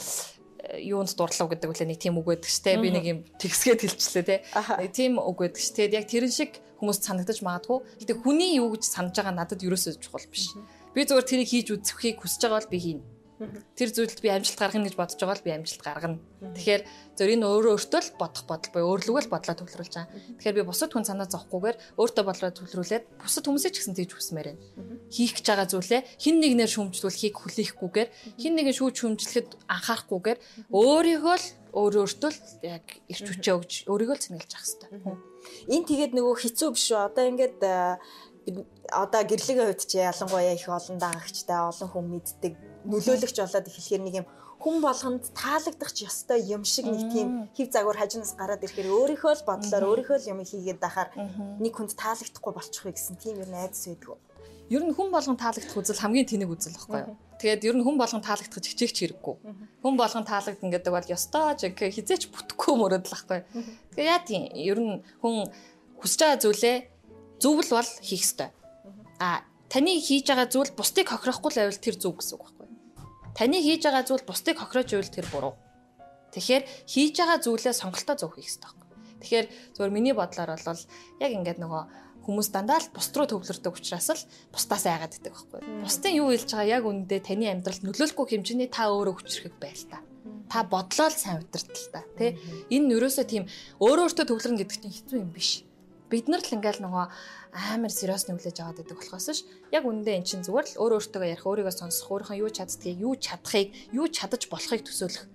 юунд 0.79 1.11
дурдлав 1.17 1.49
гэдэг 1.51 1.71
үлээ 1.71 1.89
нэг 1.91 1.99
тийм 1.99 2.21
үг 2.23 2.27
байдаг 2.31 2.51
штэ 2.51 2.79
би 2.79 2.95
нэг 2.95 3.05
юм 3.09 3.19
тэгсгээд 3.41 3.83
хэлчихлээ 3.83 4.25
те. 4.29 4.37
Нэг 4.79 4.93
тийм 4.95 5.19
үг 5.19 5.39
байдаг 5.43 5.59
ш 5.59 5.75
тэгэд 5.75 5.99
яг 5.99 6.07
тэрэн 6.07 6.31
шиг 6.31 6.63
хүмүүст 6.79 7.03
санагдаж 7.03 7.43
магадгүй. 7.43 7.79
Гэтээ 8.07 8.23
хүний 8.23 8.63
юу 8.63 8.77
гэж 8.79 8.87
санаж 8.87 9.19
байгаа 9.19 9.35
надад 9.35 9.61
ерөөсөө 9.67 9.99
чухал 9.99 10.27
биш. 10.31 10.55
Би 10.95 11.03
зүгээр 11.03 11.27
тэрийг 11.27 11.51
хийж 11.51 11.67
үзэхийг 11.75 12.23
хүсэж 12.23 12.47
байгаа 12.47 12.59
бол 12.63 12.73
би 12.73 12.79
хийнэ 12.79 13.03
Тэр 13.41 13.89
зүйлд 13.89 14.21
би 14.21 14.29
амжилт 14.29 14.61
гаргана 14.61 14.85
гэж 14.85 14.97
бодож 15.01 15.17
байгаа 15.17 15.39
л 15.41 15.47
би 15.49 15.53
амжилт 15.57 15.81
гаргана. 15.81 16.21
Тэгэхээр 16.53 16.83
зөв 17.17 17.29
энэ 17.33 17.47
өөрөө 17.49 17.73
өөртөө 17.73 18.01
л 18.05 18.13
бодох 18.21 18.45
бодол 18.45 18.71
буюу 18.77 18.89
өөрлөгөө 19.01 19.23
л 19.25 19.33
бодлоо 19.33 19.57
төвлөрүүлж 19.57 19.95
байгаа. 19.97 20.13
Тэгэхээр 20.37 20.59
би 20.61 20.69
бусад 20.69 20.93
хүн 20.93 21.09
санаа 21.09 21.25
зовхгүйгээр 21.33 21.77
өөртөө 21.97 22.25
бодлоо 22.29 22.51
төвлөрүүлээд 22.53 23.05
бусад 23.17 23.45
хүмүүсийг 23.49 23.73
ч 23.73 23.77
гэсэн 23.81 23.97
тэгж 23.97 24.13
хүсмээр 24.13 24.49
байна. 24.53 24.61
Хийх 25.09 25.33
гэж 25.41 25.47
байгаа 25.49 25.69
зүйлээ 25.73 26.01
хин 26.21 26.37
нэгнээр 26.45 26.69
шүүмжлүүлэхийг 26.69 27.35
хүлээхгүйгээр 27.41 28.09
хин 28.37 28.55
нэгэн 28.61 28.77
шүүж 28.77 28.95
шүүмжлэхэд 29.01 29.49
анхаарахгүйгээр 29.73 30.39
өөрийгөө 30.69 31.37
л 31.41 31.47
өөр 31.81 31.95
өөртөө 32.05 32.31
л 32.35 32.41
яг 32.67 32.85
ирч 33.09 33.25
хүчээ 33.25 33.57
өгж 33.57 33.73
өөрийгөө 33.89 34.17
л 34.21 34.25
цэнгэлж 34.27 34.53
авах 34.53 34.69
хэрэгтэй. 34.69 35.17
Энэ 35.73 35.89
тэгээд 35.89 36.13
нөгөө 36.13 36.37
хэцүү 36.45 36.69
биш 36.77 36.87
үү? 36.93 37.01
Одоо 37.09 37.25
ингээд 37.31 37.59
одоо 38.91 39.23
гэрлэгийн 39.23 39.69
хувьд 39.71 39.87
чи 39.87 39.99
ялангуяа 40.03 40.55
их 40.57 40.67
олон 40.69 40.99
дагагчтай 40.99 41.59
олон 41.71 41.89
хүн 41.91 42.07
мэддэг 42.11 42.55
нөлөөлөгч 42.85 43.37
болоод 43.41 43.69
эхлэхээр 43.69 44.03
нэг 44.05 44.15
юм 44.25 44.27
хүн 44.61 44.77
болгонд 44.85 45.25
таалагдах 45.33 45.91
ч 45.97 46.05
ёстой 46.05 46.45
юм 46.45 46.65
шиг 46.69 46.85
нэг 46.85 47.09
тийм 47.09 47.29
хев 47.57 47.69
загвар 47.73 47.97
хажуунаас 47.97 48.37
гараад 48.37 48.65
ирэхээр 48.65 48.93
өөрийнхөө 48.93 49.33
л 49.41 49.49
бодлоор 49.49 49.85
өөрийнхөө 49.89 50.19
л 50.21 50.31
юм 50.37 50.41
хийгээд 50.45 50.81
дахаар 50.85 51.09
нэг 51.65 51.73
хүнд 51.73 51.97
таалагдахгүй 51.97 52.53
болчихгүй 52.53 52.93
гэсэн 52.93 53.17
тийм 53.17 53.41
юм 53.41 53.51
найдас 53.57 53.89
байдгүй. 53.89 54.17
ер 54.71 54.85
нь 54.85 54.95
хүн 54.95 55.09
болгон 55.11 55.41
таалагдах 55.41 55.81
үзэл 55.81 56.05
хамгийн 56.05 56.29
тэнэг 56.29 56.53
үзэл 56.53 56.77
байхгүй 56.77 57.01
юу? 57.03 57.17
Тэгээд 57.41 57.67
ер 57.73 57.77
нь 57.81 57.85
хүн 57.89 57.97
болгон 57.99 58.23
таалагдах 58.23 58.61
хичээх 58.61 58.93
ч 58.93 58.99
хэрэггүй. 59.03 59.35
Хүн 59.83 59.95
болгон 59.97 60.25
таалагдана 60.29 60.73
гэдэг 60.77 60.93
бол 60.93 61.09
ёстой 61.09 61.57
жиг 61.57 61.81
хизээч 61.81 62.29
бүтэхгүй 62.31 62.75
мөрөдөл 62.79 63.11
байхгүй. 63.11 63.41
Тэгээд 63.97 64.13
яа 64.13 64.21
тийм 64.23 64.43
ер 64.55 64.79
нь 64.79 65.03
хүн 65.25 65.49
хүсэж 65.99 66.21
байгаа 66.21 66.39
зүйлээ 66.45 66.77
зөвл 67.41 67.71
бол 67.73 67.91
хийх 68.05 68.23
ёстой. 68.23 68.53
А 69.19 69.43
таны 69.73 69.97
хийж 69.99 70.29
байгаа 70.29 70.47
зүйл 70.53 70.71
бусдыг 70.77 71.09
хохирохгүй 71.09 71.51
л 71.51 71.59
байвал 71.65 71.81
тэр 71.81 71.97
зөв 71.97 72.15
гэсэн 72.15 72.37
үг 72.37 72.45
байхгүй. 72.45 72.60
Таны 73.37 73.59
хийж 73.63 73.83
байгаа 73.87 74.05
зүйл 74.05 74.25
бусдыг 74.27 74.57
хохироож 74.59 74.91
байвал 74.91 75.15
тэр 75.15 75.27
буруу. 75.31 75.55
Тэгэхээр 76.35 76.65
хийж 76.87 77.15
байгаа 77.19 77.39
зүйлээ 77.43 77.75
сонголтоо 77.75 78.17
зөв 78.19 78.31
хийх 78.35 78.51
ёстой 78.51 78.71
байхгүй. 78.71 78.87
Тэгэхээр 79.21 79.47
зөвөр 79.75 79.91
миний 79.91 80.15
бодлоор 80.15 80.55
бол 80.55 80.83
яг 81.21 81.31
ингээд 81.35 81.59
нөгөө 81.63 81.83
хүмүүс 82.25 82.49
дандаа 82.53 82.79
л 82.79 82.93
бус 82.95 83.09
руу 83.17 83.27
төвлөрдөг 83.27 83.75
учраас 83.75 84.09
л 84.13 84.23
бусдаас 84.53 84.85
айгаад 84.87 85.15
байдаг 85.17 85.33
байхгүй. 85.35 85.61
Бусдын 85.83 86.19
юу 86.21 86.29
хэлж 86.31 86.51
байгаа 86.53 86.75
яг 86.79 86.85
үндэ 86.87 87.17
таны 87.25 87.47
амьдралд 87.51 87.83
нөлөөлөхгүй 87.83 88.27
хэмжээний 88.31 88.69
та 88.71 88.93
өөрөө 88.93 89.15
хүчрэхэг 89.19 89.57
байл 89.59 89.85
та. 89.89 89.99
Та 90.51 90.59
бодлоо 90.67 91.09
л 91.09 91.17
сайн 91.17 91.43
удирдал 91.43 91.89
та. 91.91 92.01
Тэ? 92.19 92.37
Энэ 92.71 92.87
нөрөөсөө 92.93 93.25
тийм 93.27 93.45
өөрөө 93.81 94.05
өөртөө 94.11 94.27
төвлөрнө 94.29 94.61
гэдэг 94.61 94.77
чинь 94.79 94.95
хэцүү 94.95 95.19
юм 95.23 95.31
биш. 95.33 95.65
Бид 96.11 96.27
нар 96.27 96.43
л 96.43 96.55
ингээл 96.59 96.83
нөгөө 96.83 97.07
амар 97.71 97.93
сериос 97.95 98.27
нүлээж 98.27 98.59
аваад 98.59 98.83
байдаг 98.83 98.99
болохоос 98.99 99.31
ш 99.31 99.47
яг 99.71 99.87
үндэ 99.87 100.19
эн 100.19 100.27
чинь 100.27 100.43
зүгээр 100.43 100.75
л 100.75 100.81
өөр 100.83 100.93
өөртөө 100.99 101.23
ярих 101.23 101.47
өөрийгөө 101.47 101.75
сонсох 101.79 102.11
өөрийнхөө 102.11 102.43
юу 102.43 102.51
чаддгийг 102.51 102.99
юу 102.99 103.15
чадахыг 103.15 103.71
юу 103.95 104.07
чадаж 104.11 104.51
болохыг 104.51 104.83
төсөөлөх 104.83 105.31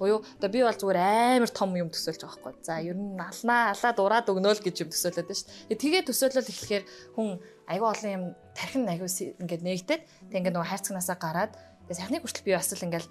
Буюу 0.00 0.24
одоо 0.36 0.48
би 0.48 0.64
бол 0.64 0.76
зүгээр 0.76 0.96
амар 0.96 1.52
том 1.52 1.76
юм 1.76 1.92
төсөөлж 1.92 2.24
байгаа 2.24 2.40
байхгүй. 2.40 2.64
За 2.64 2.80
ер 2.80 2.96
нь 2.96 3.20
алнаа 3.20 3.76
алаад 3.76 3.98
ураад 4.00 4.30
өгнөөл 4.32 4.64
гэж 4.64 4.76
юм 4.80 4.88
төсөөлөд 4.92 5.28
байна 5.28 5.36
шүү. 5.36 5.76
Тэгээ 5.76 6.02
төсөөлөл 6.08 6.48
эхлэхээр 6.48 6.84
хүн 7.16 7.28
аюу 7.68 7.84
олон 7.92 8.08
юм 8.16 8.24
тархин 8.56 8.88
аюу 8.88 9.08
ингээд 9.08 9.60
нэгдээд 9.60 10.02
тэг 10.32 10.36
ингээд 10.40 10.56
нөгөө 10.56 10.70
хайрцагнаасаа 10.72 11.16
гараад 11.20 11.52
тэгээ 11.84 12.00
сайхны 12.00 12.20
хүртэл 12.24 12.46
би 12.48 12.52
бас 12.56 12.72
л 12.72 12.86
ингээд 12.88 13.06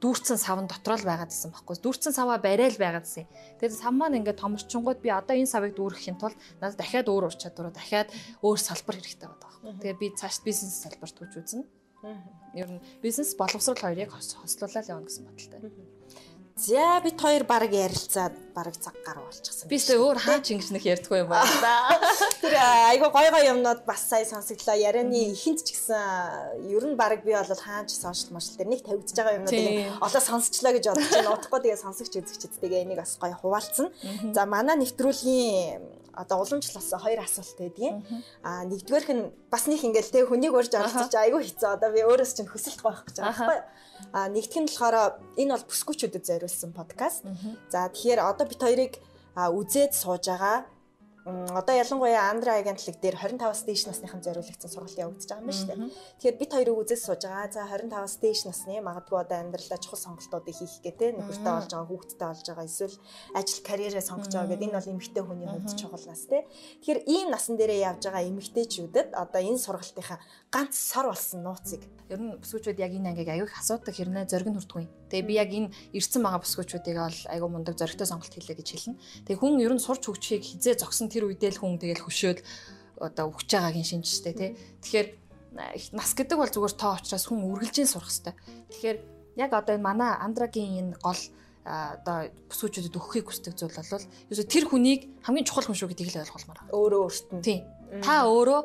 дүүрцэн 0.00 0.38
савн 0.40 0.64
дотроо 0.64 0.96
л 0.96 1.04
байгаад 1.04 1.28
байсан 1.28 1.52
байхгүй. 1.52 1.76
Дүүрцэн 1.84 2.12
саваа 2.16 2.40
барайл 2.40 2.76
байгаад 2.80 3.04
байсан. 3.04 3.28
Тэгээд 3.60 3.76
сав 3.76 3.92
маань 3.92 4.16
ингээд 4.16 4.40
томорчингууд 4.40 5.00
би 5.04 5.12
одоо 5.12 5.36
энэ 5.36 5.52
савыг 5.52 5.76
дүүргэхийн 5.76 6.16
тулд 6.16 6.36
надад 6.60 6.80
дахиад 6.80 7.12
өөр 7.12 7.28
ур 7.28 7.36
чадвараа 7.36 7.72
дахиад 7.76 8.08
өөр 8.40 8.58
салбар 8.58 8.96
хэрэгтэй 8.96 9.28
байдаг 9.28 9.44
байхгүй. 9.44 9.76
Тэгээд 9.84 10.00
би 10.00 10.08
цааш 10.16 10.36
бизнес 10.40 10.80
салбарт 10.80 11.16
хүч 11.20 11.32
үзнэ. 11.36 11.64
Ер 12.56 12.68
нь 12.72 12.80
бизнес 13.04 13.36
боловсрол 13.36 13.76
хоёрыг 13.76 14.08
хослуулаад 14.08 14.88
явна 14.88 15.04
гэсэн 15.04 15.28
бодолтой. 15.28 15.60
За 16.56 17.00
бид 17.04 17.20
хоёр 17.20 17.44
баг 17.44 17.72
ярилцаад 17.72 18.34
баг 18.54 18.74
цаг 18.76 18.94
гаруй 19.06 19.24
болчихсон. 19.24 19.68
Би 19.68 19.78
сая 19.78 19.98
өөр 19.98 20.18
хаа 20.18 20.40
ч 20.44 20.52
ингэснэх 20.52 20.84
ярьдгүй 20.84 21.24
юм 21.24 21.32
байна. 21.32 21.46
Тэр 22.42 22.54
айгу 22.56 23.08
гой 23.08 23.30
гой 23.30 23.44
юмнууд 23.48 23.84
бас 23.86 24.04
сая 24.04 24.24
сонсогдлоо. 24.24 24.76
Ярианы 24.76 25.32
ихэнд 25.32 25.64
ч 25.64 25.72
гэсэн 25.72 26.68
ер 26.68 26.84
нь 26.84 26.96
баг 26.98 27.24
би 27.24 27.32
бол 27.32 27.48
хаанч 27.48 27.96
сошиал 27.96 28.36
маршал 28.36 28.58
дээр 28.58 28.70
нэг 28.76 28.82
тавигдж 28.84 29.14
байгаа 29.16 29.38
юмнууд 29.40 30.04
олоо 30.04 30.20
сонсчлаа 30.20 30.72
гэж 30.76 30.84
бодож 30.90 31.08
байна. 31.14 31.34
Утгагүй 31.38 31.60
тэгээ 31.64 31.80
сонсогч 31.80 32.12
үзэгчдтэйгээ 32.18 32.84
энийг 32.84 33.00
бас 33.00 33.16
гой 33.16 33.32
хуваалцсан. 33.32 33.88
За 34.34 34.44
манай 34.44 34.76
нэвтрүүлгийн 34.82 35.99
одоо 36.14 36.42
уламжлалсан 36.42 37.00
хоёр 37.00 37.20
асуулт 37.22 37.58
байдгийн. 37.58 37.96
Аа 38.42 38.64
нэгдүгээрх 38.66 39.10
нь 39.14 39.24
бас 39.50 39.64
нэг 39.70 39.84
ингээл 39.84 40.14
тэг 40.14 40.24
хүнийг 40.28 40.54
урьж 40.54 40.72
оролцож 40.74 41.14
айгүй 41.14 41.42
хэцүү. 41.46 41.68
Одоо 41.76 41.90
би 41.94 42.00
өөрөөс 42.04 42.32
чинь 42.36 42.50
хөсөлт 42.50 42.80
гоох 42.82 43.04
гэж 43.06 43.16
байгаа 43.20 43.34
байхгүй? 43.36 43.60
Аа 44.16 44.26
нэгдүгээр 44.34 44.64
нь 44.64 44.70
болохоор 44.70 44.96
энэ 45.40 45.52
бол 45.54 45.68
бүсгүүчүүдэд 45.70 46.24
зориулсан 46.26 46.72
подкаст. 46.74 47.22
За 47.70 47.88
тэгэхээр 47.88 48.20
одоо 48.20 48.46
бит 48.46 48.60
хоёрыг 48.60 48.94
үзээд 49.36 49.92
сууж 49.94 50.26
байгаа 50.26 50.66
одоо 51.24 51.74
ялангуяа 51.76 52.30
Андра 52.30 52.56
агентлаг 52.56 52.96
дээр 53.00 53.16
25-аас 53.20 53.68
дээш 53.68 53.84
насныхан 53.84 54.24
зориулагдсан 54.24 54.70
сургалт 54.72 54.96
явагдаж 54.96 55.28
байгаа 55.28 55.44
юм 55.44 55.48
байна 55.52 55.58
шүү 55.60 55.68
дээ. 55.68 55.80
Тэгэхээр 56.16 56.40
бид 56.40 56.50
хоёрыг 56.56 56.76
үзэж 56.80 57.00
сууж 57.04 57.22
байгаа. 57.28 57.52
За 57.52 57.68
25-аас 57.68 58.14
дээш 58.24 58.40
насны 58.48 58.80
магадгүй 58.80 59.18
одоо 59.20 59.38
амьдралаа 59.44 59.78
чухал 59.84 60.00
сонголтуудыг 60.00 60.56
хийх 60.56 60.80
гэдэг 60.80 61.20
нөхөртэй 61.20 61.52
болж 61.52 61.70
байгаа, 61.76 61.88
хүүхэдтэй 61.92 62.24
болж 62.24 62.46
байгаа, 62.48 62.64
эсвэл 62.64 62.96
ажил 63.36 63.60
карьерээ 63.68 64.04
сонгож 64.08 64.32
байгаа 64.32 64.48
гэдэг 64.48 64.66
энэ 64.70 64.76
бол 64.80 64.92
эмэгтэй 64.96 65.24
хүний 65.28 65.48
хувьд 65.52 65.76
чухал 65.76 66.04
нас 66.08 66.22
тий. 66.24 66.42
Тэгэхээр 66.80 67.00
ийм 67.04 67.28
насан 67.28 67.54
дээрээ 67.60 67.84
явж 67.84 68.02
байгаа 68.08 68.24
эмэгтэйчүүдэд 68.24 69.08
одоо 69.12 69.40
энэ 69.44 69.60
сургалтынхаа 69.60 70.18
ганц 70.48 70.74
сор 70.74 71.12
болсон 71.12 71.44
нууцыг 71.44 71.84
ер 72.10 72.18
нь 72.18 72.34
бүсгүүчүүд 72.40 72.80
яг 72.80 72.90
энэ 72.96 73.12
ангийг 73.12 73.30
аягүй 73.30 73.54
асуудаг 73.54 73.94
хэрнээ 73.94 74.24
зориг 74.26 74.48
нь 74.50 74.56
хүрдгүй. 74.58 74.84
Тэгээ 75.10 75.28
би 75.28 75.34
яг 75.38 75.50
энэ 75.54 75.70
ирсэн 75.94 76.22
байгаа 76.24 76.42
бүсгүүчүүдийг 76.42 76.98
бол 76.98 77.18
аягүй 77.30 77.50
мундаг 77.50 77.74
зоригтой 77.78 78.06
сонголт 78.06 78.34
хийлээ 78.34 78.58
гэж 78.58 78.68
хэлнэ. 78.74 78.98
Тэгээ 79.30 79.38
хүн 79.38 79.62
ер 79.62 79.74
нь 79.74 79.82
сурч 79.82 80.02
хөгжихийг 80.10 80.42
хизээ 80.42 80.74
зогсон 80.82 81.09
тэр 81.10 81.28
үедээ 81.28 81.50
л 81.58 81.60
хүн 81.60 81.82
тэгэл 81.82 82.06
хөшөөд 82.06 82.38
одоо 83.00 83.24
өгч 83.34 83.48
байгаагийн 83.50 83.88
шинжтэй 83.90 84.34
тий. 84.34 84.50
Тэгэхээр 84.80 85.08
нас 85.96 86.10
гэдэг 86.14 86.36
бол 86.38 86.52
зүгээр 86.52 86.74
тоо 86.78 86.94
учраас 86.94 87.26
хүн 87.26 87.42
үргэлжийн 87.50 87.90
сурах 87.90 88.08
хэрэгтэй. 88.08 88.34
Тэгэхээр 88.70 88.98
яг 89.42 89.50
одоо 89.52 89.74
энэ 89.74 89.86
манай 89.86 90.10
андрагийн 90.14 90.94
энэ 90.94 90.94
гол 91.02 91.22
одоо 91.64 92.30
бүсгүүчүүдэд 92.48 92.96
өгөхийг 92.96 93.26
хүсдэг 93.28 93.54
зүйл 93.56 93.76
бол 93.76 94.04
ерөөсө 94.30 94.48
тэр 94.48 94.64
хүнийг 94.70 95.00
хамгийн 95.26 95.46
чухал 95.46 95.66
хүн 95.68 95.76
шүү 95.76 95.90
гэдгийг 95.92 96.16
л 96.16 96.22
ойлгуулмаар 96.24 96.58
байна. 96.64 96.72
Өөрөө 96.72 97.00
өөрт 97.04 97.28
нь. 97.36 97.44
Тийм. 97.44 97.60
Та 98.00 98.24
өөрөө 98.24 98.60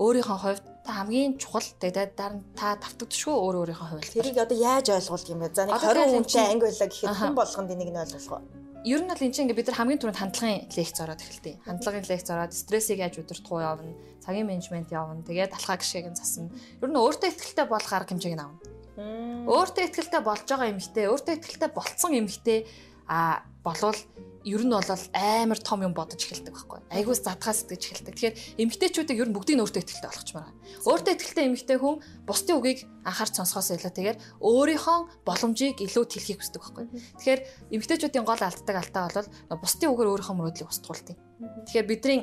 өөрийнхөө 0.00 0.38
хувьд 0.40 0.64
та 0.84 0.90
хамгийн 1.04 1.38
чухал 1.38 1.68
тэгээд 1.78 2.16
дараа 2.16 2.34
нь 2.34 2.42
та 2.58 2.74
давтагдчихгүй 2.80 3.36
өөр 3.36 3.56
өөрийнхөө 3.62 3.88
хувьд. 3.94 4.12
Тэрийг 4.16 4.38
одоо 4.40 4.58
яаж 4.58 4.86
ойлгуулдаг 4.90 5.30
юм 5.30 5.40
бэ? 5.44 5.54
За 5.54 5.62
нэг 5.68 5.76
20 5.78 6.10
хүнтэй 6.10 6.46
анги 6.48 6.64
байлаа 6.66 6.88
гэхэд 6.88 7.16
хэн 7.20 7.36
болгонд 7.36 7.70
энийг 7.70 7.90
нь 7.92 8.02
ойлгох 8.02 8.28
вэ? 8.32 8.59
Ер 8.84 9.00
нь 9.04 9.10
бол 9.12 9.20
энэ 9.20 9.34
чинь 9.34 9.44
ингээ 9.48 9.58
бид 9.60 9.68
нар 9.68 9.78
хамгийн 9.78 10.00
түрүүнд 10.00 10.20
хандлагын 10.20 10.72
лекц 10.72 10.98
ороод 11.04 11.20
эхэлтий. 11.20 11.54
Хандлагын 11.68 12.06
лекц 12.08 12.28
ороод 12.32 12.52
стрессийг 12.56 13.04
яаж 13.04 13.20
удирдах 13.20 13.52
уу 13.52 13.60
явна, 13.60 13.92
цагийн 14.24 14.48
менежмент 14.48 14.88
явна, 14.88 15.20
тэгээд 15.26 15.52
талхаа 15.52 15.76
гişгийг 15.76 16.08
нь 16.08 16.16
засна. 16.16 16.48
Ер 16.80 16.88
нь 16.88 16.96
өөртөө 16.96 17.28
ихтэй 17.28 17.66
болох 17.68 17.92
арга 17.92 18.12
хэмжээг 18.16 18.36
нь 18.36 18.44
авна. 18.44 18.60
Өөртөө 19.00 19.84
ихтэй 19.84 20.22
болж 20.24 20.46
байгаа 20.48 20.72
эмэгтэй, 20.72 21.04
өөртөө 21.12 21.34
ихтэй 21.44 21.70
болцсон 21.72 22.12
эмэгтэй 22.16 22.58
а 23.04 23.44
болвол 23.64 23.96
ер 24.44 24.62
нь 24.64 24.72
бол 24.72 24.84
амар 25.12 25.58
том 25.60 25.80
юм 25.84 25.92
бодож 25.92 26.20
эхэлдэг 26.20 26.54
байхгүй. 26.54 26.80
Айгуус 26.88 27.20
задгаас 27.20 27.68
итгэж 27.68 27.82
эхэлдэг. 27.92 28.14
Тэгэхээр 28.16 28.36
эмгтээчүүдийг 28.64 29.20
ер 29.20 29.28
нь 29.28 29.36
бүгдийг 29.36 29.60
өөртөө 29.60 29.82
ихтэй 29.84 30.08
болгочмаар 30.08 30.48
байна. 30.48 30.60
Өөртөө 30.88 31.14
ихтэй 31.20 31.44
эмгтээ 31.50 31.78
хүн 31.80 31.96
бусдын 32.24 32.56
үгийг 32.56 32.88
анхаарч 33.04 33.34
сонсохоос 33.36 33.68
илүү 33.76 33.92
тэгээд 33.92 34.18
өөрийнхөө 34.40 34.98
боломжийг 35.28 35.76
илүү 35.84 36.04
тэлхийг 36.08 36.38
хүсдэг 36.40 36.60
байхгүй. 36.64 36.84
Тэгэхээр 37.20 37.40
эмгтээчүүдийн 37.76 38.24
гол 38.24 38.40
алддаг 38.40 38.76
алдаа 38.80 39.02
бол 39.12 39.60
бусдын 39.60 39.92
үгээр 39.92 40.10
өөрийнхөө 40.12 40.36
мөрөөдлийг 40.40 40.72
устгуулдаг. 40.72 41.16
Тэгэхээр 41.68 41.88
бидний 41.88 42.20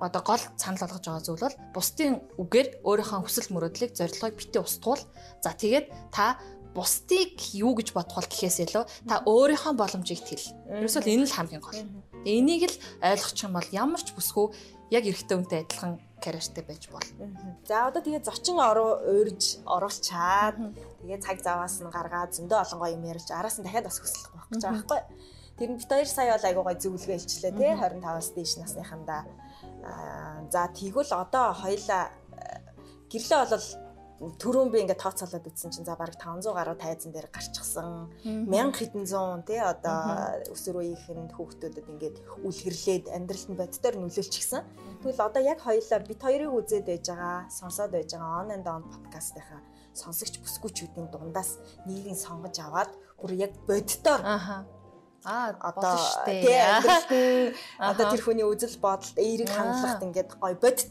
одоо 0.00 0.22
гол 0.24 0.42
санал 0.56 0.80
болгож 0.80 1.04
байгаа 1.04 1.24
зүйл 1.24 1.44
бол 1.44 1.58
бусдын 1.76 2.12
үгээр 2.40 2.68
өөрийнхөө 2.88 3.20
хүсэл 3.24 3.52
мөрөөдлийг 3.54 3.92
зорилгыг 3.94 4.34
битээ 4.40 4.62
устгуул. 4.64 5.02
За 5.44 5.52
тэгээд 5.52 5.86
та 6.10 6.40
бусдыг 6.74 7.38
юу 7.54 7.72
гэж 7.78 7.94
бодох 7.94 8.18
бол 8.18 8.28
гэхээс 8.28 8.58
илүү 8.66 8.84
та 9.06 9.22
өөрийнхөө 9.24 9.72
боломжийг 9.78 10.20
тэл. 10.26 10.46
Ерөөсөө 10.68 11.06
энэ 11.06 11.26
л 11.30 11.36
хамгийн 11.38 11.62
гол. 11.62 11.78
Тэгээ 12.26 12.38
энийг 12.42 12.62
л 12.68 12.76
ойлгочих 12.98 13.46
юм 13.46 13.54
бол 13.54 13.68
ямар 13.70 14.02
ч 14.02 14.10
бүсгүй 14.10 14.46
яг 14.90 15.04
эрэгтэй 15.06 15.36
үнтэй 15.38 15.60
адилхан 15.64 16.02
карьертэй 16.18 16.64
байж 16.64 16.88
болно. 16.90 17.30
За 17.68 17.88
одоо 17.88 18.02
тэгээ 18.02 18.24
зочин 18.24 18.58
оруу 18.58 18.98
уурж 19.04 19.62
оруулчаад 19.64 20.56
тэгээ 21.04 21.20
цаг 21.20 21.38
заваас 21.44 21.78
нь 21.84 21.92
гаргаад 21.92 22.32
зөндөө 22.32 22.58
олон 22.64 22.78
гоё 22.80 22.96
юм 22.96 23.04
ярьж 23.06 23.28
араас 23.30 23.60
нь 23.60 23.64
дахиад 23.64 23.86
бас 23.86 24.00
хөслөх 24.00 24.32
байх 24.32 24.48
гэж 24.50 24.62
байгаа 24.64 24.74
байхгүй. 24.74 25.00
Тэр 25.54 25.68
нь 25.70 25.78
бит 25.78 25.90
хоёр 25.92 26.08
сая 26.08 26.32
бол 26.34 26.48
айгуу 26.48 26.64
гоё 26.64 26.80
зөвлөгөө 26.80 27.16
илчлээ 27.20 27.52
тий 27.54 27.72
25-аас 27.76 28.28
дээш 28.34 28.52
насныхандаа. 28.58 29.22
За 30.50 30.62
тэгвэл 30.72 31.12
одоо 31.12 31.46
хоёлаа 31.52 32.10
гэрлээ 33.12 33.38
бол 33.44 33.66
түрүүн 34.20 34.70
би 34.70 34.78
ингээд 34.86 35.02
тооцоолоод 35.02 35.48
үзсэн 35.50 35.74
чинь 35.74 35.86
за 35.88 35.98
бараг 35.98 36.14
500 36.16 36.54
гаруй 36.54 36.76
тайзан 36.78 37.10
дээр 37.10 37.28
гарчихсан. 37.34 38.14
1000 38.22 38.72
хэдэн 38.78 39.04
зуун 39.10 39.42
тий 39.42 39.58
одоо 39.58 40.38
өсвөр 40.54 40.86
үеийнхэнд 40.86 41.34
хүүхдүүдэд 41.34 41.86
ингээд 41.92 42.16
үлгэрлээд 42.46 43.10
амьдралд 43.10 43.58
боддоор 43.58 43.94
нөлөөлчихсэн. 43.98 44.62
Тэгвэл 45.02 45.26
одоо 45.26 45.42
яг 45.42 45.58
хоёлаа 45.66 45.98
бит 46.06 46.20
хоёрыг 46.22 46.50
үзээд 46.54 46.86
байж 46.86 47.04
байгаа, 47.10 47.50
сонсоод 47.50 47.90
байж 47.90 48.14
байгаа 48.14 48.40
on 48.40 48.48
and 48.54 48.66
on 48.70 48.82
подкастынхаа 48.86 49.60
сонсогч 49.94 50.42
бүсгүүчүүдийн 50.42 51.08
дундаас 51.10 51.58
нэгийг 51.86 52.18
сонгож 52.18 52.56
аваад 52.58 52.90
бүр 53.18 53.32
яг 53.38 53.52
боддоор 53.66 54.20
Аа 55.24 55.56
одоо 55.56 55.96
тий 56.26 56.52
амьдралд 56.52 57.08
одоо 57.80 58.04
тэр 58.12 58.22
хүний 58.22 58.44
үзэл 58.44 58.76
бодолд 58.76 59.16
эерэг 59.16 59.48
хандлагт 59.48 60.04
ингээд 60.04 60.30
гой 60.36 60.54
бодит 60.60 60.90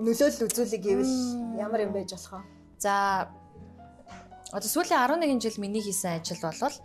нөлөөлөл 0.00 0.46
үзүүлэг 0.48 0.82
гэвэл 0.84 1.14
ямар 1.56 1.80
юм 1.88 1.92
байж 1.96 2.12
болох 2.12 2.40
вэ? 2.40 2.42
За 2.78 2.92
одоо 4.52 4.68
сүүлийн 4.68 5.00
11 5.00 5.40
жил 5.40 5.56
миний 5.62 5.80
хийсэн 5.80 6.20
ажил 6.20 6.40
бол 6.44 6.76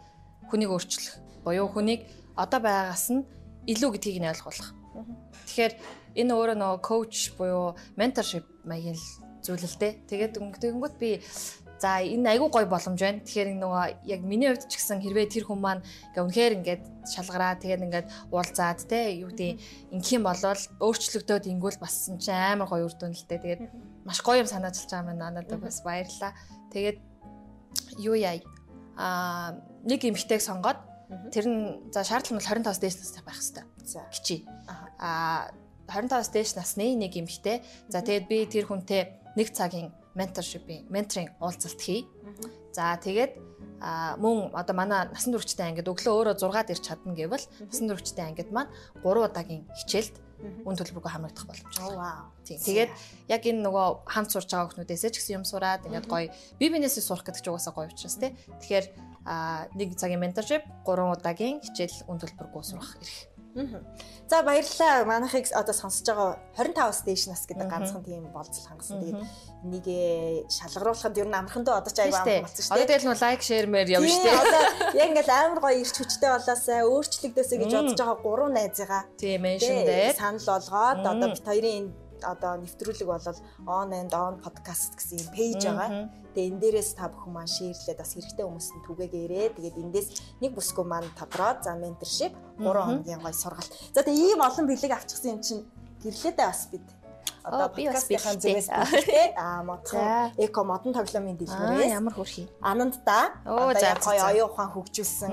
хүнийг 0.47 0.71
өөрчлөх 0.71 1.19
буюу 1.43 1.67
хүнийг 1.67 2.07
одоо 2.35 2.59
байгаас 2.63 3.11
нь 3.11 3.27
илүү 3.67 3.89
гэдгийг 3.99 4.17
нь 4.23 4.31
ойлгуулах. 4.31 4.71
Тэгэхээр 5.45 5.73
энэ 6.23 6.31
өөрөө 6.31 6.57
нөгөө 6.57 6.79
коуч 6.81 7.35
буюу 7.35 7.75
менторшип 7.99 8.47
маягийн 8.63 8.97
зүйл 9.43 9.65
л 9.67 9.77
дээ. 9.79 9.93
Тэгээд 10.07 10.39
өнгөтэйгүүд 10.39 10.95
би 10.95 11.19
За 11.81 11.97
энэ 11.97 12.37
айгүй 12.37 12.49
гоё 12.53 12.69
боломж 12.69 13.01
байна. 13.01 13.25
Тэгэхээр 13.25 13.57
нөгөө 13.57 14.05
яг 14.05 14.21
миний 14.21 14.53
хувьд 14.53 14.69
ч 14.69 14.77
гэсэн 14.77 15.01
хэрвээ 15.01 15.33
тэр 15.33 15.49
хүн 15.49 15.59
маань 15.65 15.81
ингээ 16.13 16.21
үнэхээр 16.29 16.53
ингээд 16.61 16.83
шалгараа 17.09 17.57
тэгээд 17.57 17.85
ингээд 17.89 18.07
уулзаад 18.29 18.85
те 18.85 19.17
юу 19.17 19.33
гэдэг 19.33 19.57
ингийн 19.89 20.21
болвол 20.21 20.61
өөрчлөгдөөд 20.77 21.49
ингүүл 21.49 21.81
бас 21.81 22.05
чинь 22.05 22.37
амар 22.37 22.69
гоё 22.69 22.85
үр 22.85 22.93
дүн 22.93 23.17
л 23.17 23.25
дээ. 23.25 23.41
Тэгээд 23.41 23.61
маш 24.05 24.21
гоё 24.21 24.45
юм 24.45 24.49
санаачилж 24.53 24.93
байгаа 24.93 25.09
маань 25.09 25.41
надад 25.41 25.57
бас 25.57 25.81
баярлаа. 25.81 26.37
Тэгээд 26.69 26.97
юу 27.97 28.13
яа 28.13 28.37
а 28.93 29.57
нэг 29.81 30.05
эмхтэйг 30.05 30.37
сонгоод 30.37 30.77
тэр 31.33 31.45
нь 31.49 31.89
за 31.89 32.05
шаардлага 32.05 32.37
нь 32.37 32.45
25-аас 32.45 32.77
дээш 32.77 33.01
настай 33.01 33.23
байх 33.25 33.41
хэрэгтэй. 33.41 33.65
За 33.89 34.05
кичи. 34.13 34.45
А 35.01 35.49
25-аас 35.89 36.29
дээш 36.29 36.53
насны 36.61 36.93
нэг 36.93 37.17
эмхтэй. 37.17 37.65
За 37.89 38.05
тэгээд 38.05 38.29
би 38.29 38.45
тэр 38.45 38.69
хүнтэй 38.69 39.17
нэг 39.33 39.49
цагийн 39.49 39.89
менторшипийн 40.15 40.87
менторинг 40.89 41.31
уулзалт 41.39 41.81
хий. 41.81 42.07
За 42.71 42.95
тэгээд 42.99 43.35
мөн 43.81 44.53
одоо 44.53 44.75
манай 44.75 45.09
насан 45.09 45.33
туршидтай 45.33 45.71
ангид 45.71 45.89
өглөө 45.89 46.13
өөрөө 46.13 46.35
6-д 46.37 46.71
ирч 46.75 46.83
чадна 46.85 47.17
гэвэл 47.17 47.45
насан 47.65 47.89
туршидтай 47.89 48.25
ангид 48.29 48.53
маань 48.53 48.69
3 49.01 49.25
удаагийн 49.25 49.65
хичээлд 49.73 50.15
үн 50.65 50.77
төлбөргүй 50.77 51.11
хамрагдах 51.11 51.45
боломжтой. 51.49 51.97
Тийм. 52.45 52.59
Тэгээд 52.61 52.91
яг 53.29 53.41
энэ 53.45 53.61
нөгөө 53.65 53.87
хамт 54.05 54.29
сурч 54.33 54.49
байгаа 54.49 54.69
хүмүүдээс 54.73 55.03
ч 55.13 55.15
гэсэн 55.17 55.37
юм 55.41 55.45
сураад 55.45 55.85
ингээд 55.85 56.09
гоё 56.09 56.29
би 56.57 56.65
бинээсээ 56.69 57.05
сурах 57.05 57.25
гэдэг 57.25 57.41
ч 57.41 57.47
угаасаа 57.49 57.73
гоё 57.73 57.89
учраас 57.89 58.17
тий. 58.17 58.33
Тэгэхээр 58.61 58.85
нэг 59.77 59.89
цагийн 59.97 60.21
менторшип 60.21 60.65
3 60.85 61.13
удаагийн 61.13 61.61
хичээл 61.61 62.09
үн 62.09 62.17
төлбөргүй 62.21 62.63
сурах 62.65 62.97
эрх 62.97 63.17
За 64.31 64.43
баярлалаа. 64.43 65.03
Манайхыг 65.03 65.51
одоо 65.51 65.75
сонсож 65.75 66.07
байгаа 66.07 66.39
25-аас 66.55 67.03
дээш 67.03 67.23
нас 67.27 67.43
гэдэг 67.47 67.67
ганцхан 67.67 68.03
тийм 68.03 68.31
болцол 68.31 68.63
хангасан. 68.63 69.03
Тэгээд 69.03 69.19
энийг 69.67 69.87
шалгаруулахад 70.47 71.19
ер 71.19 71.27
нь 71.27 71.35
амархан 71.35 71.63
дөө 71.67 71.75
одоо 71.83 71.91
ч 71.91 71.99
аяга 71.99 72.23
амархан 72.23 72.47
болсон 72.47 72.63
шүү 72.63 72.71
дээ. 72.71 72.79
Одоо 72.79 72.87
тэгэл 72.87 73.07
нөө 73.11 73.19
лайк, 73.19 73.41
шеэр 73.43 73.67
мэр 73.67 73.87
явна 73.91 74.07
шүү 74.07 74.23
дээ. 74.23 74.39
Одоо 74.39 74.61
яг 74.95 75.09
ингээл 75.11 75.35
амар 75.35 75.59
гоё 75.59 75.77
ирч 75.83 75.95
хүчтэй 75.99 76.29
болоосаа 76.31 76.79
өөрчлөгдөөсэй 76.87 77.57
гэж 77.59 77.71
бодож 77.75 77.99
байгаа 77.99 78.17
гурван 78.23 78.53
найзыгаа. 78.55 79.03
Тийм 79.19 79.39
меншн 79.43 79.83
дээр 79.83 80.15
санал 80.15 80.47
болгоод 80.47 80.99
одоо 81.11 81.27
бит 81.35 81.43
хоёрын 81.43 81.85
одоо 82.23 82.57
нэвтрүүлэг 82.61 83.07
болол 83.07 83.39
on 83.67 83.89
and 83.93 84.13
on 84.13 84.37
podcast 84.41 84.95
гэсэн 84.97 85.21
юм 85.21 85.29
пэйж 85.35 85.61
байгаа. 85.65 85.89
Тэгээ 86.33 86.49
энэ 86.51 86.61
дээрээс 86.61 86.91
та 86.95 87.11
бүхэн 87.11 87.33
маань 87.33 87.51
шеэрлээд 87.51 87.99
бас 87.99 88.11
хэрэгтэй 88.15 88.45
хүмүүст 88.45 88.71
нь 88.75 88.85
түгээгээрээ. 88.87 89.47
Тэгээд 89.57 89.81
эндээс 89.83 90.07
нэг 90.41 90.51
бүсгүй 90.55 90.85
маань 90.87 91.09
тодроод 91.19 91.63
за 91.65 91.75
менторшип 91.75 92.33
3 92.59 92.63
хоногийн 92.63 93.21
гой 93.21 93.35
сургалт. 93.35 93.71
За 93.91 94.05
тэгээ 94.05 94.35
ийм 94.35 94.41
олон 94.41 94.65
бэлэг 94.67 94.91
авчихсан 94.95 95.35
юм 95.35 95.41
чинь 95.41 95.63
гэрлээдээ 96.01 96.47
бас 96.47 96.67
бид 96.71 96.85
одоо 97.43 97.69
бихайн 97.73 98.37
зүгээс 98.39 98.69
бэлээ. 98.69 99.27
Аа 99.41 99.63
модхон 99.65 100.33
эко 100.37 100.61
модон 100.63 100.93
тоглоомын 100.93 101.37
дэлгүүрээс 101.37 101.93
ямар 101.97 102.13
хөрхий. 102.13 102.45
Ананд 102.61 103.01
яг 103.81 104.01
гоё 104.05 104.21
оюун 104.29 104.49
ухаан 104.49 104.69
хөгжүүлсэн 104.73 105.31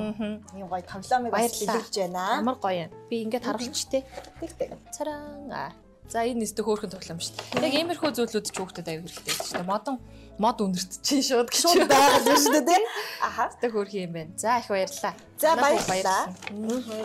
ийм 0.57 0.67
гоё 0.73 0.85
тоглоомыг 0.89 1.33
бас 1.33 1.53
бэлүүлж 1.53 1.95
байна. 2.01 2.41
Ямар 2.41 2.57
гоё 2.57 2.89
юм. 2.89 2.91
Би 3.13 3.17
ингээд 3.25 3.45
харуулчтэй. 3.45 4.03
Тэг 4.41 4.53
тэг. 4.57 4.69
Царан 4.93 5.53
аа 5.53 5.73
За 6.09 6.25
энэ 6.25 6.41
нэстэ 6.41 6.65
хөөрхөн 6.65 6.89
тоглоом 6.89 7.21
шүү 7.21 7.37
дээ. 7.37 7.69
Яг 7.69 7.75
иймэрхүү 7.77 8.11
зүйлүүд 8.17 8.49
ч 8.49 8.57
хүүхдэд 8.57 8.89
аяг 8.89 9.05
хэрэгтэй 9.05 9.35
шүү 9.45 9.61
дээ. 9.61 9.69
Модон 9.69 9.97
мод 10.41 10.57
өндөрт 10.65 11.05
чинь 11.05 11.21
шууд 11.21 11.53
гэж 11.53 11.61
шууд 11.69 11.85
байгаад 11.85 12.25
байна 12.25 12.41
шүү 12.41 12.65
дээ. 12.65 12.83
Аха. 13.21 13.45
Тэ 13.61 13.69
хөөрхөн 13.69 14.05
юм 14.09 14.13
байна. 14.17 14.33
За 14.41 14.57
их 14.57 14.73
баярлалаа. 14.73 15.15
За 15.37 15.51
баярлалаа. 15.61 16.23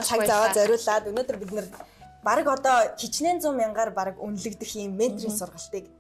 Цаг 0.08 0.20
заваа 0.24 0.50
зориулаад 0.56 1.04
өнөөдөр 1.12 1.38
бид 1.44 1.52
нэр 1.52 1.68
баг 2.24 2.48
одоо 2.48 2.78
хичнээн 2.96 3.44
100 3.44 3.52
мянгаар 3.52 3.92
баг 3.92 4.16
үнэлэгдэх 4.24 4.72
юм 4.80 4.96
менторийн 4.96 5.36
сургалтыг 5.36 5.92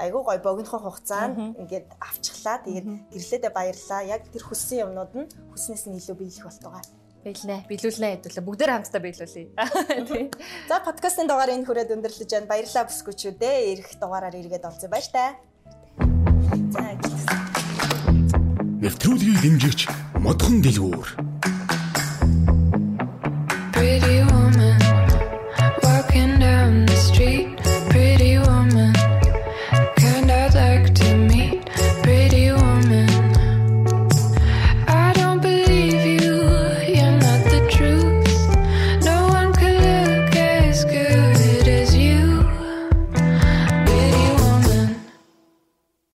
айгуу 0.00 0.24
гой 0.24 0.40
богинохон 0.40 0.80
хугацаанд 0.80 1.60
ингээд 1.60 1.92
авчихлаа. 2.00 2.64
Тэгээд 2.64 2.86
гэрлээдээ 3.12 3.52
баярлаа. 3.52 4.00
Яг 4.00 4.24
тэр 4.32 4.44
хүссэн 4.48 4.88
юмнууд 4.88 5.12
нь 5.12 5.28
хүснээс 5.52 5.92
нь 5.92 6.00
илүү 6.00 6.16
биелэх 6.16 6.48
болтугай. 6.48 6.84
Биелнэ. 7.26 7.66
Биелүүлнэ 7.66 8.22
хэдүүлээ. 8.22 8.46
Бүгдээр 8.46 8.70
хамтдаа 8.70 9.02
биелүүлье. 9.02 9.50
Тийм. 10.06 10.30
За 10.70 10.78
подкастын 10.78 11.26
дугаар 11.26 11.50
энэ 11.50 11.66
хүрээд 11.66 11.90
өндөрлөж 11.98 12.30
байна. 12.30 12.46
Баярлалаа 12.46 12.86
бүсгүүчүүдээ. 12.86 13.56
Ирэх 13.74 13.98
дугаараар 13.98 14.38
иргэд 14.38 14.62
олцсон 14.62 14.90
байж 14.94 15.10
та. 15.10 15.34
За 16.70 16.86
гэлээ. 17.02 17.26
Нэвтрүүлгийг 18.78 19.38
дэмжигч 19.42 19.90
модхон 20.22 20.62
дэлгүүр. 20.62 21.08
Pretty 23.74 24.22
woman 24.30 24.78
walking 25.82 26.38
down 26.38 26.86
the 26.86 26.94
street 26.94 27.65